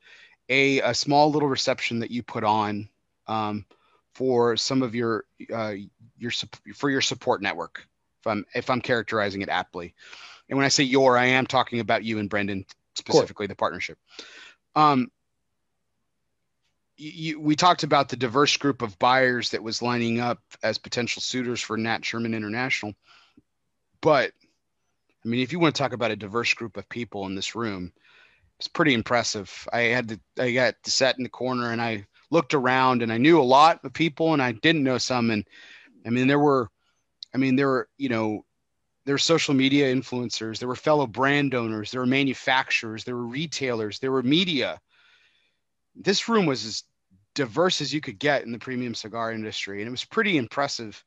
a 0.48 0.80
a 0.80 0.94
small 0.94 1.30
little 1.30 1.48
reception 1.48 1.98
that 2.00 2.10
you 2.10 2.22
put 2.22 2.44
on 2.44 2.88
um, 3.26 3.64
for 4.14 4.56
some 4.56 4.82
of 4.82 4.94
your 4.94 5.24
uh, 5.52 5.74
your 6.18 6.32
for 6.74 6.90
your 6.90 7.00
support 7.00 7.42
network. 7.42 7.86
If 8.20 8.26
I'm 8.26 8.44
if 8.54 8.70
I'm 8.70 8.80
characterizing 8.80 9.42
it 9.42 9.48
aptly. 9.48 9.94
And 10.48 10.58
when 10.58 10.66
I 10.66 10.68
say 10.68 10.84
your, 10.84 11.16
I 11.16 11.26
am 11.26 11.46
talking 11.46 11.80
about 11.80 12.04
you 12.04 12.18
and 12.18 12.28
Brendan 12.28 12.66
specifically, 12.94 13.46
the 13.46 13.54
partnership. 13.54 13.96
Um, 14.74 15.10
you, 17.02 17.40
we 17.40 17.56
talked 17.56 17.82
about 17.82 18.08
the 18.08 18.16
diverse 18.16 18.56
group 18.56 18.82
of 18.82 18.98
buyers 18.98 19.50
that 19.50 19.62
was 19.62 19.82
lining 19.82 20.20
up 20.20 20.40
as 20.62 20.78
potential 20.78 21.20
suitors 21.20 21.60
for 21.60 21.76
Nat 21.76 22.04
Sherman 22.04 22.34
International. 22.34 22.94
But 24.00 24.32
I 25.24 25.28
mean, 25.28 25.40
if 25.40 25.52
you 25.52 25.58
want 25.58 25.74
to 25.74 25.82
talk 25.82 25.92
about 25.92 26.10
a 26.10 26.16
diverse 26.16 26.54
group 26.54 26.76
of 26.76 26.88
people 26.88 27.26
in 27.26 27.34
this 27.34 27.54
room, 27.54 27.92
it's 28.58 28.68
pretty 28.68 28.94
impressive. 28.94 29.68
I 29.72 29.82
had 29.82 30.08
to, 30.08 30.20
I 30.38 30.52
got 30.52 30.74
to 30.84 30.90
sat 30.90 31.16
in 31.18 31.24
the 31.24 31.28
corner 31.28 31.72
and 31.72 31.80
I 31.80 32.06
looked 32.30 32.54
around 32.54 33.02
and 33.02 33.12
I 33.12 33.18
knew 33.18 33.40
a 33.40 33.42
lot 33.42 33.84
of 33.84 33.92
people 33.92 34.32
and 34.32 34.42
I 34.42 34.52
didn't 34.52 34.84
know 34.84 34.98
some. 34.98 35.30
And 35.30 35.44
I 36.06 36.10
mean, 36.10 36.28
there 36.28 36.38
were, 36.38 36.68
I 37.34 37.38
mean, 37.38 37.56
there 37.56 37.68
were, 37.68 37.88
you 37.98 38.08
know, 38.08 38.44
there 39.04 39.14
were 39.14 39.18
social 39.18 39.54
media 39.54 39.92
influencers, 39.92 40.58
there 40.58 40.68
were 40.68 40.76
fellow 40.76 41.08
brand 41.08 41.54
owners, 41.54 41.90
there 41.90 42.00
were 42.00 42.06
manufacturers, 42.06 43.02
there 43.02 43.16
were 43.16 43.26
retailers, 43.26 43.98
there 43.98 44.12
were 44.12 44.22
media. 44.22 44.80
This 45.96 46.28
room 46.28 46.46
was 46.46 46.64
as 46.64 46.84
diverse 47.34 47.80
as 47.80 47.92
you 47.92 48.00
could 48.00 48.18
get 48.18 48.44
in 48.44 48.52
the 48.52 48.58
premium 48.58 48.94
cigar 48.94 49.32
industry, 49.32 49.80
and 49.80 49.88
it 49.88 49.90
was 49.90 50.04
pretty 50.04 50.36
impressive 50.36 51.02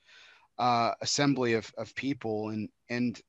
uh, 0.58 0.92
assembly 1.02 1.54
of 1.54 1.72
of 1.78 1.94
people, 1.96 2.50
and 2.50 2.70
and 2.90 3.22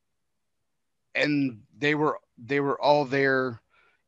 and 1.14 1.60
they 1.78 1.94
were 1.94 2.18
they 2.38 2.60
were 2.60 2.80
all 2.80 3.04
there 3.04 3.60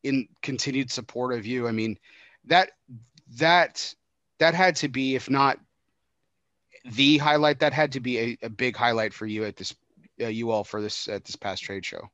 in 0.02 0.28
continued 0.42 0.90
support 0.90 1.34
of 1.34 1.46
you. 1.46 1.66
I 1.66 1.72
mean, 1.72 1.98
that 2.44 2.70
that 3.36 3.94
that 4.38 4.54
had 4.54 4.76
to 4.76 4.88
be, 4.88 5.14
if 5.14 5.28
not 5.28 5.58
the 6.84 7.18
highlight, 7.18 7.58
that 7.60 7.72
had 7.72 7.92
to 7.92 8.00
be 8.00 8.18
a, 8.18 8.38
a 8.42 8.48
big 8.48 8.76
highlight 8.76 9.12
for 9.12 9.26
you 9.26 9.44
at 9.44 9.56
this 9.56 9.74
uh, 10.20 10.26
you 10.26 10.50
all 10.50 10.64
for 10.64 10.80
this 10.80 11.08
at 11.08 11.24
this 11.24 11.36
past 11.36 11.62
trade 11.62 11.84
show. 11.84 12.08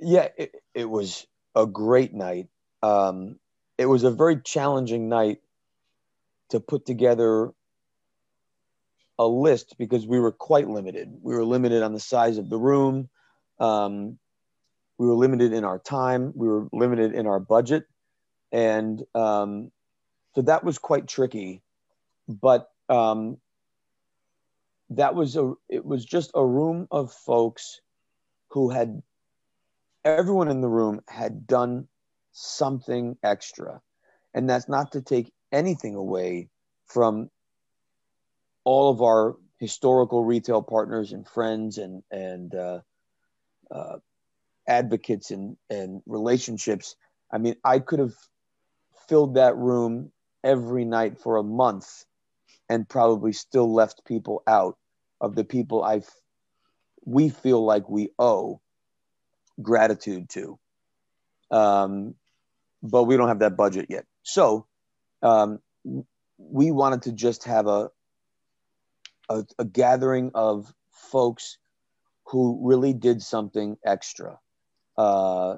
Yeah, 0.00 0.28
it, 0.36 0.54
it 0.74 0.88
was 0.88 1.26
a 1.54 1.66
great 1.66 2.14
night. 2.14 2.48
Um, 2.82 3.38
it 3.76 3.86
was 3.86 4.04
a 4.04 4.10
very 4.10 4.40
challenging 4.40 5.08
night 5.08 5.40
to 6.50 6.60
put 6.60 6.86
together 6.86 7.52
a 9.18 9.26
list 9.26 9.76
because 9.78 10.06
we 10.06 10.20
were 10.20 10.32
quite 10.32 10.68
limited. 10.68 11.12
We 11.22 11.34
were 11.34 11.44
limited 11.44 11.82
on 11.82 11.92
the 11.92 12.00
size 12.00 12.38
of 12.38 12.48
the 12.48 12.58
room. 12.58 13.08
Um, 13.58 14.18
we 14.96 15.06
were 15.06 15.14
limited 15.14 15.52
in 15.52 15.64
our 15.64 15.78
time. 15.78 16.32
We 16.34 16.48
were 16.48 16.68
limited 16.72 17.14
in 17.14 17.26
our 17.26 17.40
budget, 17.40 17.84
and 18.52 19.02
um, 19.14 19.70
so 20.34 20.42
that 20.42 20.64
was 20.64 20.78
quite 20.78 21.08
tricky. 21.08 21.62
But 22.28 22.70
um, 22.88 23.38
that 24.90 25.14
was 25.14 25.36
a 25.36 25.54
it 25.68 25.84
was 25.84 26.04
just 26.04 26.30
a 26.34 26.44
room 26.44 26.88
of 26.90 27.12
folks 27.12 27.80
who 28.50 28.70
had 28.70 29.02
everyone 30.04 30.48
in 30.48 30.60
the 30.60 30.68
room 30.68 31.00
had 31.08 31.46
done 31.46 31.86
something 32.32 33.16
extra 33.22 33.80
and 34.34 34.48
that's 34.48 34.68
not 34.68 34.92
to 34.92 35.02
take 35.02 35.32
anything 35.52 35.94
away 35.94 36.48
from 36.86 37.30
all 38.64 38.90
of 38.90 39.02
our 39.02 39.36
historical 39.58 40.24
retail 40.24 40.62
partners 40.62 41.12
and 41.12 41.26
friends 41.26 41.78
and 41.78 42.02
and 42.10 42.54
uh, 42.54 42.80
uh, 43.70 43.96
advocates 44.66 45.30
and 45.30 45.56
and 45.70 46.02
relationships. 46.06 46.96
I 47.32 47.38
mean, 47.38 47.56
I 47.64 47.78
could 47.78 47.98
have 47.98 48.14
filled 49.08 49.34
that 49.34 49.56
room 49.56 50.12
every 50.44 50.84
night 50.84 51.18
for 51.18 51.36
a 51.36 51.42
month 51.42 52.04
and 52.68 52.88
probably 52.88 53.32
still 53.32 53.72
left 53.72 54.04
people 54.04 54.42
out 54.46 54.76
of 55.20 55.34
the 55.34 55.44
people 55.44 55.82
I 55.82 56.02
we 57.04 57.30
feel 57.30 57.64
like 57.64 57.88
we 57.88 58.10
owe 58.18 58.60
gratitude 59.60 60.28
to. 60.30 60.58
Um, 61.50 62.14
but 62.82 63.04
we 63.04 63.16
don't 63.16 63.28
have 63.28 63.38
that 63.40 63.56
budget 63.56 63.86
yet. 63.88 64.04
So 64.22 64.66
um, 65.22 65.60
we 66.38 66.70
wanted 66.70 67.02
to 67.02 67.12
just 67.12 67.44
have 67.44 67.66
a, 67.66 67.90
a, 69.28 69.44
a 69.58 69.64
gathering 69.64 70.30
of 70.34 70.72
folks 70.90 71.58
who 72.26 72.58
really 72.62 72.92
did 72.92 73.22
something 73.22 73.76
extra. 73.84 74.38
Uh, 74.96 75.56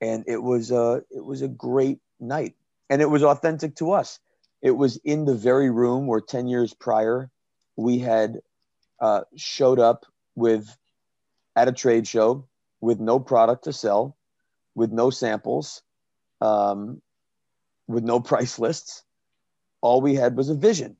and 0.00 0.24
it 0.26 0.42
was 0.42 0.70
a 0.70 1.02
it 1.10 1.24
was 1.24 1.42
a 1.42 1.48
great 1.48 2.00
night, 2.18 2.54
and 2.90 3.00
it 3.00 3.08
was 3.08 3.22
authentic 3.22 3.76
to 3.76 3.92
us. 3.92 4.18
It 4.60 4.72
was 4.72 4.96
in 5.04 5.24
the 5.24 5.34
very 5.34 5.70
room 5.70 6.06
where 6.06 6.20
ten 6.20 6.48
years 6.48 6.74
prior 6.74 7.30
we 7.76 7.98
had 7.98 8.40
uh, 9.00 9.22
showed 9.36 9.78
up 9.78 10.04
with 10.34 10.76
at 11.56 11.68
a 11.68 11.72
trade 11.72 12.06
show 12.06 12.46
with 12.80 12.98
no 13.00 13.20
product 13.20 13.64
to 13.64 13.72
sell, 13.72 14.16
with 14.74 14.90
no 14.90 15.10
samples, 15.10 15.82
um, 16.40 17.00
with 17.92 18.04
no 18.04 18.20
price 18.20 18.58
lists. 18.58 19.04
All 19.80 20.00
we 20.00 20.14
had 20.14 20.36
was 20.36 20.48
a 20.48 20.54
vision. 20.54 20.96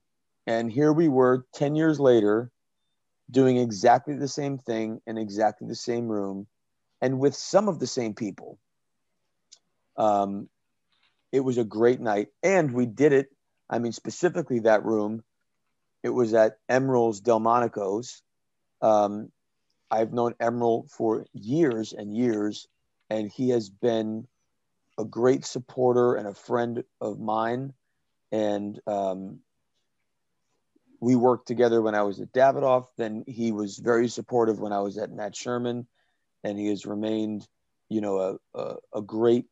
And 0.47 0.71
here 0.71 0.93
we 0.93 1.09
were 1.09 1.47
10 1.55 1.77
years 1.77 2.01
later 2.01 2.51
doing 3.31 3.57
exactly 3.57 4.15
the 4.15 4.29
same 4.29 4.59
thing 4.59 5.01
in 5.07 5.17
exactly 5.17 5.69
the 5.69 5.75
same 5.75 6.09
room 6.09 6.47
and 7.01 7.19
with 7.19 7.35
some 7.35 7.69
of 7.69 7.79
the 7.79 7.87
same 7.87 8.15
people. 8.15 8.59
Um, 9.97 10.49
it 11.31 11.41
was 11.41 11.59
a 11.59 11.65
great 11.65 12.01
night. 12.01 12.29
And 12.43 12.73
we 12.73 12.87
did 12.87 13.13
it. 13.13 13.29
I 13.71 13.79
mean, 13.79 13.93
specifically 13.93 14.61
that 14.61 14.85
room, 14.85 15.23
it 16.03 16.11
was 16.11 16.35
at 16.35 16.59
Emeril's 16.71 17.21
Delmonico's. 17.21 18.23
Um, 18.83 19.31
I've 19.91 20.13
known 20.13 20.35
Emeril 20.41 20.91
for 20.91 21.27
years 21.33 21.93
and 21.93 22.17
years, 22.17 22.67
and 23.11 23.31
he 23.31 23.51
has 23.51 23.71
been 23.71 24.27
a 25.03 25.05
great 25.05 25.45
supporter 25.45 26.15
and 26.15 26.29
a 26.29 26.35
friend 26.35 26.85
of 27.01 27.19
mine. 27.19 27.75
And 28.31 28.81
um, 28.87 29.41
we 31.01 31.17
worked 31.17 31.49
together 31.49 31.83
when 31.83 31.97
I 31.97 32.03
was 32.03 32.21
at 32.21 32.33
Davidoff. 32.33 32.87
Then 32.97 33.25
he 33.27 33.51
was 33.51 33.79
very 33.79 34.09
supportive 34.09 34.61
when 34.61 34.73
I 34.73 34.79
was 34.79 34.97
at 34.97 35.11
Nat 35.11 35.35
Sherman, 35.35 35.87
and 36.45 36.59
he 36.59 36.69
has 36.69 36.87
remained, 36.87 37.47
you 37.89 38.01
know, 38.01 38.19
a, 38.55 38.59
a, 38.59 38.77
a 38.95 39.03
great 39.03 39.47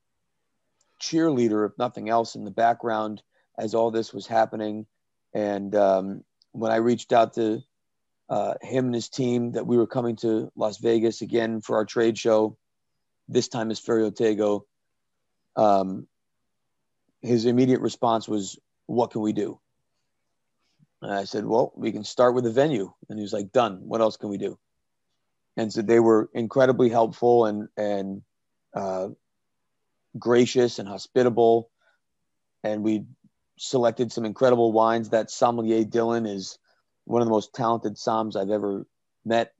cheerleader, 1.02 1.68
if 1.68 1.76
nothing 1.76 2.08
else, 2.08 2.36
in 2.36 2.44
the 2.44 2.50
background 2.50 3.22
as 3.58 3.74
all 3.74 3.90
this 3.90 4.14
was 4.14 4.26
happening. 4.26 4.86
And 5.34 5.74
um, 5.74 6.24
when 6.52 6.70
I 6.70 6.76
reached 6.76 7.12
out 7.12 7.34
to 7.34 7.62
uh, 8.28 8.54
him 8.62 8.86
and 8.86 8.94
his 8.94 9.08
team 9.08 9.52
that 9.52 9.66
we 9.66 9.76
were 9.76 9.88
coming 9.88 10.14
to 10.16 10.52
Las 10.54 10.78
Vegas 10.78 11.20
again 11.20 11.60
for 11.60 11.74
our 11.76 11.84
trade 11.84 12.16
show, 12.16 12.56
this 13.28 13.48
time 13.48 13.70
as 13.72 13.80
Ferio 13.80 14.10
Tego, 14.14 14.66
um, 15.56 16.06
his 17.22 17.46
immediate 17.46 17.80
response 17.80 18.28
was, 18.28 18.58
What 18.86 19.10
can 19.10 19.20
we 19.20 19.32
do? 19.32 19.60
And 21.02 21.12
I 21.12 21.24
said, 21.24 21.44
Well, 21.44 21.72
we 21.76 21.92
can 21.92 22.04
start 22.04 22.34
with 22.34 22.44
the 22.44 22.52
venue. 22.52 22.92
And 23.08 23.18
he 23.18 23.22
was 23.22 23.32
like, 23.32 23.52
Done. 23.52 23.80
What 23.82 24.00
else 24.00 24.16
can 24.16 24.28
we 24.28 24.38
do? 24.38 24.58
And 25.56 25.72
so 25.72 25.82
they 25.82 26.00
were 26.00 26.30
incredibly 26.32 26.88
helpful 26.88 27.46
and, 27.46 27.68
and 27.76 28.22
uh, 28.74 29.08
gracious 30.18 30.78
and 30.78 30.88
hospitable. 30.88 31.70
And 32.62 32.82
we 32.82 33.04
selected 33.58 34.12
some 34.12 34.24
incredible 34.24 34.72
wines. 34.72 35.10
That 35.10 35.30
sommelier 35.30 35.84
Dylan 35.84 36.28
is 36.28 36.58
one 37.04 37.20
of 37.20 37.26
the 37.26 37.32
most 37.32 37.54
talented 37.54 37.96
Soms 37.96 38.36
I've 38.36 38.50
ever 38.50 38.86
met. 39.24 39.52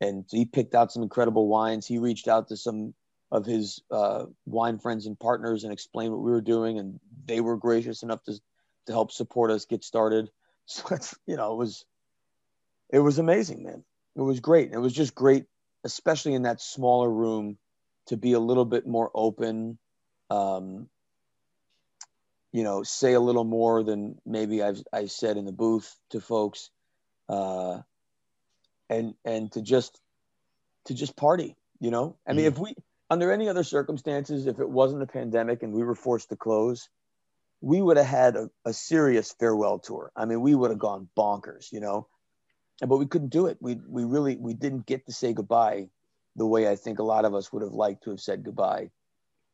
And 0.00 0.24
he 0.30 0.44
picked 0.44 0.74
out 0.74 0.92
some 0.92 1.02
incredible 1.02 1.48
wines. 1.48 1.86
He 1.86 1.98
reached 1.98 2.28
out 2.28 2.48
to 2.48 2.56
some 2.56 2.94
of 3.32 3.46
his 3.46 3.82
uh, 3.90 4.26
wine 4.44 4.78
friends 4.78 5.06
and 5.06 5.18
partners 5.18 5.64
and 5.64 5.72
explain 5.72 6.12
what 6.12 6.20
we 6.20 6.30
were 6.30 6.42
doing, 6.42 6.78
and 6.78 7.00
they 7.24 7.40
were 7.40 7.56
gracious 7.56 8.02
enough 8.02 8.22
to 8.24 8.38
to 8.86 8.92
help 8.92 9.10
support 9.10 9.50
us 9.50 9.64
get 9.64 9.82
started. 9.82 10.30
So 10.64 10.94
it's 10.94 11.12
you 11.26 11.36
know 11.36 11.54
it 11.54 11.56
was 11.56 11.84
it 12.88 13.00
was 13.00 13.18
amazing, 13.18 13.64
man. 13.64 13.82
It 14.14 14.20
was 14.20 14.38
great. 14.38 14.70
It 14.72 14.78
was 14.78 14.92
just 14.92 15.12
great, 15.12 15.46
especially 15.82 16.34
in 16.34 16.42
that 16.42 16.60
smaller 16.60 17.10
room, 17.10 17.58
to 18.06 18.16
be 18.16 18.34
a 18.34 18.38
little 18.38 18.64
bit 18.64 18.86
more 18.86 19.10
open. 19.12 19.76
Um, 20.30 20.88
you 22.52 22.62
know, 22.62 22.84
say 22.84 23.14
a 23.14 23.20
little 23.20 23.44
more 23.44 23.82
than 23.82 24.20
maybe 24.24 24.62
I've 24.62 24.80
I 24.92 25.06
said 25.06 25.36
in 25.36 25.44
the 25.44 25.52
booth 25.52 25.92
to 26.10 26.20
folks, 26.20 26.70
uh, 27.28 27.80
and 28.88 29.14
and 29.24 29.50
to 29.52 29.62
just 29.62 30.00
to 30.84 30.94
just 30.94 31.16
party. 31.16 31.56
You 31.80 31.90
know, 31.90 32.18
I 32.24 32.34
mean, 32.34 32.44
mm. 32.44 32.52
if 32.52 32.58
we 32.58 32.76
under 33.12 33.30
any 33.30 33.46
other 33.46 33.62
circumstances, 33.62 34.46
if 34.46 34.58
it 34.58 34.70
wasn't 34.70 35.02
a 35.02 35.06
pandemic 35.06 35.62
and 35.62 35.74
we 35.74 35.84
were 35.84 35.94
forced 35.94 36.30
to 36.30 36.36
close, 36.36 36.88
we 37.60 37.82
would 37.82 37.98
have 37.98 38.06
had 38.06 38.36
a, 38.36 38.48
a 38.64 38.72
serious 38.72 39.34
farewell 39.38 39.78
tour. 39.78 40.10
I 40.16 40.24
mean, 40.24 40.40
we 40.40 40.54
would 40.54 40.70
have 40.70 40.78
gone 40.78 41.10
bonkers, 41.14 41.70
you 41.72 41.80
know, 41.80 42.08
but 42.80 42.96
we 42.96 43.04
couldn't 43.04 43.28
do 43.28 43.48
it. 43.48 43.58
We, 43.60 43.74
we 43.86 44.04
really, 44.04 44.36
we 44.36 44.54
didn't 44.54 44.86
get 44.86 45.04
to 45.04 45.12
say 45.12 45.34
goodbye 45.34 45.90
the 46.36 46.46
way 46.46 46.66
I 46.66 46.74
think 46.74 47.00
a 47.00 47.02
lot 47.02 47.26
of 47.26 47.34
us 47.34 47.52
would 47.52 47.62
have 47.62 47.74
liked 47.74 48.04
to 48.04 48.10
have 48.10 48.20
said 48.20 48.44
goodbye. 48.44 48.90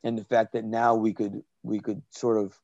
And 0.04 0.16
the 0.16 0.24
fact 0.24 0.52
that 0.52 0.64
now 0.64 0.94
we 0.94 1.12
could, 1.12 1.42
we 1.64 1.80
could 1.80 2.00
sort 2.10 2.36
of 2.36 2.56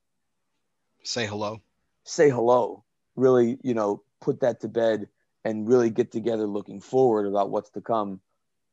say 1.02 1.26
hello, 1.26 1.60
say 2.04 2.30
hello, 2.30 2.84
really, 3.16 3.58
you 3.64 3.74
know, 3.74 4.04
put 4.20 4.42
that 4.42 4.60
to 4.60 4.68
bed 4.68 5.08
and 5.44 5.66
really 5.66 5.90
get 5.90 6.12
together 6.12 6.46
looking 6.46 6.80
forward 6.80 7.26
about 7.26 7.50
what's 7.50 7.70
to 7.70 7.80
come 7.80 8.20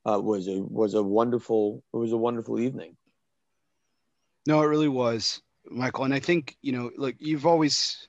uh, 0.07 0.19
was 0.19 0.47
a 0.47 0.59
was 0.61 0.93
a 0.93 1.03
wonderful 1.03 1.83
it 1.93 1.97
was 1.97 2.11
a 2.11 2.17
wonderful 2.17 2.59
evening. 2.59 2.95
No, 4.47 4.61
it 4.61 4.65
really 4.65 4.87
was, 4.87 5.41
Michael, 5.69 6.05
and 6.05 6.13
I 6.13 6.19
think 6.19 6.57
you 6.61 6.71
know, 6.71 6.91
look, 6.97 7.15
you've 7.19 7.45
always 7.45 8.07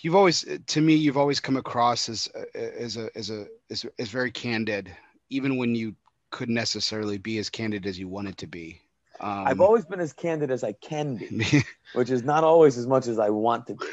you've 0.00 0.16
always 0.16 0.44
to 0.66 0.80
me 0.80 0.94
you've 0.94 1.18
always 1.18 1.40
come 1.40 1.56
across 1.56 2.08
as 2.08 2.28
as 2.54 2.96
a 2.96 3.10
as 3.14 3.30
a 3.30 3.46
as, 3.70 3.84
as 3.98 4.08
very 4.08 4.30
candid 4.30 4.94
even 5.28 5.56
when 5.56 5.74
you 5.74 5.94
couldn't 6.30 6.54
necessarily 6.54 7.18
be 7.18 7.38
as 7.38 7.50
candid 7.50 7.86
as 7.86 7.98
you 7.98 8.08
wanted 8.08 8.38
to 8.38 8.46
be. 8.46 8.80
Um, 9.20 9.46
i've 9.46 9.60
always 9.60 9.84
been 9.84 10.00
as 10.00 10.14
candid 10.14 10.50
as 10.50 10.64
i 10.64 10.72
can 10.72 11.16
be 11.16 11.62
which 11.92 12.08
is 12.08 12.22
not 12.22 12.42
always 12.42 12.78
as 12.78 12.86
much 12.86 13.06
as 13.06 13.18
i 13.18 13.28
want 13.28 13.66
to 13.66 13.74
be. 13.74 13.84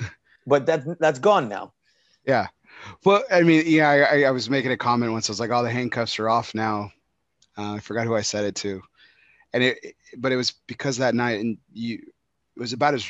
But 0.46 0.66
that's 0.66 0.88
that's 1.02 1.20
gone 1.20 1.50
now. 1.50 1.74
Yeah 2.26 2.48
well, 3.04 3.24
I 3.32 3.42
mean, 3.42 3.64
yeah, 3.66 3.90
I, 3.90 4.24
I, 4.24 4.32
was 4.32 4.50
making 4.50 4.72
a 4.72 4.78
comment 4.78 5.12
once. 5.12 5.30
I 5.30 5.32
was 5.32 5.40
like, 5.40 5.52
"Oh, 5.52 5.64
the 5.64 5.70
handcuffs 5.70 6.20
are 6.20 6.30
off 6.30 6.54
now." 6.56 6.92
Uh, 7.58 7.74
I 7.74 7.80
forgot 7.80 8.06
who 8.06 8.16
I 8.16 8.22
said 8.22 8.46
it 8.46 8.56
to, 8.56 8.82
and 9.54 9.64
it, 9.64 9.96
but 10.18 10.32
it 10.32 10.36
was 10.36 10.52
because 10.68 10.98
that 10.98 11.16
night, 11.16 11.40
and 11.40 11.58
you, 11.74 11.96
it 11.96 12.60
was 12.60 12.74
about 12.74 12.94
as. 12.94 13.06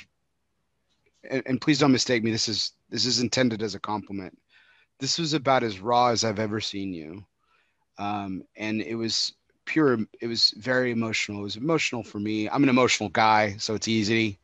And, 1.29 1.43
and 1.45 1.61
please 1.61 1.79
don't 1.79 1.91
mistake 1.91 2.23
me. 2.23 2.31
This 2.31 2.47
is 2.47 2.73
this 2.89 3.05
is 3.05 3.19
intended 3.19 3.61
as 3.61 3.75
a 3.75 3.79
compliment. 3.79 4.37
This 4.99 5.19
was 5.19 5.33
about 5.33 5.63
as 5.63 5.79
raw 5.79 6.07
as 6.07 6.23
I've 6.23 6.39
ever 6.39 6.61
seen 6.61 6.93
you, 6.93 7.25
um, 7.97 8.43
and 8.55 8.81
it 8.81 8.95
was 8.95 9.33
pure. 9.65 9.99
It 10.21 10.27
was 10.27 10.53
very 10.57 10.91
emotional. 10.91 11.41
It 11.41 11.43
was 11.43 11.57
emotional 11.57 12.03
for 12.03 12.19
me. 12.19 12.49
I'm 12.49 12.63
an 12.63 12.69
emotional 12.69 13.09
guy, 13.09 13.57
so 13.57 13.75
it's 13.75 13.87
easy. 13.87 14.39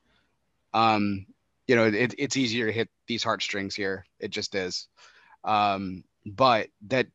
Um, 0.73 1.25
you 1.67 1.75
know, 1.75 1.85
it, 1.85 2.13
it's 2.17 2.37
easier 2.37 2.67
to 2.67 2.71
hit 2.73 2.89
these 3.07 3.23
heartstrings 3.23 3.75
here. 3.75 4.05
It 4.19 4.31
just 4.31 4.55
is. 4.55 4.87
Um, 5.43 6.03
but 6.25 6.69
that 6.87 7.07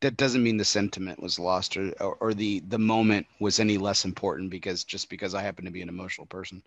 that 0.00 0.16
doesn't 0.16 0.42
mean 0.42 0.56
the 0.56 0.64
sentiment 0.64 1.22
was 1.22 1.38
lost 1.38 1.76
or, 1.76 1.92
or, 2.00 2.16
or 2.20 2.34
the 2.34 2.60
the 2.60 2.78
moment 2.78 3.26
was 3.38 3.60
any 3.60 3.78
less 3.78 4.04
important 4.04 4.50
because 4.50 4.84
just 4.84 5.10
because 5.10 5.34
I 5.34 5.42
happen 5.42 5.64
to 5.66 5.70
be 5.70 5.82
an 5.82 5.88
emotional 5.88 6.26
person. 6.26 6.62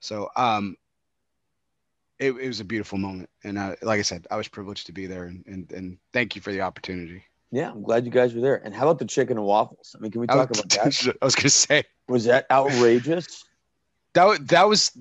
So 0.00 0.30
um, 0.36 0.76
it, 2.18 2.32
it 2.32 2.46
was 2.46 2.60
a 2.60 2.64
beautiful 2.64 2.98
moment, 2.98 3.28
and 3.44 3.58
uh, 3.58 3.76
like 3.82 3.98
I 3.98 4.02
said, 4.02 4.26
I 4.30 4.36
was 4.36 4.48
privileged 4.48 4.86
to 4.86 4.92
be 4.92 5.06
there, 5.06 5.24
and, 5.24 5.44
and 5.46 5.72
and 5.72 5.98
thank 6.12 6.36
you 6.36 6.42
for 6.42 6.52
the 6.52 6.60
opportunity. 6.60 7.24
Yeah, 7.50 7.70
I'm 7.70 7.82
glad 7.82 8.04
you 8.04 8.10
guys 8.10 8.34
were 8.34 8.40
there. 8.40 8.56
And 8.64 8.74
how 8.74 8.84
about 8.84 8.98
the 8.98 9.04
chicken 9.04 9.36
and 9.36 9.46
waffles? 9.46 9.94
I 9.96 10.00
mean, 10.00 10.10
can 10.10 10.20
we 10.20 10.26
talk 10.26 10.36
I, 10.36 10.42
about 10.42 10.68
that? 10.70 11.16
I 11.22 11.24
was 11.24 11.34
gonna 11.34 11.48
say 11.48 11.84
Was 12.08 12.24
that 12.24 12.46
outrageous? 12.50 13.44
that 14.14 14.48
that 14.48 14.68
was 14.68 14.96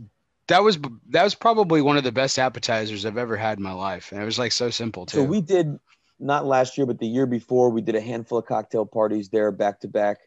that 0.48 0.64
was 0.64 0.78
that 1.10 1.24
was 1.24 1.36
probably 1.36 1.82
one 1.82 1.98
of 1.98 2.04
the 2.04 2.12
best 2.12 2.38
appetizers 2.38 3.06
I've 3.06 3.18
ever 3.18 3.36
had 3.36 3.58
in 3.58 3.64
my 3.64 3.74
life, 3.74 4.12
and 4.12 4.22
it 4.22 4.26
was 4.26 4.40
like 4.40 4.52
so 4.52 4.70
simple 4.70 5.06
too. 5.06 5.18
So 5.18 5.24
we 5.24 5.42
did 5.42 5.80
not 6.20 6.46
last 6.46 6.78
year, 6.78 6.86
but 6.86 7.00
the 7.00 7.08
year 7.08 7.26
before, 7.26 7.70
we 7.70 7.82
did 7.82 7.96
a 7.96 8.02
handful 8.02 8.38
of 8.38 8.46
cocktail 8.46 8.86
parties 8.86 9.30
there 9.30 9.52
back 9.52 9.82
to 9.82 9.88
back. 9.88 10.18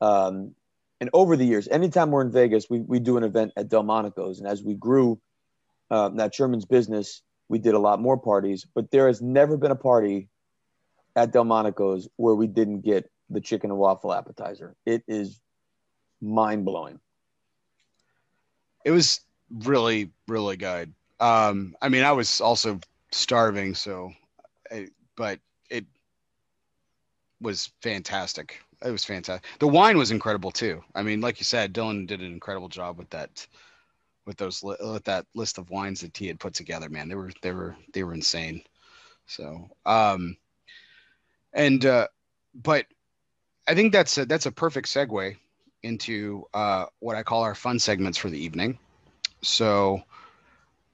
Um, 0.00 0.54
and 1.00 1.10
over 1.12 1.36
the 1.36 1.44
years, 1.44 1.68
anytime 1.68 2.10
we're 2.10 2.22
in 2.22 2.32
Vegas, 2.32 2.68
we, 2.68 2.80
we 2.80 2.98
do 2.98 3.16
an 3.16 3.22
event 3.22 3.52
at 3.56 3.68
Delmonico's. 3.68 4.40
And 4.40 4.48
as 4.48 4.62
we 4.62 4.74
grew 4.74 5.20
uh, 5.90 6.10
Nat 6.12 6.34
Sherman's 6.34 6.64
business, 6.64 7.22
we 7.48 7.58
did 7.58 7.74
a 7.74 7.78
lot 7.78 8.00
more 8.00 8.16
parties. 8.16 8.66
But 8.74 8.90
there 8.90 9.06
has 9.06 9.22
never 9.22 9.56
been 9.56 9.70
a 9.70 9.76
party 9.76 10.28
at 11.14 11.32
Delmonico's 11.32 12.08
where 12.16 12.34
we 12.34 12.48
didn't 12.48 12.80
get 12.80 13.10
the 13.30 13.40
chicken 13.40 13.70
and 13.70 13.78
waffle 13.78 14.12
appetizer. 14.12 14.74
It 14.84 15.04
is 15.06 15.40
mind 16.20 16.64
blowing. 16.64 16.98
it 18.84 18.90
was 18.90 19.20
really 19.50 20.10
really 20.26 20.56
good. 20.56 20.92
Um, 21.20 21.74
I 21.82 21.88
mean, 21.88 22.04
I 22.04 22.12
was 22.12 22.40
also 22.40 22.80
starving, 23.10 23.74
so, 23.74 24.12
I, 24.70 24.88
but 25.16 25.40
it 25.70 25.84
was 27.40 27.70
fantastic. 27.82 28.60
It 28.84 28.90
was 28.90 29.04
fantastic. 29.04 29.48
The 29.58 29.66
wine 29.66 29.98
was 29.98 30.10
incredible 30.12 30.52
too. 30.52 30.84
I 30.94 31.02
mean, 31.02 31.20
like 31.20 31.40
you 31.40 31.44
said, 31.44 31.74
Dylan 31.74 32.06
did 32.06 32.20
an 32.20 32.32
incredible 32.32 32.68
job 32.68 32.98
with 32.98 33.10
that, 33.10 33.46
with 34.26 34.36
those 34.36 34.62
with 34.62 35.04
that 35.04 35.26
list 35.34 35.58
of 35.58 35.70
wines 35.70 36.00
that 36.02 36.16
he 36.16 36.28
had 36.28 36.38
put 36.38 36.54
together. 36.54 36.88
Man, 36.88 37.08
they 37.08 37.16
were 37.16 37.32
they 37.42 37.52
were 37.52 37.76
they 37.92 38.04
were 38.04 38.14
insane. 38.14 38.62
So, 39.26 39.68
um, 39.84 40.36
and 41.52 41.84
uh, 41.84 42.06
but 42.54 42.86
I 43.66 43.74
think 43.74 43.92
that's 43.92 44.16
a, 44.18 44.24
that's 44.24 44.46
a 44.46 44.52
perfect 44.52 44.88
segue 44.88 45.36
into 45.82 46.44
uh, 46.54 46.86
what 47.00 47.16
I 47.16 47.22
call 47.22 47.42
our 47.42 47.54
fun 47.54 47.78
segments 47.78 48.18
for 48.18 48.30
the 48.30 48.38
evening. 48.38 48.78
So 49.42 50.02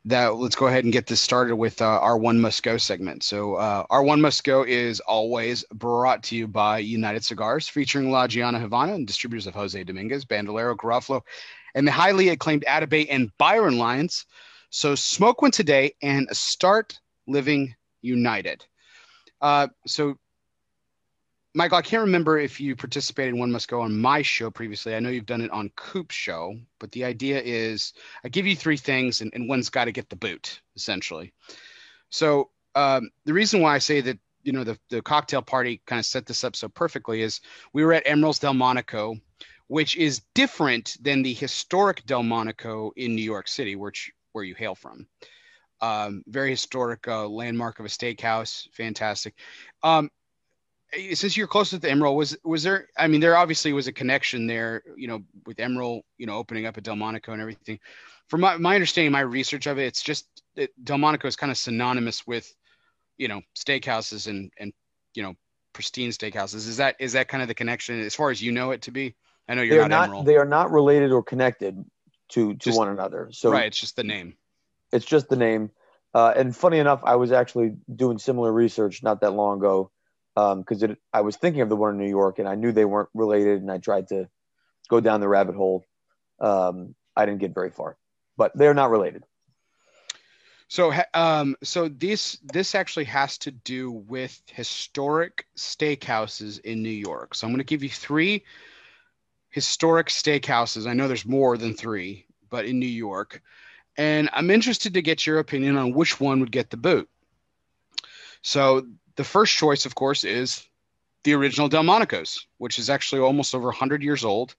that 0.06 0.34
let's 0.34 0.56
go 0.56 0.66
ahead 0.66 0.84
and 0.84 0.92
get 0.92 1.06
this 1.06 1.20
started 1.20 1.56
with 1.56 1.80
uh, 1.80 1.98
our 2.00 2.18
one 2.18 2.38
must 2.38 2.62
go 2.62 2.76
segment. 2.76 3.22
So 3.22 3.54
uh, 3.54 3.84
our 3.88 4.02
one 4.02 4.20
must 4.20 4.44
go 4.44 4.62
is 4.62 5.00
always 5.00 5.64
brought 5.72 6.22
to 6.24 6.36
you 6.36 6.46
by 6.46 6.78
United 6.78 7.24
Cigars, 7.24 7.68
featuring 7.68 8.10
La 8.10 8.26
Gianna 8.26 8.58
Havana 8.58 8.94
and 8.94 9.06
distributors 9.06 9.46
of 9.46 9.54
Jose 9.54 9.82
Dominguez, 9.82 10.24
Bandolero, 10.26 10.76
Garofalo, 10.76 11.22
and 11.74 11.86
the 11.86 11.92
highly 11.92 12.28
acclaimed 12.28 12.64
Atabey 12.68 13.06
and 13.08 13.30
Byron 13.38 13.78
lines. 13.78 14.26
So 14.68 14.94
smoke 14.94 15.40
one 15.40 15.52
today 15.52 15.94
and 16.02 16.28
start 16.32 16.98
living 17.26 17.74
united. 18.02 18.66
Uh, 19.40 19.68
so 19.86 20.18
Michael, 21.56 21.78
I 21.78 21.82
can't 21.82 22.00
remember 22.00 22.36
if 22.36 22.60
you 22.60 22.74
participated 22.74 23.32
in 23.32 23.38
One 23.38 23.52
Must 23.52 23.68
Go 23.68 23.80
on 23.80 23.96
my 23.96 24.22
show 24.22 24.50
previously. 24.50 24.96
I 24.96 24.98
know 24.98 25.08
you've 25.08 25.24
done 25.24 25.40
it 25.40 25.52
on 25.52 25.70
Coop's 25.76 26.16
show, 26.16 26.56
but 26.80 26.90
the 26.90 27.04
idea 27.04 27.40
is 27.40 27.92
I 28.24 28.28
give 28.28 28.44
you 28.44 28.56
three 28.56 28.76
things 28.76 29.20
and, 29.20 29.30
and 29.34 29.48
one's 29.48 29.70
got 29.70 29.84
to 29.84 29.92
get 29.92 30.10
the 30.10 30.16
boot, 30.16 30.60
essentially. 30.74 31.32
So 32.10 32.50
um, 32.74 33.08
the 33.24 33.32
reason 33.32 33.60
why 33.60 33.76
I 33.76 33.78
say 33.78 34.00
that, 34.00 34.18
you 34.42 34.52
know, 34.52 34.64
the, 34.64 34.76
the 34.90 35.00
cocktail 35.00 35.42
party 35.42 35.80
kind 35.86 36.00
of 36.00 36.06
set 36.06 36.26
this 36.26 36.42
up 36.42 36.56
so 36.56 36.68
perfectly 36.68 37.22
is 37.22 37.40
we 37.72 37.84
were 37.84 37.92
at 37.92 38.04
Emeril's 38.04 38.40
Delmonico, 38.40 39.14
which 39.68 39.96
is 39.96 40.22
different 40.34 40.96
than 41.00 41.22
the 41.22 41.34
historic 41.34 42.04
Delmonico 42.04 42.90
in 42.96 43.14
New 43.14 43.22
York 43.22 43.46
City, 43.46 43.76
which 43.76 44.10
where 44.32 44.44
you 44.44 44.56
hail 44.56 44.74
from. 44.74 45.06
Um, 45.80 46.24
very 46.26 46.50
historic 46.50 47.06
uh, 47.06 47.28
landmark 47.28 47.78
of 47.78 47.86
a 47.86 47.88
steakhouse, 47.88 48.68
fantastic. 48.72 49.34
Um, 49.84 50.10
since 51.14 51.36
you're 51.36 51.46
close 51.46 51.70
to 51.70 51.78
the 51.78 51.88
Emeril, 51.88 52.16
was 52.16 52.36
was 52.44 52.62
there? 52.62 52.88
I 52.96 53.06
mean, 53.06 53.20
there 53.20 53.36
obviously 53.36 53.72
was 53.72 53.86
a 53.86 53.92
connection 53.92 54.46
there, 54.46 54.82
you 54.96 55.08
know, 55.08 55.22
with 55.46 55.58
Emeril, 55.58 56.02
you 56.18 56.26
know, 56.26 56.34
opening 56.34 56.66
up 56.66 56.76
at 56.78 56.84
Delmonico 56.84 57.32
and 57.32 57.40
everything. 57.40 57.78
From 58.28 58.40
my, 58.40 58.56
my 58.56 58.74
understanding, 58.74 59.12
my 59.12 59.20
research 59.20 59.66
of 59.66 59.78
it, 59.78 59.84
it's 59.84 60.02
just 60.02 60.26
it, 60.56 60.70
Delmonico 60.82 61.28
is 61.28 61.36
kind 61.36 61.50
of 61.52 61.58
synonymous 61.58 62.26
with, 62.26 62.52
you 63.18 63.28
know, 63.28 63.42
steakhouses 63.56 64.26
and 64.26 64.50
and 64.58 64.72
you 65.14 65.22
know, 65.22 65.34
pristine 65.72 66.10
steakhouses. 66.10 66.68
Is 66.68 66.78
that 66.78 66.96
is 66.98 67.12
that 67.12 67.28
kind 67.28 67.42
of 67.42 67.48
the 67.48 67.54
connection 67.54 68.00
as 68.00 68.14
far 68.14 68.30
as 68.30 68.42
you 68.42 68.52
know 68.52 68.70
it 68.70 68.82
to 68.82 68.90
be? 68.90 69.14
I 69.48 69.54
know 69.54 69.62
you're 69.62 69.78
They're 69.78 69.88
not, 69.88 70.10
not, 70.10 70.16
Emeril, 70.18 70.24
they 70.26 70.36
are 70.36 70.46
not 70.46 70.70
related 70.70 71.12
or 71.12 71.22
connected 71.22 71.84
to 72.30 72.54
to 72.54 72.58
Just- 72.58 72.78
one 72.78 72.88
another. 72.88 73.28
So 73.32 73.50
right? 73.50 73.66
It's 73.66 73.78
just 73.78 73.96
the 73.96 74.04
name. 74.04 74.34
it's 74.92 75.06
just 75.06 75.28
the 75.28 75.36
name. 75.36 75.70
Uh, 76.14 76.32
and 76.36 76.54
funny 76.56 76.78
enough, 76.78 77.02
I 77.04 77.16
was 77.16 77.32
actually 77.32 77.74
doing 77.92 78.18
similar 78.18 78.52
research 78.52 79.02
not 79.02 79.20
that 79.22 79.32
long 79.32 79.58
ago 79.58 79.90
because 80.34 80.82
it 80.82 80.98
I 81.12 81.20
was 81.20 81.36
thinking 81.36 81.62
of 81.62 81.68
the 81.68 81.76
one 81.76 81.92
in 81.92 81.98
New 81.98 82.08
York, 82.08 82.38
and 82.38 82.48
I 82.48 82.54
knew 82.54 82.72
they 82.72 82.84
weren't 82.84 83.10
related, 83.14 83.62
and 83.62 83.70
I 83.70 83.78
tried 83.78 84.08
to 84.08 84.28
go 84.88 85.00
down 85.00 85.20
the 85.20 85.28
rabbit 85.28 85.54
hole. 85.54 85.84
Um, 86.40 86.94
I 87.16 87.26
didn't 87.26 87.40
get 87.40 87.54
very 87.54 87.70
far, 87.70 87.96
but 88.36 88.52
they're 88.56 88.74
not 88.74 88.90
related. 88.90 89.24
So, 90.68 90.92
um, 91.12 91.56
so 91.62 91.88
this 91.88 92.38
this 92.42 92.74
actually 92.74 93.04
has 93.04 93.38
to 93.38 93.50
do 93.50 93.90
with 93.90 94.40
historic 94.50 95.46
steakhouses 95.56 96.58
in 96.60 96.82
New 96.82 96.88
York. 96.90 97.34
So 97.34 97.46
I'm 97.46 97.52
going 97.52 97.58
to 97.58 97.64
give 97.64 97.82
you 97.82 97.90
three 97.90 98.44
historic 99.50 100.08
steakhouses. 100.08 100.88
I 100.88 100.94
know 100.94 101.06
there's 101.06 101.26
more 101.26 101.56
than 101.56 101.74
three, 101.74 102.26
but 102.50 102.64
in 102.64 102.80
New 102.80 102.86
York, 102.86 103.40
and 103.96 104.28
I'm 104.32 104.50
interested 104.50 104.94
to 104.94 105.02
get 105.02 105.26
your 105.26 105.38
opinion 105.38 105.76
on 105.76 105.92
which 105.92 106.18
one 106.18 106.40
would 106.40 106.50
get 106.50 106.70
the 106.70 106.76
boot. 106.76 107.08
So 108.42 108.86
the 109.16 109.24
first 109.24 109.54
choice, 109.56 109.86
of 109.86 109.94
course, 109.94 110.24
is 110.24 110.66
the 111.24 111.34
original 111.34 111.68
Delmonico's, 111.68 112.46
which 112.58 112.78
is 112.78 112.90
actually 112.90 113.20
almost 113.20 113.54
over 113.54 113.66
100 113.66 114.02
years 114.02 114.24
old. 114.24 114.54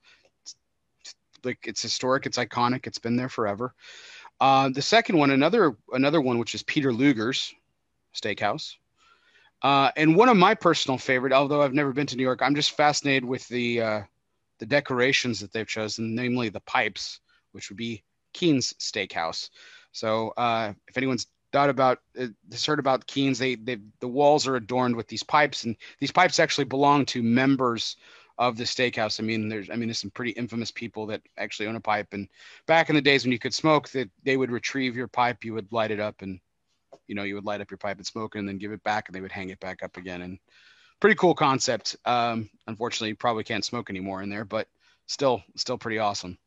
It's, 1.02 1.15
like 1.44 1.60
it's 1.64 1.82
historic, 1.82 2.26
it's 2.26 2.38
iconic, 2.38 2.88
it's 2.88 2.98
been 2.98 3.15
there 3.15 3.30
forever. 3.30 3.73
Uh, 4.40 4.69
the 4.69 4.82
second 4.82 5.18
one, 5.18 5.32
another 5.32 5.77
another 5.94 6.19
one, 6.19 6.40
which 6.40 6.56
is 6.56 6.64
Peter 6.64 6.91
Luger's 6.91 7.53
Steakhouse, 8.14 8.76
uh, 9.61 9.91
and 9.95 10.15
one 10.15 10.27
of 10.27 10.36
my 10.36 10.53
personal 10.53 10.98
favorite. 10.98 11.32
Although 11.32 11.61
I've 11.61 11.73
never 11.73 11.94
been 11.94 12.07
to 12.07 12.18
New 12.18 12.23
York, 12.23 12.41
I'm 12.41 12.56
just 12.56 12.72
fascinated 12.72 13.23
with 13.23 13.48
the 13.48 13.82
uh, 13.82 14.02
the 14.60 14.65
decorations 14.65 15.40
that 15.40 15.53
they've 15.53 15.68
chosen, 15.68 16.15
namely 16.15 16.49
the 16.49 16.60
pipes, 16.61 17.22
which 17.53 17.69
would 17.69 17.77
be 17.77 18.03
Keen's 18.34 18.73
Steakhouse. 18.73 19.49
So 19.94 20.34
uh, 20.36 20.73
if 20.90 20.98
anyone's 20.98 21.27
thought 21.56 21.69
about 21.69 21.99
uh, 22.19 22.27
has 22.52 22.65
heard 22.65 22.80
about 22.80 23.07
Keen's, 23.07 23.40
they 23.40 23.56
they 23.56 23.77
the 24.02 24.10
walls 24.10 24.45
are 24.45 24.57
adorned 24.57 24.98
with 24.98 25.07
these 25.07 25.23
pipes, 25.23 25.64
and 25.64 25.77
these 25.99 26.11
pipes 26.11 26.38
actually 26.38 26.65
belong 26.65 27.06
to 27.06 27.23
members 27.23 27.95
of 28.38 28.57
the 28.57 28.65
steakhouse. 28.65 29.22
I 29.22 29.23
mean, 29.23 29.48
there's 29.48 29.69
I 29.69 29.77
mean, 29.77 29.88
there's 29.88 29.99
some 29.99 30.11
pretty 30.11 30.32
infamous 30.32 30.69
people 30.69 31.06
that 31.07 31.22
actually 31.38 31.68
own 31.68 31.77
a 31.77 31.80
pipe. 31.80 32.07
And 32.11 32.27
back 32.68 32.90
in 32.90 32.95
the 32.95 33.02
days 33.02 33.23
when 33.23 33.32
you 33.32 33.40
could 33.40 33.53
smoke, 33.53 33.88
that 33.91 34.10
they 34.23 34.36
would 34.36 34.52
retrieve 34.52 34.98
your 34.98 35.07
pipe, 35.07 35.45
you 35.45 35.53
would 35.53 35.72
light 35.72 35.91
it 35.91 36.02
up, 36.02 36.22
and 36.22 36.41
you 37.07 37.15
know 37.15 37.23
you 37.23 37.36
would 37.36 37.45
light 37.45 37.61
up 37.61 37.72
your 37.72 37.77
pipe 37.77 37.98
and 37.98 38.06
smoke 38.06 38.36
it, 38.36 38.40
and 38.40 38.49
then 38.49 38.57
give 38.57 38.73
it 38.73 38.84
back, 38.84 39.07
and 39.07 39.15
they 39.15 39.22
would 39.22 39.32
hang 39.32 39.49
it 39.49 39.61
back 39.61 39.82
up 39.82 39.95
again. 39.95 40.23
And 40.23 40.38
pretty 40.99 41.15
cool 41.15 41.36
concept. 41.36 41.95
Um, 42.03 42.49
unfortunately, 42.68 43.10
you 43.10 43.15
probably 43.15 43.45
can't 43.45 43.64
smoke 43.64 43.90
anymore 43.90 44.22
in 44.22 44.30
there, 44.30 44.44
but 44.44 44.68
still, 45.07 45.41
still 45.56 45.77
pretty 45.77 45.99
awesome. 45.99 46.38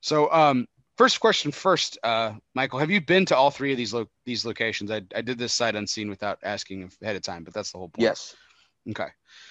So, 0.00 0.32
um, 0.32 0.66
first 0.96 1.20
question 1.20 1.52
first, 1.52 1.98
uh, 2.02 2.32
Michael, 2.54 2.78
have 2.78 2.90
you 2.90 3.00
been 3.00 3.26
to 3.26 3.36
all 3.36 3.50
three 3.50 3.72
of 3.72 3.78
these 3.78 3.94
lo- 3.94 4.08
these 4.24 4.44
locations? 4.44 4.90
I, 4.90 5.02
I 5.14 5.20
did 5.20 5.38
this 5.38 5.52
sight 5.52 5.76
unseen 5.76 6.08
without 6.08 6.38
asking 6.42 6.90
ahead 7.02 7.16
of 7.16 7.22
time, 7.22 7.44
but 7.44 7.54
that's 7.54 7.72
the 7.72 7.78
whole 7.78 7.88
point. 7.88 8.02
Yes. 8.02 8.34
Okay. 8.90 9.08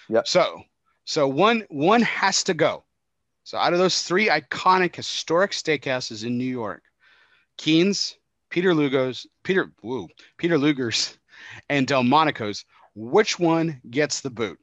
Yep. 0.09 0.27
So, 0.27 0.61
so 1.05 1.27
one 1.27 1.63
one 1.69 2.01
has 2.01 2.43
to 2.45 2.53
go. 2.53 2.83
So 3.43 3.57
out 3.57 3.73
of 3.73 3.79
those 3.79 4.01
three 4.01 4.27
iconic 4.27 4.95
historic 4.95 5.51
steakhouses 5.51 6.25
in 6.25 6.37
New 6.37 6.45
York, 6.45 6.81
Keen's, 7.57 8.17
Peter 8.49 8.73
Lugo's, 8.73 9.27
Peter 9.43 9.71
woo, 9.83 10.07
Peter 10.37 10.57
Luger's, 10.57 11.17
and 11.69 11.85
Delmonico's, 11.85 12.65
which 12.95 13.37
one 13.37 13.81
gets 13.89 14.21
the 14.21 14.31
boot? 14.31 14.59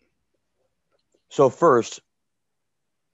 So 1.29 1.49
first, 1.49 2.01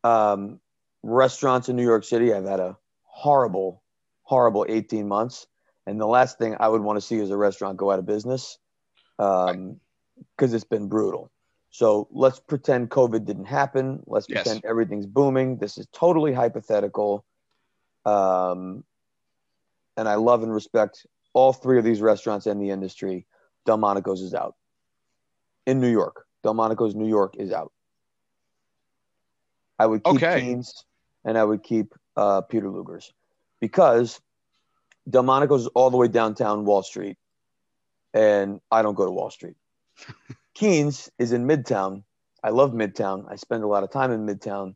um, 0.04 0.58
restaurants 1.02 1.68
in 1.68 1.76
New 1.76 1.84
York 1.84 2.04
City, 2.04 2.32
I've 2.32 2.46
had 2.46 2.60
a 2.60 2.76
horrible, 3.18 3.82
horrible 4.22 4.64
18 4.68 5.08
months. 5.08 5.48
And 5.86 6.00
the 6.00 6.06
last 6.06 6.38
thing 6.38 6.54
I 6.60 6.68
would 6.68 6.82
want 6.82 6.98
to 6.98 7.00
see 7.00 7.16
is 7.16 7.30
a 7.30 7.36
restaurant 7.36 7.76
go 7.76 7.90
out 7.90 7.98
of 7.98 8.06
business 8.06 8.58
because 9.16 9.48
um, 9.48 9.80
it's 10.38 10.62
been 10.62 10.88
brutal. 10.88 11.32
So 11.70 12.06
let's 12.12 12.38
pretend 12.38 12.90
COVID 12.90 13.24
didn't 13.24 13.46
happen. 13.46 14.04
Let's 14.06 14.28
Yes. 14.28 14.44
pretend 14.44 14.64
everything's 14.64 15.06
booming. 15.06 15.56
This 15.58 15.78
is 15.78 15.88
totally 15.92 16.32
hypothetical. 16.32 17.24
Um, 18.04 18.84
and 19.96 20.08
I 20.08 20.14
love 20.14 20.44
and 20.44 20.54
respect 20.54 21.04
all 21.32 21.52
three 21.52 21.78
of 21.78 21.84
these 21.84 22.00
restaurants 22.00 22.46
in 22.46 22.60
the 22.60 22.70
industry. 22.70 23.26
Delmonico's 23.66 24.22
is 24.22 24.32
out 24.32 24.54
in 25.66 25.80
New 25.80 25.90
York. 25.90 26.24
Delmonico's 26.44 26.94
New 26.94 27.08
York 27.08 27.34
is 27.36 27.50
out. 27.50 27.72
I 29.76 29.86
would 29.86 30.04
keep 30.04 30.22
Okay. 30.22 30.62
And 31.24 31.36
I 31.36 31.42
would 31.42 31.64
keep 31.64 31.94
uh, 32.18 32.40
Peter 32.40 32.68
Luger's 32.68 33.12
because 33.60 34.20
Delmonico's 35.08 35.62
is 35.62 35.66
all 35.68 35.90
the 35.90 35.96
way 35.96 36.08
downtown 36.08 36.64
Wall 36.64 36.82
Street, 36.82 37.16
and 38.12 38.60
I 38.70 38.82
don't 38.82 38.96
go 38.96 39.04
to 39.04 39.10
Wall 39.10 39.30
Street. 39.30 39.54
Keen's 40.54 41.08
is 41.18 41.32
in 41.32 41.46
Midtown. 41.46 42.02
I 42.42 42.50
love 42.50 42.72
Midtown. 42.72 43.30
I 43.30 43.36
spend 43.36 43.62
a 43.62 43.68
lot 43.68 43.84
of 43.84 43.90
time 43.92 44.10
in 44.10 44.26
Midtown, 44.26 44.74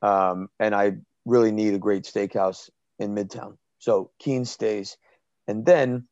um, 0.00 0.48
and 0.58 0.74
I 0.74 0.96
really 1.26 1.52
need 1.52 1.74
a 1.74 1.78
great 1.78 2.04
steakhouse 2.04 2.70
in 2.98 3.14
Midtown. 3.14 3.58
So 3.78 4.10
Keen's 4.18 4.50
stays, 4.50 4.96
and 5.46 5.66
then 5.66 6.08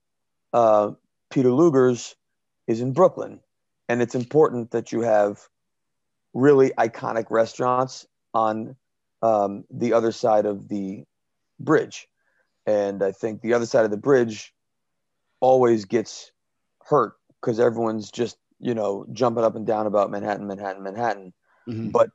uh, 0.53 0.91
Peter 1.31 1.51
Luger's 1.51 2.15
is 2.67 2.83
in 2.83 2.93
Brooklyn, 2.93 3.41
and 3.89 4.03
it's 4.03 4.15
important 4.15 4.73
that 4.73 4.93
you 4.93 5.01
have 5.01 5.41
really 6.35 6.71
iconic 6.79 7.31
restaurants 7.31 8.07
on 8.35 8.77
um, 9.23 9.65
the 9.71 9.93
other 9.93 10.13
side 10.13 10.47
of 10.47 10.69
the 10.69 11.05
bridge. 11.59 12.09
And 12.67 13.03
I 13.03 13.13
think 13.13 13.41
the 13.41 13.55
other 13.55 13.67
side 13.67 13.85
of 13.85 13.91
the 13.91 13.97
bridge 13.97 14.53
always 15.41 15.85
gets 15.85 16.33
hurt 16.85 17.15
because 17.41 17.61
everyone's 17.61 18.11
just, 18.11 18.37
you 18.59 18.75
know, 18.75 19.07
jumping 19.13 19.45
up 19.45 19.55
and 19.55 19.67
down 19.67 19.87
about 19.87 20.11
Manhattan, 20.11 20.47
Manhattan, 20.47 20.83
Manhattan. 20.83 21.33
Mhm. 21.69 21.93
But 21.93 22.11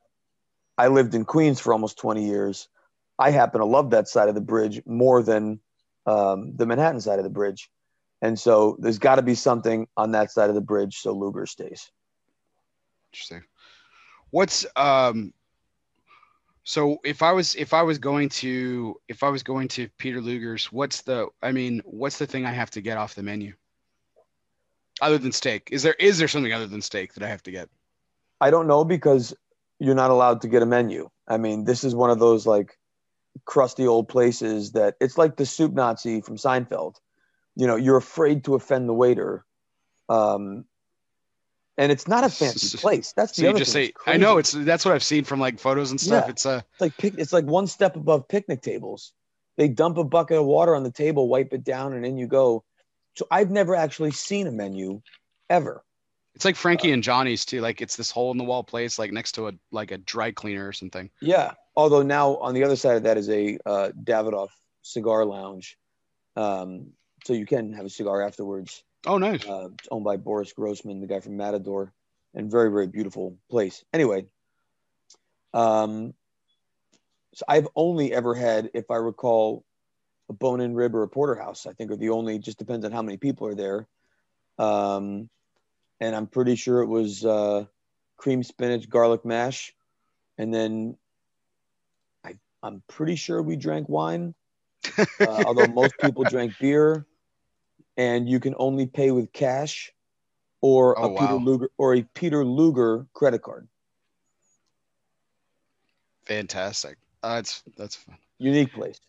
I 0.77 0.87
lived 0.87 1.15
in 1.15 1.25
Queens 1.25 1.59
for 1.59 1.73
almost 1.73 1.97
20 1.97 2.25
years. 2.25 2.67
I 3.19 3.31
happen 3.31 3.59
to 3.59 3.65
love 3.65 3.91
that 3.91 4.07
side 4.07 4.29
of 4.29 4.35
the 4.35 4.41
bridge 4.41 4.81
more 4.85 5.21
than 5.21 5.59
um, 6.05 6.55
the 6.55 6.65
Manhattan 6.65 6.99
side 6.99 7.19
of 7.19 7.23
the 7.23 7.29
bridge. 7.29 7.69
And 8.21 8.39
so 8.39 8.77
there's 8.79 8.99
got 8.99 9.15
to 9.15 9.21
be 9.21 9.35
something 9.35 9.87
on 9.97 10.11
that 10.11 10.31
side 10.31 10.49
of 10.49 10.55
the 10.55 10.61
bridge 10.61 10.97
so 10.97 11.13
Luger 11.13 11.45
stays. 11.45 11.91
Interesting. 13.11 13.43
What's 14.31 14.65
um 14.75 15.33
so 16.63 16.99
if 17.03 17.23
I 17.23 17.31
was 17.31 17.55
if 17.55 17.73
I 17.73 17.81
was 17.81 17.97
going 17.97 18.29
to 18.29 18.95
if 19.07 19.23
I 19.23 19.29
was 19.29 19.43
going 19.43 19.67
to 19.69 19.89
Peter 19.97 20.21
Luger's, 20.21 20.71
what's 20.71 21.01
the 21.01 21.27
I 21.41 21.51
mean, 21.51 21.81
what's 21.85 22.19
the 22.19 22.27
thing 22.27 22.45
I 22.45 22.51
have 22.51 22.71
to 22.71 22.81
get 22.81 22.97
off 22.97 23.15
the 23.15 23.23
menu? 23.23 23.53
Other 25.01 25.17
than 25.17 25.31
steak. 25.31 25.69
Is 25.71 25.81
there 25.83 25.95
is 25.95 26.19
there 26.19 26.27
something 26.27 26.53
other 26.53 26.67
than 26.67 26.81
steak 26.81 27.15
that 27.15 27.23
I 27.23 27.29
have 27.29 27.43
to 27.43 27.51
get? 27.51 27.69
I 28.39 28.51
don't 28.51 28.67
know 28.67 28.83
because 28.83 29.33
you're 29.79 29.95
not 29.95 30.11
allowed 30.11 30.41
to 30.41 30.47
get 30.47 30.61
a 30.61 30.67
menu. 30.67 31.09
I 31.27 31.37
mean, 31.37 31.63
this 31.63 31.83
is 31.83 31.95
one 31.95 32.11
of 32.11 32.19
those 32.19 32.45
like 32.45 32.77
crusty 33.45 33.87
old 33.87 34.07
places 34.07 34.73
that 34.73 34.95
it's 34.99 35.17
like 35.17 35.37
the 35.37 35.45
soup 35.45 35.73
Nazi 35.73 36.21
from 36.21 36.37
Seinfeld. 36.37 36.97
You 37.55 37.65
know, 37.65 37.75
you're 37.75 37.97
afraid 37.97 38.43
to 38.45 38.55
offend 38.55 38.87
the 38.87 38.93
waiter. 38.93 39.45
Um, 40.09 40.65
and 41.77 41.91
it's 41.91 42.07
not 42.07 42.23
a 42.23 42.29
fancy 42.41 42.77
place. 42.77 43.13
That's 43.15 43.31
the 43.31 43.35
So 43.37 43.43
you 43.43 43.49
other 43.49 43.59
just 43.59 43.73
thing. 43.73 43.87
say 44.05 44.11
I 44.11 44.17
know 44.17 44.37
it's 44.37 44.51
that's 44.51 44.85
what 44.85 44.93
I've 44.93 45.03
seen 45.03 45.23
from 45.23 45.39
like 45.39 45.59
photos 45.59 45.91
and 45.91 45.99
stuff. 45.99 46.25
Yeah. 46.25 46.31
It's 46.31 46.45
a 46.45 46.65
It's 46.73 46.81
like 46.81 46.97
pic- 46.97 47.17
it's 47.17 47.33
like 47.33 47.45
one 47.45 47.67
step 47.67 47.95
above 47.95 48.27
picnic 48.27 48.61
tables. 48.61 49.13
They 49.57 49.67
dump 49.67 49.97
a 49.97 50.03
bucket 50.03 50.37
of 50.37 50.45
water 50.45 50.75
on 50.75 50.83
the 50.83 50.91
table, 50.91 51.27
wipe 51.27 51.53
it 51.53 51.63
down, 51.63 51.93
and 51.93 52.05
in 52.05 52.17
you 52.17 52.27
go. 52.27 52.63
So 53.15 53.27
I've 53.29 53.51
never 53.51 53.75
actually 53.75 54.11
seen 54.11 54.47
a 54.47 54.51
menu 54.51 55.01
ever. 55.49 55.83
it's 56.33 56.45
like 56.45 56.55
Frankie 56.55 56.93
and 56.93 57.03
Johnny's 57.03 57.43
too. 57.45 57.59
Like 57.59 57.81
it's 57.81 57.97
this 57.97 58.09
hole 58.09 58.31
in 58.31 58.37
the 58.37 58.43
wall 58.45 58.63
place 58.63 58.97
like 58.97 59.11
next 59.11 59.33
to 59.33 59.49
a 59.49 59.53
like 59.71 59.91
a 59.91 59.97
dry 59.97 60.31
cleaner 60.31 60.65
or 60.67 60.71
something. 60.73 61.09
Yeah. 61.21 61.53
Although 61.75 62.01
now 62.03 62.37
on 62.37 62.53
the 62.53 62.63
other 62.63 62.75
side 62.77 62.95
of 62.97 63.03
that 63.03 63.17
is 63.17 63.29
a 63.29 63.57
uh, 63.65 63.91
Davidoff 64.03 64.49
cigar 64.81 65.25
lounge, 65.25 65.77
um, 66.35 66.87
so 67.25 67.33
you 67.33 67.45
can 67.45 67.73
have 67.73 67.85
a 67.85 67.89
cigar 67.89 68.21
afterwards. 68.21 68.83
Oh 69.05 69.17
nice. 69.17 69.45
Uh, 69.45 69.69
it's 69.73 69.87
owned 69.89 70.03
by 70.03 70.17
Boris 70.17 70.53
Grossman, 70.53 71.01
the 71.01 71.07
guy 71.07 71.19
from 71.19 71.37
Matador, 71.37 71.93
and 72.33 72.51
very 72.51 72.71
very 72.71 72.87
beautiful 72.87 73.37
place. 73.49 73.83
Anyway, 73.93 74.25
um, 75.53 76.13
so 77.33 77.45
I've 77.47 77.67
only 77.75 78.13
ever 78.13 78.35
had, 78.35 78.71
if 78.73 78.91
I 78.91 78.97
recall, 78.97 79.63
a 80.29 80.33
bone-in 80.33 80.75
rib 80.75 80.95
or 80.95 81.03
a 81.03 81.07
porterhouse. 81.07 81.65
I 81.65 81.73
think 81.73 81.91
are 81.91 81.97
the 81.97 82.09
only. 82.09 82.39
Just 82.39 82.59
depends 82.59 82.85
on 82.85 82.91
how 82.91 83.01
many 83.01 83.17
people 83.17 83.47
are 83.47 83.55
there. 83.55 83.87
Um, 84.59 85.29
and 85.99 86.15
I'm 86.15 86.27
pretty 86.27 86.55
sure 86.55 86.81
it 86.81 86.87
was 86.87 87.25
uh, 87.25 87.65
cream 88.17 88.43
spinach 88.43 88.89
garlic 88.89 89.25
mash, 89.25 89.73
and 90.37 90.53
then 90.53 90.97
I 92.23 92.35
I'm 92.61 92.83
pretty 92.87 93.15
sure 93.15 93.41
we 93.41 93.55
drank 93.55 93.89
wine, 93.89 94.35
uh, 94.97 95.43
although 95.45 95.67
most 95.67 95.93
people 95.99 96.23
drank 96.23 96.53
beer, 96.59 97.05
and 98.01 98.27
you 98.27 98.39
can 98.39 98.55
only 98.57 98.87
pay 98.87 99.11
with 99.11 99.31
cash 99.31 99.93
or 100.61 100.97
Oh, 100.97 101.15
a 101.15 101.19
Peter. 101.19 101.33
Luger 101.35 101.69
or 101.77 101.95
a 101.95 102.01
Peter 102.13 102.43
Luger 102.43 103.05
credit 103.13 103.41
card. 103.41 103.67
Fantastic. 106.25 106.97
Uh, 107.23 107.35
that's 107.35 107.63
that's 107.77 107.95
fun. 107.95 108.17
Unique 108.39 108.73
place. 108.73 108.99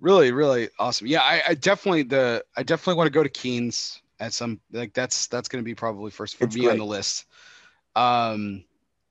Really, 0.00 0.32
really 0.32 0.68
awesome. 0.78 1.06
Yeah, 1.06 1.22
I, 1.22 1.42
I 1.48 1.54
definitely 1.54 2.02
the 2.02 2.44
I 2.56 2.62
definitely 2.62 2.98
want 2.98 3.06
to 3.06 3.12
go 3.12 3.22
to 3.22 3.28
Keen's 3.28 4.02
at 4.20 4.32
some 4.32 4.60
like 4.72 4.92
that's 4.92 5.26
that's 5.28 5.48
gonna 5.48 5.62
be 5.62 5.74
probably 5.74 6.10
first 6.10 6.36
for 6.36 6.44
It's 6.44 6.56
me 6.56 6.68
on 6.68 6.78
the 6.78 6.84
list. 6.84 7.26
Um 7.96 8.64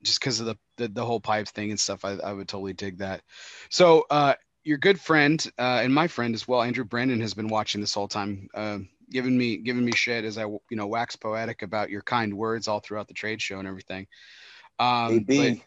just 0.03 0.19
because 0.19 0.39
of 0.41 0.45
the, 0.45 0.57
the 0.77 0.87
the 0.89 1.05
whole 1.05 1.19
pipe 1.19 1.47
thing 1.47 1.71
and 1.71 1.79
stuff, 1.79 2.05
I, 2.05 2.11
I 2.11 2.33
would 2.33 2.47
totally 2.47 2.73
dig 2.73 2.97
that. 2.99 3.21
So 3.69 4.05
uh 4.09 4.35
your 4.63 4.77
good 4.77 4.99
friend 4.99 5.51
uh, 5.59 5.81
and 5.83 5.93
my 5.93 6.07
friend 6.07 6.33
as 6.33 6.47
well, 6.47 6.61
Andrew 6.61 6.85
Brandon, 6.85 7.19
has 7.21 7.33
been 7.33 7.47
watching 7.49 7.81
this 7.81 7.93
whole 7.93 8.07
time, 8.07 8.47
uh, 8.53 8.79
giving 9.13 9.37
me 9.37 9.57
giving 9.57 9.85
me 9.85 9.93
shit 9.93 10.25
as 10.25 10.37
I 10.37 10.43
you 10.43 10.59
know 10.71 10.87
wax 10.87 11.15
poetic 11.15 11.61
about 11.61 11.89
your 11.89 12.01
kind 12.01 12.35
words 12.35 12.67
all 12.67 12.79
throughout 12.79 13.07
the 13.07 13.13
trade 13.13 13.41
show 13.41 13.59
and 13.59 13.67
everything. 13.67 14.07
Um, 14.79 15.25
but, 15.27 15.57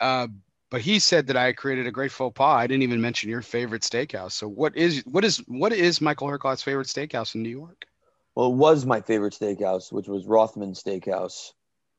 uh, 0.00 0.28
but 0.70 0.80
he 0.80 0.98
said 0.98 1.28
that 1.28 1.36
I 1.36 1.52
created 1.52 1.86
a 1.86 1.92
great 1.92 2.10
faux 2.10 2.36
pas. 2.36 2.58
I 2.58 2.66
didn't 2.66 2.82
even 2.82 3.00
mention 3.00 3.30
your 3.30 3.42
favorite 3.42 3.82
steakhouse. 3.82 4.32
So 4.32 4.48
what 4.48 4.76
is 4.76 5.02
what 5.06 5.24
is 5.24 5.38
what 5.46 5.72
is 5.72 6.00
Michael 6.00 6.28
Herklots' 6.28 6.62
favorite 6.62 6.88
steakhouse 6.88 7.34
in 7.34 7.42
New 7.42 7.50
York? 7.50 7.86
Well, 8.34 8.52
it 8.52 8.56
was 8.56 8.84
my 8.84 9.00
favorite 9.00 9.32
steakhouse, 9.32 9.90
which 9.90 10.08
was 10.08 10.26
Rothmann 10.26 10.74
Steakhouse. 10.74 11.52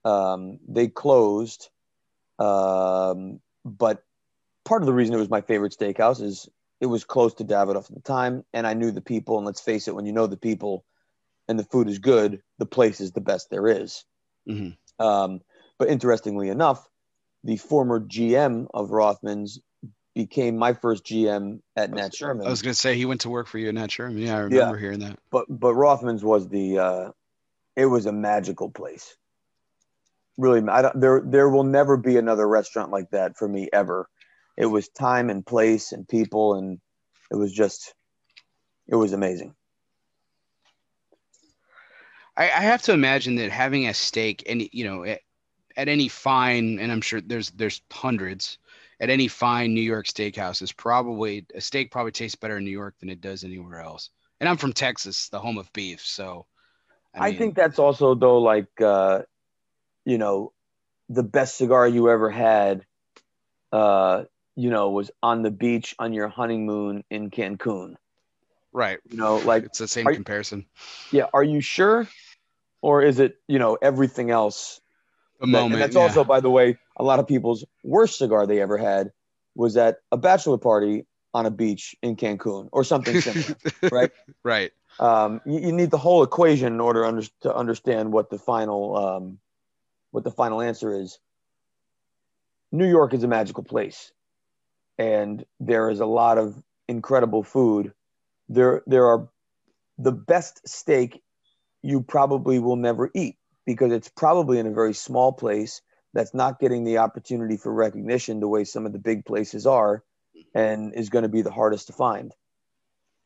Um, 0.05 0.59
they 0.67 0.87
closed, 0.87 1.69
um, 2.37 3.39
but 3.65 4.03
part 4.63 4.83
of 4.83 4.85
the 4.85 4.93
reason 4.93 5.15
it 5.15 5.19
was 5.19 5.29
my 5.29 5.41
favorite 5.41 5.75
steakhouse 5.77 6.21
is 6.21 6.47
it 6.79 6.85
was 6.85 7.03
close 7.03 7.33
to 7.35 7.43
Davidoff 7.43 7.89
at 7.89 7.95
the 7.95 8.01
time, 8.01 8.45
and 8.53 8.67
I 8.67 8.75
knew 8.75 8.91
the 8.91 9.01
people. 9.01 9.37
And 9.37 9.45
let's 9.45 9.61
face 9.61 9.87
it, 9.87 9.95
when 9.95 10.05
you 10.05 10.13
know 10.13 10.27
the 10.27 10.37
people 10.37 10.85
and 11.47 11.57
the 11.57 11.63
food 11.63 11.89
is 11.89 11.99
good, 11.99 12.41
the 12.57 12.65
place 12.65 13.01
is 13.01 13.11
the 13.11 13.21
best 13.21 13.49
there 13.49 13.67
is. 13.67 14.03
Mhm. 14.47 14.77
Um, 14.99 15.41
but 15.77 15.89
interestingly 15.89 16.49
enough, 16.49 16.87
the 17.43 17.57
former 17.57 17.99
GM 17.99 18.67
of 18.73 18.89
Rothmann's 18.89 19.59
became 20.15 20.57
my 20.57 20.73
first 20.73 21.05
GM 21.05 21.61
at 21.75 21.91
Nat 21.91 22.15
Sherman 22.15 22.47
I 22.47 22.49
was 22.49 22.63
gonna 22.63 22.73
say 22.73 22.95
he 22.95 23.05
went 23.05 23.21
to 23.21 23.29
work 23.29 23.47
for 23.47 23.59
you 23.59 23.69
in 23.69 23.75
Nat 23.75 23.91
Sherman. 23.91 24.17
Yeah, 24.17 24.35
I 24.35 24.39
remember 24.39 24.77
hearing 24.77 24.99
that. 24.99 25.19
but 25.29 25.45
but 25.47 25.75
Rothmann's 25.75 26.23
was 26.23 26.47
the 26.49 26.79
uh, 26.79 27.11
it 27.75 27.85
was 27.85 28.07
a 28.07 28.11
magical 28.11 28.71
place. 28.71 29.15
Really, 30.37 30.67
I 30.67 30.81
don't, 30.81 30.99
there 30.99 31.21
there 31.23 31.49
will 31.49 31.63
never 31.63 31.97
be 31.97 32.17
another 32.17 32.47
restaurant 32.47 32.91
like 32.91 33.11
that 33.11 33.37
for 33.37 33.47
me 33.47 33.69
ever. 33.71 34.09
It 34.57 34.65
was 34.65 34.89
time 34.89 35.29
and 35.29 35.45
place 35.45 35.91
and 35.91 36.07
people, 36.07 36.55
and 36.55 36.79
it 37.31 37.35
was 37.35 37.53
just 37.53 37.93
it 38.87 38.95
was 38.95 39.13
amazing. 39.13 39.53
I, 42.37 42.43
I 42.43 42.61
have 42.61 42.83
to 42.83 42.93
imagine 42.93 43.35
that 43.35 43.51
having 43.51 43.87
a 43.87 43.93
steak 43.93 44.43
and 44.47 44.67
you 44.71 44.85
know 44.85 45.03
at, 45.03 45.21
at 45.75 45.89
any 45.89 46.07
fine, 46.07 46.79
and 46.79 46.91
I'm 46.91 47.01
sure 47.01 47.19
there's 47.19 47.49
there's 47.51 47.81
hundreds 47.91 48.59
at 48.99 49.09
any 49.09 49.27
fine 49.27 49.73
New 49.73 49.81
York 49.81 50.07
steakhouse 50.07 50.61
is 50.61 50.71
probably 50.71 51.45
a 51.53 51.61
steak 51.61 51.91
probably 51.91 52.11
tastes 52.11 52.35
better 52.35 52.57
in 52.57 52.63
New 52.63 52.71
York 52.71 52.95
than 52.99 53.09
it 53.09 53.21
does 53.21 53.43
anywhere 53.43 53.81
else. 53.81 54.09
And 54.39 54.47
I'm 54.47 54.57
from 54.57 54.73
Texas, 54.73 55.29
the 55.29 55.39
home 55.39 55.57
of 55.57 55.71
beef, 55.73 56.01
so 56.05 56.45
I, 57.15 57.29
mean, 57.31 57.39
think 57.39 57.55
that's 57.55 57.79
also 57.79 58.15
though 58.15 58.39
like 58.39 58.69
uh, 58.79 59.23
you 60.05 60.17
know 60.17 60.53
the 61.09 61.23
best 61.23 61.57
cigar 61.57 61.87
you 61.87 62.09
ever 62.09 62.29
had. 62.29 62.85
Uh, 63.71 64.23
you 64.57 64.71
know, 64.71 64.89
was 64.89 65.11
on 65.21 65.43
the 65.43 65.51
beach 65.51 65.93
on 65.99 66.13
your 66.13 66.27
honeymoon 66.27 67.03
in 67.11 67.29
Cancun. 67.29 67.95
right. 68.73 68.97
You 69.07 69.17
know, 69.17 69.37
like 69.37 69.63
It's 69.63 69.77
the 69.77 69.87
same 69.87 70.07
comparison. 70.07 70.65
yeah, 71.11 71.25
are 71.31 71.43
you 71.43 71.61
sure, 71.61 72.07
or 72.87 73.01
is 73.01 73.19
it 73.19 73.35
you 73.49 73.59
know 73.59 73.77
everything 73.81 74.31
else 74.31 74.79
The 75.41 75.47
moment. 75.47 75.73
and 75.73 75.81
that's 75.81 75.95
yeah. 75.95 76.03
also, 76.03 76.23
by 76.23 76.39
the 76.39 76.49
way, 76.49 76.77
a 76.95 77.03
lot 77.03 77.19
of 77.19 77.27
people's 77.27 77.65
worst 77.83 78.17
cigar 78.17 78.47
they 78.47 78.61
ever 78.61 78.77
had 78.77 79.11
was 79.55 79.75
at 79.75 79.97
a 80.09 80.15
bachelor 80.15 80.57
party 80.57 81.05
on 81.33 81.45
a 81.45 81.51
beach 81.51 81.97
in 82.01 82.15
Cancun 82.15 82.69
or 82.71 82.85
something 82.85 83.19
similar. 83.19 83.57
right? 83.91 84.11
right. 84.41 84.71
um, 85.01 85.41
you, 85.45 85.59
you 85.59 85.71
need 85.73 85.91
the 85.91 85.97
whole 85.97 86.23
equation 86.23 86.67
in 86.67 86.79
order 86.79 87.03
under, 87.05 87.23
to 87.41 87.53
understand 87.53 88.13
what 88.13 88.29
the 88.29 88.39
final 88.39 88.95
um, 88.95 89.39
what 90.11 90.23
the 90.23 90.31
final 90.31 90.61
answer 90.61 90.93
is. 90.93 91.19
New 92.71 92.87
York 92.87 93.13
is 93.13 93.23
a 93.23 93.27
magical 93.27 93.63
place, 93.63 94.13
and 94.97 95.45
there 95.59 95.89
is 95.89 95.99
a 95.99 96.05
lot 96.05 96.37
of 96.37 96.55
incredible 96.87 97.43
food. 97.43 97.91
There, 98.47 98.81
there 98.87 99.07
are 99.07 99.27
the 99.97 100.13
best 100.13 100.65
steak 100.65 101.21
you 101.81 102.01
probably 102.01 102.59
will 102.59 102.75
never 102.77 103.09
eat 103.15 103.37
because 103.65 103.91
it's 103.91 104.09
probably 104.09 104.59
in 104.59 104.67
a 104.67 104.73
very 104.73 104.93
small 104.93 105.31
place 105.33 105.81
that's 106.13 106.33
not 106.33 106.59
getting 106.59 106.83
the 106.83 106.99
opportunity 106.99 107.57
for 107.57 107.73
recognition 107.73 108.39
the 108.39 108.47
way 108.47 108.63
some 108.63 108.85
of 108.85 108.93
the 108.93 108.99
big 108.99 109.25
places 109.25 109.67
are, 109.67 110.03
and 110.55 110.93
is 110.95 111.09
going 111.09 111.23
to 111.23 111.29
be 111.29 111.41
the 111.43 111.51
hardest 111.51 111.87
to 111.87 111.93
find. 111.93 112.33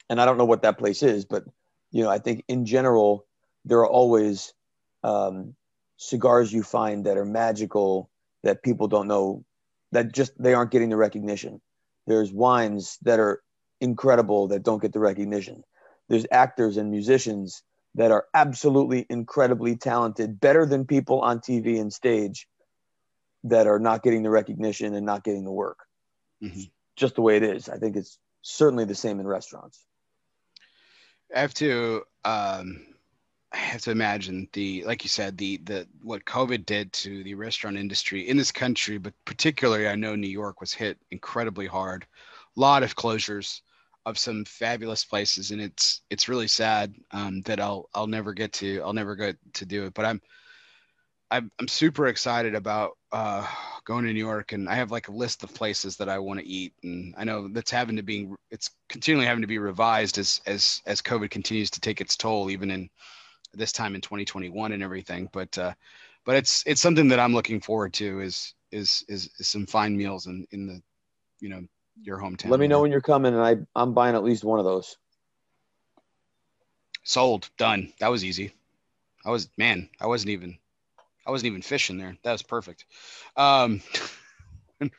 and 0.10 0.22
I 0.22 0.26
don't 0.26 0.38
know 0.38 0.45
what 0.45 0.64
that 0.64 0.78
place 0.80 1.03
is, 1.03 1.26
but 1.26 1.45
you 1.91 2.03
know, 2.03 2.10
I 2.10 2.19
think 2.19 2.44
in 2.48 2.65
general 2.65 3.26
there 3.65 3.80
are 3.80 3.90
always 3.90 4.53
um, 5.03 5.56
cigars 5.98 6.52
you 6.53 6.64
find 6.64 7.06
that 7.06 7.18
are 7.18 7.26
magical 7.26 8.10
that 8.44 8.64
people 8.64 8.88
don't 8.88 9.07
know 9.07 9.45
that 9.91 10.14
just 10.14 10.34
they 10.41 10.53
aren't 10.53 10.72
getting 10.72 10.90
the 10.90 10.98
recognition. 10.98 11.61
There's 12.07 12.34
wines 12.34 12.98
that 13.03 13.19
are 13.19 13.41
incredible 13.82 14.49
that 14.49 14.64
don't 14.64 14.82
get 14.82 14.94
the 14.94 14.99
recognition. 14.99 15.64
There's 16.10 16.26
actors 16.32 16.78
and 16.78 16.91
musicians 16.91 17.64
that 17.95 18.11
are 18.11 18.26
absolutely 18.34 19.05
incredibly 19.09 19.76
talented, 19.76 20.39
better 20.39 20.65
than 20.65 20.85
people 20.85 21.22
on 21.22 21.39
TV 21.39 21.80
and 21.80 21.91
stage 21.91 22.47
that 23.43 23.68
are 23.68 23.80
not 23.80 24.03
getting 24.03 24.23
the 24.23 24.30
recognition 24.30 24.93
and 24.93 25.05
not 25.05 25.23
getting 25.23 25.43
the 25.43 25.51
work. 25.51 25.80
Mm-hmm. 26.43 26.61
Just 26.95 27.15
the 27.15 27.22
way 27.22 27.38
it 27.38 27.43
is. 27.43 27.69
I 27.69 27.77
think 27.77 27.95
it's 27.95 28.18
certainly 28.41 28.85
the 28.85 28.95
same 28.95 29.19
in 29.19 29.27
restaurants. 29.27 29.84
I 31.35 31.39
have 31.39 31.53
to 31.55 32.03
um, 32.26 32.85
I 33.51 33.57
have 33.57 33.81
to 33.81 33.91
imagine 33.91 34.47
the 34.53 34.84
like 34.85 35.03
you 35.03 35.09
said 35.09 35.38
the 35.38 35.57
the 35.57 35.88
what 36.01 36.26
COVID 36.26 36.65
did 36.65 36.93
to 36.93 37.23
the 37.23 37.35
restaurant 37.35 37.77
industry 37.77 38.27
in 38.27 38.38
this 38.38 38.51
country, 38.51 38.97
but 38.97 39.13
particularly 39.26 39.88
I 39.88 39.95
know 39.95 40.15
New 40.15 40.27
York 40.27 40.61
was 40.61 40.73
hit 40.73 40.97
incredibly 41.11 41.68
hard. 41.68 42.05
A 42.55 42.59
lot 42.59 42.84
of 42.84 42.95
closures 42.95 43.61
of 44.06 44.18
some 44.18 44.45
fabulous 44.45 45.06
places, 45.06 45.52
and 45.52 45.61
it's 45.61 46.02
it's 46.10 46.30
really 46.30 46.48
sad 46.48 46.95
um, 47.11 47.41
that 47.44 47.60
I'll 47.60 47.90
I'll 47.94 48.07
never 48.07 48.34
get 48.34 48.53
to 48.53 48.82
I'll 48.82 48.94
never 48.94 49.15
get 49.15 49.38
to 49.53 49.65
do 49.65 49.86
it. 49.86 49.94
But 49.94 50.06
I'm 50.06 50.22
I'm, 51.32 51.49
I'm 51.60 51.68
super 51.68 52.07
excited 52.07 52.56
about 52.56 52.98
uh, 53.14 53.48
going 53.86 54.06
to 54.06 54.11
New 54.14 54.19
York, 54.19 54.52
and 54.52 54.68
I 54.68 54.76
have 54.76 54.91
like 54.91 55.07
a 55.07 55.14
list 55.14 55.44
of 55.44 55.53
places 55.53 55.95
that 55.98 56.10
I 56.10 56.19
want 56.19 56.41
to 56.41 56.45
eat, 56.45 56.73
and 56.84 57.15
I 57.18 57.23
know 57.23 57.48
that's 57.48 57.72
having 57.72 57.95
to 57.95 58.03
be 58.03 58.30
it's 58.49 58.69
continually 58.90 59.28
having 59.28 59.41
to 59.41 59.48
be 59.48 59.57
revised 59.57 60.18
as 60.18 60.41
as 60.45 60.82
as 60.86 61.02
COVID 61.02 61.30
continues 61.30 61.69
to 61.72 61.80
take 61.80 62.02
its 62.02 62.18
toll, 62.18 62.49
even 62.49 62.69
in 62.69 62.90
this 63.53 63.72
time 63.72 63.95
in 63.95 64.02
2021 64.02 64.73
and 64.73 64.84
everything. 64.84 65.30
But 65.32 65.57
uh, 65.57 65.73
but 66.26 66.36
it's 66.36 66.64
it's 66.65 66.82
something 66.82 67.07
that 67.07 67.19
I'm 67.19 67.34
looking 67.34 67.61
forward 67.61 67.94
to 67.94 68.19
is 68.19 68.53
is 68.72 69.03
is, 69.07 69.30
is 69.40 69.48
some 69.48 69.65
fine 69.65 69.95
meals 69.95 70.28
in 70.28 70.45
in 70.52 70.68
the 70.68 70.82
you 71.40 71.49
know 71.49 71.64
your 72.01 72.18
hometown. 72.18 72.49
Let 72.49 72.59
me 72.59 72.68
know 72.68 72.81
when 72.81 72.91
you're 72.91 73.01
coming, 73.01 73.34
and 73.34 73.41
I 73.41 73.57
I'm 73.76 73.93
buying 73.93 74.15
at 74.15 74.23
least 74.23 74.43
one 74.43 74.59
of 74.59 74.65
those. 74.65 74.97
Sold, 77.03 77.49
done. 77.57 77.91
That 77.99 78.09
was 78.09 78.23
easy. 78.23 78.53
I 79.26 79.31
was 79.31 79.49
man, 79.57 79.89
I 79.99 80.07
wasn't 80.07 80.31
even 80.31 80.57
I 81.26 81.31
wasn't 81.31 81.47
even 81.47 81.61
fishing 81.61 81.97
there. 81.97 82.18
That 82.23 82.31
was 82.31 82.41
perfect. 82.41 82.85
Um, 83.38 83.81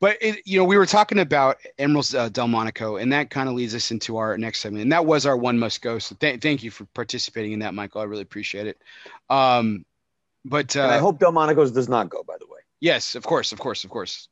but 0.00 0.18
it, 0.20 0.40
you 0.44 0.58
know, 0.58 0.64
we 0.64 0.76
were 0.76 0.86
talking 0.86 1.18
about 1.18 1.58
Emerils 1.78 2.16
uh, 2.18 2.28
Delmonico, 2.28 2.96
and 2.96 3.12
that 3.12 3.30
kind 3.30 3.48
of 3.48 3.54
leads 3.54 3.74
us 3.74 3.90
into 3.90 4.16
our 4.16 4.36
next 4.36 4.60
segment, 4.60 4.82
and 4.82 4.92
that 4.92 5.06
was 5.06 5.26
our 5.26 5.36
one 5.36 5.58
must 5.58 5.82
go. 5.82 5.98
So 5.98 6.16
th- 6.16 6.40
thank 6.40 6.62
you 6.62 6.70
for 6.70 6.84
participating 6.86 7.52
in 7.52 7.60
that, 7.60 7.74
Michael. 7.74 8.00
I 8.00 8.04
really 8.04 8.22
appreciate 8.22 8.66
it. 8.66 8.80
Um, 9.28 9.84
but 10.44 10.76
uh, 10.76 10.86
I 10.86 10.98
hope 10.98 11.18
Delmonico's 11.20 11.72
does 11.72 11.88
not 11.88 12.08
go. 12.08 12.22
By 12.22 12.36
the 12.38 12.46
way, 12.46 12.60
yes, 12.80 13.14
of 13.14 13.24
course, 13.24 13.52
of 13.52 13.58
course, 13.58 13.84
of 13.84 13.90
course. 13.90 14.28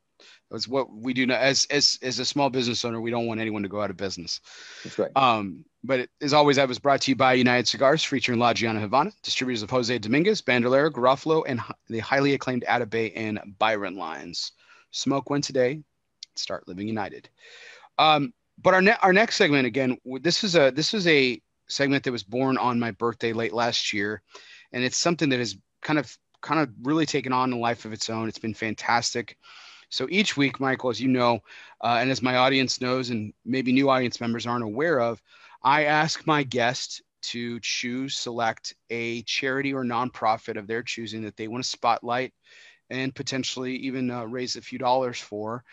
That's 0.50 0.66
what 0.66 0.90
we 0.92 1.12
do 1.12 1.26
now. 1.26 1.36
As 1.36 1.66
as 1.70 1.98
as 2.02 2.18
a 2.18 2.24
small 2.24 2.48
business 2.48 2.84
owner, 2.84 3.00
we 3.00 3.10
don't 3.10 3.26
want 3.26 3.40
anyone 3.40 3.62
to 3.62 3.68
go 3.68 3.82
out 3.82 3.90
of 3.90 3.96
business. 3.96 4.40
That's 4.82 4.98
right. 4.98 5.10
Um, 5.14 5.64
but 5.84 6.00
it, 6.00 6.10
as 6.22 6.32
always, 6.32 6.58
I 6.58 6.64
was 6.64 6.78
brought 6.78 7.02
to 7.02 7.10
you 7.10 7.16
by 7.16 7.34
United 7.34 7.68
Cigars, 7.68 8.02
featuring 8.02 8.38
La 8.38 8.54
Gianna 8.54 8.80
Havana, 8.80 9.12
distributors 9.22 9.62
of 9.62 9.70
Jose 9.70 9.98
Dominguez, 9.98 10.40
Bandolero, 10.40 10.90
Garofalo, 10.90 11.44
and 11.46 11.60
the 11.88 11.98
highly 11.98 12.34
acclaimed 12.34 12.64
Atabey 12.66 13.12
and 13.14 13.38
Byron 13.58 13.96
lines. 13.96 14.52
Smoke 14.90 15.28
one 15.28 15.42
today, 15.42 15.82
start 16.34 16.66
living 16.66 16.88
united. 16.88 17.28
Um, 17.98 18.32
but 18.60 18.74
our 18.74 18.82
ne- 18.82 18.96
our 19.02 19.12
next 19.12 19.36
segment 19.36 19.66
again, 19.66 19.98
this 20.20 20.44
is 20.44 20.56
a 20.56 20.70
this 20.70 20.94
is 20.94 21.06
a 21.06 21.40
segment 21.68 22.04
that 22.04 22.12
was 22.12 22.24
born 22.24 22.56
on 22.56 22.80
my 22.80 22.90
birthday 22.92 23.34
late 23.34 23.52
last 23.52 23.92
year, 23.92 24.22
and 24.72 24.82
it's 24.82 24.96
something 24.96 25.28
that 25.28 25.38
has 25.38 25.56
kind 25.82 25.98
of 25.98 26.16
kind 26.40 26.60
of 26.60 26.70
really 26.82 27.06
taken 27.06 27.32
on 27.32 27.52
a 27.52 27.58
life 27.58 27.84
of 27.84 27.92
its 27.92 28.08
own. 28.08 28.28
It's 28.28 28.38
been 28.38 28.54
fantastic. 28.54 29.36
So 29.90 30.06
each 30.10 30.36
week, 30.36 30.60
Michael, 30.60 30.90
as 30.90 31.00
you 31.00 31.08
know, 31.08 31.40
uh, 31.82 31.98
and 32.00 32.10
as 32.10 32.22
my 32.22 32.36
audience 32.36 32.80
knows, 32.80 33.10
and 33.10 33.32
maybe 33.44 33.72
new 33.72 33.88
audience 33.88 34.20
members 34.20 34.46
aren't 34.46 34.64
aware 34.64 35.00
of, 35.00 35.22
I 35.62 35.84
ask 35.84 36.26
my 36.26 36.42
guest 36.42 37.02
to 37.20 37.58
choose, 37.60 38.16
select 38.16 38.74
a 38.90 39.22
charity 39.22 39.72
or 39.72 39.84
nonprofit 39.84 40.56
of 40.56 40.66
their 40.66 40.82
choosing 40.82 41.22
that 41.22 41.36
they 41.36 41.48
want 41.48 41.64
to 41.64 41.68
spotlight 41.70 42.32
and 42.90 43.14
potentially 43.14 43.76
even 43.76 44.10
uh, 44.10 44.24
raise 44.24 44.56
a 44.56 44.62
few 44.62 44.78
dollars 44.78 45.20
for. 45.20 45.64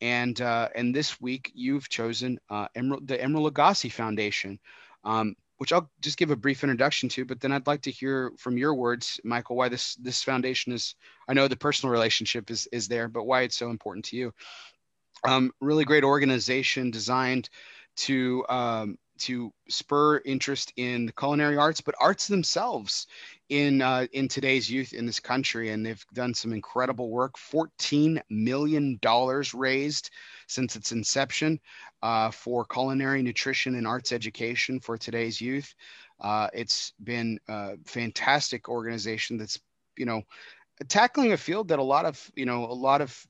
And 0.00 0.40
uh, 0.40 0.68
and 0.74 0.94
this 0.94 1.20
week 1.20 1.52
you've 1.54 1.88
chosen 1.88 2.38
uh, 2.50 2.68
Emeril, 2.76 3.06
the 3.06 3.16
Emeril 3.18 3.50
Lagasse 3.50 3.92
Foundation. 3.92 4.58
Um, 5.04 5.36
which 5.58 5.72
I'll 5.72 5.90
just 6.00 6.18
give 6.18 6.30
a 6.30 6.36
brief 6.36 6.64
introduction 6.64 7.08
to, 7.10 7.24
but 7.24 7.40
then 7.40 7.52
I'd 7.52 7.66
like 7.66 7.82
to 7.82 7.90
hear 7.90 8.32
from 8.38 8.58
your 8.58 8.74
words, 8.74 9.20
Michael, 9.24 9.56
why 9.56 9.68
this 9.68 9.94
this 9.96 10.22
foundation 10.22 10.72
is. 10.72 10.94
I 11.28 11.34
know 11.34 11.48
the 11.48 11.56
personal 11.56 11.92
relationship 11.92 12.50
is 12.50 12.66
is 12.72 12.88
there, 12.88 13.08
but 13.08 13.24
why 13.24 13.42
it's 13.42 13.56
so 13.56 13.70
important 13.70 14.04
to 14.06 14.16
you. 14.16 14.32
Um, 15.26 15.52
really 15.60 15.84
great 15.84 16.04
organization 16.04 16.90
designed 16.90 17.48
to 17.96 18.44
um, 18.48 18.98
to 19.18 19.52
spur 19.68 20.18
interest 20.24 20.72
in 20.76 21.06
the 21.06 21.12
culinary 21.12 21.56
arts, 21.56 21.80
but 21.80 21.94
arts 22.00 22.26
themselves 22.26 23.06
in 23.48 23.80
uh, 23.80 24.06
in 24.12 24.28
today's 24.28 24.70
youth 24.70 24.92
in 24.92 25.06
this 25.06 25.20
country, 25.20 25.70
and 25.70 25.86
they've 25.86 26.04
done 26.12 26.34
some 26.34 26.52
incredible 26.52 27.10
work. 27.10 27.38
Fourteen 27.38 28.20
million 28.28 28.98
dollars 29.00 29.54
raised 29.54 30.10
since 30.46 30.76
its 30.76 30.92
inception 30.92 31.58
uh, 32.02 32.30
for 32.30 32.64
culinary 32.64 33.22
nutrition 33.22 33.74
and 33.74 33.86
arts 33.86 34.12
education 34.12 34.80
for 34.80 34.96
today's 34.96 35.40
youth. 35.40 35.74
Uh, 36.20 36.48
it's 36.52 36.92
been 37.02 37.38
a 37.48 37.76
fantastic 37.86 38.68
organization 38.68 39.36
that's 39.36 39.58
you 39.96 40.06
know 40.06 40.22
tackling 40.88 41.32
a 41.32 41.36
field 41.36 41.68
that 41.68 41.78
a 41.78 41.82
lot 41.82 42.04
of 42.04 42.30
you 42.34 42.46
know 42.46 42.64
a 42.64 42.72
lot 42.72 43.00
of 43.00 43.26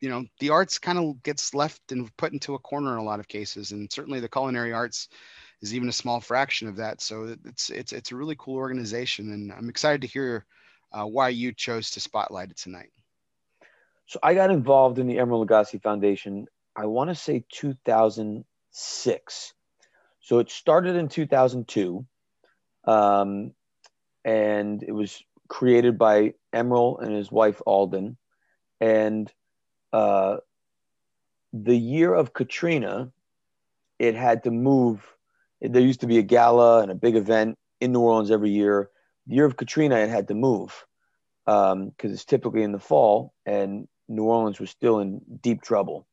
you 0.00 0.08
know 0.08 0.24
the 0.40 0.50
arts 0.50 0.78
kind 0.78 0.98
of 0.98 1.22
gets 1.22 1.54
left 1.54 1.92
and 1.92 2.14
put 2.16 2.32
into 2.32 2.54
a 2.54 2.58
corner 2.58 2.92
in 2.92 2.98
a 2.98 3.04
lot 3.04 3.20
of 3.20 3.28
cases. 3.28 3.70
And 3.70 3.90
certainly 3.90 4.20
the 4.20 4.28
culinary 4.28 4.72
arts 4.72 5.08
is 5.62 5.74
even 5.74 5.88
a 5.88 5.92
small 5.92 6.20
fraction 6.20 6.68
of 6.68 6.76
that. 6.76 7.00
So 7.00 7.36
it's 7.44 7.70
it's 7.70 7.92
it's 7.92 8.12
a 8.12 8.16
really 8.16 8.36
cool 8.38 8.56
organization. 8.56 9.32
And 9.32 9.52
i'm 9.52 9.68
excited 9.68 10.00
to 10.02 10.08
hear 10.08 10.44
uh, 10.92 11.04
why 11.04 11.30
you 11.30 11.52
chose 11.52 11.90
to 11.92 12.00
spotlight 12.00 12.50
it 12.50 12.56
tonight 12.58 12.90
so 14.06 14.18
i 14.22 14.34
got 14.34 14.50
involved 14.50 14.98
in 14.98 15.06
the 15.06 15.16
Emeril 15.16 15.46
lagasse 15.46 15.80
foundation 15.82 16.46
i 16.76 16.86
want 16.86 17.10
to 17.10 17.14
say 17.14 17.44
2006 17.50 19.54
so 20.20 20.38
it 20.38 20.50
started 20.50 20.96
in 20.96 21.08
2002 21.08 22.06
um, 22.84 23.52
and 24.24 24.82
it 24.82 24.92
was 24.92 25.22
created 25.48 25.98
by 25.98 26.34
Emeril 26.52 27.02
and 27.02 27.14
his 27.14 27.30
wife 27.30 27.60
alden 27.66 28.16
and 28.80 29.32
uh, 29.92 30.38
the 31.52 31.76
year 31.76 32.14
of 32.14 32.32
Katrina, 32.32 33.12
it 33.98 34.14
had 34.14 34.44
to 34.44 34.50
move. 34.50 35.06
There 35.60 35.82
used 35.82 36.00
to 36.00 36.06
be 36.06 36.18
a 36.18 36.22
gala 36.22 36.82
and 36.82 36.90
a 36.90 36.96
big 36.96 37.14
event 37.14 37.58
in 37.80 37.92
New 37.92 38.00
Orleans 38.00 38.30
every 38.30 38.50
year. 38.50 38.90
The 39.26 39.36
year 39.36 39.44
of 39.44 39.56
Katrina, 39.56 39.96
it 39.96 40.08
had 40.08 40.28
to 40.28 40.34
move 40.34 40.86
because 41.44 41.72
um, 41.72 41.92
it's 42.00 42.24
typically 42.24 42.62
in 42.62 42.72
the 42.72 42.78
fall, 42.78 43.34
and 43.44 43.86
New 44.12 44.24
Orleans 44.24 44.60
was 44.60 44.70
still 44.70 45.00
in 45.00 45.20
deep 45.40 45.62
trouble. 45.62 46.06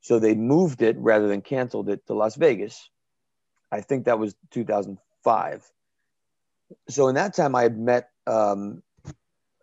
So 0.00 0.18
they 0.18 0.34
moved 0.34 0.82
it 0.82 0.96
rather 0.98 1.28
than 1.28 1.42
canceled 1.42 1.88
it 1.88 2.06
to 2.06 2.14
Las 2.14 2.36
Vegas. 2.36 2.90
I 3.70 3.80
think 3.80 4.04
that 4.04 4.18
was 4.18 4.34
2005. 4.50 5.70
So 6.88 7.08
in 7.08 7.14
that 7.16 7.34
time, 7.34 7.54
I 7.54 7.62
had 7.62 7.78
met 7.78 8.10
um, 8.26 8.82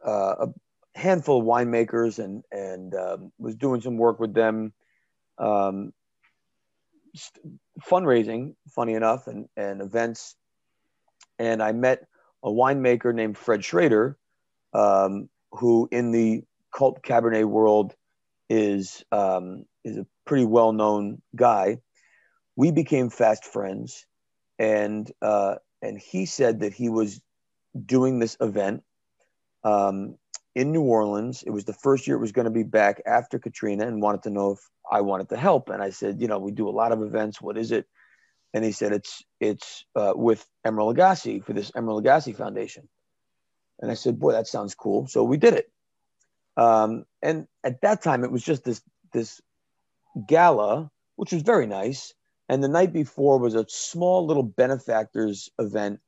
uh, 0.05 0.47
a 0.47 0.53
handful 0.95 1.39
of 1.39 1.45
winemakers 1.45 2.23
and 2.23 2.43
and 2.51 2.95
um, 2.95 3.31
was 3.37 3.55
doing 3.55 3.81
some 3.81 3.97
work 3.97 4.19
with 4.19 4.33
them 4.33 4.73
um, 5.37 5.93
fundraising 7.81 8.55
funny 8.69 8.93
enough 8.93 9.27
and 9.27 9.47
and 9.57 9.81
events 9.81 10.35
and 11.39 11.61
i 11.61 11.71
met 11.71 12.07
a 12.43 12.49
winemaker 12.49 13.13
named 13.13 13.37
fred 13.37 13.63
schrader 13.63 14.17
um, 14.73 15.29
who 15.51 15.87
in 15.91 16.11
the 16.11 16.43
cult 16.75 17.01
cabernet 17.01 17.45
world 17.45 17.93
is 18.49 19.03
um, 19.11 19.65
is 19.83 19.97
a 19.97 20.05
pretty 20.25 20.45
well 20.45 20.73
known 20.73 21.21
guy 21.35 21.79
we 22.55 22.71
became 22.71 23.09
fast 23.09 23.45
friends 23.45 24.05
and 24.57 25.11
uh, 25.21 25.55
and 25.81 25.99
he 25.99 26.25
said 26.25 26.61
that 26.61 26.73
he 26.73 26.89
was 26.89 27.21
doing 27.85 28.19
this 28.19 28.37
event 28.39 28.83
um, 29.63 30.17
in 30.55 30.71
New 30.71 30.81
Orleans. 30.81 31.43
It 31.45 31.49
was 31.49 31.65
the 31.65 31.73
first 31.73 32.07
year 32.07 32.15
it 32.15 32.21
was 32.21 32.31
going 32.31 32.45
to 32.45 32.51
be 32.51 32.63
back 32.63 33.01
after 33.05 33.39
Katrina 33.39 33.85
and 33.85 34.01
wanted 34.01 34.23
to 34.23 34.29
know 34.29 34.51
if 34.51 34.59
I 34.89 35.01
wanted 35.01 35.29
to 35.29 35.37
help. 35.37 35.69
And 35.69 35.81
I 35.81 35.89
said, 35.89 36.21
you 36.21 36.27
know, 36.27 36.39
we 36.39 36.51
do 36.51 36.69
a 36.69 36.71
lot 36.71 36.91
of 36.91 37.01
events. 37.01 37.41
What 37.41 37.57
is 37.57 37.71
it? 37.71 37.85
And 38.53 38.63
he 38.63 38.71
said, 38.71 38.93
it's 38.93 39.23
it's 39.41 39.83
uh, 39.95 40.13
with 40.15 40.45
Emeril 40.65 40.95
Lagasse 40.95 41.43
for 41.43 41.51
this 41.51 41.71
Emeril 41.71 42.01
Lagasse 42.01 42.35
Foundation. 42.35 42.87
And 43.79 43.91
I 43.91 43.95
said, 43.95 44.17
boy, 44.17 44.31
that 44.31 44.47
sounds 44.47 44.73
cool. 44.73 45.07
So 45.07 45.23
we 45.23 45.35
did 45.35 45.53
it. 45.53 45.69
Um, 46.57 47.05
and 47.21 47.47
at 47.63 47.81
that 47.81 48.01
time, 48.01 48.23
it 48.23 48.31
was 48.31 48.43
just 48.43 48.63
this 48.63 48.81
this 49.13 49.41
gala, 50.27 50.89
which 51.15 51.31
was 51.31 51.41
very 51.41 51.67
nice. 51.67 52.13
And 52.47 52.63
the 52.63 52.67
night 52.67 52.93
before 52.93 53.39
was 53.39 53.55
a 53.55 53.65
small 53.67 54.25
little 54.25 54.43
benefactors 54.43 55.49
event 55.57 55.99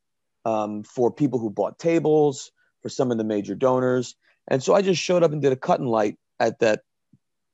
um, 0.45 0.84
for 0.84 1.11
people 1.11 1.40
who 1.40 1.49
bought 1.49 1.80
tables, 1.80 2.52
for 2.82 2.90
some 2.90 3.11
of 3.11 3.18
the 3.18 3.24
major 3.24 3.56
donors. 3.56 4.15
And 4.48 4.64
so 4.64 4.74
I 4.74 4.82
just 4.82 5.02
showed 5.02 5.24
up 5.24 5.32
and 5.32 5.41
did 5.41 5.52
a 5.52 5.57
cut 5.57 5.80
and 5.80 5.90
light 5.90 6.18
at 6.40 6.60
that 6.60 6.82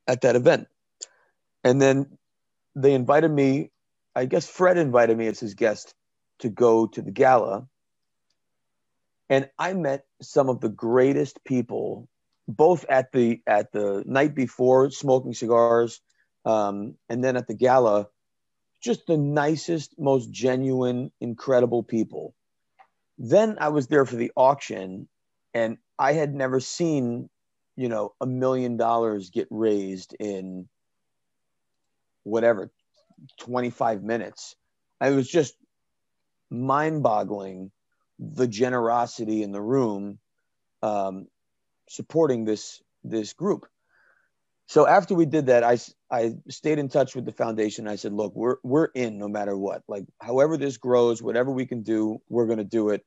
at 0.07 0.21
that 0.21 0.35
event. 0.35 0.67
And 1.63 1.81
then 1.81 2.17
they 2.75 2.93
invited 2.93 3.31
me, 3.31 3.71
I 4.15 4.25
guess 4.25 4.47
Fred 4.47 4.77
invited 4.77 5.17
me 5.17 5.27
as 5.27 5.39
his 5.39 5.53
guest 5.53 5.93
to 6.39 6.49
go 6.49 6.87
to 6.87 7.01
the 7.01 7.11
gala. 7.11 7.67
And 9.29 9.49
I 9.57 9.73
met 9.73 10.05
some 10.21 10.49
of 10.49 10.59
the 10.59 10.69
greatest 10.69 11.43
people, 11.45 12.09
both 12.47 12.85
at 12.89 13.11
the 13.11 13.41
at 13.47 13.71
the 13.71 14.03
night 14.05 14.35
before 14.35 14.91
smoking 14.91 15.33
cigars, 15.33 16.01
um, 16.45 16.95
and 17.09 17.23
then 17.23 17.37
at 17.37 17.47
the 17.47 17.55
gala, 17.55 18.07
just 18.83 19.07
the 19.07 19.17
nicest, 19.17 19.95
most 19.99 20.31
genuine, 20.31 21.11
incredible 21.21 21.83
people. 21.83 22.35
Then 23.17 23.57
I 23.59 23.69
was 23.69 23.87
there 23.87 24.05
for 24.05 24.15
the 24.17 24.31
auction, 24.35 25.07
and 25.53 25.77
I 25.99 26.13
had 26.13 26.33
never 26.35 26.59
seen, 26.59 27.29
you 27.77 27.89
know, 27.89 28.13
a 28.21 28.25
million 28.27 28.77
dollars 28.77 29.29
get 29.29 29.47
raised 29.51 30.15
in 30.19 30.67
whatever 32.23 32.71
25 33.39 34.03
minutes. 34.03 34.55
It 35.01 35.11
was 35.15 35.29
just 35.29 35.55
mind 36.51 37.03
boggling 37.03 37.71
the 38.19 38.47
generosity 38.47 39.43
in 39.43 39.51
the 39.51 39.61
room 39.61 40.19
um, 40.83 41.27
supporting 41.89 42.45
this 42.45 42.81
this 43.03 43.33
group. 43.33 43.67
So 44.67 44.87
after 44.87 45.13
we 45.13 45.25
did 45.25 45.47
that, 45.47 45.63
I, 45.63 45.77
I 46.09 46.35
stayed 46.49 46.79
in 46.79 46.89
touch 46.89 47.15
with 47.15 47.25
the 47.25 47.31
foundation. 47.31 47.87
I 47.87 47.97
said, 47.97 48.13
look, 48.13 48.33
we're, 48.35 48.57
we're 48.63 48.85
in 48.85 49.17
no 49.17 49.27
matter 49.27 49.57
what, 49.57 49.83
like 49.87 50.05
however 50.21 50.57
this 50.57 50.77
grows, 50.77 51.21
whatever 51.21 51.51
we 51.51 51.65
can 51.65 51.83
do, 51.83 52.21
we're 52.29 52.45
going 52.45 52.59
to 52.59 52.63
do 52.63 52.89
it. 52.89 53.05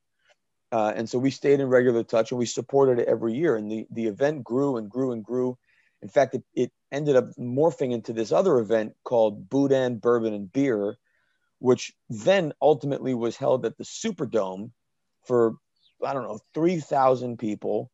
Uh, 0.70 0.92
and 0.94 1.08
so 1.08 1.18
we 1.18 1.30
stayed 1.30 1.60
in 1.60 1.68
regular 1.68 2.02
touch 2.02 2.30
and 2.30 2.38
we 2.38 2.46
supported 2.46 2.98
it 2.98 3.08
every 3.08 3.34
year. 3.34 3.56
And 3.56 3.70
the, 3.70 3.86
the 3.90 4.06
event 4.06 4.44
grew 4.44 4.76
and 4.76 4.90
grew 4.90 5.12
and 5.12 5.24
grew. 5.24 5.56
In 6.02 6.08
fact, 6.08 6.34
it, 6.34 6.44
it 6.54 6.72
ended 6.92 7.16
up 7.16 7.30
morphing 7.38 7.92
into 7.92 8.12
this 8.12 8.32
other 8.32 8.58
event 8.58 8.92
called 9.02 9.48
Boudin 9.48 9.98
Bourbon 9.98 10.34
and 10.34 10.52
Beer, 10.52 10.96
which 11.58 11.92
then 12.10 12.52
ultimately 12.60 13.14
was 13.14 13.36
held 13.36 13.64
at 13.64 13.78
the 13.78 13.84
Superdome 13.84 14.72
for, 15.26 15.54
I 16.04 16.12
don't 16.12 16.24
know, 16.24 16.38
3,000 16.52 17.38
people. 17.38 17.90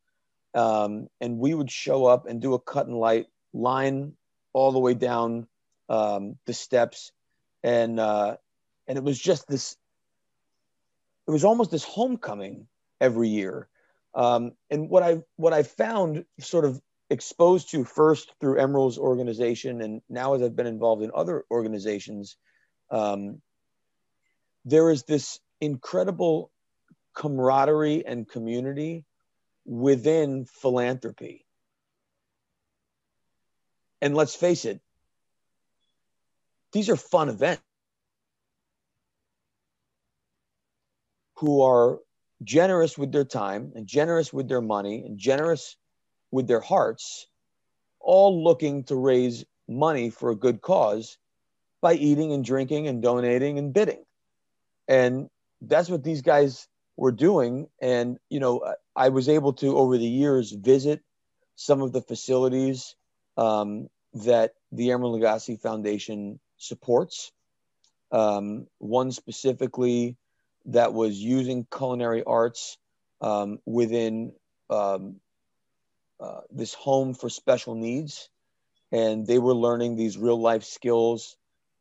Um, 0.53 1.07
and 1.19 1.39
we 1.39 1.53
would 1.53 1.71
show 1.71 2.05
up 2.05 2.27
and 2.27 2.41
do 2.41 2.53
a 2.53 2.59
cut 2.59 2.87
and 2.87 2.97
light 2.97 3.27
line 3.53 4.13
all 4.53 4.71
the 4.71 4.79
way 4.79 4.93
down 4.93 5.47
um, 5.89 6.37
the 6.45 6.53
steps. 6.53 7.11
And, 7.63 7.99
uh, 7.99 8.37
and 8.87 8.97
it 8.97 9.03
was 9.03 9.19
just 9.19 9.47
this 9.47 9.77
it 11.27 11.31
was 11.31 11.43
almost 11.43 11.71
this 11.71 11.83
homecoming 11.83 12.67
every 12.99 13.29
year. 13.29 13.67
Um, 14.15 14.51
and 14.69 14.89
what 14.89 15.03
I 15.03 15.21
what 15.37 15.53
I 15.53 15.63
found 15.63 16.25
sort 16.39 16.65
of 16.65 16.81
exposed 17.09 17.71
to 17.71 17.83
first 17.83 18.33
through 18.39 18.59
Emeril's 18.59 18.97
organization, 18.97 19.81
and 19.81 20.01
now 20.09 20.33
as 20.33 20.41
I've 20.41 20.55
been 20.55 20.67
involved 20.67 21.03
in 21.03 21.11
other 21.15 21.45
organizations, 21.49 22.37
um, 22.91 23.41
there 24.65 24.91
is 24.91 25.03
this 25.03 25.39
incredible 25.61 26.51
camaraderie 27.15 28.05
and 28.05 28.27
community 28.27 29.05
within 29.65 30.45
philanthropy. 30.45 31.45
And 34.01 34.15
let's 34.15 34.35
face 34.35 34.65
it, 34.65 34.81
these 36.71 36.89
are 36.89 36.97
fun 36.97 37.29
events. 37.29 37.61
who 41.43 41.61
are 41.61 41.99
generous 42.41 42.97
with 42.97 43.11
their 43.11 43.25
time 43.25 43.73
and 43.75 43.85
generous 43.85 44.31
with 44.31 44.47
their 44.47 44.61
money 44.61 45.03
and 45.05 45.17
generous 45.17 45.75
with 46.31 46.47
their 46.47 46.61
hearts, 46.61 47.27
all 47.99 48.45
looking 48.45 48.85
to 48.85 48.95
raise 48.95 49.43
money 49.67 50.09
for 50.09 50.29
a 50.29 50.37
good 50.37 50.61
cause 50.61 51.17
by 51.81 51.95
eating 51.95 52.31
and 52.31 52.45
drinking 52.45 52.87
and 52.87 53.01
donating 53.01 53.57
and 53.57 53.73
bidding. 53.73 54.05
And 54.87 55.29
that's 55.59 55.89
what 55.89 56.01
these 56.01 56.21
guys 56.21 56.65
were 56.95 57.11
doing. 57.11 57.67
And, 57.81 58.19
you 58.29 58.39
know, 58.39 58.73
I 58.95 59.09
was 59.09 59.29
able 59.29 59.53
to, 59.53 59.77
over 59.77 59.97
the 59.97 60.05
years, 60.05 60.51
visit 60.51 61.01
some 61.55 61.81
of 61.81 61.91
the 61.91 62.01
facilities 62.01 62.95
um, 63.37 63.89
that 64.13 64.53
the 64.71 64.89
Emeril 64.89 65.19
Lagasse 65.19 65.59
Foundation 65.59 66.39
supports. 66.57 67.31
Um, 68.11 68.67
one 68.77 69.11
specifically 69.11 70.17
that 70.65 70.93
was 70.93 71.17
using 71.17 71.65
culinary 71.75 72.23
arts 72.23 72.77
um, 73.21 73.59
within 73.65 74.33
um, 74.69 75.15
uh, 76.19 76.41
this 76.51 76.73
home 76.73 77.15
for 77.15 77.29
special 77.29 77.75
needs. 77.75 78.29
And 78.91 79.25
they 79.25 79.39
were 79.39 79.55
learning 79.55 79.95
these 79.95 80.17
real 80.17 80.39
life 80.39 80.63
skills. 80.63 81.35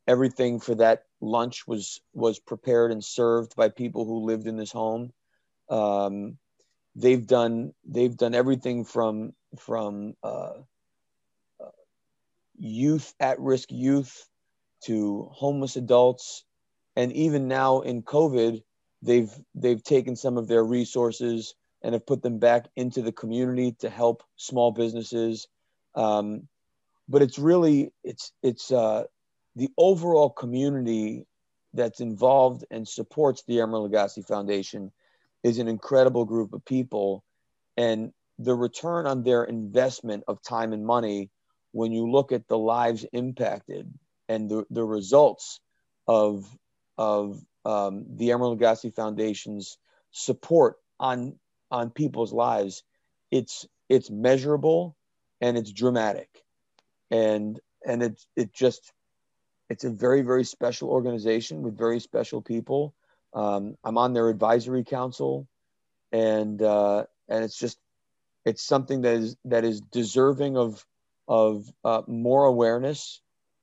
Everything 0.09 0.59
for 0.59 0.75
that 0.77 1.05
lunch 1.23 1.67
was 1.67 2.01
was 2.13 2.39
prepared 2.39 2.93
and 2.93 3.03
served 3.03 3.57
by 3.57 3.69
people 3.69 4.05
who 4.05 4.27
lived 4.27 4.47
in 4.47 4.57
this 4.57 4.73
home. 4.73 5.13
Um, 5.71 6.39
they've 6.95 7.27
done 7.27 7.73
they've 7.87 8.17
done 8.17 8.35
everything 8.35 8.85
from 8.85 9.33
from 9.59 10.15
uh, 10.23 10.59
uh, 11.61 11.71
youth 12.59 13.15
at 13.21 13.41
risk 13.41 13.71
youth 13.71 14.29
to 14.85 15.29
homeless 15.33 15.77
adults, 15.77 16.45
and 16.97 17.13
even 17.13 17.49
now 17.49 17.81
in 17.81 18.03
COVID, 18.03 18.63
they've 19.01 19.33
they've 19.55 19.83
taken 19.83 20.17
some 20.17 20.37
of 20.37 20.49
their 20.49 20.65
resources 20.65 21.55
and 21.83 21.95
have 21.95 22.07
put 22.07 22.23
them 22.23 22.39
back 22.39 22.67
into 22.77 23.03
the 23.03 23.13
community 23.13 23.73
to 23.81 23.89
help 23.89 24.23
small 24.37 24.71
businesses. 24.73 25.49
Um, 25.95 26.49
but 27.09 27.23
it's 27.23 27.39
really 27.39 27.93
it's 28.03 28.33
it's 28.43 28.73
uh, 28.73 29.05
the 29.57 29.71
overall 29.77 30.31
community 30.31 31.27
that's 31.75 32.01
involved 32.01 32.65
and 32.71 32.87
supports 32.87 33.43
the 33.47 33.57
Emeril 33.59 33.91
Lagasse 33.91 34.27
Foundation 34.27 34.93
is 35.43 35.59
an 35.59 35.69
incredible 35.69 36.25
group 36.25 36.53
of 36.53 36.65
people, 36.65 37.25
and 37.77 38.13
the 38.39 38.55
return 38.55 39.07
on 39.07 39.23
their 39.23 39.45
investment 39.45 40.25
of 40.29 40.43
time 40.43 40.73
and 40.73 40.85
money, 40.85 41.31
when 41.73 41.93
you 41.93 42.11
look 42.11 42.33
at 42.33 42.49
the 42.49 42.59
lives 42.59 43.07
impacted 43.13 43.93
and 44.29 44.51
the, 44.51 44.65
the 44.71 44.85
results 44.85 45.61
of 46.07 46.47
of 46.99 47.41
um, 47.65 48.05
the 48.17 48.29
Emeril 48.29 48.59
Lagasse 48.59 48.95
Foundation's 48.95 49.79
support 50.11 50.77
on 51.01 51.39
on 51.71 51.91
people's 51.91 52.33
lives, 52.33 52.83
it's 53.31 53.67
it's 53.89 54.11
measurable 54.11 54.97
and 55.41 55.57
it's 55.57 55.73
dramatic, 55.73 56.29
and 57.11 57.59
and 57.87 58.03
it's 58.03 58.27
it 58.37 58.53
just 58.53 58.93
it's 59.73 59.85
a 59.85 59.91
very 59.91 60.21
very 60.21 60.45
special 60.45 60.91
organization 60.91 61.63
with 61.63 61.79
very 61.79 61.99
special 61.99 62.43
people. 62.43 62.95
Um, 63.33 63.79
I'm 63.83 63.97
on 63.97 64.13
their 64.13 64.29
advisory 64.29 64.85
council, 64.85 65.49
and 66.13 66.61
uh, 66.61 67.07
and 67.27 67.43
it's 67.43 67.57
just 67.57 67.79
it's 68.45 68.63
something 68.63 69.01
that 69.01 69.15
is 69.15 69.37
that 69.47 69.65
is 69.65 69.81
deserving 69.81 70.59
of 70.59 70.85
of 71.27 71.73
uh, 71.85 72.03
more 72.07 72.45
awareness 72.45 73.23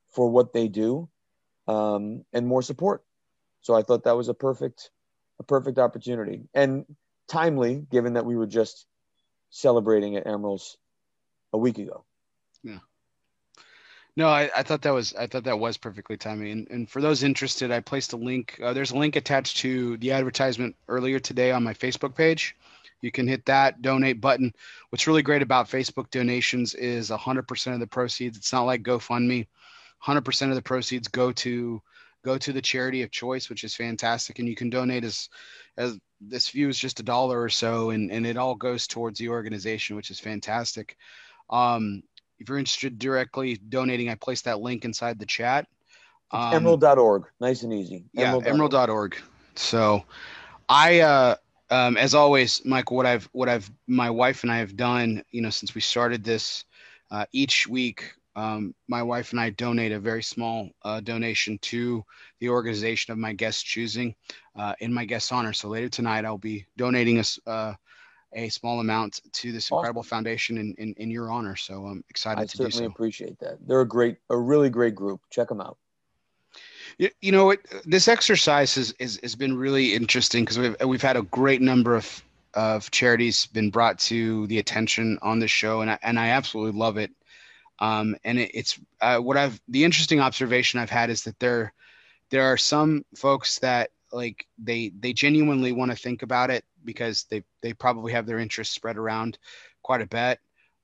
for 0.09 0.27
what 0.27 0.51
they 0.51 0.67
do 0.67 1.07
um, 1.67 2.25
and 2.33 2.47
more 2.47 2.63
support. 2.63 3.03
So 3.61 3.75
I 3.75 3.83
thought 3.83 4.05
that 4.05 4.17
was 4.17 4.29
a 4.29 4.33
perfect, 4.33 4.89
a 5.39 5.43
perfect 5.43 5.77
opportunity 5.77 6.41
and 6.55 6.85
timely, 7.27 7.85
given 7.91 8.13
that 8.13 8.25
we 8.25 8.35
were 8.35 8.47
just 8.47 8.87
celebrating 9.51 10.15
at 10.15 10.25
Emeril's 10.25 10.75
a 11.53 11.57
week 11.59 11.77
ago. 11.77 12.03
Yeah. 12.63 12.79
No, 14.19 14.27
I, 14.27 14.51
I, 14.53 14.63
thought 14.63 14.81
that 14.81 14.93
was 14.93 15.15
I 15.15 15.27
thought 15.27 15.45
that 15.45 15.59
was 15.59 15.77
perfectly 15.77 16.17
timely. 16.17 16.51
And, 16.51 16.67
and 16.69 16.89
for 16.89 17.01
those 17.01 17.23
interested, 17.23 17.71
I 17.71 17.79
placed 17.79 18.11
a 18.11 18.17
link. 18.17 18.59
Uh, 18.61 18.73
there's 18.73 18.91
a 18.91 18.97
link 18.97 19.15
attached 19.15 19.55
to 19.59 19.95
the 19.95 20.11
advertisement 20.11 20.75
earlier 20.89 21.19
today 21.19 21.51
on 21.51 21.63
my 21.63 21.73
Facebook 21.73 22.15
page. 22.15 22.53
You 22.99 23.13
can 23.13 23.29
hit 23.29 23.45
that 23.45 23.81
donate 23.81 24.19
button. 24.19 24.53
What's 24.89 25.07
really 25.07 25.21
great 25.21 25.41
about 25.41 25.69
Facebook 25.69 26.11
donations 26.11 26.75
is 26.75 27.11
100% 27.11 27.73
of 27.73 27.79
the 27.79 27.87
proceeds. 27.87 28.37
It's 28.37 28.51
not 28.51 28.63
like 28.63 28.83
GoFundMe. 28.83 29.47
100% 30.05 30.49
of 30.49 30.55
the 30.55 30.61
proceeds 30.61 31.07
go 31.07 31.31
to 31.31 31.81
go 32.25 32.37
to 32.37 32.51
the 32.51 32.61
charity 32.61 33.03
of 33.03 33.11
choice, 33.11 33.49
which 33.49 33.63
is 33.63 33.73
fantastic. 33.73 34.39
And 34.39 34.49
you 34.49 34.55
can 34.57 34.69
donate 34.69 35.05
as 35.05 35.29
as 35.77 35.97
this 36.19 36.49
view 36.49 36.67
is 36.67 36.77
just 36.77 36.99
a 36.99 37.03
dollar 37.03 37.41
or 37.41 37.47
so, 37.47 37.91
and, 37.91 38.11
and 38.11 38.27
it 38.27 38.35
all 38.35 38.55
goes 38.55 38.85
towards 38.85 39.17
the 39.17 39.29
organization, 39.29 39.95
which 39.95 40.11
is 40.11 40.19
fantastic. 40.19 40.97
Um, 41.49 42.03
if 42.39 42.49
you're 42.49 42.57
interested 42.57 42.97
directly 42.97 43.55
donating, 43.55 44.09
I 44.09 44.15
placed 44.15 44.45
that 44.45 44.61
link 44.61 44.85
inside 44.85 45.19
the 45.19 45.25
chat. 45.25 45.67
Um, 46.31 46.63
emeril.org, 46.63 47.25
nice 47.39 47.63
and 47.63 47.73
easy. 47.73 48.05
Emeril. 48.15 48.45
Yeah, 48.45 48.51
emeril.org. 48.51 49.17
So 49.55 50.03
I 50.67 50.99
uh 51.01 51.35
um, 51.71 51.97
as 51.97 52.15
always, 52.15 52.65
Michael, 52.65 52.97
what 52.97 53.05
I've 53.05 53.29
what 53.31 53.49
I've 53.49 53.69
my 53.87 54.09
wife 54.09 54.43
and 54.43 54.51
I 54.51 54.57
have 54.57 54.75
done, 54.75 55.23
you 55.31 55.41
know, 55.41 55.51
since 55.51 55.75
we 55.75 55.81
started 55.81 56.23
this, 56.23 56.65
uh, 57.11 57.25
each 57.31 57.67
week 57.67 58.13
um, 58.39 58.73
my 58.87 59.03
wife 59.03 59.31
and 59.31 59.39
I 59.39 59.49
donate 59.49 59.91
a 59.91 59.99
very 59.99 60.23
small 60.23 60.69
uh, 60.83 61.01
donation 61.01 61.57
to 61.59 62.05
the 62.39 62.49
organization 62.49 63.11
of 63.11 63.17
my 63.17 63.33
guest 63.33 63.65
choosing 63.65 64.15
uh, 64.55 64.75
in 64.79 64.93
my 64.93 65.03
guest 65.03 65.33
honor. 65.33 65.51
So 65.51 65.67
later 65.67 65.89
tonight, 65.89 66.23
I'll 66.23 66.37
be 66.37 66.65
donating 66.77 67.19
a, 67.19 67.49
uh, 67.49 67.73
a 68.33 68.49
small 68.49 68.79
amount 68.79 69.21
to 69.33 69.51
this 69.51 69.71
incredible 69.71 70.01
awesome. 70.01 70.09
foundation 70.09 70.57
in, 70.57 70.73
in, 70.77 70.93
in, 70.97 71.09
your 71.09 71.31
honor. 71.31 71.55
So 71.55 71.85
I'm 71.85 72.03
excited 72.09 72.41
I 72.41 72.45
to 72.45 72.57
do 72.57 72.57
so. 72.57 72.65
I 72.65 72.69
certainly 72.69 72.85
appreciate 72.87 73.39
that. 73.39 73.57
They're 73.65 73.81
a 73.81 73.87
great, 73.87 74.17
a 74.29 74.37
really 74.37 74.69
great 74.69 74.95
group. 74.95 75.21
Check 75.29 75.47
them 75.47 75.61
out. 75.61 75.77
You, 76.97 77.09
you 77.21 77.31
know, 77.31 77.51
it, 77.51 77.59
this 77.85 78.07
exercise 78.07 78.75
has, 78.75 78.93
has, 78.99 79.19
has 79.21 79.35
been 79.35 79.57
really 79.57 79.93
interesting 79.95 80.43
because 80.43 80.59
we've, 80.59 80.75
we've 80.85 81.01
had 81.01 81.17
a 81.17 81.23
great 81.23 81.61
number 81.61 81.95
of, 81.95 82.23
of 82.53 82.91
charities 82.91 83.45
been 83.47 83.69
brought 83.69 83.99
to 83.99 84.47
the 84.47 84.59
attention 84.59 85.17
on 85.21 85.39
the 85.39 85.47
show. 85.47 85.81
And 85.81 85.91
I, 85.91 85.99
and 86.03 86.19
I 86.19 86.29
absolutely 86.29 86.77
love 86.77 86.97
it. 86.97 87.11
Um, 87.79 88.15
and 88.23 88.39
it, 88.39 88.51
it's 88.53 88.79
uh, 89.01 89.19
what 89.19 89.37
I've 89.37 89.59
the 89.69 89.85
interesting 89.85 90.19
observation 90.19 90.79
I've 90.79 90.89
had 90.89 91.09
is 91.09 91.23
that 91.23 91.39
there 91.39 91.73
there 92.29 92.43
are 92.43 92.57
some 92.57 93.05
folks 93.15 93.59
that 93.59 93.91
like 94.11 94.45
they 94.57 94.91
they 94.99 95.13
genuinely 95.13 95.71
want 95.71 95.91
to 95.91 95.97
think 95.97 96.23
about 96.23 96.49
it 96.49 96.63
because 96.83 97.25
they 97.29 97.43
they 97.61 97.73
probably 97.73 98.13
have 98.13 98.25
their 98.25 98.39
interests 98.39 98.75
spread 98.75 98.97
around 98.97 99.37
quite 99.81 100.01
a 100.01 100.07
bit. 100.07 100.39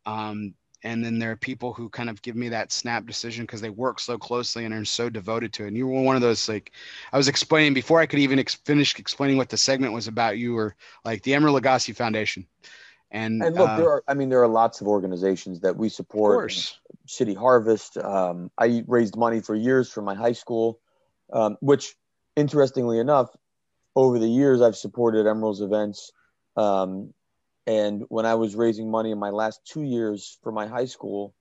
Um, 0.06 0.54
and 0.84 1.04
then 1.04 1.18
there 1.18 1.32
are 1.32 1.36
people 1.36 1.74
who 1.74 1.90
kind 1.90 2.12
of 2.12 2.22
give 2.22 2.36
me 2.36 2.50
that 2.50 2.72
snap 2.72 3.08
decision 3.08 3.44
because 3.44 3.60
they 3.60 3.72
work 3.72 4.00
so 4.00 4.20
closely 4.20 4.66
and 4.66 4.74
are 4.74 4.86
so 4.86 5.10
devoted 5.10 5.52
to 5.54 5.64
it. 5.64 5.70
And 5.70 5.78
you 5.78 5.88
were 5.88 6.02
one 6.02 6.16
of 6.16 6.22
those 6.22 6.48
like 6.48 6.72
I 7.12 7.18
was 7.18 7.28
explaining 7.28 7.74
before 7.74 8.00
I 8.00 8.06
could 8.06 8.20
even 8.20 8.38
ex- 8.38 8.54
finish 8.54 8.98
explaining 9.00 9.38
what 9.38 9.50
the 9.50 9.58
segment 9.58 9.94
was 9.94 10.08
about. 10.08 10.38
You 10.38 10.54
were 10.54 10.76
like 11.04 11.24
the 11.24 11.32
Emeril 11.32 11.60
Lagasse 11.60 11.96
Foundation. 11.96 12.46
And, 13.12 13.42
and 13.42 13.56
look, 13.56 13.70
uh, 13.70 13.78
there 13.78 13.90
are, 13.90 14.04
I 14.08 14.14
mean, 14.14 14.30
there 14.30 14.44
are 14.44 14.48
lots 14.48 14.82
of 14.82 14.88
organizations 14.88 15.62
that 15.62 15.76
we 15.78 15.90
support. 15.90 16.52
City 17.08 17.34
Harvest. 17.34 17.98
Um, 17.98 18.52
I 18.58 18.84
raised 18.88 19.16
money 19.16 19.40
for 19.40 19.56
years 19.56 19.90
for 19.90 20.02
my 20.02 20.16
high 20.16 20.34
school, 20.34 20.80
um, 21.32 21.58
which, 21.62 21.96
interestingly 22.36 23.00
enough, 23.00 23.30
over 23.96 24.20
the 24.20 24.28
years 24.28 24.62
I've 24.62 24.76
supported 24.76 25.26
Emeril's 25.26 25.62
events. 25.62 26.12
Um, 26.58 27.14
and 27.68 28.04
when 28.10 28.26
I 28.26 28.36
was 28.36 28.56
raising 28.56 28.92
money 28.92 29.12
in 29.12 29.18
my 29.18 29.30
last 29.30 29.66
two 29.66 29.84
years 29.84 30.38
for 30.44 30.52
my 30.52 30.68
high 30.68 30.86
school, 30.86 31.34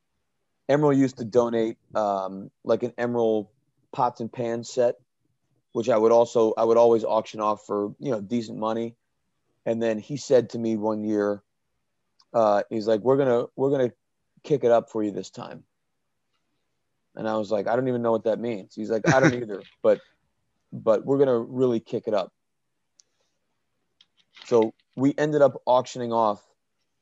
Emeril 0.70 0.96
used 0.96 1.18
to 1.18 1.24
donate 1.24 1.76
um, 1.94 2.50
like 2.64 2.82
an 2.82 2.92
Emerald 2.96 3.48
pots 3.92 4.20
and 4.20 4.32
pans 4.32 4.70
set, 4.70 4.96
which 5.72 5.88
I 5.88 5.96
would 5.96 6.12
also 6.12 6.54
I 6.56 6.64
would 6.64 6.78
always 6.78 7.04
auction 7.04 7.40
off 7.40 7.66
for 7.66 7.94
you 7.98 8.10
know 8.10 8.20
decent 8.20 8.58
money. 8.58 8.94
And 9.66 9.82
then 9.82 9.98
he 9.98 10.16
said 10.16 10.50
to 10.50 10.58
me 10.58 10.76
one 10.76 11.04
year, 11.04 11.42
uh, 12.32 12.62
he's 12.70 12.86
like, 12.86 13.00
"We're 13.00 13.18
gonna 13.18 13.46
we're 13.56 13.70
gonna 13.70 13.92
kick 14.42 14.64
it 14.64 14.70
up 14.70 14.90
for 14.90 15.02
you 15.02 15.10
this 15.10 15.30
time." 15.30 15.64
And 17.14 17.28
I 17.28 17.36
was 17.36 17.50
like, 17.50 17.66
"I 17.66 17.76
don't 17.76 17.88
even 17.88 18.02
know 18.02 18.12
what 18.12 18.24
that 18.24 18.40
means." 18.40 18.74
He's 18.74 18.90
like, 18.90 19.06
"I 19.08 19.20
don't 19.20 19.34
either, 19.42 19.62
but 19.82 20.00
but 20.74 21.04
we're 21.04 21.18
gonna 21.18 21.38
really 21.38 21.80
kick 21.80 22.04
it 22.06 22.14
up." 22.14 22.32
So 24.44 24.74
we 24.96 25.14
ended 25.16 25.40
up 25.40 25.62
auctioning 25.66 26.12
off 26.12 26.44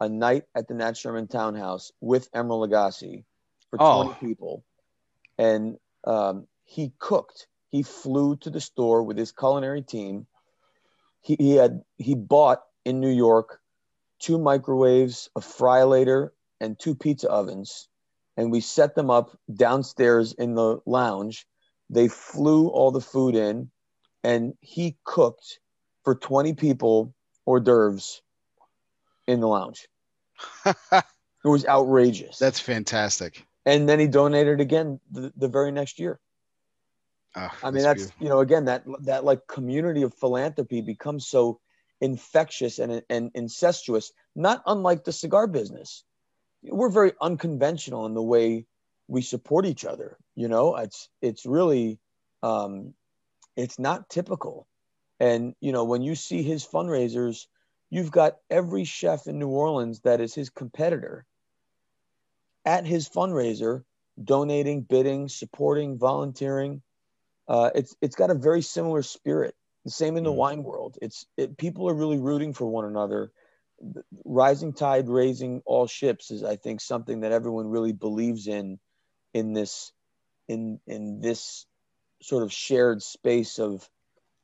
a 0.01 0.09
night 0.09 0.45
at 0.55 0.69
the 0.69 0.75
Nat 0.75 0.97
Sherman 0.97 1.27
Townhouse 1.27 1.93
with 2.01 2.31
Emeril 2.33 2.69
Lagasse 2.69 3.25
for 3.71 3.79
20 3.79 4.11
oh. 4.11 4.17
people, 4.21 4.65
and 5.39 5.79
um, 6.05 6.47
he 6.65 6.93
cooked. 6.99 7.49
He 7.71 7.83
flew 7.83 8.37
to 8.37 8.51
the 8.51 8.61
store 8.61 9.03
with 9.03 9.17
his 9.17 9.33
culinary 9.33 9.83
team. 9.83 10.27
He, 11.23 11.37
he 11.39 11.57
had 11.57 11.83
he 11.97 12.15
bought 12.15 12.63
in 12.85 13.01
New 13.01 13.11
York 13.11 13.61
two 14.23 14.39
microwaves, 14.39 15.29
a 15.35 15.41
fryolator, 15.41 16.31
and 16.61 16.79
two 16.79 16.95
pizza 16.95 17.29
ovens. 17.29 17.89
And 18.37 18.51
we 18.51 18.61
set 18.61 18.95
them 18.95 19.11
up 19.11 19.37
downstairs 19.53 20.33
in 20.33 20.55
the 20.55 20.81
lounge. 20.87 21.47
They 21.93 22.09
flew 22.09 22.69
all 22.69 22.91
the 22.91 23.03
food 23.03 23.37
in, 23.37 23.71
and 24.25 24.55
he 24.61 24.97
cooked 25.05 25.61
for 26.05 26.15
20 26.15 26.55
people 26.55 27.15
hors 27.47 27.61
d'oeuvres 27.61 28.23
in 29.27 29.41
the 29.41 29.47
lounge. 29.47 29.87
it 30.65 31.05
was 31.45 31.67
outrageous. 31.67 32.39
That's 32.39 32.59
fantastic. 32.59 33.47
And 33.67 33.87
then 33.87 34.01
he 34.01 34.07
donated 34.09 34.61
again 34.61 35.01
the, 35.11 35.33
the 35.37 35.49
very 35.49 35.71
next 35.71 36.01
year. 36.01 36.19
Oh, 37.37 37.51
I 37.63 37.71
mean, 37.71 37.83
that's, 37.83 38.07
that's 38.07 38.17
you 38.19 38.29
know, 38.29 38.41
again, 38.41 38.65
that 38.65 38.85
that 39.03 39.25
like 39.25 39.47
community 39.47 40.03
of 40.03 40.15
philanthropy 40.15 40.81
becomes 40.81 41.27
so 41.27 41.61
infectious 42.01 42.79
and, 42.79 43.03
and 43.11 43.31
incestuous, 43.35 44.13
not 44.35 44.63
unlike 44.67 45.05
the 45.05 45.13
cigar 45.13 45.47
business. 45.47 46.05
We're 46.63 46.89
very 46.89 47.13
unconventional 47.21 48.07
in 48.07 48.15
the 48.15 48.23
way 48.23 48.67
we 49.09 49.23
support 49.23 49.67
each 49.67 49.85
other. 49.85 50.17
You 50.35 50.49
know, 50.49 50.77
it's 50.77 51.09
it's 51.21 51.47
really 51.47 51.99
um, 52.43 52.95
it's 53.57 53.79
not 53.79 54.09
typical. 54.09 54.67
And 55.21 55.55
you 55.61 55.73
know, 55.73 55.85
when 55.85 56.03
you 56.03 56.15
see 56.15 56.43
his 56.43 56.67
fundraisers, 56.67 57.47
you've 57.91 58.11
got 58.11 58.37
every 58.51 58.85
chef 58.85 59.27
in 59.27 59.39
New 59.39 59.49
Orleans 59.49 60.01
that 60.01 60.21
is 60.21 60.35
his 60.35 60.51
competitor 60.51 61.25
at 62.65 62.87
his 62.87 63.09
fundraiser, 63.09 63.85
donating, 64.23 64.83
bidding, 64.83 65.29
supporting, 65.29 65.99
volunteering. 65.99 66.83
Uh, 67.49 67.71
it's 67.75 67.97
it's 68.01 68.17
got 68.17 68.31
a 68.31 68.35
very 68.35 68.63
similar 68.63 69.03
spirit 69.03 69.55
the 69.85 69.91
same 69.91 70.17
in 70.17 70.25
the 70.25 70.31
mm. 70.31 70.37
wine 70.37 70.63
world. 70.63 70.99
It's 71.03 71.27
it, 71.37 71.57
people 71.57 71.89
are 71.89 71.95
really 71.95 72.19
rooting 72.19 72.53
for 72.53 72.67
one 72.67 72.85
another. 72.85 73.33
Rising 74.25 74.73
tide, 74.73 75.09
raising 75.09 75.63
all 75.65 75.87
ships 75.87 76.31
is, 76.31 76.45
I 76.45 76.57
think, 76.57 76.81
something 76.81 77.21
that 77.21 77.33
everyone 77.33 77.67
really 77.67 77.93
believes 77.93 78.47
in, 78.47 78.79
in 79.35 79.53
this, 79.53 79.93
in 80.49 80.81
in 80.87 81.21
this 81.21 81.67
sort 82.23 82.43
of 82.43 82.53
shared 82.53 83.03
space 83.03 83.59
of 83.59 83.89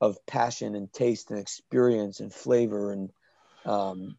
of 0.01 0.25
passion 0.27 0.75
and 0.75 0.93
taste 0.93 1.31
and 1.31 1.41
experience 1.41 2.21
and 2.21 2.33
flavor 2.33 2.93
and 2.93 3.11
um, 3.65 4.17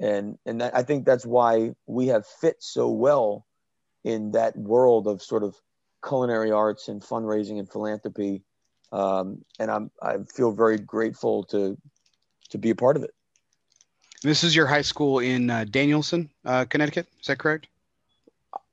and 0.00 0.38
and 0.46 0.60
that, 0.60 0.76
I 0.76 0.82
think 0.82 1.04
that's 1.04 1.26
why 1.26 1.74
we 1.86 2.08
have 2.08 2.26
fit 2.26 2.56
so 2.60 2.90
well 2.90 3.46
in 4.02 4.32
that 4.32 4.56
world 4.56 5.06
of 5.06 5.22
sort 5.22 5.44
of 5.44 5.54
culinary 6.06 6.50
arts 6.50 6.88
and 6.88 7.00
fundraising 7.00 7.58
and 7.58 7.70
philanthropy 7.70 8.42
um, 8.94 9.44
and 9.58 9.70
I'm 9.70 9.90
I 10.00 10.18
feel 10.34 10.52
very 10.52 10.78
grateful 10.78 11.44
to 11.44 11.76
to 12.50 12.58
be 12.58 12.70
a 12.70 12.74
part 12.74 12.96
of 12.96 13.02
it. 13.02 13.10
This 14.22 14.44
is 14.44 14.54
your 14.54 14.66
high 14.66 14.82
school 14.82 15.18
in 15.18 15.50
uh, 15.50 15.64
Danielson, 15.68 16.30
uh, 16.44 16.64
Connecticut. 16.64 17.06
Is 17.20 17.26
that 17.26 17.38
correct? 17.38 17.66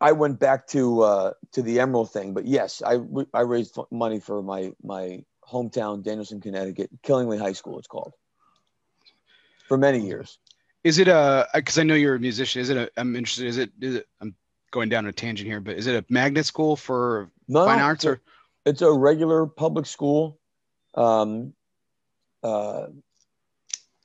I 0.01 0.11
went 0.13 0.39
back 0.39 0.67
to 0.67 1.03
uh, 1.03 1.33
to 1.53 1.61
the 1.61 1.77
Emeril 1.77 2.09
thing, 2.09 2.33
but 2.33 2.45
yes, 2.45 2.81
I 2.85 2.99
I 3.33 3.41
raised 3.41 3.77
money 3.91 4.19
for 4.19 4.41
my 4.41 4.73
my 4.83 5.23
hometown, 5.47 6.03
Danielson, 6.03 6.41
Connecticut, 6.41 6.89
Killingly 7.03 7.37
High 7.37 7.53
School. 7.53 7.77
It's 7.77 7.87
called 7.87 8.13
for 9.67 9.77
many 9.77 9.99
years. 9.99 10.39
Is 10.83 10.97
it 10.97 11.07
a? 11.07 11.47
Because 11.53 11.77
I 11.77 11.83
know 11.83 11.93
you're 11.93 12.15
a 12.15 12.19
musician. 12.19 12.61
Is 12.61 12.69
it 12.69 12.77
a? 12.77 12.91
I'm 12.97 13.15
interested. 13.15 13.45
Is 13.45 13.57
it? 13.59 13.71
Is 13.79 13.95
it? 13.95 14.07
I'm 14.19 14.35
going 14.71 14.89
down 14.89 15.05
a 15.05 15.11
tangent 15.11 15.47
here, 15.47 15.59
but 15.59 15.77
is 15.77 15.85
it 15.85 15.95
a 15.95 16.05
magnet 16.11 16.45
school 16.45 16.75
for 16.75 17.29
no, 17.47 17.65
fine 17.65 17.79
arts 17.79 18.03
or? 18.03 18.21
it's 18.65 18.81
a 18.81 18.91
regular 18.91 19.45
public 19.45 19.85
school. 19.85 20.39
Um, 20.95 21.53
uh, 22.43 22.87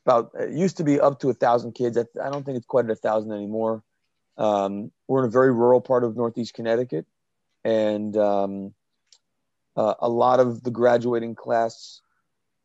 about 0.04 0.30
it 0.38 0.50
used 0.50 0.76
to 0.76 0.84
be 0.84 1.00
up 1.00 1.20
to 1.20 1.30
a 1.30 1.34
thousand 1.34 1.72
kids. 1.72 1.98
I, 1.98 2.30
don't 2.30 2.44
think 2.44 2.56
it's 2.56 2.66
quite 2.66 2.84
at 2.84 2.90
a 2.90 2.96
thousand 2.96 3.32
anymore. 3.32 3.82
Um, 4.38 4.90
we're 5.08 5.20
in 5.20 5.28
a 5.28 5.32
very 5.32 5.52
rural 5.52 5.80
part 5.80 6.04
of 6.04 6.16
Northeast 6.16 6.54
Connecticut, 6.54 7.06
and 7.64 8.16
um, 8.16 8.74
uh, 9.76 9.94
a 9.98 10.08
lot 10.08 10.40
of 10.40 10.62
the 10.62 10.70
graduating 10.70 11.34
class, 11.34 12.00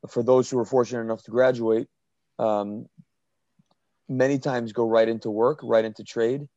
for 0.10 0.24
those 0.24 0.50
who 0.50 0.60
are 0.60 0.66
fortunate 0.66 1.02
enough 1.02 1.24
to 1.24 1.32
graduate, 1.32 1.88
um, 2.40 2.88
many 4.10 4.40
times 4.40 4.74
go 4.74 4.86
right 4.86 5.08
into 5.08 5.30
work, 5.30 5.60
right 5.64 5.86
into 5.86 6.04
trade. 6.04 6.48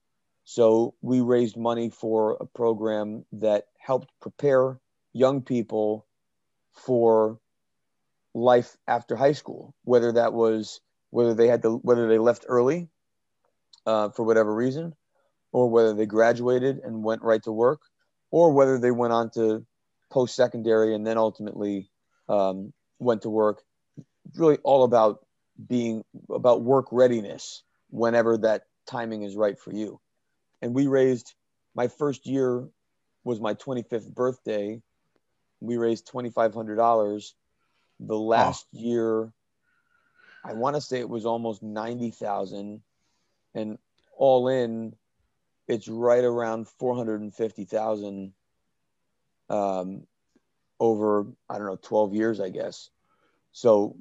So 0.44 0.94
we 1.00 1.20
raised 1.20 1.56
money 1.56 1.90
for 1.90 2.36
a 2.40 2.46
program 2.46 3.24
that 3.32 3.66
helped 3.78 4.10
prepare 4.20 4.78
young 5.12 5.40
people 5.42 6.06
for 6.72 7.38
life 8.34 8.76
after 8.86 9.16
high 9.16 9.32
school, 9.32 9.74
whether 9.84 10.12
that 10.12 10.32
was 10.32 10.80
whether 11.10 11.34
they 11.34 11.46
had 11.46 11.62
to 11.62 11.76
whether 11.76 12.08
they 12.08 12.18
left 12.18 12.44
early 12.48 12.88
uh, 13.86 14.10
for 14.10 14.24
whatever 14.24 14.54
reason, 14.54 14.94
or 15.54 15.70
whether 15.70 15.94
they 15.94 16.06
graduated 16.06 16.80
and 16.80 17.04
went 17.04 17.22
right 17.22 17.42
to 17.44 17.52
work, 17.52 17.82
or 18.32 18.52
whether 18.52 18.78
they 18.78 18.92
went 18.92 19.14
on 19.14 19.30
to 19.32 19.66
post 20.12 20.36
secondary 20.36 20.94
and 20.94 21.06
then 21.06 21.18
ultimately 21.18 21.90
um, 22.28 22.74
went 23.00 23.22
to 23.22 23.30
work. 23.30 23.62
It's 24.28 24.38
really 24.38 24.58
all 24.64 24.84
about 24.84 25.26
being 25.68 26.04
about 26.30 26.62
work 26.62 26.88
readiness 26.92 27.64
whenever 27.90 28.38
that 28.38 28.64
timing 28.86 29.24
is 29.24 29.36
right 29.36 29.58
for 29.58 29.72
you. 29.72 30.00
And 30.62 30.74
we 30.74 30.88
raised 30.88 31.34
my 31.76 31.88
first 31.88 32.26
year 32.26 32.68
was 33.24 33.40
my 33.40 33.54
25th 33.54 34.14
birthday 34.14 34.82
we 35.60 35.78
raised 35.78 36.08
twenty 36.08 36.30
five 36.30 36.54
hundred 36.54 36.76
dollars. 36.76 37.34
The 38.00 38.18
last 38.18 38.66
year, 38.72 39.32
I 40.44 40.54
want 40.54 40.76
to 40.76 40.82
say 40.82 41.00
it 41.00 41.10
was 41.10 41.26
almost 41.26 41.62
ninety 41.62 42.12
thousand, 42.12 42.82
and 43.54 43.78
all 44.16 44.48
in, 44.48 44.94
it's 45.68 45.88
right 45.88 46.24
around 46.24 46.68
450,000 46.68 48.32
um, 49.48 50.06
over, 50.80 51.26
I 51.48 51.58
don't 51.58 51.66
know, 51.66 51.78
12 51.80 52.14
years, 52.14 52.40
I 52.40 52.50
guess. 52.50 52.90
So, 53.52 53.96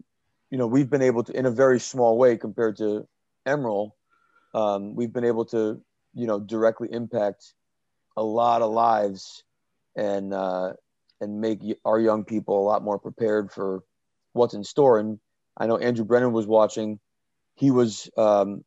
you 0.50 0.58
know, 0.58 0.68
we've 0.68 0.90
been 0.90 1.02
able 1.02 1.24
to, 1.24 1.34
in 1.34 1.46
a 1.46 1.52
very 1.52 1.80
small 1.80 2.18
way 2.18 2.38
compared 2.38 2.78
to 2.78 3.08
Emeril, 3.46 3.92
um, 4.54 4.96
we've 4.96 5.14
been 5.14 5.26
able 5.26 5.46
to, 5.46 5.82
you 6.14 6.28
know, 6.28 6.40
directly 6.40 6.90
impact 6.92 7.54
a 8.16 8.24
lot 8.24 8.62
of 8.62 8.72
lives 8.72 9.44
and, 9.96 10.34
uh, 10.34 10.74
and 11.22 11.40
make 11.40 11.60
our 11.86 12.00
young 12.00 12.26
people 12.26 12.60
a 12.62 12.66
lot 12.66 12.84
more 12.84 13.00
prepared 13.00 13.52
for 13.52 13.84
what's 14.34 14.54
in 14.54 14.64
store. 14.64 15.00
And 15.00 15.20
I 15.58 15.68
know 15.68 15.78
Andrew 15.78 16.06
Brennan 16.06 16.34
was 16.34 16.46
watching. 16.46 17.00
He 17.56 17.72
was, 17.72 18.10
um, 18.18 18.64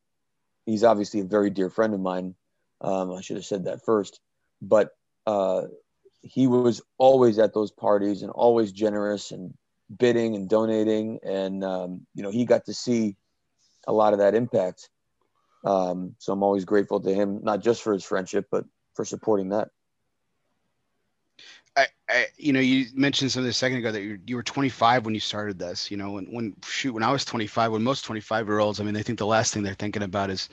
he's 0.64 0.84
obviously 0.84 1.20
a 1.20 1.24
very 1.24 1.50
dear 1.50 1.68
friend 1.70 1.94
of 1.94 2.00
mine. 2.00 2.34
Um, 2.80 3.12
I 3.12 3.20
should 3.20 3.36
have 3.36 3.44
said 3.46 3.64
that 3.64 3.84
first, 3.84 4.20
but 4.60 4.90
uh, 5.26 5.62
he 6.22 6.46
was 6.46 6.82
always 6.98 7.38
at 7.38 7.54
those 7.54 7.70
parties 7.70 8.22
and 8.22 8.30
always 8.30 8.72
generous 8.72 9.30
and 9.30 9.54
bidding 9.98 10.34
and 10.34 10.48
donating. 10.48 11.20
And, 11.24 11.64
um, 11.64 12.06
you 12.14 12.22
know, 12.22 12.30
he 12.30 12.44
got 12.44 12.66
to 12.66 12.74
see 12.74 13.16
a 13.86 13.92
lot 13.92 14.12
of 14.12 14.18
that 14.18 14.34
impact. 14.34 14.88
Um, 15.64 16.14
so 16.18 16.32
I'm 16.32 16.42
always 16.42 16.64
grateful 16.64 17.00
to 17.00 17.12
him, 17.12 17.40
not 17.42 17.62
just 17.62 17.82
for 17.82 17.92
his 17.92 18.04
friendship, 18.04 18.46
but 18.50 18.64
for 18.94 19.04
supporting 19.04 19.50
that. 19.50 19.68
I, 22.08 22.26
you 22.36 22.52
know, 22.52 22.60
you 22.60 22.86
mentioned 22.94 23.32
something 23.32 23.50
a 23.50 23.52
second 23.52 23.78
ago 23.78 23.90
that 23.90 24.02
you, 24.02 24.18
you 24.26 24.36
were 24.36 24.42
25 24.42 25.04
when 25.04 25.14
you 25.14 25.20
started 25.20 25.58
this. 25.58 25.90
You 25.90 25.96
know, 25.96 26.12
when, 26.12 26.26
when 26.26 26.56
shoot, 26.64 26.94
when 26.94 27.02
I 27.02 27.10
was 27.10 27.24
25, 27.24 27.72
when 27.72 27.82
most 27.82 28.04
25 28.04 28.46
year 28.46 28.60
olds, 28.60 28.80
I 28.80 28.84
mean, 28.84 28.94
they 28.94 29.02
think 29.02 29.18
the 29.18 29.26
last 29.26 29.52
thing 29.52 29.62
they're 29.62 29.74
thinking 29.74 30.02
about 30.02 30.30
is 30.30 30.48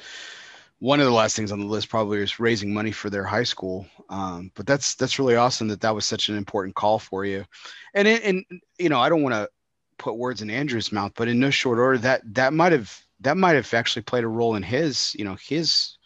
one 0.83 0.99
of 0.99 1.05
the 1.05 1.13
last 1.13 1.33
things 1.37 1.53
on 1.53 1.61
the 1.61 1.65
list 1.65 1.87
probably 1.87 2.19
is 2.19 2.41
raising 2.41 2.73
money 2.73 2.91
for 2.91 3.09
their 3.09 3.23
high 3.23 3.43
school. 3.43 3.85
Um, 4.09 4.51
but 4.53 4.67
that's 4.67 4.95
that's 4.95 5.17
really 5.17 5.37
awesome 5.37 5.69
that 5.69 5.79
that 5.79 5.95
was 5.95 6.05
such 6.05 6.27
an 6.27 6.35
important 6.35 6.75
call 6.75 6.99
for 6.99 7.23
you. 7.23 7.45
And 7.93 8.05
and 8.05 8.43
you 8.77 8.89
know, 8.89 8.99
I 8.99 9.07
don't 9.07 9.23
want 9.23 9.33
to 9.33 9.49
put 9.97 10.17
words 10.17 10.41
in 10.41 10.49
Andrew's 10.49 10.91
mouth, 10.91 11.13
but 11.15 11.29
in 11.29 11.39
no 11.39 11.51
short 11.51 11.79
order, 11.79 11.97
that 11.99 12.21
that 12.33 12.51
might 12.51 12.73
have 12.73 13.01
that 13.21 13.37
might 13.37 13.55
have 13.55 13.73
actually 13.73 14.01
played 14.01 14.25
a 14.25 14.27
role 14.27 14.55
in 14.55 14.63
his 14.63 15.15
you 15.15 15.23
know 15.23 15.35
his 15.35 15.97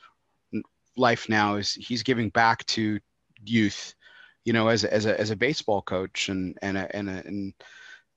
life 0.95 1.27
now 1.27 1.55
is 1.55 1.73
he's 1.73 2.03
giving 2.03 2.29
back 2.29 2.63
to 2.67 2.99
youth 3.43 3.95
you 4.47 4.53
know, 4.53 4.69
as 4.69 4.85
a, 4.85 4.93
as 4.93 5.05
a 5.05 5.19
as 5.19 5.29
a 5.29 5.35
baseball 5.35 5.81
coach, 5.81 6.29
and 6.29 6.57
and 6.61 6.77
a, 6.77 6.95
and 6.95 7.09
a, 7.09 7.27
and 7.27 7.53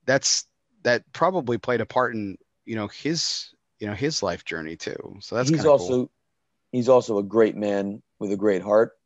that's 0.05 0.45
that 0.83 1.03
probably 1.11 1.57
played 1.57 1.81
a 1.81 1.85
part 1.85 2.15
in 2.15 2.37
you 2.63 2.77
know 2.77 2.87
his 2.87 3.49
you 3.79 3.87
know 3.87 3.93
his 3.93 4.23
life 4.23 4.45
journey 4.45 4.77
too. 4.77 5.17
So 5.19 5.35
that's 5.35 5.49
he's 5.49 5.65
also 5.65 5.87
cool. 5.89 6.11
He's 6.71 6.89
also 6.89 7.17
a 7.17 7.23
great 7.23 7.55
man 7.55 8.01
with 8.19 8.31
a 8.31 8.37
great 8.37 8.61
heart. 8.61 8.97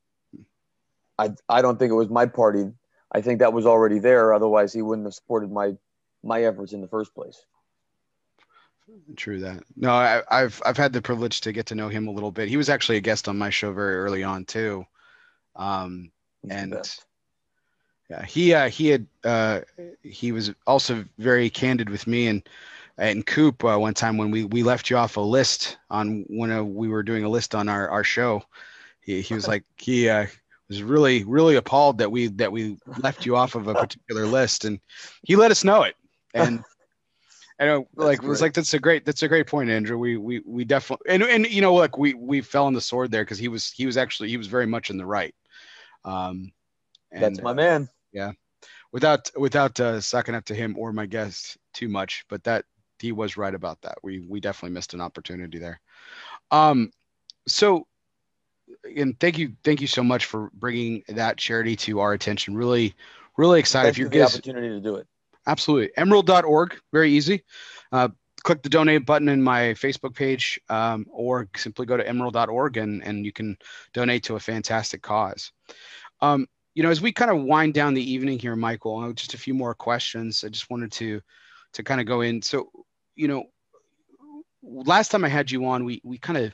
I 1.17 1.31
I 1.47 1.61
don't 1.61 1.79
think 1.79 1.91
it 1.91 1.95
was 1.95 2.09
my 2.09 2.25
party. 2.25 2.71
I 3.11 3.21
think 3.21 3.39
that 3.39 3.53
was 3.53 3.65
already 3.65 3.99
there. 3.99 4.33
Otherwise, 4.33 4.73
he 4.73 4.81
wouldn't 4.81 5.05
have 5.07 5.13
supported 5.13 5.51
my 5.51 5.75
my 6.23 6.43
efforts 6.43 6.73
in 6.73 6.81
the 6.81 6.87
first 6.87 7.13
place. 7.13 7.45
True 9.15 9.39
that. 9.39 9.63
No, 9.75 9.91
I, 9.91 10.21
have 10.29 10.61
I've 10.63 10.77
had 10.77 10.93
the 10.93 11.01
privilege 11.01 11.41
to 11.41 11.51
get 11.51 11.65
to 11.67 11.75
know 11.75 11.89
him 11.89 12.07
a 12.07 12.11
little 12.11 12.31
bit. 12.31 12.49
He 12.49 12.57
was 12.57 12.69
actually 12.69 12.97
a 12.97 13.01
guest 13.01 13.27
on 13.27 13.37
my 13.37 13.49
show 13.49 13.73
very 13.73 13.95
early 13.95 14.23
on 14.23 14.45
too, 14.45 14.85
um, 15.55 16.11
and 16.47 16.77
yeah, 18.09 18.23
he 18.25 18.53
uh, 18.53 18.69
he 18.69 18.89
had 18.89 19.07
uh, 19.23 19.61
he 20.03 20.31
was 20.31 20.53
also 20.67 21.03
very 21.17 21.49
candid 21.49 21.89
with 21.89 22.05
me 22.05 22.27
and 22.27 22.47
and 22.97 23.25
Coop 23.25 23.63
uh, 23.63 23.77
one 23.77 23.93
time 23.93 24.17
when 24.17 24.31
we 24.31 24.45
we 24.45 24.63
left 24.63 24.89
you 24.89 24.97
off 24.97 25.17
a 25.17 25.21
list 25.21 25.77
on 25.89 26.25
when 26.27 26.51
uh, 26.51 26.63
we 26.63 26.87
were 26.87 27.03
doing 27.03 27.23
a 27.23 27.29
list 27.29 27.55
on 27.55 27.69
our 27.69 27.89
our 27.89 28.03
show. 28.03 28.43
He 29.01 29.21
he 29.21 29.33
was 29.33 29.47
like 29.47 29.63
he 29.77 30.09
uh, 30.09 30.27
was 30.69 30.81
really 30.83 31.23
really 31.23 31.55
appalled 31.55 31.97
that 31.99 32.11
we 32.11 32.27
that 32.27 32.51
we 32.51 32.77
left 32.99 33.25
you 33.25 33.35
off 33.35 33.55
of 33.55 33.67
a 33.67 33.73
particular 33.73 34.25
list, 34.25 34.65
and 34.65 34.79
he 35.23 35.35
let 35.35 35.51
us 35.51 35.63
know 35.63 35.83
it. 35.83 35.95
And 36.33 36.63
I 37.59 37.65
know, 37.65 37.87
like 37.95 38.21
it 38.21 38.27
was 38.27 38.41
like 38.41 38.53
that's 38.53 38.73
a 38.73 38.79
great 38.79 39.05
that's 39.05 39.23
a 39.23 39.27
great 39.27 39.47
point, 39.47 39.69
Andrew. 39.69 39.97
We 39.97 40.17
we 40.17 40.41
we 40.45 40.65
definitely 40.65 41.09
and 41.09 41.23
and 41.23 41.49
you 41.49 41.61
know 41.61 41.75
look 41.75 41.97
we 41.97 42.13
we 42.13 42.41
fell 42.41 42.65
on 42.65 42.73
the 42.73 42.81
sword 42.81 43.11
there 43.11 43.23
because 43.23 43.37
he 43.37 43.47
was 43.47 43.71
he 43.71 43.85
was 43.85 43.97
actually 43.97 44.29
he 44.29 44.37
was 44.37 44.47
very 44.47 44.65
much 44.65 44.89
in 44.89 44.97
the 44.97 45.05
right. 45.05 45.35
Um, 46.03 46.51
and, 47.11 47.23
that's 47.23 47.41
my 47.41 47.53
man 47.53 47.89
yeah 48.11 48.31
without 48.91 49.29
without 49.35 49.79
uh, 49.79 49.99
sucking 50.01 50.35
up 50.35 50.45
to 50.45 50.55
him 50.55 50.75
or 50.77 50.93
my 50.93 51.05
guest 51.05 51.57
too 51.73 51.89
much 51.89 52.25
but 52.29 52.43
that 52.43 52.65
he 53.05 53.11
was 53.11 53.37
right 53.37 53.53
about 53.53 53.81
that. 53.83 53.99
We 54.01 54.25
we 54.27 54.39
definitely 54.39 54.73
missed 54.73 54.95
an 54.95 55.01
opportunity 55.01 55.59
there. 55.59 55.79
Um 56.49 56.91
so 57.47 57.87
and 58.97 59.19
thank 59.19 59.37
you 59.37 59.53
thank 59.63 59.79
you 59.79 59.87
so 59.87 60.03
much 60.03 60.25
for 60.25 60.49
bringing 60.53 61.03
that 61.09 61.37
charity 61.37 61.75
to 61.77 61.99
our 61.99 62.13
attention. 62.13 62.55
Really 62.55 62.95
really 63.37 63.59
excited. 63.59 63.87
Thank 63.87 63.95
if 63.95 63.99
you 63.99 64.09
get 64.09 64.29
the 64.29 64.37
opportunity 64.37 64.69
to 64.69 64.81
do 64.81 64.95
it. 64.95 65.07
Absolutely. 65.45 65.91
Emeril.org 65.97 66.79
very 66.91 67.11
easy. 67.11 67.43
Uh, 67.91 68.09
click 68.43 68.63
the 68.63 68.69
donate 68.69 69.05
button 69.05 69.29
in 69.29 69.41
my 69.41 69.73
facebook 69.73 70.15
page 70.15 70.59
um, 70.69 71.05
or 71.11 71.47
simply 71.55 71.85
go 71.85 71.97
to 71.97 72.03
emeril.org 72.03 72.77
and, 72.77 73.03
and 73.03 73.25
you 73.25 73.31
can 73.31 73.55
donate 73.93 74.23
to 74.23 74.35
a 74.35 74.39
fantastic 74.39 75.01
cause. 75.03 75.51
Um, 76.21 76.47
you 76.73 76.83
know, 76.83 76.89
as 76.89 77.01
we 77.01 77.11
kind 77.11 77.31
of 77.31 77.43
wind 77.43 77.73
down 77.73 77.93
the 77.93 78.11
evening 78.11 78.39
here, 78.39 78.55
Michael, 78.55 78.99
uh, 78.99 79.13
just 79.13 79.33
a 79.33 79.37
few 79.37 79.53
more 79.53 79.73
questions. 79.73 80.43
I 80.43 80.49
just 80.49 80.69
wanted 80.69 80.91
to 80.93 81.21
to 81.75 81.83
kind 81.83 82.01
of 82.01 82.07
go 82.07 82.21
in. 82.21 82.41
So, 82.41 82.69
you 83.15 83.27
know, 83.27 83.45
last 84.63 85.09
time 85.11 85.25
I 85.25 85.29
had 85.29 85.51
you 85.51 85.65
on, 85.65 85.85
we 85.85 86.01
we 86.03 86.17
kind 86.17 86.37
of 86.37 86.53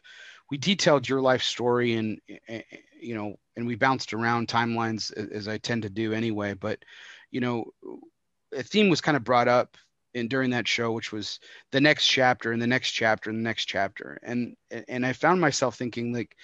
we 0.49 0.57
detailed 0.57 1.07
your 1.07 1.21
life 1.21 1.43
story 1.43 1.93
and 1.93 2.19
eh, 2.29 2.37
eh, 2.47 2.61
you 2.99 3.15
know, 3.15 3.35
and 3.55 3.65
we 3.65 3.75
bounced 3.75 4.13
around 4.13 4.47
timelines 4.47 5.11
as 5.31 5.47
I 5.47 5.57
tend 5.57 5.83
to 5.83 5.89
do 5.89 6.13
anyway. 6.13 6.53
But 6.53 6.79
you 7.31 7.41
know, 7.41 7.65
a 8.55 8.63
theme 8.63 8.89
was 8.89 9.01
kind 9.01 9.17
of 9.17 9.23
brought 9.23 9.47
up 9.47 9.77
in 10.13 10.27
during 10.27 10.49
that 10.51 10.67
show, 10.67 10.91
which 10.91 11.11
was 11.11 11.39
the 11.71 11.81
next 11.81 12.07
chapter 12.07 12.51
and 12.51 12.61
the 12.61 12.67
next 12.67 12.91
chapter 12.91 13.29
and 13.29 13.39
the 13.39 13.43
next 13.43 13.65
chapter, 13.65 14.19
and 14.23 14.55
and 14.87 15.05
I 15.05 15.13
found 15.13 15.41
myself 15.41 15.77
thinking 15.77 16.13
like 16.13 16.35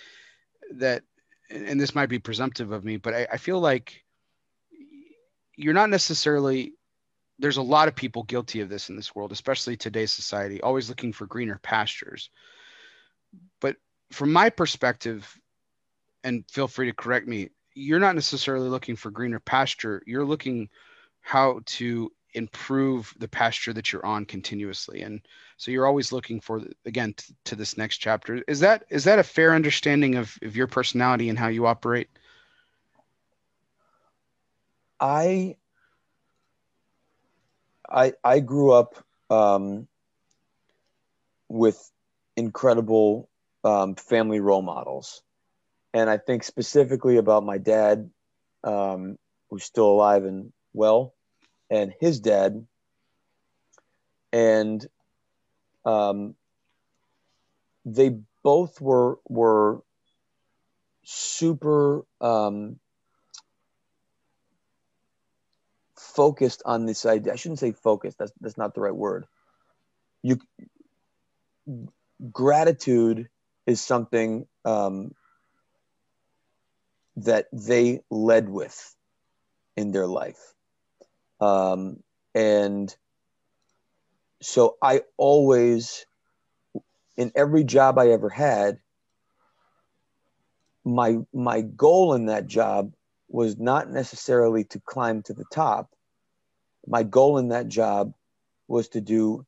that 0.76 1.04
and 1.50 1.80
this 1.80 1.96
might 1.96 2.10
be 2.10 2.20
presumptive 2.20 2.72
of 2.72 2.84
me, 2.84 2.98
but 2.98 3.14
I, 3.14 3.28
I 3.34 3.38
feel 3.38 3.60
like 3.60 4.04
you're 5.56 5.74
not 5.74 5.90
necessarily 5.90 6.74
there's 7.40 7.58
a 7.58 7.62
lot 7.62 7.88
of 7.88 7.96
people 7.96 8.24
guilty 8.24 8.62
of 8.62 8.70
this 8.70 8.90
in 8.90 8.96
this 8.96 9.16
world, 9.16 9.32
especially 9.32 9.78
today's 9.78 10.12
society, 10.12 10.62
always 10.62 10.90
looking 10.90 11.14
for 11.14 11.26
greener 11.26 11.60
pastures. 11.62 12.30
But 13.62 13.76
from 14.12 14.34
my 14.34 14.50
perspective, 14.50 15.40
and 16.24 16.44
feel 16.50 16.68
free 16.68 16.88
to 16.88 16.94
correct 16.94 17.28
me, 17.28 17.50
you're 17.74 18.00
not 18.00 18.16
necessarily 18.16 18.70
looking 18.70 18.96
for 18.96 19.12
greener 19.12 19.40
pasture. 19.40 20.02
You're 20.06 20.26
looking 20.26 20.70
how 21.22 21.60
to 21.66 22.12
improve 22.34 23.14
the 23.20 23.28
pasture 23.28 23.74
that 23.74 23.92
you're 23.92 24.06
on 24.06 24.26
continuously 24.26 25.02
and 25.02 25.22
so 25.56 25.72
you're 25.72 25.88
always 25.88 26.12
looking 26.12 26.40
for 26.40 26.62
again 26.86 27.14
t- 27.14 27.34
to 27.46 27.56
this 27.56 27.78
next 27.78 27.98
chapter 27.98 28.44
is 28.48 28.60
that 28.60 28.84
is 28.90 29.06
that 29.06 29.18
a 29.18 29.24
fair 29.24 29.56
understanding 29.56 30.16
of, 30.16 30.38
of 30.44 30.56
your 30.56 30.68
personality 30.68 31.30
and 31.30 31.40
how 31.40 31.48
you 31.48 31.66
operate 31.66 32.10
i 35.00 35.56
i 37.90 38.14
i 38.24 38.40
grew 38.40 38.72
up 38.72 38.96
um, 39.30 39.88
with 41.50 41.92
incredible 42.36 43.30
um, 43.64 43.96
family 43.96 44.40
role 44.40 44.62
models. 44.62 45.22
And 45.94 46.10
i 46.10 46.18
think 46.18 46.44
specifically 46.44 47.18
about 47.18 47.44
my 47.44 47.58
dad 47.58 48.10
um, 48.64 49.18
who's 49.50 49.64
still 49.64 49.88
alive 49.88 50.26
and 50.26 50.52
well 50.74 51.14
and 51.70 51.94
his 52.00 52.20
dad, 52.20 52.66
and 54.34 54.86
um, 55.86 56.36
they 57.86 58.10
both 58.44 58.80
were 58.82 59.20
were 59.28 59.82
super 61.04 62.06
um, 62.22 62.80
focused 66.18 66.64
on 66.66 66.88
this 66.88 67.08
idea. 67.08 67.34
I 67.34 67.38
shouldn't 67.38 67.62
say 67.62 67.74
focused. 67.74 68.20
That's 68.20 68.34
that's 68.42 68.60
not 68.60 68.76
the 68.76 68.82
right 68.82 68.96
word. 68.96 69.28
You 70.24 70.40
gratitude 72.34 73.30
is 73.68 73.82
something 73.82 74.48
um, 74.66 75.14
that 77.18 77.48
they 77.54 78.02
led 78.12 78.50
with 78.50 78.96
in 79.78 79.92
their 79.92 80.08
life. 80.08 80.54
Um, 81.42 82.04
and 82.36 82.96
so 84.42 84.78
I 84.82 85.02
always, 85.18 86.06
in 87.18 87.32
every 87.36 87.64
job 87.64 88.00
I 88.00 88.10
ever 88.10 88.30
had, 88.30 88.80
my 90.86 91.18
my 91.34 91.62
goal 91.62 92.14
in 92.14 92.28
that 92.28 92.48
job 92.48 92.94
was 93.30 93.58
not 93.58 93.90
necessarily 93.92 94.64
to 94.66 94.80
climb 94.80 95.24
to 95.24 95.34
the 95.34 95.46
top. 95.52 95.90
My 96.88 97.04
goal 97.04 97.38
in 97.38 97.50
that 97.50 97.68
job 97.68 98.14
was 98.68 98.90
to 98.90 99.02
do 99.02 99.46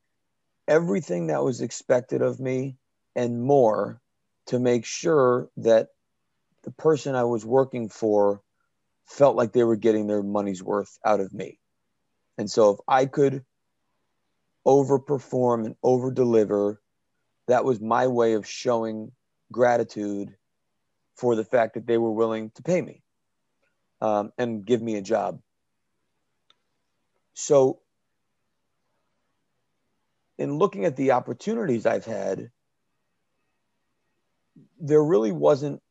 everything 0.67 1.27
that 1.27 1.43
was 1.43 1.61
expected 1.61 2.21
of 2.21 2.39
me 2.39 2.77
and 3.15 3.41
more 3.41 4.01
to 4.47 4.59
make 4.59 4.85
sure 4.85 5.49
that 5.57 5.89
the 6.63 6.71
person 6.71 7.15
I 7.15 7.23
was 7.23 7.45
working 7.45 7.89
for 7.89 8.41
felt 9.05 9.35
like 9.35 9.53
they 9.53 9.63
were 9.63 9.75
getting 9.75 10.07
their 10.07 10.23
money's 10.23 10.63
worth 10.63 10.97
out 11.05 11.19
of 11.19 11.33
me. 11.33 11.59
And 12.37 12.49
so 12.49 12.71
if 12.71 12.79
I 12.87 13.05
could 13.05 13.43
overperform 14.67 15.65
and 15.65 15.75
overdeliver, 15.83 16.77
that 17.47 17.65
was 17.65 17.79
my 17.81 18.07
way 18.07 18.33
of 18.33 18.47
showing 18.47 19.11
gratitude 19.51 20.35
for 21.15 21.35
the 21.35 21.45
fact 21.45 21.73
that 21.75 21.87
they 21.87 21.97
were 21.97 22.11
willing 22.11 22.51
to 22.55 22.63
pay 22.63 22.81
me 22.81 23.03
um, 24.01 24.31
and 24.37 24.65
give 24.65 24.81
me 24.81 24.95
a 24.95 25.01
job. 25.01 25.39
So, 27.39 27.79
in 30.37 30.57
looking 30.57 30.83
at 30.83 30.97
the 30.97 31.11
opportunities 31.11 31.85
I've 31.85 32.03
had, 32.03 32.51
there 34.81 35.01
really 35.01 35.31
wasn't 35.31 35.81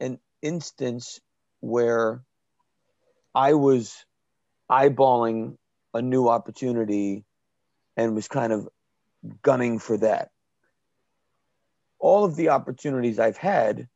an 0.00 0.18
instance 0.42 1.20
where 1.60 2.24
I 3.32 3.54
was 3.54 4.04
eyeballing 4.68 5.56
a 5.94 6.02
new 6.02 6.28
opportunity 6.28 7.24
and 7.96 8.16
was 8.16 8.26
kind 8.26 8.52
of 8.52 8.68
gunning 9.42 9.78
for 9.78 9.98
that. 9.98 10.30
All 12.00 12.24
of 12.24 12.34
the 12.34 12.48
opportunities 12.48 13.20
I've 13.20 13.36
had 13.36 13.88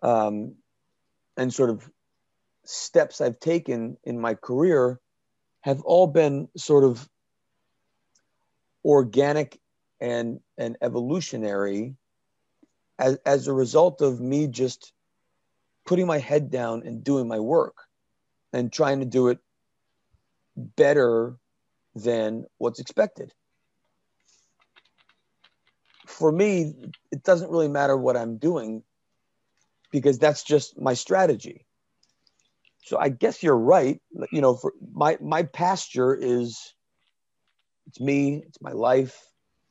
um, 0.00 0.54
and 1.36 1.52
sort 1.52 1.70
of 1.70 1.90
steps 2.64 3.20
I've 3.20 3.40
taken 3.40 3.96
in 4.04 4.20
my 4.20 4.34
career 4.34 5.00
have 5.68 5.82
all 5.82 6.06
been 6.06 6.48
sort 6.56 6.82
of 6.82 7.06
organic 8.82 9.60
and, 10.00 10.40
and 10.56 10.78
evolutionary 10.80 11.94
as, 12.98 13.18
as 13.26 13.48
a 13.48 13.52
result 13.52 14.00
of 14.00 14.18
me 14.18 14.46
just 14.46 14.94
putting 15.84 16.06
my 16.06 16.16
head 16.16 16.50
down 16.50 16.84
and 16.86 17.04
doing 17.04 17.28
my 17.28 17.38
work 17.38 17.76
and 18.54 18.72
trying 18.72 19.00
to 19.00 19.04
do 19.04 19.28
it 19.28 19.40
better 20.56 21.36
than 21.94 22.46
what's 22.56 22.80
expected. 22.80 23.34
For 26.06 26.32
me, 26.32 26.72
it 27.12 27.22
doesn't 27.22 27.50
really 27.50 27.68
matter 27.68 27.94
what 27.94 28.16
I'm 28.16 28.38
doing 28.38 28.84
because 29.90 30.18
that's 30.18 30.44
just 30.44 30.80
my 30.80 30.94
strategy. 30.94 31.66
So 32.88 32.98
I 32.98 33.10
guess 33.10 33.42
you're 33.42 33.56
right. 33.56 34.00
You 34.32 34.40
know, 34.40 34.54
for 34.56 34.72
my 34.94 35.18
my 35.20 35.42
pasture 35.42 36.14
is 36.14 36.74
it's 37.86 38.00
me, 38.00 38.42
it's 38.46 38.60
my 38.62 38.72
life, 38.72 39.22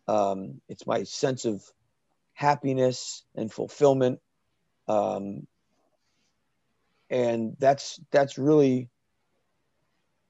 um, 0.08 0.62
it's 0.70 0.86
my 0.86 1.04
sense 1.04 1.46
of 1.46 1.64
happiness 2.34 3.24
and 3.36 3.52
fulfillment, 3.52 4.20
um, 4.88 5.48
and 7.10 7.56
that's 7.60 8.00
that's 8.12 8.38
really 8.38 8.90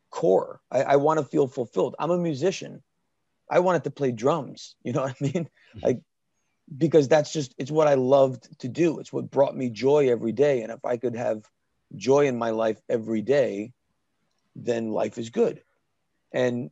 core. 0.10 0.62
I, 0.72 0.84
I 0.84 0.96
want 0.96 1.20
to 1.20 1.26
feel 1.26 1.48
fulfilled. 1.48 1.96
I'm 2.00 2.12
a 2.12 2.18
musician. 2.18 2.82
I 3.52 3.60
wanted 3.60 3.84
to 3.84 3.92
play 3.92 4.12
drums. 4.12 4.76
You 4.84 4.94
know 4.94 5.02
what 5.02 5.16
I 5.22 5.26
mean? 5.26 5.50
Like 5.84 6.00
because 6.78 7.10
that's 7.10 7.34
just 7.34 7.54
it's 7.58 7.72
what 7.72 7.88
I 7.88 7.96
loved 7.96 8.60
to 8.60 8.70
do. 8.70 9.00
It's 9.00 9.12
what 9.12 9.30
brought 9.30 9.58
me 9.58 9.70
joy 9.70 10.10
every 10.10 10.32
day. 10.32 10.62
And 10.62 10.72
if 10.72 10.86
I 10.86 10.96
could 10.96 11.16
have 11.16 11.44
joy 11.96 12.28
in 12.28 12.38
my 12.38 12.52
life 12.52 12.80
every 12.90 13.22
day, 13.22 13.74
then 14.56 14.92
life 14.92 15.18
is 15.18 15.30
good. 15.30 15.62
And 16.32 16.72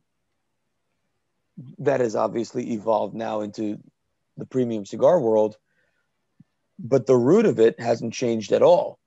that 1.78 2.00
has 2.00 2.16
obviously 2.16 2.72
evolved 2.72 3.14
now 3.14 3.40
into 3.40 3.78
the 4.36 4.46
premium 4.46 4.84
cigar 4.84 5.18
world. 5.20 5.56
But 6.78 7.06
the 7.06 7.16
root 7.16 7.46
of 7.46 7.58
it 7.58 7.80
hasn't 7.80 8.12
changed 8.12 8.52
at 8.52 8.62
all. 8.62 8.98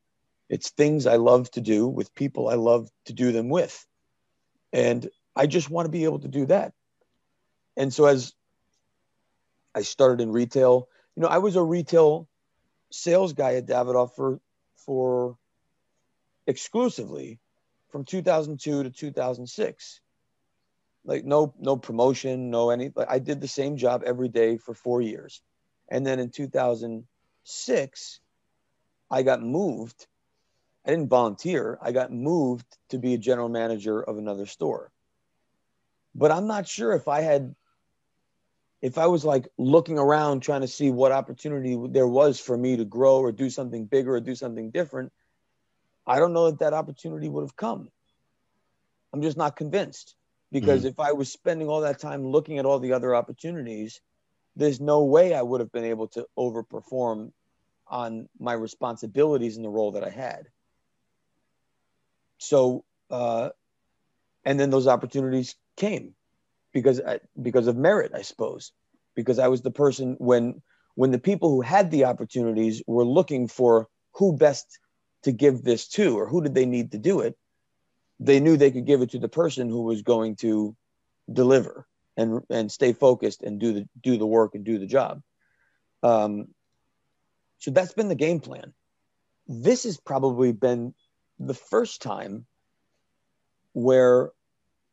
It's 0.49 0.71
things 0.71 1.05
I 1.05 1.17
love 1.17 1.51
to 1.51 1.61
do 1.61 1.87
with 1.87 2.15
people 2.15 2.49
I 2.49 2.55
love 2.55 2.89
to 3.05 3.13
do 3.13 3.31
them 3.31 3.49
with. 3.49 3.85
And 4.73 5.07
I 5.35 5.45
just 5.45 5.69
want 5.69 5.85
to 5.85 5.91
be 5.91 6.05
able 6.05 6.19
to 6.19 6.27
do 6.27 6.47
that. 6.47 6.73
And 7.77 7.93
so 7.93 8.05
as 8.05 8.33
I 9.75 9.83
started 9.83 10.21
in 10.21 10.31
retail, 10.31 10.89
you 11.15 11.21
know, 11.21 11.29
I 11.29 11.37
was 11.37 11.55
a 11.55 11.63
retail 11.63 12.27
sales 12.91 13.33
guy 13.33 13.55
at 13.55 13.67
Davidoff 13.67 14.15
for 14.15 14.39
for 14.85 15.37
exclusively 16.49 17.39
from 17.89 18.03
2002 18.03 18.83
to 18.83 18.89
2006 18.89 20.01
like 21.05 21.23
no 21.23 21.53
no 21.59 21.77
promotion 21.77 22.49
no 22.49 22.69
any 22.71 22.91
like 22.95 23.09
i 23.09 23.19
did 23.19 23.39
the 23.39 23.47
same 23.47 23.77
job 23.77 24.03
every 24.05 24.27
day 24.27 24.57
for 24.57 24.73
four 24.73 25.01
years 25.01 25.41
and 25.89 26.05
then 26.05 26.19
in 26.19 26.29
2006 26.29 28.19
i 29.11 29.21
got 29.23 29.41
moved 29.41 30.07
I 30.85 30.91
didn't 30.91 31.09
volunteer. 31.09 31.77
I 31.81 31.91
got 31.91 32.11
moved 32.11 32.65
to 32.89 32.97
be 32.97 33.13
a 33.13 33.17
general 33.17 33.49
manager 33.49 34.01
of 34.01 34.17
another 34.17 34.45
store. 34.45 34.91
But 36.15 36.31
I'm 36.31 36.47
not 36.47 36.67
sure 36.67 36.93
if 36.93 37.07
I 37.07 37.21
had, 37.21 37.53
if 38.81 38.97
I 38.97 39.07
was 39.07 39.25
like 39.25 39.47
looking 39.57 39.99
around 39.99 40.41
trying 40.41 40.61
to 40.61 40.67
see 40.67 40.89
what 40.89 41.11
opportunity 41.11 41.77
there 41.89 42.07
was 42.07 42.39
for 42.39 42.57
me 42.57 42.77
to 42.77 42.85
grow 42.85 43.17
or 43.19 43.31
do 43.31 43.49
something 43.49 43.85
bigger 43.85 44.15
or 44.15 44.19
do 44.19 44.35
something 44.35 44.71
different. 44.71 45.11
I 46.09 46.19
don't 46.19 46.33
know 46.33 46.49
that 46.49 46.59
that 46.59 46.73
opportunity 46.73 47.29
would 47.29 47.43
have 47.43 47.55
come. 47.55 47.89
I'm 49.13 49.21
just 49.21 49.37
not 49.37 49.55
convinced 49.55 50.15
because 50.51 50.81
mm-hmm. 50.81 50.89
if 50.89 50.99
I 50.99 51.13
was 51.13 51.31
spending 51.31 51.67
all 51.67 51.81
that 51.81 51.99
time 51.99 52.25
looking 52.25 52.57
at 52.57 52.65
all 52.65 52.79
the 52.79 52.93
other 52.93 53.15
opportunities, 53.15 54.01
there's 54.55 54.81
no 54.81 55.03
way 55.03 55.33
I 55.33 55.41
would 55.41 55.61
have 55.61 55.71
been 55.71 55.85
able 55.85 56.07
to 56.09 56.25
overperform 56.37 57.31
on 57.87 58.27
my 58.39 58.53
responsibilities 58.53 59.57
in 59.57 59.63
the 59.63 59.69
role 59.69 59.93
that 59.93 60.03
I 60.03 60.09
had 60.09 60.47
so 62.39 62.83
uh, 63.11 63.49
and 64.43 64.59
then 64.59 64.71
those 64.71 64.87
opportunities 64.87 65.55
came 65.77 66.15
because 66.73 66.99
I, 67.01 67.19
because 67.39 67.67
of 67.67 67.77
merit, 67.77 68.11
I 68.15 68.23
suppose, 68.23 68.71
because 69.15 69.37
I 69.37 69.47
was 69.49 69.61
the 69.61 69.71
person 69.71 70.15
when 70.17 70.61
when 70.95 71.11
the 71.11 71.19
people 71.19 71.49
who 71.49 71.61
had 71.61 71.91
the 71.91 72.05
opportunities 72.05 72.81
were 72.87 73.05
looking 73.05 73.47
for 73.47 73.87
who 74.13 74.35
best 74.35 74.79
to 75.23 75.31
give 75.31 75.63
this 75.63 75.87
to 75.87 76.17
or 76.17 76.27
who 76.27 76.41
did 76.41 76.53
they 76.53 76.65
need 76.65 76.91
to 76.91 76.97
do 76.97 77.19
it, 77.21 77.37
they 78.19 78.39
knew 78.39 78.57
they 78.57 78.71
could 78.71 78.85
give 78.85 79.01
it 79.01 79.11
to 79.11 79.19
the 79.19 79.29
person 79.29 79.69
who 79.69 79.83
was 79.83 80.01
going 80.01 80.35
to 80.37 80.75
deliver 81.31 81.87
and 82.17 82.41
and 82.49 82.71
stay 82.71 82.93
focused 82.93 83.43
and 83.43 83.59
do 83.59 83.73
the 83.73 83.89
do 84.01 84.17
the 84.17 84.25
work 84.25 84.55
and 84.55 84.65
do 84.65 84.77
the 84.77 84.87
job. 84.87 85.21
Um, 86.03 86.47
so 87.59 87.71
that's 87.71 87.93
been 87.93 88.09
the 88.09 88.15
game 88.15 88.39
plan. 88.39 88.73
This 89.47 89.83
has 89.83 89.97
probably 89.97 90.51
been 90.51 90.93
the 91.39 91.53
first 91.53 92.01
time 92.01 92.45
where 93.73 94.31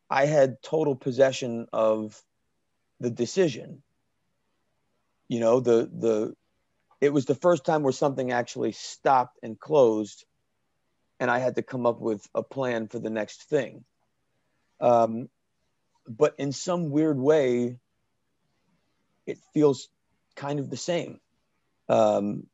I 0.09 0.27
had 0.27 0.63
total 0.63 0.95
possession 0.95 1.67
of 1.73 2.21
the 3.01 3.11
decision. 3.11 3.83
You 5.29 5.41
know, 5.41 5.61
the 5.61 5.91
the 5.93 6.35
it 7.01 7.13
was 7.13 7.27
the 7.27 7.35
first 7.35 7.65
time 7.65 7.83
where 7.83 7.93
something 7.93 8.33
actually 8.33 8.73
stopped 8.73 9.39
and 9.43 9.59
closed, 9.59 10.25
and 11.21 11.31
I 11.31 11.39
had 11.39 11.57
to 11.57 11.63
come 11.63 11.87
up 11.87 12.01
with 12.01 12.27
a 12.35 12.43
plan 12.43 12.89
for 12.89 12.99
the 12.99 13.11
next 13.11 13.45
thing. 13.45 13.85
Um, 14.81 15.29
but 16.09 16.35
in 16.39 16.53
some 16.53 16.91
weird 16.91 17.19
way, 17.19 17.79
it 19.27 19.39
feels 19.53 19.89
kind 20.37 20.61
of 20.61 20.71
the 20.71 20.77
same. 20.77 21.21
Um, 21.89 22.47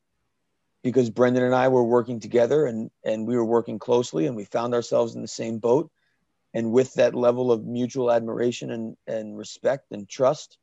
because 0.83 1.11
Brendan 1.11 1.45
and 1.45 1.55
I 1.55 1.69
were 1.69 1.85
working 1.85 2.21
together 2.21 2.67
and 2.67 2.91
and 3.05 3.27
we 3.27 3.37
were 3.37 3.45
working 3.45 3.79
closely 3.79 4.27
and 4.27 4.37
we 4.37 4.45
found 4.45 4.75
ourselves 4.75 5.15
in 5.15 5.23
the 5.23 5.29
same 5.29 5.59
boat 5.59 5.91
and 6.55 6.73
with 6.73 6.95
that 6.95 7.15
level 7.15 7.53
of 7.53 7.65
mutual 7.65 8.11
admiration 8.11 8.71
and 8.71 8.97
and 9.07 9.39
respect 9.39 9.93
and 9.93 10.09
trust 10.09 10.59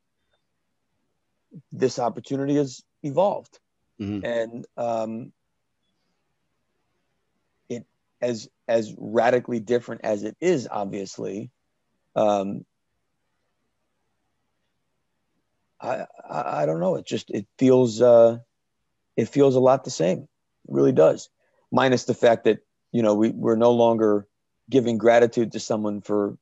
this 1.72 2.00
opportunity 2.00 2.56
has 2.56 2.84
evolved 3.02 3.60
mm-hmm. 4.00 4.26
and 4.26 4.66
um, 4.78 5.32
it 7.70 7.86
as 8.22 8.50
as 8.68 8.94
radically 8.98 9.60
different 9.60 10.02
as 10.04 10.24
it 10.24 10.36
is 10.40 10.68
obviously 10.70 11.50
um, 12.16 12.66
I, 15.82 16.06
I, 16.30 16.64
I 16.64 16.66
don't 16.66 16.80
know 16.80 16.96
it 16.96 17.06
just 17.06 17.30
it 17.32 17.48
feels 17.58 18.02
uh, 18.02 18.40
it 19.20 19.28
feels 19.28 19.56
a 19.56 19.60
lot 19.60 19.84
the 19.84 19.92
same. 19.92 20.20
It 20.20 20.28
really 20.74 20.94
does. 20.94 21.30
Minus 21.74 22.06
the 22.06 22.14
fact 22.14 22.46
that, 22.46 22.60
you 22.94 23.02
know, 23.02 23.16
we, 23.16 23.32
we're 23.32 23.58
no 23.58 23.72
longer 23.74 24.26
giving 24.70 24.98
gratitude 24.98 25.52
to 25.52 25.60
someone 25.60 26.00
for 26.00 26.38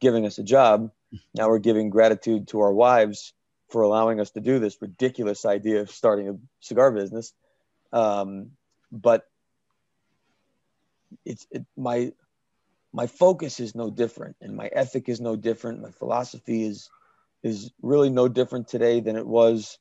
giving 0.00 0.26
us 0.26 0.38
a 0.38 0.42
job. 0.42 0.90
Now 1.34 1.48
we're 1.48 1.60
giving 1.60 1.88
gratitude 1.88 2.48
to 2.48 2.60
our 2.60 2.72
wives 2.72 3.32
for 3.70 3.82
allowing 3.82 4.20
us 4.20 4.30
to 4.32 4.40
do 4.40 4.58
this 4.58 4.80
ridiculous 4.80 5.44
idea 5.44 5.80
of 5.80 5.90
starting 5.90 6.28
a 6.28 6.36
cigar 6.60 6.90
business. 6.90 7.32
Um, 7.92 8.52
but 8.92 9.26
it's 11.24 11.46
it, 11.50 11.64
my 11.76 12.12
my 12.92 13.06
focus 13.06 13.60
is 13.60 13.74
no 13.74 13.90
different, 13.90 14.36
and 14.40 14.56
my 14.56 14.66
ethic 14.66 15.08
is 15.08 15.20
no 15.20 15.36
different. 15.36 15.82
My 15.82 15.90
philosophy 15.90 16.64
is 16.64 16.90
is 17.42 17.70
really 17.80 18.10
no 18.10 18.28
different 18.28 18.68
today 18.68 19.00
than 19.00 19.16
it 19.16 19.26
was 19.26 19.78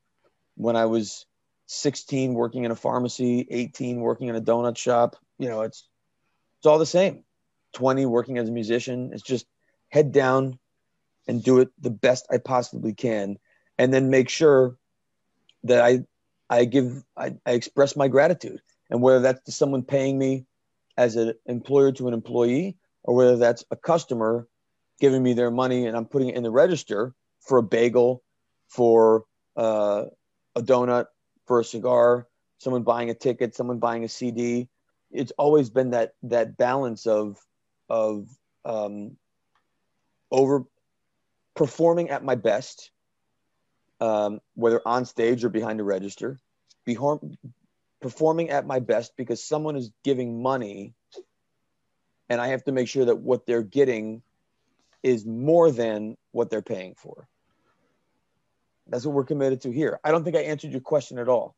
when 0.56 0.76
I 0.76 0.86
was 0.86 1.26
16 1.68 2.34
working 2.34 2.64
in 2.64 2.72
a 2.72 2.76
pharmacy, 2.76 3.46
18 3.50 4.00
working 4.00 4.28
in 4.28 4.36
a 4.36 4.42
donut 4.42 4.78
shop. 4.78 5.16
You 5.38 5.50
know, 5.50 5.62
it's 5.62 5.88
it's 6.60 6.66
all 6.66 6.80
the 6.80 6.86
same. 6.86 7.24
20 7.74 8.06
working 8.06 8.38
as 8.38 8.50
a 8.50 8.52
musician. 8.52 9.12
It's 9.14 9.24
just 9.24 9.46
head 9.90 10.12
down 10.12 10.60
and 11.28 11.44
do 11.44 11.60
it 11.60 11.70
the 11.80 11.92
best 11.92 12.28
I 12.32 12.40
possibly 12.40 12.94
can, 12.94 13.38
and 13.80 13.94
then 13.94 14.10
make 14.10 14.30
sure 14.30 14.78
that 15.64 15.82
I 15.82 16.04
I 16.50 16.66
give 16.66 17.04
I, 17.18 17.34
I 17.46 17.54
express 17.54 17.96
my 17.96 18.08
gratitude, 18.08 18.62
and 18.92 19.02
whether 19.02 19.22
that's 19.22 19.44
to 19.46 19.52
someone 19.52 19.84
paying 19.84 20.20
me 20.20 20.46
as 20.98 21.16
an 21.16 21.34
employer 21.46 21.92
to 21.94 22.08
an 22.08 22.14
employee, 22.14 22.76
or 23.04 23.16
whether 23.16 23.38
that's 23.38 23.64
a 23.72 23.76
customer 23.76 24.48
giving 25.00 25.24
me 25.24 25.34
their 25.34 25.50
money 25.50 25.86
and 25.88 25.96
I'm 25.96 26.06
putting 26.06 26.28
it 26.28 26.36
in 26.36 26.44
the 26.44 26.52
register 26.52 27.16
for 27.40 27.58
a 27.58 27.64
bagel, 27.64 28.22
for 28.68 29.24
uh, 29.56 30.06
a 30.56 30.62
donut, 30.62 31.06
for 31.48 31.62
a 31.62 31.64
cigar, 31.64 32.28
someone 32.58 32.84
buying 32.84 33.10
a 33.10 33.14
ticket, 33.14 33.56
someone 33.56 33.80
buying 33.80 34.04
a 34.04 34.10
CD. 34.10 34.68
It's 35.10 35.32
always 35.38 35.70
been 35.70 35.92
that 35.92 36.16
that 36.24 36.58
balance 36.58 37.08
of 37.08 37.38
of 37.90 38.28
um, 38.66 39.16
over 40.32 40.66
performing 41.56 42.10
at 42.10 42.24
my 42.24 42.36
best, 42.36 42.92
um, 44.00 44.40
whether 44.56 44.82
on 44.86 45.06
stage 45.06 45.44
or 45.44 45.50
behind 45.50 45.80
the 45.80 45.84
register, 45.84 46.40
be 46.86 46.98
performing 48.02 48.50
at 48.50 48.66
my 48.66 48.80
best 48.80 49.16
because 49.18 49.44
someone 49.44 49.76
is 49.76 49.92
giving 50.04 50.42
money 50.42 50.94
and 52.30 52.40
I 52.40 52.48
have 52.48 52.64
to 52.66 52.72
make 52.72 52.88
sure 52.88 53.06
that 53.06 53.18
what 53.18 53.46
they're 53.46 53.64
getting 53.64 54.22
is 55.02 55.26
more 55.26 55.72
than 55.72 56.16
what 56.32 56.50
they're 56.50 56.62
paying 56.62 56.94
for. 56.96 57.28
That's 58.88 59.06
what 59.06 59.14
we're 59.14 59.26
committed 59.26 59.62
to 59.62 59.72
here. 59.72 60.00
I 60.04 60.12
don't 60.12 60.24
think 60.24 60.36
I 60.36 60.42
answered 60.42 60.72
your 60.72 60.82
question 60.82 61.18
at 61.18 61.28
all. 61.28 61.56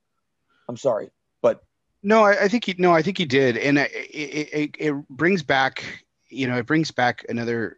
I'm 0.67 0.77
sorry, 0.77 1.09
but 1.41 1.63
no, 2.03 2.23
I, 2.23 2.43
I 2.43 2.47
think 2.47 2.65
he 2.65 2.75
no, 2.77 2.93
I 2.93 3.01
think 3.01 3.17
he 3.17 3.25
did, 3.25 3.57
and 3.57 3.77
it, 3.77 3.91
it, 3.93 4.75
it 4.79 5.07
brings 5.09 5.43
back, 5.43 6.05
you 6.29 6.47
know, 6.47 6.57
it 6.57 6.65
brings 6.65 6.91
back 6.91 7.25
another 7.29 7.77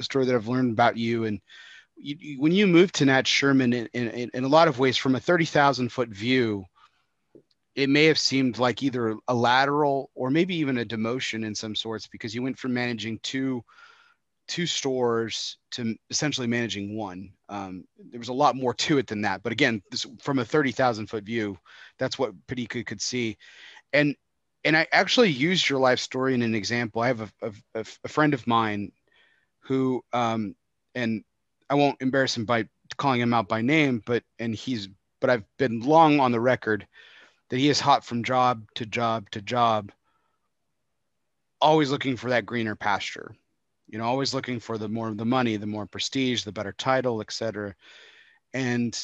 story 0.00 0.26
that 0.26 0.34
I've 0.34 0.48
learned 0.48 0.72
about 0.72 0.96
you 0.96 1.24
and. 1.24 1.40
You, 2.02 2.16
you, 2.18 2.40
when 2.40 2.52
you 2.52 2.66
moved 2.66 2.96
to 2.96 3.04
Nat 3.04 3.26
Sherman 3.26 3.72
in, 3.72 3.88
in, 3.94 4.30
in 4.34 4.44
a 4.44 4.48
lot 4.48 4.68
of 4.68 4.78
ways 4.78 4.96
from 4.96 5.14
a 5.14 5.20
30,000 5.20 5.90
foot 5.90 6.08
view, 6.08 6.64
it 7.74 7.88
may 7.88 8.04
have 8.06 8.18
seemed 8.18 8.58
like 8.58 8.82
either 8.82 9.16
a 9.28 9.34
lateral 9.34 10.10
or 10.14 10.30
maybe 10.30 10.56
even 10.56 10.78
a 10.78 10.84
demotion 10.84 11.44
in 11.44 11.54
some 11.54 11.74
sorts 11.74 12.06
because 12.06 12.34
you 12.34 12.42
went 12.42 12.58
from 12.58 12.74
managing 12.74 13.18
two 13.22 13.64
two 14.48 14.66
stores 14.66 15.56
to 15.70 15.94
essentially 16.10 16.48
managing 16.48 16.96
one. 16.96 17.32
Um, 17.48 17.84
there 18.10 18.18
was 18.18 18.28
a 18.28 18.34
lot 18.34 18.56
more 18.56 18.74
to 18.74 18.98
it 18.98 19.06
than 19.06 19.22
that, 19.22 19.42
but 19.42 19.52
again, 19.52 19.82
this, 19.90 20.04
from 20.20 20.40
a 20.40 20.44
thirty 20.44 20.72
thousand 20.72 21.06
foot 21.06 21.24
view, 21.24 21.56
that's 21.98 22.18
what 22.18 22.34
Patika 22.46 22.84
could 22.84 23.00
see, 23.00 23.38
and 23.92 24.14
and 24.64 24.76
I 24.76 24.86
actually 24.92 25.30
used 25.30 25.68
your 25.68 25.78
life 25.78 26.00
story 26.00 26.34
in 26.34 26.42
an 26.42 26.54
example. 26.54 27.02
I 27.02 27.08
have 27.08 27.32
a, 27.42 27.52
a, 27.74 27.84
a 28.04 28.08
friend 28.08 28.34
of 28.34 28.46
mine 28.46 28.92
who, 29.60 30.04
um, 30.12 30.54
and 30.94 31.24
I 31.72 31.74
won't 31.74 32.02
embarrass 32.02 32.36
him 32.36 32.44
by 32.44 32.68
calling 32.98 33.22
him 33.22 33.32
out 33.32 33.48
by 33.48 33.62
name, 33.62 34.02
but 34.04 34.22
and 34.38 34.54
he's 34.54 34.90
but 35.22 35.30
I've 35.30 35.44
been 35.56 35.80
long 35.80 36.20
on 36.20 36.30
the 36.30 36.38
record 36.38 36.86
that 37.48 37.56
he 37.56 37.70
is 37.70 37.80
hot 37.80 38.04
from 38.04 38.24
job 38.24 38.66
to 38.74 38.84
job 38.84 39.30
to 39.30 39.40
job, 39.40 39.90
always 41.62 41.90
looking 41.90 42.18
for 42.18 42.28
that 42.28 42.44
greener 42.44 42.76
pasture. 42.76 43.34
You 43.88 43.96
know, 43.96 44.04
always 44.04 44.34
looking 44.34 44.60
for 44.60 44.76
the 44.76 44.86
more 44.86 45.08
of 45.08 45.16
the 45.16 45.24
money, 45.24 45.56
the 45.56 45.66
more 45.66 45.86
prestige, 45.86 46.44
the 46.44 46.52
better 46.52 46.72
title, 46.72 47.22
etc. 47.22 47.74
And 48.52 48.94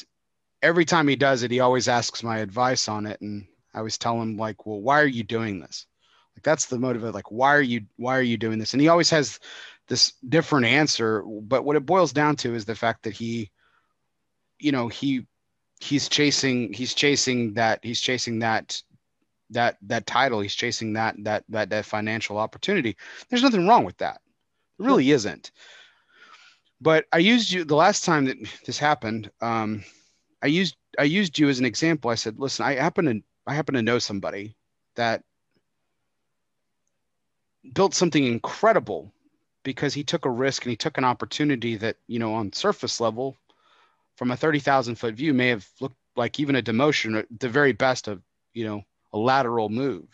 every 0.61 0.85
time 0.85 1.07
he 1.07 1.15
does 1.15 1.41
it, 1.41 1.49
he 1.49 1.61
always 1.61 1.87
asks 1.87 2.21
my 2.21 2.37
advice 2.37 2.87
on 2.87 3.07
it, 3.07 3.19
and 3.21 3.47
I 3.73 3.79
always 3.79 3.97
tell 3.97 4.21
him 4.21 4.37
like, 4.37 4.67
"Well, 4.67 4.79
why 4.79 5.01
are 5.01 5.07
you 5.07 5.23
doing 5.23 5.59
this?" 5.59 5.87
Like 6.35 6.43
that's 6.43 6.67
the 6.67 6.77
motive. 6.77 7.01
Like, 7.15 7.31
why 7.31 7.55
are 7.55 7.63
you 7.63 7.81
why 7.95 8.15
are 8.15 8.21
you 8.21 8.37
doing 8.37 8.59
this? 8.59 8.73
And 8.73 8.81
he 8.81 8.89
always 8.89 9.09
has 9.09 9.39
this 9.89 10.13
different 10.27 10.67
answer, 10.67 11.23
but 11.23 11.65
what 11.65 11.75
it 11.75 11.85
boils 11.85 12.13
down 12.13 12.35
to 12.37 12.55
is 12.55 12.65
the 12.65 12.75
fact 12.75 13.03
that 13.03 13.13
he, 13.13 13.51
you 14.59 14.71
know, 14.71 14.87
he 14.87 15.25
he's 15.81 16.07
chasing 16.09 16.71
he's 16.73 16.93
chasing 16.93 17.53
that 17.53 17.79
he's 17.83 17.99
chasing 17.99 18.39
that 18.39 18.81
that 19.49 19.77
that 19.81 20.05
title. 20.05 20.39
He's 20.41 20.55
chasing 20.55 20.93
that 20.93 21.15
that 21.23 21.43
that 21.49 21.69
that 21.71 21.85
financial 21.85 22.37
opportunity. 22.37 22.95
There's 23.29 23.43
nothing 23.43 23.67
wrong 23.67 23.83
with 23.83 23.97
that. 23.97 24.21
There 24.77 24.87
really 24.87 25.11
isn't. 25.11 25.51
But 26.81 27.05
i 27.11 27.17
used 27.17 27.51
you 27.51 27.65
the 27.65 27.75
last 27.75 28.05
time 28.05 28.25
that 28.25 28.37
this 28.65 28.77
happened 28.77 29.29
um 29.41 29.83
i 30.41 30.47
used 30.47 30.77
i 30.97 31.03
used 31.03 31.37
you 31.37 31.49
as 31.49 31.59
an 31.59 31.65
example. 31.65 32.09
I 32.09 32.15
said 32.15 32.39
listen 32.39 32.65
i 32.65 32.75
happen 32.75 33.05
to 33.05 33.21
i 33.47 33.53
happen 33.53 33.75
to 33.75 33.81
know 33.81 33.99
somebody 33.99 34.55
that 34.95 35.23
built 37.73 37.93
something 37.93 38.23
incredible 38.23 39.11
because 39.63 39.93
he 39.93 40.03
took 40.03 40.25
a 40.25 40.29
risk 40.29 40.63
and 40.63 40.69
he 40.69 40.77
took 40.77 40.97
an 40.97 41.05
opportunity 41.05 41.75
that 41.77 41.97
you 42.07 42.19
know 42.19 42.33
on 42.33 42.53
surface 42.53 42.99
level 42.99 43.37
from 44.19 44.31
a 44.31 44.37
30,000 44.37 44.95
foot 44.95 45.15
view 45.15 45.33
may 45.33 45.47
have 45.47 45.65
looked 45.79 45.95
like 46.17 46.41
even 46.41 46.57
a 46.57 46.61
demotion, 46.61 47.17
at 47.17 47.25
the 47.39 47.47
very 47.47 47.71
best 47.71 48.09
of, 48.09 48.21
you 48.53 48.65
know, 48.65 48.83
a 49.13 49.17
lateral 49.17 49.69
move 49.69 50.07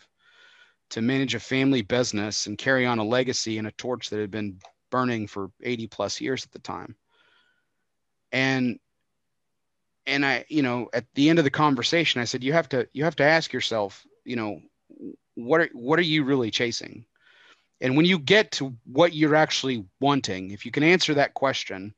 to 0.90 1.02
manage 1.02 1.34
a 1.34 1.40
family 1.40 1.82
business 1.82 2.46
and 2.46 2.56
carry 2.56 2.86
on 2.86 3.00
a 3.00 3.04
legacy 3.04 3.58
and 3.58 3.66
a 3.66 3.72
torch 3.72 4.08
that 4.08 4.20
had 4.20 4.30
been 4.30 4.60
burning 4.92 5.26
for 5.26 5.50
80 5.60 5.88
plus 5.88 6.20
years 6.20 6.44
at 6.44 6.52
the 6.52 6.60
time. 6.60 6.94
And 8.30 8.78
and 10.06 10.24
I, 10.24 10.44
you 10.48 10.62
know, 10.62 10.88
at 10.92 11.06
the 11.14 11.28
end 11.28 11.40
of 11.40 11.44
the 11.44 11.50
conversation, 11.50 12.20
I 12.20 12.24
said, 12.24 12.44
you 12.44 12.52
have 12.52 12.68
to, 12.68 12.86
you 12.92 13.02
have 13.02 13.16
to 13.16 13.24
ask 13.24 13.52
yourself, 13.52 14.06
you 14.24 14.36
know, 14.36 14.60
what 15.34 15.62
are, 15.62 15.70
what 15.72 15.98
are 15.98 16.02
you 16.02 16.22
really 16.22 16.52
chasing? 16.52 17.04
And 17.80 17.96
when 17.96 18.06
you 18.06 18.18
get 18.18 18.52
to 18.52 18.74
what 18.84 19.12
you're 19.12 19.34
actually 19.34 19.84
wanting, 20.00 20.50
if 20.50 20.64
you 20.64 20.72
can 20.72 20.82
answer 20.82 21.14
that 21.14 21.34
question, 21.34 21.94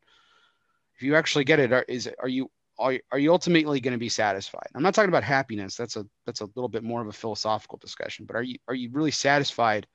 if 0.97 1.03
you 1.03 1.15
actually 1.15 1.45
get 1.45 1.61
it, 1.61 1.73
are, 1.73 1.85
is 1.87 2.11
are 2.19 2.29
you 2.29 2.51
are, 2.79 2.95
are 3.13 3.19
you 3.19 3.33
ultimately 3.33 3.81
going 3.81 3.93
to 3.93 3.99
be 3.99 4.09
satisfied? 4.09 4.69
I'm 4.75 4.83
not 4.83 4.95
talking 4.95 5.09
about 5.09 5.25
happiness. 5.25 5.77
That's 5.77 5.97
a 5.97 6.07
that's 6.27 6.41
a 6.41 6.49
little 6.55 6.69
bit 6.69 6.83
more 6.83 7.01
of 7.01 7.09
a 7.09 7.13
philosophical 7.13 7.79
discussion. 7.79 8.27
But 8.27 8.37
are 8.37 8.43
you 8.43 8.57
are 8.67 8.75
you 8.75 8.91
really 8.91 9.11
satisfied 9.11 9.87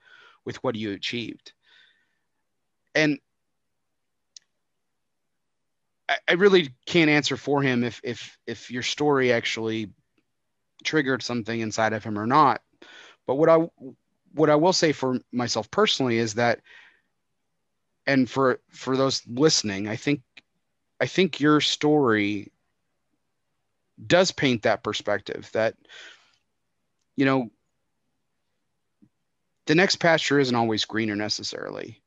with 0.45 0.63
what 0.63 0.75
you 0.75 0.91
achieved? 0.91 1.53
And 2.95 3.19
I, 6.07 6.17
I 6.29 6.33
really 6.33 6.69
can't 6.85 7.09
answer 7.09 7.37
for 7.37 7.61
him 7.61 7.83
if 7.83 7.99
if 8.03 8.37
if 8.47 8.71
your 8.71 8.83
story 8.83 9.33
actually 9.33 9.91
triggered 10.83 11.23
something 11.23 11.59
inside 11.59 11.93
of 11.93 12.03
him 12.03 12.17
or 12.17 12.27
not. 12.27 12.61
But 13.25 13.35
what 13.35 13.49
I 13.49 13.67
what 14.33 14.49
I 14.49 14.55
will 14.55 14.73
say 14.73 14.91
for 14.91 15.19
myself 15.31 15.69
personally 15.71 16.17
is 16.17 16.35
that 16.35 16.61
and 18.05 18.29
for 18.29 18.59
for 18.69 18.97
those 18.97 19.21
listening, 19.27 19.87
I 19.87 19.95
think 19.95 20.21
I 20.99 21.05
think 21.05 21.39
your 21.39 21.61
story 21.61 22.51
does 24.05 24.31
paint 24.31 24.63
that 24.63 24.83
perspective 24.83 25.49
that, 25.53 25.75
you 27.15 27.25
know, 27.25 27.49
the 29.65 29.75
next 29.75 29.97
pasture 29.97 30.39
isn't 30.39 30.55
always 30.55 30.85
greener 30.85 31.15
necessarily, 31.15 32.01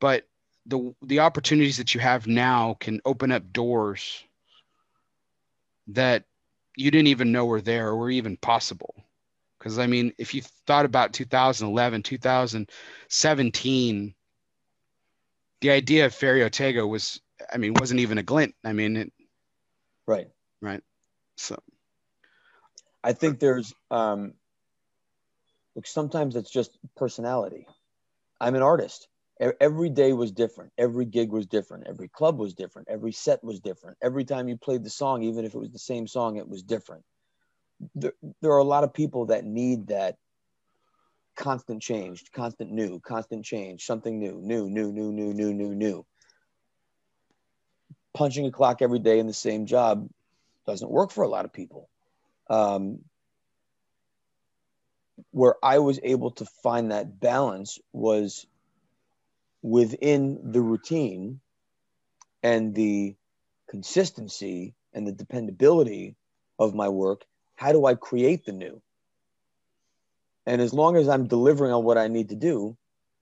but 0.00 0.26
the 0.66 0.94
the 1.02 1.20
opportunities 1.20 1.76
that 1.76 1.94
you 1.94 2.00
have 2.00 2.26
now 2.26 2.76
can 2.80 3.00
open 3.04 3.30
up 3.30 3.52
doors 3.52 4.24
that 5.88 6.24
you 6.76 6.90
didn't 6.90 7.08
even 7.08 7.32
know 7.32 7.44
were 7.44 7.60
there 7.60 7.88
or 7.88 7.96
were 7.96 8.10
even 8.10 8.36
possible. 8.38 9.03
Because 9.64 9.78
I 9.78 9.86
mean, 9.86 10.12
if 10.18 10.34
you 10.34 10.42
thought 10.66 10.84
about 10.84 11.14
2011, 11.14 12.02
2017, 12.02 14.14
the 15.62 15.70
idea 15.70 16.04
of 16.04 16.12
Ferio 16.12 16.50
Tego 16.50 16.86
was 16.86 17.18
I 17.50 17.56
mean, 17.56 17.72
wasn't 17.72 18.00
even 18.00 18.18
a 18.18 18.22
glint. 18.22 18.54
I 18.62 18.74
mean, 18.74 18.98
it, 18.98 19.12
right, 20.06 20.28
right. 20.60 20.82
So, 21.38 21.58
I 23.02 23.14
think 23.14 23.40
there's, 23.40 23.72
um, 23.90 24.34
look, 25.74 25.86
sometimes 25.86 26.36
it's 26.36 26.50
just 26.50 26.76
personality. 26.94 27.66
I'm 28.38 28.56
an 28.56 28.62
artist. 28.62 29.08
Every 29.60 29.88
day 29.88 30.12
was 30.12 30.30
different. 30.30 30.72
Every 30.76 31.06
gig 31.06 31.32
was 31.32 31.46
different. 31.46 31.86
Every 31.86 32.08
club 32.08 32.38
was 32.38 32.52
different. 32.52 32.88
Every 32.90 33.12
set 33.12 33.42
was 33.42 33.60
different. 33.60 33.96
Every 34.02 34.26
time 34.26 34.46
you 34.46 34.58
played 34.58 34.84
the 34.84 34.90
song, 34.90 35.22
even 35.22 35.46
if 35.46 35.54
it 35.54 35.58
was 35.58 35.70
the 35.70 35.78
same 35.78 36.06
song, 36.06 36.36
it 36.36 36.48
was 36.48 36.62
different. 36.62 37.02
There, 37.94 38.12
there 38.40 38.52
are 38.52 38.58
a 38.58 38.64
lot 38.64 38.84
of 38.84 38.94
people 38.94 39.26
that 39.26 39.44
need 39.44 39.88
that 39.88 40.16
constant 41.36 41.82
change, 41.82 42.24
constant 42.32 42.70
new, 42.70 43.00
constant 43.00 43.44
change, 43.44 43.84
something 43.84 44.18
new, 44.18 44.40
new, 44.40 44.68
new, 44.68 44.92
new, 44.92 45.12
new, 45.12 45.34
new, 45.34 45.52
new, 45.52 45.74
new 45.74 46.06
punching 48.14 48.46
a 48.46 48.50
clock 48.50 48.80
every 48.80 49.00
day 49.00 49.18
in 49.18 49.26
the 49.26 49.34
same 49.34 49.66
job 49.66 50.08
doesn't 50.66 50.90
work 50.90 51.10
for 51.10 51.24
a 51.24 51.28
lot 51.28 51.44
of 51.44 51.52
people. 51.52 51.90
Um, 52.48 53.00
where 55.30 55.56
I 55.62 55.80
was 55.80 56.00
able 56.02 56.30
to 56.32 56.44
find 56.62 56.90
that 56.90 57.20
balance 57.20 57.78
was 57.92 58.46
within 59.62 60.52
the 60.52 60.60
routine 60.60 61.40
and 62.42 62.74
the 62.74 63.16
consistency 63.68 64.74
and 64.92 65.06
the 65.06 65.12
dependability 65.12 66.16
of 66.58 66.74
my 66.74 66.88
work 66.88 67.24
how 67.56 67.72
do 67.72 67.86
I 67.86 67.94
create 67.94 68.44
the 68.44 68.52
new? 68.52 68.82
And 70.46 70.60
as 70.60 70.74
long 70.74 70.96
as 70.96 71.08
I'm 71.08 71.26
delivering 71.26 71.72
on 71.72 71.84
what 71.84 71.98
I 71.98 72.08
need 72.08 72.28
to 72.28 72.36
do, 72.36 72.76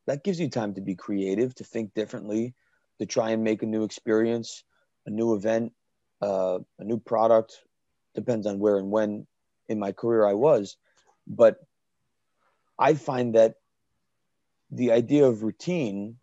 that 0.07 0.25
gives 0.25 0.41
you 0.41 0.49
time 0.49 0.75
to 0.75 0.81
be 0.81 0.95
creative, 0.95 1.55
to 1.57 1.65
think 1.65 1.95
differently, 1.95 2.55
to 2.99 3.07
try 3.07 3.31
and 3.31 3.45
make 3.45 3.63
a 3.63 3.67
new 3.67 3.85
experience, 3.85 4.65
a 5.07 5.11
new 5.11 5.35
event, 5.35 5.73
uh, 6.21 6.59
a 6.79 6.85
new 6.85 6.99
product. 6.99 7.63
Depends 8.15 8.47
on 8.47 8.59
where 8.59 8.79
and 8.79 8.91
when 8.91 9.27
in 9.69 9.79
my 9.79 9.93
career 9.93 10.27
I 10.27 10.35
was. 10.35 10.77
But 11.27 11.59
I 12.79 12.95
find 12.95 13.35
that 13.37 13.55
the 14.71 14.93
idea 14.93 15.27
of 15.27 15.43
routine 15.43 16.17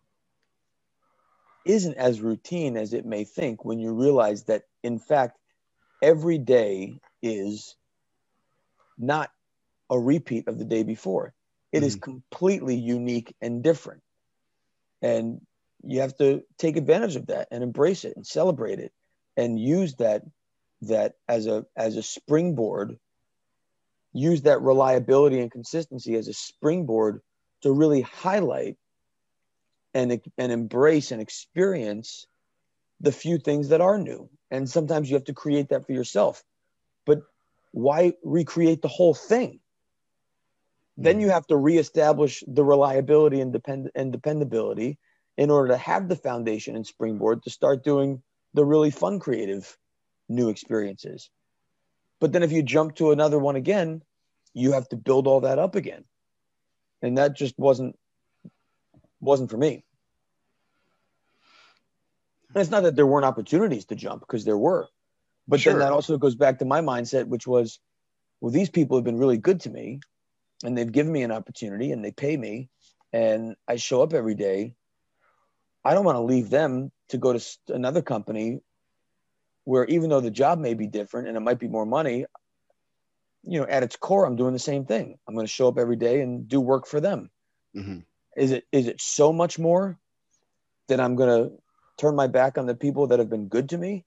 isn't 1.66 1.96
as 1.96 2.22
routine 2.22 2.76
as 2.76 2.94
it 2.94 3.06
may 3.06 3.24
think 3.24 3.64
when 3.64 3.80
you 3.80 3.94
realize 3.94 4.44
that, 4.46 4.64
in 4.84 5.00
fact, 5.00 5.38
every 6.02 6.38
day 6.38 7.00
is 7.22 7.76
not 9.00 9.32
a 9.90 10.00
repeat 10.00 10.48
of 10.48 10.60
the 10.60 10.66
day 10.66 10.84
before. 10.84 11.34
It 11.72 11.78
mm-hmm. 11.78 11.86
is 11.86 11.96
completely 11.96 12.76
unique 12.76 13.36
and 13.42 13.64
different. 13.64 14.02
And 15.02 15.42
you 15.84 16.02
have 16.02 16.16
to 16.18 16.44
take 16.58 16.78
advantage 16.78 17.16
of 17.16 17.28
that 17.28 17.48
and 17.52 17.64
embrace 17.64 18.04
it 18.04 18.16
and 18.16 18.26
celebrate 18.26 18.80
it 18.80 18.92
and 19.38 19.60
use 19.60 19.96
that 19.96 20.24
that 20.82 21.16
as 21.28 21.48
a 21.48 21.66
as 21.76 21.96
a 21.96 22.04
springboard 22.04 22.98
use 24.14 24.44
that 24.44 24.62
reliability 24.62 25.40
and 25.40 25.52
consistency 25.52 26.16
as 26.16 26.28
a 26.28 26.34
springboard 26.34 27.22
to 27.62 27.72
really 27.72 28.02
highlight 28.02 28.78
and 29.94 30.22
and 30.38 30.52
embrace 30.52 31.12
and 31.12 31.22
experience 31.22 32.28
the 33.02 33.12
few 33.12 33.38
things 33.38 33.70
that 33.70 33.82
are 33.82 33.98
new 33.98 34.30
and 34.52 34.70
sometimes 34.70 35.10
you 35.10 35.16
have 35.16 35.26
to 35.26 35.34
create 35.34 35.70
that 35.70 35.86
for 35.86 35.94
yourself 35.94 36.44
but 37.06 37.22
why 37.72 38.14
recreate 38.24 38.82
the 38.82 38.88
whole 38.88 39.14
thing? 39.14 39.60
Then 40.98 41.16
hmm. 41.16 41.22
you 41.22 41.30
have 41.30 41.48
to 41.48 41.58
reestablish 41.58 42.44
the 42.48 42.64
reliability 42.64 43.42
and, 43.42 43.54
depend- 43.54 43.92
and 43.96 44.12
dependability 44.12 44.98
in 45.38 45.50
order 45.50 45.70
to 45.70 45.78
have 45.78 46.10
the 46.10 46.16
foundation 46.16 46.76
and 46.76 46.86
springboard 46.86 47.44
to 47.44 47.50
start 47.50 47.84
doing 47.84 48.22
the 48.54 48.66
really 48.66 48.92
fun 48.92 49.20
creative 49.20 49.78
new 50.28 50.50
experiences. 50.50 51.30
But 52.20 52.34
then 52.34 52.44
if 52.44 52.52
you 52.52 52.62
jump 52.62 52.96
to 52.96 53.12
another 53.12 53.40
one 53.40 53.56
again 53.56 54.02
you 54.54 54.74
have 54.74 54.90
to 54.90 54.96
build 54.96 55.28
all 55.28 55.42
that 55.42 55.60
up 55.60 55.76
again. 55.76 56.04
And 57.02 57.18
that 57.18 57.36
just 57.36 57.58
wasn't 57.58 57.98
wasn't 59.22 59.50
for 59.50 59.58
me. 59.58 59.84
And 62.54 62.62
it's 62.62 62.72
not 62.72 62.84
that 62.84 62.96
there 62.96 63.06
weren't 63.06 63.26
opportunities 63.26 63.86
to 63.86 63.96
jump 63.96 64.22
because 64.22 64.44
there 64.44 64.58
were 64.58 64.88
but 65.50 65.60
sure. 65.60 65.74
then 65.74 65.80
that 65.80 65.92
also 65.92 66.18
goes 66.18 66.36
back 66.36 66.60
to 66.60 66.66
my 66.66 66.80
mindset 66.82 67.26
which 67.26 67.48
was 67.48 67.80
well 68.40 68.52
these 68.52 68.70
people 68.70 68.96
have 68.96 69.04
been 69.04 69.18
really 69.18 69.38
good 69.38 69.60
to 69.60 69.70
me 69.70 70.00
and 70.64 70.78
they've 70.78 70.92
given 70.92 71.12
me 71.12 71.24
an 71.24 71.32
opportunity 71.32 71.92
and 71.92 72.06
they 72.06 72.12
pay 72.12 72.38
me 72.38 72.70
and 73.12 73.56
i 73.68 73.76
show 73.76 74.02
up 74.02 74.14
every 74.14 74.36
day 74.36 74.74
i 75.84 75.94
don't 75.94 76.06
want 76.06 76.16
to 76.16 76.22
leave 76.22 76.50
them 76.50 76.92
to 77.10 77.18
go 77.18 77.34
to 77.34 77.46
another 77.70 78.02
company 78.02 78.62
where 79.64 79.86
even 79.86 80.10
though 80.10 80.22
the 80.22 80.32
job 80.32 80.60
may 80.60 80.74
be 80.74 80.88
different 80.88 81.28
and 81.28 81.36
it 81.36 81.42
might 81.42 81.60
be 81.60 81.68
more 81.68 81.86
money 81.86 82.26
you 83.44 83.60
know 83.60 83.68
at 83.68 83.84
its 83.84 83.96
core 83.96 84.26
i'm 84.26 84.36
doing 84.36 84.54
the 84.54 84.60
same 84.60 84.86
thing 84.86 85.18
i'm 85.28 85.34
going 85.34 85.46
to 85.46 85.52
show 85.52 85.68
up 85.68 85.78
every 85.78 85.96
day 85.96 86.22
and 86.22 86.48
do 86.48 86.62
work 86.62 86.86
for 86.86 87.00
them 87.00 87.30
mm-hmm. 87.76 88.00
is 88.38 88.52
it 88.52 88.66
is 88.72 88.88
it 88.88 89.02
so 89.02 89.34
much 89.34 89.58
more 89.58 89.98
that 90.88 91.00
i'm 91.00 91.16
going 91.16 91.30
to 91.30 91.56
turn 91.98 92.16
my 92.16 92.28
back 92.28 92.58
on 92.58 92.66
the 92.66 92.76
people 92.76 93.08
that 93.08 93.20
have 93.20 93.30
been 93.30 93.48
good 93.48 93.70
to 93.70 93.78
me 93.78 94.06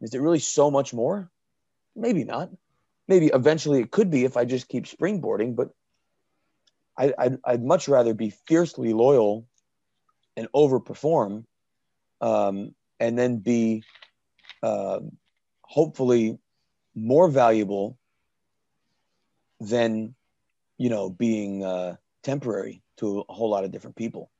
is 0.00 0.14
it 0.14 0.20
really 0.20 0.38
so 0.38 0.70
much 0.70 0.92
more? 0.92 1.30
Maybe 1.94 2.24
not. 2.24 2.50
Maybe 3.08 3.26
eventually 3.26 3.80
it 3.80 3.90
could 3.90 4.10
be 4.10 4.24
if 4.24 4.36
i 4.36 4.44
just 4.44 4.68
keep 4.68 4.84
springboarding 4.84 5.54
but 5.54 5.70
I, 6.98 7.12
I'd, 7.18 7.38
I'd 7.44 7.64
much 7.64 7.88
rather 7.88 8.14
be 8.14 8.30
fiercely 8.30 8.92
loyal 8.92 9.46
and 10.36 10.48
overperform 10.54 11.44
um, 12.20 12.74
and 12.98 13.18
then 13.18 13.38
be 13.38 13.84
uh, 14.62 15.00
hopefully 15.62 16.38
more 16.94 17.28
valuable 17.28 17.98
than 19.60 20.14
you 20.78 20.88
know 20.88 21.10
being 21.10 21.64
uh, 21.64 21.96
temporary 22.22 22.82
to 22.98 23.24
a 23.28 23.32
whole 23.32 23.50
lot 23.50 23.64
of 23.64 23.70
different 23.70 23.96
people. 23.96 24.30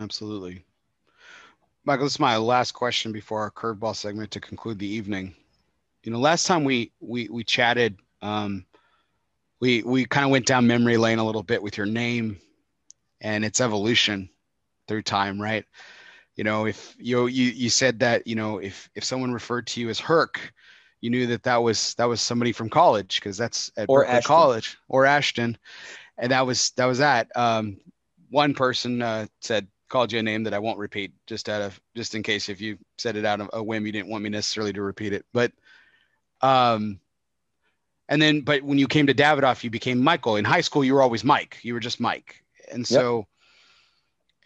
Absolutely 0.00 0.64
michael 1.84 2.04
this 2.04 2.14
is 2.14 2.20
my 2.20 2.36
last 2.36 2.72
question 2.72 3.12
before 3.12 3.40
our 3.40 3.50
curveball 3.50 3.96
segment 3.96 4.30
to 4.30 4.40
conclude 4.40 4.78
the 4.78 4.86
evening. 4.86 5.34
You 6.04 6.12
know 6.12 6.18
last 6.18 6.46
time 6.46 6.64
we 6.64 6.92
we 7.00 7.28
we 7.28 7.44
chatted 7.44 7.96
um 8.22 8.64
we 9.60 9.82
we 9.82 10.04
kind 10.04 10.24
of 10.24 10.30
went 10.30 10.46
down 10.46 10.66
memory 10.66 10.96
lane 10.96 11.18
a 11.18 11.24
little 11.24 11.42
bit 11.42 11.62
with 11.62 11.76
your 11.76 11.86
name 11.86 12.40
and 13.20 13.44
its 13.44 13.60
evolution 13.60 14.28
through 14.88 15.02
time 15.02 15.40
right? 15.40 15.64
You 16.36 16.44
know 16.44 16.66
if 16.66 16.96
you 16.98 17.26
you 17.26 17.50
you 17.50 17.70
said 17.70 18.00
that 18.00 18.26
you 18.26 18.34
know 18.34 18.58
if 18.58 18.90
if 18.94 19.04
someone 19.04 19.32
referred 19.32 19.66
to 19.68 19.80
you 19.80 19.90
as 19.90 20.00
herc 20.00 20.52
you 21.02 21.10
knew 21.10 21.26
that 21.26 21.42
that 21.42 21.56
was 21.56 21.94
that 21.94 22.08
was 22.08 22.22
somebody 22.22 22.52
from 22.52 22.70
college 22.70 23.16
because 23.16 23.36
that's 23.36 23.70
at 23.76 23.86
or 23.88 24.06
college 24.24 24.78
or 24.88 25.04
ashton. 25.04 25.58
And 26.16 26.30
that 26.30 26.46
was 26.46 26.70
that 26.76 26.86
was 26.86 26.98
that. 26.98 27.28
Um, 27.36 27.78
one 28.30 28.54
person 28.54 29.02
uh, 29.02 29.26
said 29.40 29.66
called 29.92 30.10
you 30.10 30.18
a 30.18 30.22
name 30.22 30.42
that 30.44 30.54
i 30.54 30.58
won't 30.58 30.78
repeat 30.78 31.12
just 31.26 31.50
out 31.50 31.60
of 31.60 31.78
just 31.94 32.14
in 32.14 32.22
case 32.22 32.48
if 32.48 32.62
you 32.62 32.78
said 32.96 33.14
it 33.14 33.26
out 33.26 33.42
of 33.42 33.50
a 33.52 33.62
whim 33.62 33.84
you 33.84 33.92
didn't 33.92 34.08
want 34.08 34.24
me 34.24 34.30
necessarily 34.30 34.72
to 34.72 34.80
repeat 34.80 35.12
it 35.12 35.26
but 35.34 35.52
um 36.40 36.98
and 38.08 38.20
then 38.20 38.40
but 38.40 38.62
when 38.62 38.78
you 38.78 38.88
came 38.88 39.06
to 39.06 39.14
davidoff 39.14 39.62
you 39.62 39.68
became 39.68 40.02
michael 40.02 40.36
in 40.36 40.46
high 40.46 40.62
school 40.62 40.82
you 40.82 40.94
were 40.94 41.02
always 41.02 41.22
mike 41.22 41.58
you 41.62 41.74
were 41.74 41.80
just 41.80 42.00
mike 42.00 42.42
and 42.72 42.86
so 42.86 43.18
yep. 43.18 43.26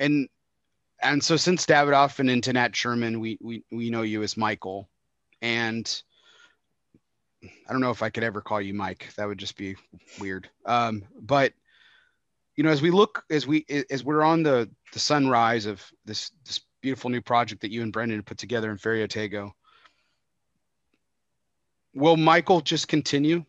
and 0.01 0.29
and 1.01 1.23
so 1.23 1.37
since 1.37 1.65
davidoff 1.65 2.19
and 2.19 2.29
into 2.29 2.53
nat 2.53 2.75
sherman 2.75 3.21
we 3.21 3.39
we 3.41 3.63
we 3.71 3.89
know 3.89 4.03
you 4.03 4.25
as 4.25 4.37
michael 4.37 4.89
and 5.43 6.03
I 7.69 7.73
don't 7.73 7.81
know 7.81 7.91
if 7.91 8.03
I 8.03 8.11
could 8.11 8.25
ever 8.25 8.41
call 8.41 8.61
you 8.61 8.75
Mike. 8.75 9.13
That 9.17 9.29
would 9.29 9.39
just 9.39 9.57
be 9.57 9.77
weird. 10.19 10.49
Um, 10.65 11.05
but 11.21 11.53
you 12.57 12.65
know, 12.65 12.71
as 12.71 12.81
we 12.81 12.91
look, 12.91 13.25
as 13.31 13.47
we 13.47 13.67
as 13.91 14.03
we're 14.03 14.23
on 14.23 14.43
the 14.43 14.71
the 14.93 14.99
sunrise 14.99 15.67
of 15.67 15.83
this 16.05 16.31
this 16.45 16.61
beautiful 16.81 17.11
new 17.11 17.21
project 17.21 17.61
that 17.63 17.71
you 17.71 17.83
and 17.83 17.93
Brendan 17.93 18.23
put 18.23 18.39
together 18.39 18.71
in 18.71 18.79
Ferio 18.79 19.07
Tego, 19.07 19.53
will 21.95 22.17
Michael 22.17 22.61
just 22.61 22.89
continue, 22.89 23.45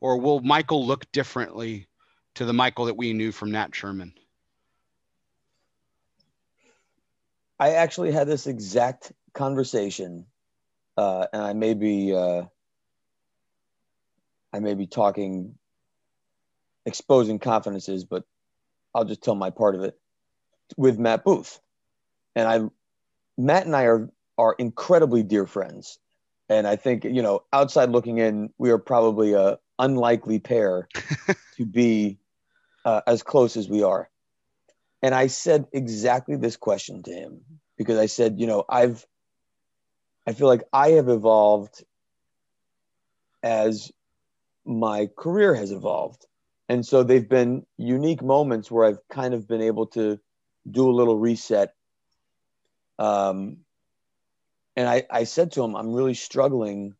or 0.00 0.18
will 0.18 0.40
Michael 0.40 0.86
look 0.86 1.10
differently 1.12 1.86
to 2.34 2.44
the 2.44 2.52
Michael 2.52 2.86
that 2.86 2.96
we 2.96 3.12
knew 3.12 3.32
from 3.32 3.52
Nat 3.52 3.74
Sherman? 3.74 4.12
I 7.58 7.70
actually 7.72 8.12
had 8.12 8.26
this 8.26 8.46
exact 8.46 9.12
conversation, 9.32 10.26
uh, 10.96 11.26
and 11.32 11.42
I 11.42 11.52
may 11.52 11.74
be 11.74 12.14
uh, 12.14 12.42
I 14.52 14.60
may 14.60 14.74
be 14.74 14.86
talking, 14.86 15.54
exposing 16.86 17.38
confidences, 17.38 18.04
but 18.04 18.24
I'll 18.94 19.04
just 19.04 19.22
tell 19.22 19.34
my 19.34 19.50
part 19.50 19.74
of 19.74 19.82
it 19.82 19.98
with 20.76 20.98
Matt 20.98 21.24
Booth. 21.24 21.60
And 22.34 22.48
I, 22.48 22.60
Matt 23.36 23.66
and 23.66 23.76
I 23.76 23.84
are, 23.84 24.10
are 24.38 24.54
incredibly 24.58 25.22
dear 25.22 25.46
friends. 25.46 25.98
And 26.48 26.66
I 26.66 26.76
think, 26.76 27.04
you 27.04 27.22
know, 27.22 27.42
outside 27.52 27.90
looking 27.90 28.18
in, 28.18 28.50
we 28.56 28.70
are 28.70 28.78
probably 28.78 29.34
a 29.34 29.58
unlikely 29.78 30.38
pair 30.38 30.88
to 31.56 31.66
be 31.66 32.18
uh, 32.84 33.02
as 33.06 33.22
close 33.22 33.56
as 33.56 33.68
we 33.68 33.82
are. 33.82 34.08
And 35.02 35.14
I 35.14 35.26
said 35.26 35.66
exactly 35.72 36.36
this 36.36 36.56
question 36.56 37.02
to 37.02 37.10
him 37.12 37.40
because 37.76 37.98
I 37.98 38.06
said, 38.06 38.38
you 38.38 38.46
know, 38.46 38.64
I've, 38.68 39.04
I 40.26 40.32
feel 40.32 40.46
like 40.46 40.64
I 40.72 40.90
have 40.90 41.08
evolved 41.08 41.84
as 43.42 43.92
my 44.64 45.08
career 45.16 45.54
has 45.54 45.70
evolved. 45.70 46.26
And 46.68 46.84
so 46.84 47.02
they've 47.02 47.28
been 47.28 47.64
unique 47.76 48.22
moments 48.22 48.70
where 48.70 48.84
I've 48.84 49.08
kind 49.08 49.34
of 49.34 49.46
been 49.46 49.62
able 49.62 49.86
to 49.88 50.18
do 50.68 50.90
a 50.90 50.96
little 50.96 51.16
reset. 51.16 51.72
Um, 52.98 53.58
and 54.74 54.88
I, 54.88 55.04
I 55.10 55.24
said 55.24 55.52
to 55.52 55.64
him, 55.64 55.76
I'm 55.76 55.92
really 55.92 56.14
struggling 56.14 56.94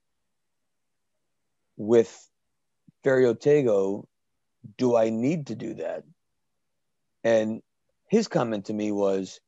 with 1.77 2.31
Ferio 3.05 3.35
Tego. 3.35 4.07
Do 4.79 4.97
I 4.97 5.11
need 5.11 5.49
to 5.49 5.55
do 5.55 5.75
that? 5.75 6.05
And 7.25 7.61
his 8.09 8.29
comment 8.29 8.67
to 8.67 8.75
me 8.75 8.93
was, 8.93 9.41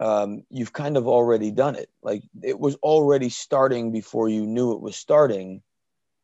um, 0.00 0.42
you've 0.50 0.72
kind 0.72 0.96
of 0.96 1.06
already 1.06 1.50
done 1.50 1.74
it. 1.74 1.90
Like 2.02 2.22
it 2.42 2.58
was 2.58 2.76
already 2.76 3.28
starting 3.28 3.92
before 3.92 4.28
you 4.28 4.46
knew 4.46 4.72
it 4.72 4.80
was 4.80 4.96
starting. 4.96 5.62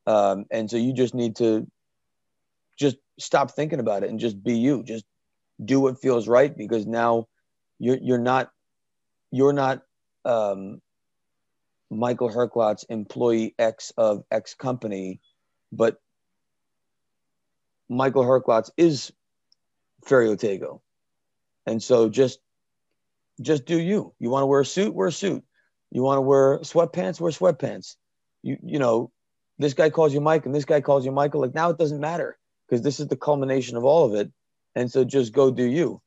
Um, 0.06 0.47
and 0.51 0.70
so 0.70 0.76
you 0.76 0.93
just 0.93 1.14
need 1.14 1.36
to 1.36 1.66
just 2.76 2.96
stop 3.18 3.50
thinking 3.50 3.80
about 3.80 4.02
it 4.02 4.10
and 4.10 4.20
just 4.20 4.42
be 4.42 4.56
you. 4.56 4.82
Just 4.82 5.04
do 5.64 5.80
what 5.80 6.00
feels 6.00 6.28
right 6.28 6.56
because 6.56 6.86
now 6.86 7.28
you're 7.78 7.98
you're 8.00 8.18
not 8.18 8.50
you're 9.30 9.52
not 9.52 9.82
um, 10.24 10.80
Michael 11.90 12.30
Herklots, 12.30 12.84
employee 12.88 13.54
X 13.58 13.92
of 13.96 14.24
X 14.30 14.54
company, 14.54 15.20
but 15.70 16.00
Michael 17.88 18.24
Herklots 18.24 18.70
is 18.76 19.12
Ferio 20.06 20.36
Tego. 20.36 20.80
And 21.66 21.82
so 21.82 22.08
just 22.08 22.40
just 23.40 23.64
do 23.64 23.78
you. 23.78 24.14
You 24.18 24.30
want 24.30 24.42
to 24.42 24.46
wear 24.46 24.60
a 24.60 24.66
suit, 24.66 24.94
wear 24.94 25.08
a 25.08 25.12
suit. 25.12 25.42
You 25.90 26.02
want 26.02 26.18
to 26.18 26.22
wear 26.22 26.58
sweatpants, 26.60 27.20
wear 27.20 27.32
sweatpants. 27.32 27.96
You 28.42 28.56
you 28.62 28.78
know, 28.78 29.10
this 29.58 29.74
guy 29.74 29.90
calls 29.90 30.14
you 30.14 30.20
Mike 30.20 30.46
and 30.46 30.54
this 30.54 30.64
guy 30.64 30.80
calls 30.80 31.04
you 31.04 31.12
Michael. 31.12 31.40
Like 31.40 31.54
now 31.54 31.70
it 31.70 31.78
doesn't 31.78 32.00
matter 32.00 32.38
because 32.72 32.82
this 32.82 33.00
is 33.00 33.08
the 33.08 33.16
culmination 33.16 33.76
of 33.76 33.84
all 33.84 34.06
of 34.06 34.14
it. 34.14 34.32
And 34.74 34.90
so 34.90 35.04
just 35.04 35.34
go 35.34 35.50
do 35.50 35.62
you. 35.62 36.00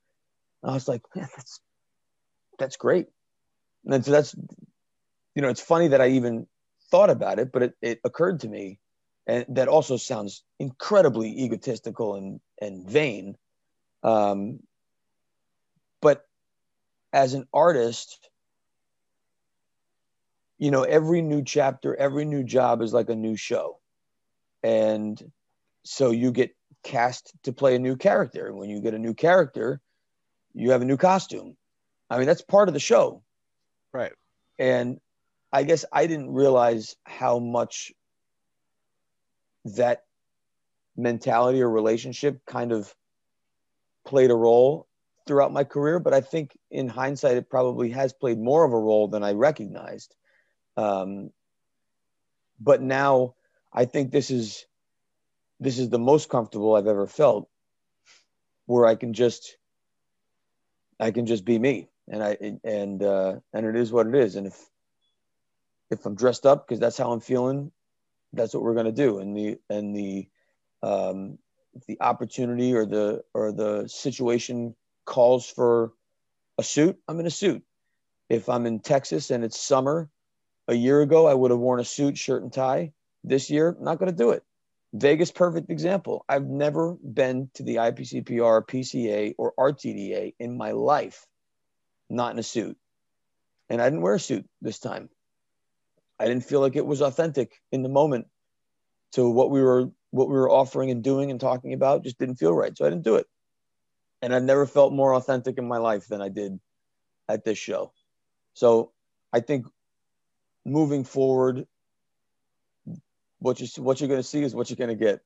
And 0.64 0.72
I 0.72 0.74
was 0.74 0.88
like, 0.88 1.04
that's 1.14 1.60
that's 2.58 2.76
great. 2.76 3.06
And 3.86 4.04
so 4.04 4.10
that's 4.10 4.36
you 5.36 5.44
know, 5.44 5.50
it's 5.50 5.62
funny 5.62 5.90
that 5.90 6.02
I 6.02 6.10
even 6.10 6.48
thought 6.90 7.12
about 7.12 7.38
it, 7.38 7.52
but 7.52 7.62
it, 7.62 7.74
it 7.84 8.00
occurred 8.04 8.40
to 8.40 8.48
me, 8.48 8.80
and 9.28 9.46
that 9.50 9.68
also 9.68 9.96
sounds 9.96 10.44
incredibly 10.58 11.30
egotistical 11.44 12.16
and 12.16 12.40
and 12.60 12.90
vain. 12.90 13.38
Um, 14.02 14.62
but 16.02 16.26
as 17.14 17.36
an 17.36 17.48
artist, 17.54 18.28
you 20.58 20.72
know, 20.72 20.82
every 20.82 21.22
new 21.22 21.44
chapter, 21.44 21.96
every 21.96 22.26
new 22.26 22.44
job 22.44 22.82
is 22.82 22.92
like 22.92 23.10
a 23.10 23.16
new 23.16 23.36
show. 23.36 23.78
And 24.64 25.22
so 25.86 26.12
you 26.12 26.32
get 26.32 26.56
cast 26.84 27.32
to 27.44 27.54
play 27.54 27.76
a 27.76 27.80
new 27.80 27.96
character. 27.96 28.48
And 28.48 28.58
when 28.58 28.70
you 28.70 28.82
get 28.82 28.94
a 28.94 29.00
new 29.00 29.14
character, 29.14 29.80
you 30.54 30.72
have 30.72 30.82
a 30.82 30.86
new 30.86 30.98
costume. 30.98 31.56
I 32.10 32.18
mean, 32.18 32.28
that's 32.28 32.42
part 32.42 32.68
of 32.68 32.74
the 32.74 32.80
show. 32.80 33.24
Right. 33.94 34.12
And 34.60 35.00
I 35.52 35.64
guess 35.64 35.86
I 35.92 36.08
didn't 36.08 36.32
realize 36.32 36.96
how 37.06 37.40
much 37.40 37.94
that 39.66 40.04
mentality 40.98 41.62
or 41.62 41.70
relationship 41.70 42.40
kind 42.46 42.72
of 42.72 42.94
played 44.06 44.32
a 44.32 44.36
role 44.36 44.88
throughout 45.28 45.54
my 45.54 45.64
career. 45.64 46.00
But 46.00 46.14
I 46.14 46.22
think 46.22 46.58
in 46.70 46.88
hindsight, 46.88 47.38
it 47.38 47.50
probably 47.50 47.92
has 47.92 48.14
played 48.14 48.40
more 48.40 48.64
of 48.64 48.74
a 48.74 48.80
role 48.80 49.08
than 49.08 49.24
I 49.24 49.34
recognized. 49.34 50.16
Um, 50.78 51.32
but 52.60 52.82
now 52.82 53.36
I 53.74 53.86
think 53.86 54.12
this 54.12 54.32
is 54.32 54.66
this 55.60 55.80
is 55.80 55.90
the 55.90 56.00
most 56.00 56.30
comfortable 56.30 56.76
I've 56.76 56.88
ever 56.88 57.08
felt, 57.08 57.50
where 58.66 58.86
I 58.86 58.96
can 58.96 59.14
just 59.14 59.58
I 61.00 61.12
can 61.12 61.26
just 61.26 61.46
be 61.46 61.60
me, 61.60 61.90
and 62.08 62.24
I 62.24 62.38
and 62.64 63.02
uh, 63.02 63.36
and 63.54 63.66
it 63.66 63.76
is 63.76 63.92
what 63.92 64.08
it 64.08 64.16
is. 64.16 64.36
And 64.36 64.48
if 64.48 64.70
if 65.92 66.06
I'm 66.06 66.16
dressed 66.16 66.46
up 66.46 66.68
because 66.68 66.80
that's 66.80 66.98
how 66.98 67.12
I'm 67.12 67.20
feeling, 67.20 67.72
that's 68.34 68.54
what 68.54 68.64
we're 68.64 68.76
gonna 68.76 68.92
do. 68.92 69.20
And 69.20 69.36
the 69.36 69.58
and 69.70 69.96
the 69.96 70.28
um, 70.84 71.38
the 71.88 71.98
opportunity 72.02 72.74
or 72.74 72.86
the 72.86 73.24
or 73.34 73.52
the 73.52 73.88
situation 73.88 74.76
calls 75.06 75.50
for 75.50 75.94
a 76.58 76.64
suit, 76.64 76.98
I'm 77.08 77.20
in 77.20 77.26
a 77.26 77.32
suit. 77.32 77.64
If 78.30 78.50
I'm 78.50 78.66
in 78.66 78.80
Texas 78.80 79.30
and 79.30 79.44
it's 79.44 79.60
summer, 79.60 80.10
a 80.68 80.74
year 80.74 81.02
ago 81.02 81.28
I 81.28 81.34
would 81.34 81.52
have 81.52 81.60
worn 81.60 81.80
a 81.80 81.86
suit, 81.86 82.18
shirt, 82.18 82.44
and 82.44 82.52
tie. 82.52 82.94
This 83.24 83.50
year, 83.50 83.76
I'm 83.78 83.84
not 83.84 84.00
going 84.00 84.12
to 84.12 84.18
do 84.18 84.32
it. 84.32 84.44
Vegas, 84.96 85.30
perfect 85.30 85.70
example. 85.70 86.24
I've 86.30 86.46
never 86.46 86.94
been 86.94 87.50
to 87.56 87.64
the 87.64 87.76
IPCPR, 87.76 88.66
PCA, 88.66 89.36
or 89.38 89.54
RTDA 89.60 90.36
in 90.40 90.56
my 90.56 90.72
life, 90.72 91.26
not 92.10 92.32
in 92.32 92.40
a 92.40 92.44
suit. 92.44 92.78
And 93.70 93.82
I 93.82 93.86
didn't 93.86 94.04
wear 94.04 94.14
a 94.14 94.20
suit 94.20 94.48
this 94.62 94.80
time. 94.80 95.10
I 96.18 96.28
didn't 96.28 96.46
feel 96.46 96.62
like 96.62 96.78
it 96.78 96.86
was 96.86 97.02
authentic 97.02 97.52
in 97.74 97.84
the 97.84 97.90
moment 97.90 98.28
to 99.14 99.30
what 99.30 99.52
we 99.52 99.62
were 99.62 99.92
what 100.12 100.30
we 100.30 100.36
were 100.36 100.50
offering 100.50 100.92
and 100.92 101.04
doing 101.04 101.30
and 101.30 101.42
talking 101.42 101.74
about 101.74 102.06
just 102.06 102.18
didn't 102.18 102.38
feel 102.38 102.54
right. 102.54 102.78
So 102.78 102.86
I 102.86 102.90
didn't 102.90 103.04
do 103.04 103.16
it. 103.16 103.28
And 104.22 104.34
I've 104.34 104.44
never 104.44 104.66
felt 104.66 104.94
more 104.94 105.14
authentic 105.14 105.58
in 105.58 105.68
my 105.68 105.78
life 105.78 106.08
than 106.08 106.22
I 106.22 106.30
did 106.30 106.58
at 107.28 107.44
this 107.44 107.58
show. 107.58 107.92
So 108.54 108.94
I 109.34 109.42
think 109.42 109.68
moving 110.66 111.04
forward, 111.04 111.68
what 113.46 113.62
you 113.62 113.68
what 113.84 114.00
you're 114.00 114.10
going 114.10 114.20
to 114.20 114.28
see 114.28 114.42
is 114.42 114.56
what 114.56 114.70
you're 114.70 114.76
going 114.76 114.90
to 114.90 114.96
get. 114.96 115.22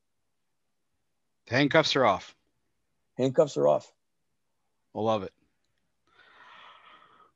Handcuffs 1.47 1.95
are 1.95 2.05
off. 2.05 2.35
Handcuffs 3.17 3.55
are 3.55 3.67
off. 3.67 3.91
I 4.93 4.99
love 4.99 5.23
it. 5.23 5.31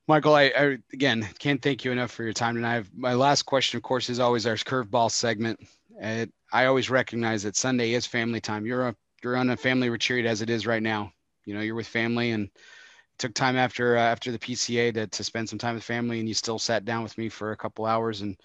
Michael, 0.08 0.36
I, 0.36 0.52
I, 0.58 0.78
again 0.92 1.28
can't 1.40 1.62
thank 1.62 1.86
you 1.86 1.94
enough 1.94 2.12
for 2.12 2.24
your 2.24 2.34
time 2.34 2.56
tonight. 2.56 2.86
My 2.94 3.14
last 3.14 3.44
question, 3.44 3.78
of 3.78 3.84
course, 3.84 4.10
is 4.10 4.20
always 4.20 4.46
our 4.46 4.56
curveball 4.56 5.10
segment. 5.10 5.62
And 6.00 6.32
I 6.52 6.66
always 6.66 6.90
recognize 6.90 7.44
that 7.44 7.56
Sunday 7.56 7.94
is 7.94 8.06
family 8.06 8.42
time. 8.42 8.66
You're 8.66 8.90
a, 8.90 8.96
you're 9.24 9.38
on 9.38 9.52
a 9.52 9.58
family 9.58 9.90
retreat 9.90 10.26
as 10.26 10.42
it 10.42 10.50
is 10.50 10.68
right 10.68 10.84
now. 10.84 11.14
You 11.46 11.54
know, 11.54 11.62
you're 11.62 11.76
with 11.76 11.88
family 11.88 12.32
and 12.32 12.50
took 13.20 13.34
time 13.34 13.56
after 13.56 13.96
uh, 13.98 14.02
after 14.02 14.34
the 14.34 14.40
PCA 14.40 14.94
to 14.96 15.08
to 15.08 15.24
spend 15.24 15.48
some 15.48 15.60
time 15.60 15.76
with 15.76 15.84
family, 15.84 16.20
and 16.20 16.28
you 16.28 16.34
still 16.34 16.60
sat 16.60 16.84
down 16.84 17.04
with 17.04 17.18
me 17.18 17.30
for 17.30 17.54
a 17.54 17.58
couple 17.58 17.86
hours. 17.86 18.20
And 18.20 18.36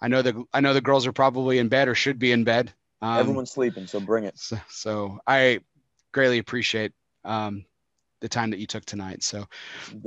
I 0.00 0.08
know 0.08 0.22
the 0.22 0.44
I 0.52 0.60
know 0.60 0.74
the 0.74 0.80
girls 0.80 1.06
are 1.06 1.12
probably 1.12 1.58
in 1.58 1.68
bed 1.68 1.88
or 1.88 1.94
should 1.94 2.18
be 2.18 2.32
in 2.32 2.44
bed. 2.44 2.72
Um, 3.02 3.18
Everyone's 3.18 3.50
sleeping, 3.50 3.86
so 3.86 4.00
bring 4.00 4.24
it. 4.24 4.38
So, 4.38 4.58
so 4.68 5.18
I 5.26 5.60
greatly 6.12 6.38
appreciate 6.38 6.92
um, 7.24 7.64
the 8.20 8.28
time 8.28 8.50
that 8.50 8.58
you 8.58 8.66
took 8.66 8.84
tonight. 8.84 9.22
So. 9.22 9.46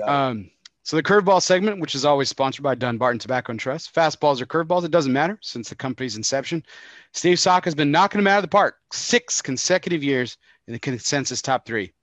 Um, 0.03 0.51
so 0.89 0.95
the 0.95 1.03
curveball 1.03 1.43
segment, 1.43 1.79
which 1.79 1.93
is 1.93 2.03
always 2.03 2.29
sponsored 2.29 2.63
by 2.63 2.73
Dunbarton 2.73 3.19
Tobacco 3.19 3.51
and 3.51 3.59
Trust, 3.59 3.93
fastballs 3.93 4.41
or 4.41 4.47
curveballs, 4.47 4.85
it 4.85 4.89
doesn't 4.89 5.13
matter 5.13 5.37
since 5.43 5.69
the 5.69 5.75
company's 5.75 6.17
inception. 6.17 6.65
Steve 7.13 7.39
Saka 7.39 7.67
has 7.67 7.75
been 7.75 7.91
knocking 7.91 8.17
them 8.17 8.25
out 8.25 8.39
of 8.39 8.41
the 8.41 8.47
park 8.47 8.77
six 8.91 9.39
consecutive 9.39 10.03
years 10.03 10.35
in 10.65 10.73
the 10.73 10.79
consensus 10.79 11.43
top 11.43 11.63
three. 11.63 11.93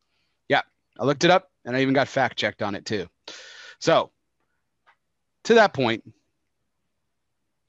Yeah, 0.49 0.63
I 1.01 1.05
looked 1.05 1.25
it 1.25 1.33
up 1.33 1.51
and 1.65 1.75
I 1.75 1.83
even 1.83 1.95
got 1.95 2.07
fact 2.07 2.39
checked 2.39 2.63
on 2.63 2.77
it 2.77 2.85
too. 2.85 3.09
So 3.81 4.13
to 5.45 5.55
that 5.55 5.75
point, 5.75 6.05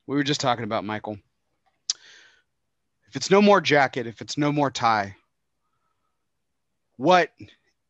we 0.07 0.15
were 0.15 0.23
just 0.23 0.41
talking 0.41 0.63
about 0.63 0.83
Michael. 0.83 1.19
If 3.07 3.15
it's 3.15 3.29
no 3.29 3.41
more 3.41 3.61
jacket, 3.61 4.07
if 4.07 4.21
it's 4.21 4.37
no 4.37 4.51
more 4.51 4.71
tie, 4.71 5.15
what 6.97 7.31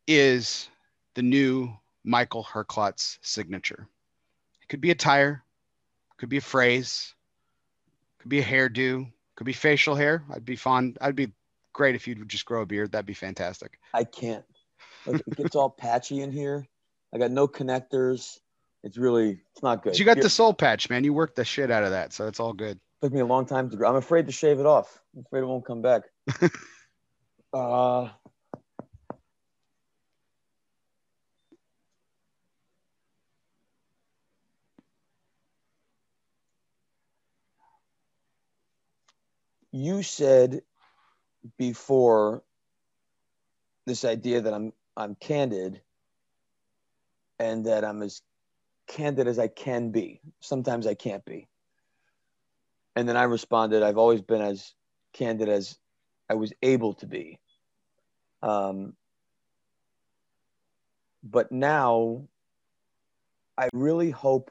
is 0.06 0.68
the 1.14 1.22
new 1.22 1.72
Michael 2.04 2.42
Herklots 2.44 3.18
signature. 3.20 3.86
It 4.62 4.68
could 4.68 4.80
be 4.80 4.90
a 4.90 4.94
tire, 4.94 5.42
could 6.16 6.30
be 6.30 6.38
a 6.38 6.40
phrase, 6.40 7.14
could 8.18 8.30
be 8.30 8.38
a 8.38 8.44
hairdo, 8.44 9.10
could 9.36 9.44
be 9.44 9.52
facial 9.52 9.94
hair. 9.94 10.24
I'd 10.32 10.44
be 10.44 10.56
fond. 10.56 10.96
I'd 11.00 11.16
be 11.16 11.32
great 11.72 11.94
if 11.94 12.08
you'd 12.08 12.28
just 12.28 12.46
grow 12.46 12.62
a 12.62 12.66
beard. 12.66 12.92
That'd 12.92 13.04
be 13.04 13.14
fantastic. 13.14 13.78
I 13.92 14.04
can't. 14.04 14.44
Like, 15.06 15.22
it 15.26 15.36
gets 15.36 15.54
all 15.56 15.70
patchy 15.70 16.22
in 16.22 16.32
here. 16.32 16.66
I 17.12 17.18
got 17.18 17.30
no 17.30 17.46
connectors. 17.46 18.38
It's 18.84 18.96
really, 18.96 19.40
it's 19.52 19.62
not 19.62 19.82
good. 19.82 19.90
But 19.90 19.98
you 19.98 20.04
got 20.04 20.20
the 20.20 20.30
soul 20.30 20.54
patch, 20.54 20.88
man. 20.88 21.04
You 21.04 21.12
worked 21.12 21.36
the 21.36 21.44
shit 21.44 21.70
out 21.70 21.82
of 21.84 21.90
that, 21.90 22.12
so 22.12 22.26
it's 22.28 22.40
all 22.40 22.52
good. 22.52 22.78
Took 23.02 23.12
me 23.12 23.20
a 23.20 23.26
long 23.26 23.46
time 23.46 23.70
to 23.70 23.76
grow. 23.76 23.88
I'm 23.88 23.96
afraid 23.96 24.26
to 24.26 24.32
shave 24.32 24.60
it 24.60 24.66
off. 24.66 25.00
I'm 25.14 25.24
afraid 25.26 25.40
it 25.40 25.46
won't 25.46 25.64
come 25.64 25.82
back. 25.82 26.02
uh, 27.52 28.08
you 39.72 40.02
said 40.02 40.62
before 41.56 42.42
this 43.86 44.04
idea 44.04 44.40
that 44.40 44.52
I'm 44.52 44.72
I'm 44.96 45.14
candid 45.14 45.80
and 47.38 47.66
that 47.66 47.84
I'm 47.84 48.02
as 48.02 48.22
candid 48.88 49.28
as 49.28 49.38
I 49.38 49.46
can 49.48 49.90
be. 49.90 50.20
Sometimes 50.40 50.86
I 50.86 50.94
can't 50.94 51.24
be. 51.24 51.46
And 52.96 53.08
then 53.08 53.16
I 53.16 53.24
responded, 53.24 53.82
I've 53.82 53.98
always 53.98 54.22
been 54.22 54.42
as 54.42 54.74
candid 55.12 55.48
as 55.48 55.78
I 56.28 56.34
was 56.34 56.52
able 56.62 56.94
to 56.94 57.06
be. 57.06 57.38
Um, 58.42 58.94
but 61.22 61.52
now 61.52 62.22
I 63.56 63.68
really 63.72 64.10
hope 64.10 64.50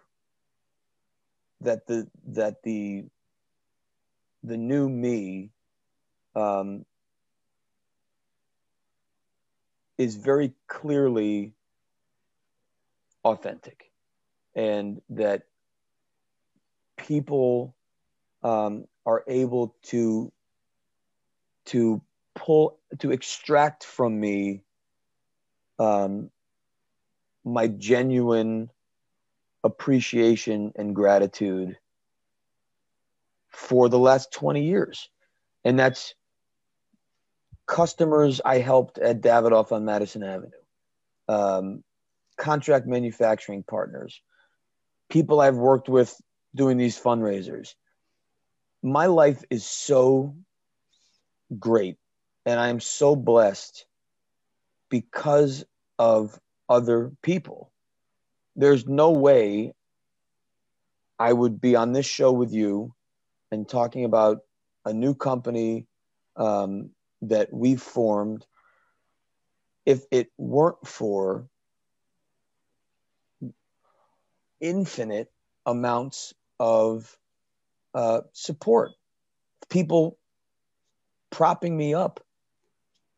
that 1.62 1.88
the 1.88 2.08
that 2.28 2.62
the 2.64 3.06
the 4.44 4.58
new 4.58 4.88
me 4.88 5.50
um, 6.36 6.86
is 9.98 10.16
very 10.16 10.54
clearly 10.68 11.54
authentic 13.26 13.87
and 14.58 15.02
that 15.12 15.44
people 16.98 17.76
um, 18.44 18.86
are 19.06 19.24
able 19.28 19.76
to 19.84 20.32
to 21.66 22.02
pull 22.36 22.80
to 23.00 23.12
extract 23.12 23.84
from 23.84 24.20
me 24.20 24.64
um, 25.80 26.32
my 27.46 27.68
genuine 27.68 28.70
appreciation 29.64 30.72
and 30.76 30.96
gratitude 30.96 31.78
for 33.50 33.90
the 33.90 34.00
last 34.00 34.32
20 34.32 34.64
years. 34.64 35.10
And 35.64 35.78
that's 35.78 36.16
customers 37.66 38.40
I 38.44 38.60
helped 38.60 38.98
at 38.98 39.22
Davidoff 39.22 39.72
on 39.72 39.84
Madison 39.86 40.24
Avenue, 40.24 40.52
um, 41.28 41.84
contract 42.38 42.88
manufacturing 42.88 43.64
partners, 43.64 44.22
people 45.10 45.40
I've 45.40 45.56
worked 45.56 45.90
with 45.90 46.16
doing 46.56 46.78
these 46.78 47.00
fundraisers. 47.00 47.76
My 48.84 49.08
life 49.08 49.44
is 49.50 49.66
so 49.66 50.36
great 51.58 51.98
and 52.46 52.60
I 52.60 52.70
am 52.70 52.80
so 52.80 53.16
blessed 53.16 53.86
because 54.90 55.66
of 56.00 56.40
other 56.70 57.12
people. 57.22 57.72
There's 58.56 58.88
no 58.88 59.12
way 59.12 59.74
I 61.20 61.34
would 61.34 61.60
be 61.60 61.76
on 61.76 61.94
this 61.94 62.06
show 62.06 62.32
with 62.32 62.54
you 62.54 62.94
and 63.52 63.68
talking 63.68 64.06
about 64.06 64.40
a 64.86 64.94
new 64.94 65.14
company 65.14 65.88
um, 66.36 66.92
that 67.22 67.52
we 67.52 67.76
formed 67.76 68.46
if 69.86 70.04
it 70.12 70.30
weren't 70.38 70.86
for 70.86 71.48
infinite 74.60 75.32
amounts 75.66 76.34
of 76.60 77.18
uh, 77.94 78.22
support, 78.34 78.92
people 79.70 80.18
propping 81.30 81.76
me 81.76 81.94
up 81.94 82.24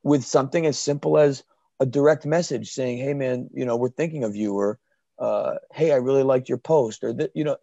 with 0.03 0.23
something 0.23 0.65
as 0.65 0.77
simple 0.77 1.17
as 1.17 1.43
a 1.79 1.85
direct 1.85 2.25
message 2.25 2.71
saying, 2.71 2.97
"Hey, 2.97 3.13
man, 3.13 3.49
you 3.53 3.65
know, 3.65 3.75
we're 3.77 3.89
thinking 3.89 4.23
of 4.23 4.35
you," 4.35 4.57
or 4.57 4.79
uh, 5.17 5.55
"Hey, 5.73 5.91
I 5.91 5.97
really 5.97 6.23
liked 6.23 6.49
your 6.49 6.57
post," 6.57 7.03
or 7.03 7.13
that, 7.13 7.31
you 7.35 7.43
know, 7.43 7.57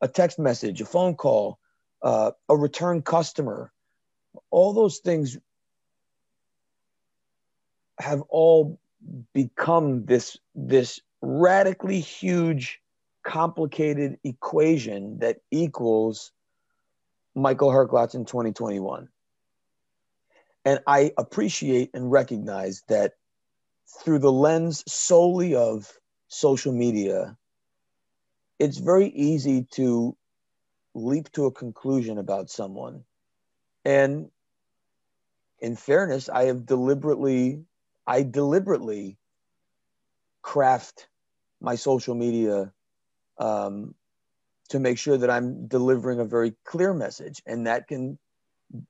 a 0.00 0.08
text 0.08 0.38
message, 0.38 0.80
a 0.80 0.86
phone 0.86 1.14
call, 1.14 1.58
uh, 2.02 2.30
a 2.48 2.56
return 2.56 3.02
customer, 3.02 3.72
all 4.50 4.72
those 4.72 4.98
things 4.98 5.38
have 7.98 8.22
all 8.28 8.78
become 9.32 10.04
this 10.04 10.38
this 10.54 11.00
radically 11.20 12.00
huge 12.00 12.80
complicated 13.24 14.18
equation 14.24 15.18
that 15.18 15.38
equals 15.50 16.32
Michael 17.34 17.70
Herklots 17.70 18.14
in 18.14 18.24
2021. 18.24 19.08
And 20.64 20.80
I 20.86 21.12
appreciate 21.18 21.90
and 21.94 22.10
recognize 22.10 22.82
that 22.88 23.14
through 23.86 24.18
the 24.20 24.32
lens 24.32 24.82
solely 24.86 25.54
of 25.54 25.92
social 26.28 26.72
media, 26.72 27.36
it's 28.58 28.78
very 28.78 29.08
easy 29.08 29.64
to 29.72 30.16
leap 30.94 31.30
to 31.32 31.46
a 31.46 31.52
conclusion 31.52 32.18
about 32.18 32.50
someone. 32.50 33.04
And 33.84 34.30
in 35.60 35.76
fairness, 35.76 36.28
I 36.28 36.44
have 36.44 36.66
deliberately, 36.66 37.64
I 38.06 38.22
deliberately 38.22 39.17
craft 40.48 41.08
my 41.60 41.74
social 41.74 42.14
media 42.14 42.72
um, 43.38 43.94
to 44.70 44.80
make 44.80 44.96
sure 44.96 45.18
that 45.18 45.28
I'm 45.28 45.66
delivering 45.66 46.20
a 46.20 46.24
very 46.24 46.54
clear 46.64 46.94
message, 46.94 47.42
and 47.44 47.66
that 47.66 47.86
can 47.86 48.18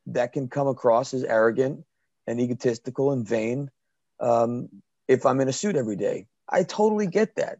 that 0.06 0.32
can 0.32 0.46
come 0.48 0.68
across 0.68 1.12
as 1.14 1.24
arrogant 1.24 1.84
and 2.28 2.40
egotistical 2.40 3.10
and 3.10 3.26
vain 3.26 3.70
um, 4.20 4.68
if 5.08 5.26
I'm 5.26 5.40
in 5.40 5.48
a 5.48 5.52
suit 5.52 5.74
every 5.74 5.96
day. 5.96 6.28
I 6.48 6.62
totally 6.62 7.08
get 7.08 7.34
that, 7.34 7.58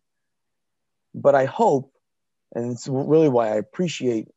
but 1.13 1.35
I 1.35 1.47
hope, 1.47 1.93
and 2.55 2.71
it's 2.71 2.87
really 2.87 3.29
why 3.29 3.49
I 3.49 3.57
appreciate 3.57 4.29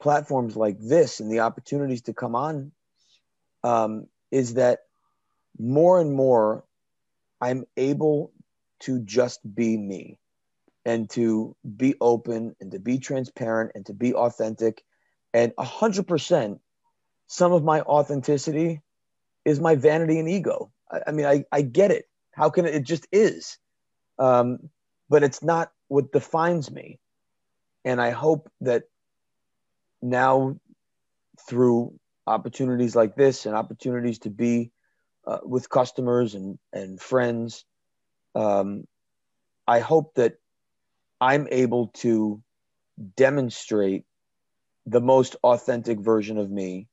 platforms 0.00 0.56
like 0.56 0.78
this 0.80 1.20
and 1.20 1.30
the 1.30 1.40
opportunities 1.40 2.02
to 2.02 2.14
come 2.14 2.34
on, 2.34 2.72
um, 3.62 4.06
is 4.30 4.54
that 4.54 4.80
more 5.58 6.00
and 6.00 6.14
more 6.14 6.64
I'm 7.42 7.64
able 7.76 8.32
to 8.80 9.00
just 9.00 9.40
be 9.54 9.76
me 9.76 10.18
and 10.84 11.08
to 11.10 11.54
be 11.76 11.94
open 12.00 12.56
and 12.60 12.72
to 12.72 12.78
be 12.78 12.98
transparent 12.98 13.72
and 13.74 13.86
to 13.86 13.92
be 13.92 14.14
authentic. 14.14 14.82
And 15.34 15.52
100%, 15.56 16.58
some 17.26 17.52
of 17.52 17.62
my 17.62 17.82
authenticity 17.82 18.80
is 19.44 19.60
my 19.60 19.76
vanity 19.76 20.18
and 20.18 20.28
ego. 20.28 20.72
I, 20.90 21.00
I 21.08 21.12
mean, 21.12 21.26
I, 21.26 21.44
I 21.52 21.62
get 21.62 21.90
it. 21.90 22.06
How 22.32 22.50
can 22.50 22.64
it, 22.64 22.74
it 22.74 22.84
just 22.84 23.06
is. 23.12 23.58
Um, 24.18 24.70
but 25.08 25.22
it's 25.22 25.42
not 25.42 25.72
what 25.88 26.12
defines 26.12 26.70
me. 26.70 26.98
And 27.84 28.00
I 28.00 28.10
hope 28.10 28.50
that 28.60 28.84
now 30.02 30.56
through 31.48 31.98
opportunities 32.26 32.94
like 32.94 33.16
this 33.16 33.46
and 33.46 33.54
opportunities 33.54 34.20
to 34.20 34.30
be 34.30 34.70
uh, 35.26 35.38
with 35.42 35.68
customers 35.68 36.34
and, 36.34 36.58
and 36.72 37.00
friends, 37.00 37.64
um, 38.34 38.84
I 39.66 39.80
hope 39.80 40.14
that 40.14 40.34
I'm 41.20 41.46
able 41.50 41.88
to 41.98 42.42
demonstrate 43.16 44.04
the 44.86 45.00
most 45.00 45.36
authentic 45.44 46.00
version 46.00 46.38
of 46.38 46.50
me. 46.50 46.88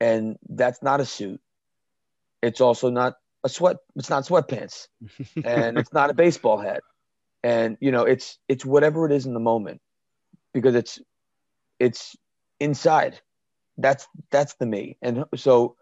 And 0.00 0.36
that's 0.48 0.82
not 0.82 1.00
a 1.00 1.06
suit. 1.06 1.40
It's 2.42 2.60
also 2.60 2.90
not 2.90 3.14
a 3.42 3.48
sweat, 3.48 3.76
it's 3.96 4.10
not 4.10 4.24
sweatpants. 4.24 4.88
and 5.44 5.78
it's 5.78 5.92
not 5.92 6.10
a 6.10 6.14
baseball 6.14 6.58
hat. 6.58 6.82
And 7.42 7.76
you 7.80 7.92
know, 7.92 8.04
it's 8.04 8.38
it's 8.48 8.64
whatever 8.64 9.06
it 9.06 9.12
is 9.12 9.26
in 9.26 9.34
the 9.34 9.40
moment 9.40 9.80
because 10.52 10.74
it's 10.74 10.98
it's 11.78 12.16
inside. 12.60 13.20
That's 13.76 14.06
that's 14.30 14.54
the 14.54 14.66
me. 14.66 14.96
And 15.02 15.24
so 15.36 15.76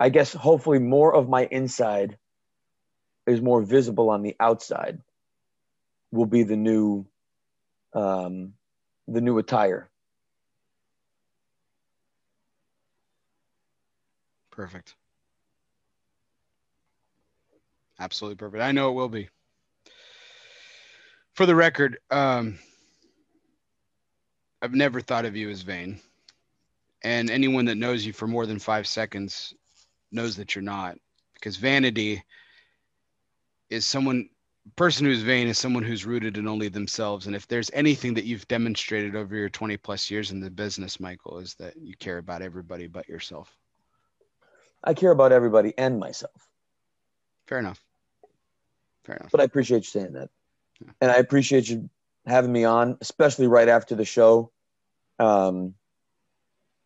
I 0.00 0.08
guess 0.08 0.32
hopefully 0.32 0.78
more 0.78 1.14
of 1.14 1.28
my 1.28 1.46
inside 1.50 2.18
is 3.26 3.40
more 3.40 3.62
visible 3.62 4.10
on 4.10 4.22
the 4.22 4.36
outside 4.40 5.00
will 6.10 6.26
be 6.26 6.42
the 6.42 6.56
new 6.56 7.06
um, 7.94 8.54
the 9.08 9.20
new 9.20 9.38
attire. 9.38 9.88
Perfect. 14.50 14.94
Absolutely 17.98 18.36
perfect. 18.36 18.62
I 18.62 18.72
know 18.72 18.90
it 18.90 18.94
will 18.94 19.08
be. 19.08 19.28
For 21.34 21.46
the 21.46 21.54
record, 21.54 21.98
um, 22.10 22.58
I've 24.60 24.74
never 24.74 25.00
thought 25.00 25.24
of 25.24 25.36
you 25.36 25.50
as 25.50 25.62
vain. 25.62 26.00
And 27.02 27.30
anyone 27.30 27.64
that 27.66 27.76
knows 27.76 28.04
you 28.04 28.12
for 28.12 28.26
more 28.26 28.46
than 28.46 28.58
five 28.58 28.86
seconds 28.86 29.54
knows 30.10 30.36
that 30.36 30.54
you're 30.54 30.62
not. 30.62 30.98
Because 31.34 31.56
vanity 31.56 32.22
is 33.72 33.86
someone 33.86 34.28
person 34.76 35.06
who's 35.06 35.22
vain 35.22 35.48
is 35.48 35.58
someone 35.58 35.82
who's 35.82 36.06
rooted 36.06 36.38
in 36.38 36.46
only 36.46 36.68
themselves. 36.68 37.26
And 37.26 37.34
if 37.34 37.48
there's 37.48 37.70
anything 37.72 38.14
that 38.14 38.24
you've 38.24 38.46
demonstrated 38.48 39.16
over 39.16 39.34
your 39.34 39.48
20 39.48 39.76
plus 39.78 40.10
years 40.10 40.30
in 40.30 40.40
the 40.40 40.50
business 40.50 41.00
michael 41.00 41.38
is 41.38 41.54
that 41.54 41.76
you 41.76 41.96
care 41.96 42.18
about 42.18 42.42
everybody 42.42 42.86
but 42.86 43.08
yourself. 43.08 43.56
I 44.84 44.94
care 44.94 45.10
about 45.10 45.32
everybody 45.32 45.74
and 45.76 45.98
myself. 45.98 46.48
Fair 47.46 47.58
enough. 47.58 47.82
Fair 49.04 49.16
enough. 49.16 49.32
But 49.32 49.40
i 49.40 49.44
appreciate 49.44 49.78
you 49.78 50.00
saying 50.00 50.12
that. 50.12 50.30
Yeah. 50.80 50.92
and 51.00 51.10
i 51.10 51.16
appreciate 51.16 51.68
you 51.68 51.90
having 52.26 52.52
me 52.52 52.64
on 52.64 52.98
especially 53.00 53.48
right 53.48 53.68
after 53.68 53.94
the 53.94 54.04
show. 54.04 54.52
Um, 55.18 55.74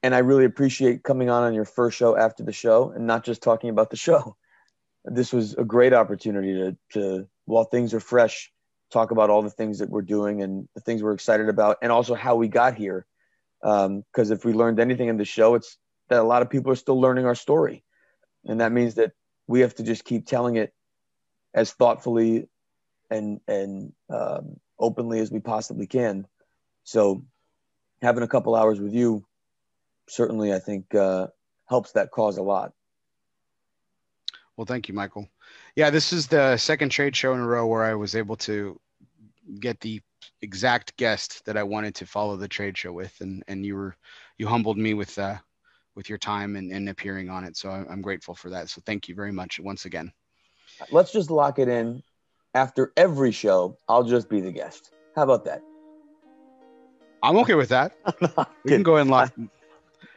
and 0.02 0.14
i 0.14 0.18
really 0.18 0.44
appreciate 0.44 1.02
coming 1.02 1.28
on 1.28 1.42
on 1.42 1.52
your 1.52 1.64
first 1.64 1.98
show 1.98 2.16
after 2.16 2.42
the 2.42 2.52
show 2.52 2.90
and 2.90 3.06
not 3.06 3.24
just 3.24 3.42
talking 3.42 3.70
about 3.70 3.90
the 3.90 3.96
show 3.96 4.36
this 5.06 5.32
was 5.32 5.54
a 5.54 5.64
great 5.64 5.92
opportunity 5.92 6.52
to, 6.54 6.76
to 6.92 7.28
while 7.44 7.64
things 7.64 7.94
are 7.94 8.00
fresh, 8.00 8.52
talk 8.90 9.10
about 9.10 9.30
all 9.30 9.42
the 9.42 9.50
things 9.50 9.78
that 9.78 9.90
we're 9.90 10.02
doing 10.02 10.42
and 10.42 10.68
the 10.74 10.80
things 10.80 11.02
we're 11.02 11.12
excited 11.12 11.48
about, 11.48 11.78
and 11.82 11.90
also 11.90 12.14
how 12.14 12.36
we 12.36 12.48
got 12.48 12.74
here. 12.74 13.06
Because 13.62 13.86
um, 13.86 14.04
if 14.16 14.44
we 14.44 14.52
learned 14.52 14.80
anything 14.80 15.08
in 15.08 15.16
the 15.16 15.24
show, 15.24 15.54
it's 15.54 15.78
that 16.08 16.20
a 16.20 16.24
lot 16.24 16.42
of 16.42 16.50
people 16.50 16.70
are 16.70 16.76
still 16.76 17.00
learning 17.00 17.24
our 17.24 17.34
story, 17.34 17.82
and 18.44 18.60
that 18.60 18.72
means 18.72 18.94
that 18.94 19.12
we 19.46 19.60
have 19.60 19.74
to 19.76 19.82
just 19.82 20.04
keep 20.04 20.26
telling 20.26 20.56
it 20.56 20.72
as 21.54 21.72
thoughtfully 21.72 22.48
and 23.10 23.40
and 23.48 23.92
um, 24.10 24.60
openly 24.78 25.20
as 25.20 25.30
we 25.30 25.40
possibly 25.40 25.86
can. 25.86 26.26
So, 26.84 27.24
having 28.02 28.22
a 28.22 28.28
couple 28.28 28.54
hours 28.54 28.80
with 28.80 28.92
you 28.92 29.24
certainly, 30.08 30.52
I 30.52 30.58
think, 30.58 30.94
uh, 30.94 31.28
helps 31.68 31.92
that 31.92 32.10
cause 32.10 32.38
a 32.38 32.42
lot. 32.42 32.72
Well, 34.56 34.64
thank 34.64 34.88
you, 34.88 34.94
Michael. 34.94 35.28
Yeah, 35.74 35.90
this 35.90 36.12
is 36.12 36.26
the 36.26 36.56
second 36.56 36.88
trade 36.90 37.14
show 37.14 37.34
in 37.34 37.40
a 37.40 37.46
row 37.46 37.66
where 37.66 37.84
I 37.84 37.94
was 37.94 38.16
able 38.16 38.36
to 38.36 38.80
get 39.60 39.80
the 39.80 40.00
exact 40.42 40.96
guest 40.96 41.44
that 41.44 41.56
I 41.56 41.62
wanted 41.62 41.94
to 41.96 42.06
follow 42.06 42.36
the 42.36 42.48
trade 42.48 42.76
show 42.76 42.92
with, 42.92 43.14
and 43.20 43.44
and 43.48 43.64
you 43.64 43.76
were 43.76 43.96
you 44.38 44.46
humbled 44.46 44.78
me 44.78 44.94
with 44.94 45.18
uh, 45.18 45.36
with 45.94 46.08
your 46.08 46.18
time 46.18 46.56
and, 46.56 46.72
and 46.72 46.88
appearing 46.88 47.28
on 47.28 47.44
it. 47.44 47.56
So 47.56 47.70
I'm 47.70 48.02
grateful 48.02 48.34
for 48.34 48.50
that. 48.50 48.70
So 48.70 48.82
thank 48.86 49.08
you 49.08 49.14
very 49.14 49.32
much 49.32 49.60
once 49.60 49.84
again. 49.84 50.12
Let's 50.90 51.12
just 51.12 51.30
lock 51.30 51.58
it 51.58 51.68
in. 51.68 52.02
After 52.54 52.92
every 52.96 53.32
show, 53.32 53.76
I'll 53.88 54.04
just 54.04 54.30
be 54.30 54.40
the 54.40 54.52
guest. 54.52 54.90
How 55.14 55.24
about 55.24 55.44
that? 55.44 55.62
I'm 57.22 57.36
okay 57.38 57.54
with 57.54 57.68
that. 57.70 57.92
We 58.64 58.72
can 58.72 58.82
go 58.82 58.96
in 58.96 59.08
live. 59.08 59.30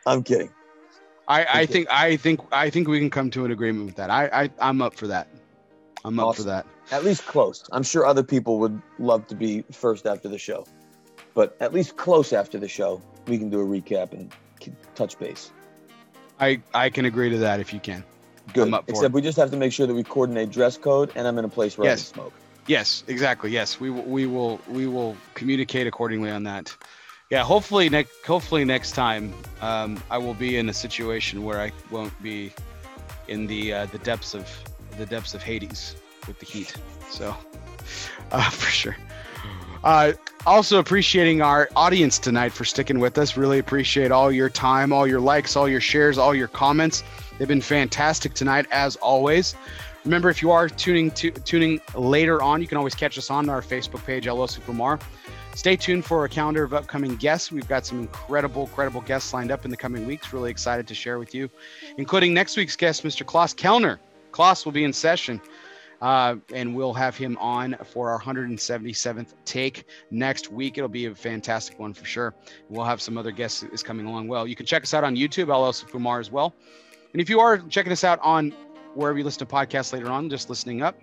I'm 0.07 0.23
kidding. 0.23 0.49
I, 1.29 1.45
I 1.61 1.65
think 1.67 1.87
I 1.91 2.17
think 2.17 2.41
I 2.51 2.69
think 2.71 2.87
we 2.87 2.99
can 2.99 3.11
come 3.11 3.29
to 3.31 3.45
an 3.45 3.51
agreement 3.51 3.85
with 3.85 3.95
that. 3.95 4.09
I, 4.09 4.25
I 4.33 4.49
I'm 4.59 4.81
up 4.81 4.95
for 4.95 5.07
that. 5.07 5.27
I'm 6.03 6.19
up 6.19 6.35
for 6.35 6.43
that. 6.43 6.65
At 6.91 7.05
least 7.05 7.25
close. 7.27 7.63
I'm 7.71 7.83
sure 7.83 8.05
other 8.05 8.23
people 8.23 8.57
would 8.59 8.81
love 8.97 9.27
to 9.27 9.35
be 9.35 9.63
first 9.71 10.07
after 10.07 10.27
the 10.27 10.39
show, 10.39 10.65
but 11.35 11.55
at 11.59 11.71
least 11.71 11.97
close 11.97 12.33
after 12.33 12.57
the 12.57 12.67
show, 12.67 12.99
we 13.27 13.37
can 13.37 13.51
do 13.51 13.59
a 13.59 13.65
recap 13.65 14.11
and 14.13 14.33
touch 14.95 15.19
base. 15.19 15.51
I 16.39 16.61
I 16.73 16.89
can 16.89 17.05
agree 17.05 17.29
to 17.29 17.37
that 17.37 17.59
if 17.59 17.73
you 17.73 17.79
can. 17.79 18.03
Good. 18.53 18.67
I'm 18.67 18.73
up 18.73 18.85
for 18.85 18.91
Except 18.91 19.11
it. 19.11 19.13
we 19.13 19.21
just 19.21 19.37
have 19.37 19.51
to 19.51 19.57
make 19.57 19.71
sure 19.71 19.85
that 19.85 19.93
we 19.93 20.03
coordinate 20.03 20.49
dress 20.49 20.77
code, 20.77 21.11
and 21.13 21.27
I'm 21.27 21.37
in 21.37 21.45
a 21.45 21.49
place 21.49 21.77
where 21.77 21.87
Yes. 21.87 21.99
I 21.99 22.03
can 22.05 22.13
smoke. 22.23 22.33
Yes, 22.65 23.03
exactly. 23.07 23.51
Yes, 23.51 23.79
we 23.79 23.91
will. 23.91 24.03
We 24.03 24.25
will. 24.25 24.59
We 24.67 24.87
will 24.87 25.15
communicate 25.35 25.85
accordingly 25.85 26.31
on 26.31 26.43
that. 26.43 26.75
Yeah. 27.29 27.43
Hopefully 27.43 27.89
next. 27.89 28.25
Hopefully 28.25 28.65
next 28.65 28.93
time, 28.93 29.33
um, 29.61 30.01
I 30.09 30.17
will 30.17 30.33
be 30.33 30.57
in 30.57 30.69
a 30.69 30.73
situation 30.73 31.43
where 31.43 31.61
I 31.61 31.71
won't 31.91 32.19
be 32.23 32.51
in 33.27 33.45
the 33.45 33.73
uh, 33.73 33.85
the 33.87 33.99
depths 33.99 34.33
of 34.33 34.49
the 34.97 35.05
depths 35.05 35.33
of 35.33 35.43
Hades 35.43 35.95
with 36.27 36.39
the 36.39 36.45
heat. 36.45 36.75
So, 37.09 37.35
uh, 38.31 38.49
for 38.49 38.71
sure. 38.71 38.97
Uh, 39.83 40.13
also 40.45 40.79
appreciating 40.79 41.41
our 41.41 41.69
audience 41.75 42.19
tonight 42.19 42.51
for 42.51 42.65
sticking 42.65 42.99
with 42.99 43.17
us. 43.17 43.37
Really 43.37 43.59
appreciate 43.59 44.11
all 44.11 44.31
your 44.31 44.49
time, 44.49 44.91
all 44.91 45.07
your 45.07 45.21
likes, 45.21 45.55
all 45.55 45.69
your 45.69 45.79
shares, 45.79 46.17
all 46.17 46.35
your 46.35 46.47
comments. 46.47 47.03
They've 47.37 47.47
been 47.47 47.61
fantastic 47.61 48.33
tonight, 48.33 48.65
as 48.71 48.97
always. 48.97 49.55
Remember, 50.03 50.29
if 50.29 50.41
you 50.41 50.51
are 50.51 50.67
tuning 50.67 51.11
to 51.11 51.31
tuning 51.31 51.79
later 51.95 52.41
on, 52.41 52.61
you 52.61 52.67
can 52.67 52.77
always 52.77 52.95
catch 52.95 53.17
us 53.17 53.29
on 53.29 53.49
our 53.49 53.61
Facebook 53.61 54.05
page, 54.05 54.27
LO 54.27 54.47
Supermar. 54.47 54.99
Stay 55.55 55.75
tuned 55.75 56.05
for 56.05 56.23
a 56.23 56.29
calendar 56.29 56.63
of 56.63 56.73
upcoming 56.73 57.15
guests. 57.17 57.51
We've 57.51 57.67
got 57.67 57.85
some 57.85 57.99
incredible, 57.99 58.67
credible 58.67 59.01
guests 59.01 59.33
lined 59.33 59.51
up 59.51 59.65
in 59.65 59.71
the 59.71 59.77
coming 59.77 60.05
weeks. 60.05 60.31
Really 60.31 60.51
excited 60.51 60.87
to 60.87 60.93
share 60.93 61.19
with 61.19 61.35
you, 61.35 61.49
including 61.97 62.33
next 62.33 62.55
week's 62.55 62.75
guest, 62.75 63.03
Mr. 63.03 63.25
Klaus 63.25 63.53
Kelner. 63.53 63.97
Klaus 64.31 64.63
will 64.63 64.71
be 64.71 64.83
in 64.85 64.93
session, 64.93 65.41
uh, 66.01 66.35
and 66.53 66.73
we'll 66.73 66.93
have 66.93 67.17
him 67.17 67.37
on 67.39 67.75
for 67.83 68.09
our 68.09 68.21
177th 68.21 69.33
take 69.43 69.85
next 70.11 70.51
week. 70.51 70.77
It'll 70.77 70.87
be 70.87 71.07
a 71.07 71.15
fantastic 71.15 71.77
one 71.77 71.93
for 71.93 72.05
sure. 72.05 72.33
We'll 72.69 72.85
have 72.85 73.01
some 73.01 73.17
other 73.17 73.31
guests 73.31 73.63
is 73.63 73.83
coming 73.83 74.05
along 74.05 74.29
well. 74.29 74.47
You 74.47 74.55
can 74.55 74.65
check 74.65 74.83
us 74.83 74.93
out 74.93 75.03
on 75.03 75.15
YouTube, 75.15 75.47
LL 75.47 75.73
Sufumar 75.73 76.19
as 76.19 76.31
well. 76.31 76.53
And 77.11 77.21
if 77.21 77.29
you 77.29 77.39
are 77.39 77.57
checking 77.57 77.91
us 77.91 78.03
out 78.03 78.19
on 78.21 78.53
wherever 78.93 79.17
you 79.17 79.25
listen 79.25 79.39
to 79.39 79.45
podcasts 79.45 79.91
later 79.91 80.09
on, 80.09 80.29
just 80.29 80.49
listening 80.49 80.81
up, 80.81 80.95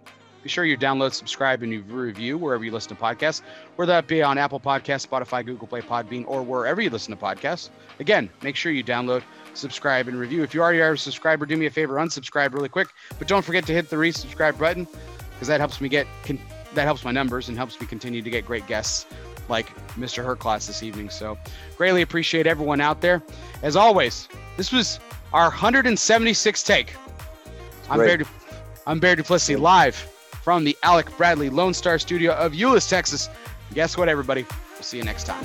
be 0.47 0.51
sure 0.51 0.65
you 0.65 0.77
download, 0.77 1.13
subscribe, 1.13 1.65
and 1.65 1.73
you 1.73 1.83
review 1.89 2.39
wherever 2.39 2.65
you 2.65 2.71
listen 2.71 2.95
to 2.95 3.03
podcasts, 3.03 3.43
whether 3.75 3.91
that 3.91 4.07
be 4.07 4.23
on 4.23 4.39
Apple 4.39 4.61
Podcasts, 4.61 5.05
Spotify, 5.05 5.45
Google 5.45 5.67
Play, 5.67 5.81
Podbean, 5.81 6.25
or 6.29 6.41
wherever 6.41 6.81
you 6.81 6.89
listen 6.89 7.13
to 7.17 7.21
podcasts. 7.21 7.71
Again, 7.99 8.31
make 8.45 8.55
sure 8.55 8.71
you 8.71 8.85
download, 8.85 9.25
subscribe, 9.55 10.07
and 10.07 10.17
review. 10.17 10.45
If 10.45 10.55
you 10.55 10.63
already 10.63 10.81
are 10.81 10.93
a 10.93 10.99
subscriber, 10.99 11.47
do 11.47 11.57
me 11.57 11.67
a 11.67 11.71
favor, 11.71 11.97
unsubscribe 11.97 12.55
really 12.55 12.69
quick, 12.69 12.91
but 13.19 13.27
don't 13.27 13.45
forget 13.45 13.67
to 13.67 13.73
hit 13.73 13.91
the 13.91 13.97
resubscribe 13.97 14.57
button 14.57 14.87
because 15.33 15.49
that 15.49 15.59
helps 15.59 15.81
me 15.81 15.89
get 15.89 16.07
con- 16.23 16.39
that 16.75 16.85
helps 16.85 17.05
my 17.05 17.11
numbers 17.11 17.49
and 17.49 17.57
helps 17.57 17.81
me 17.81 17.87
continue 17.89 18.23
to 18.23 18.31
get 18.31 18.47
great 18.47 18.69
guests 18.69 19.05
like 19.49 19.75
Mr. 19.97 20.25
Herklots 20.25 20.69
this 20.69 20.85
evening. 20.85 21.11
So 21.11 21.37
greatly 21.77 22.03
appreciate 22.03 22.47
everyone 22.47 22.81
out 22.81 23.01
there. 23.01 23.21
As 23.65 23.75
always, 23.75 24.29
this 24.57 24.71
was 24.71 25.01
our 25.33 25.51
176th 25.51 26.65
take. 26.65 26.95
I'm 27.91 27.99
Great. 27.99 28.07
Bear, 28.07 28.17
Du- 28.19 28.27
I'm 28.87 29.01
Bear 29.01 29.17
Duplessis 29.17 29.59
live 29.59 30.13
from 30.47 30.63
the 30.63 30.79
Alec 30.85 31.09
Bradley 31.17 31.51
Lone 31.51 31.75
Star 31.75 31.99
Studio 31.99 32.33
of 32.35 32.53
Euless, 32.53 32.89
Texas. 32.89 33.29
Guess 33.75 33.99
what, 33.99 34.09
everybody? 34.09 34.47
We'll 34.75 34.83
see 34.85 34.97
you 34.97 35.03
next 35.03 35.25
time. 35.25 35.45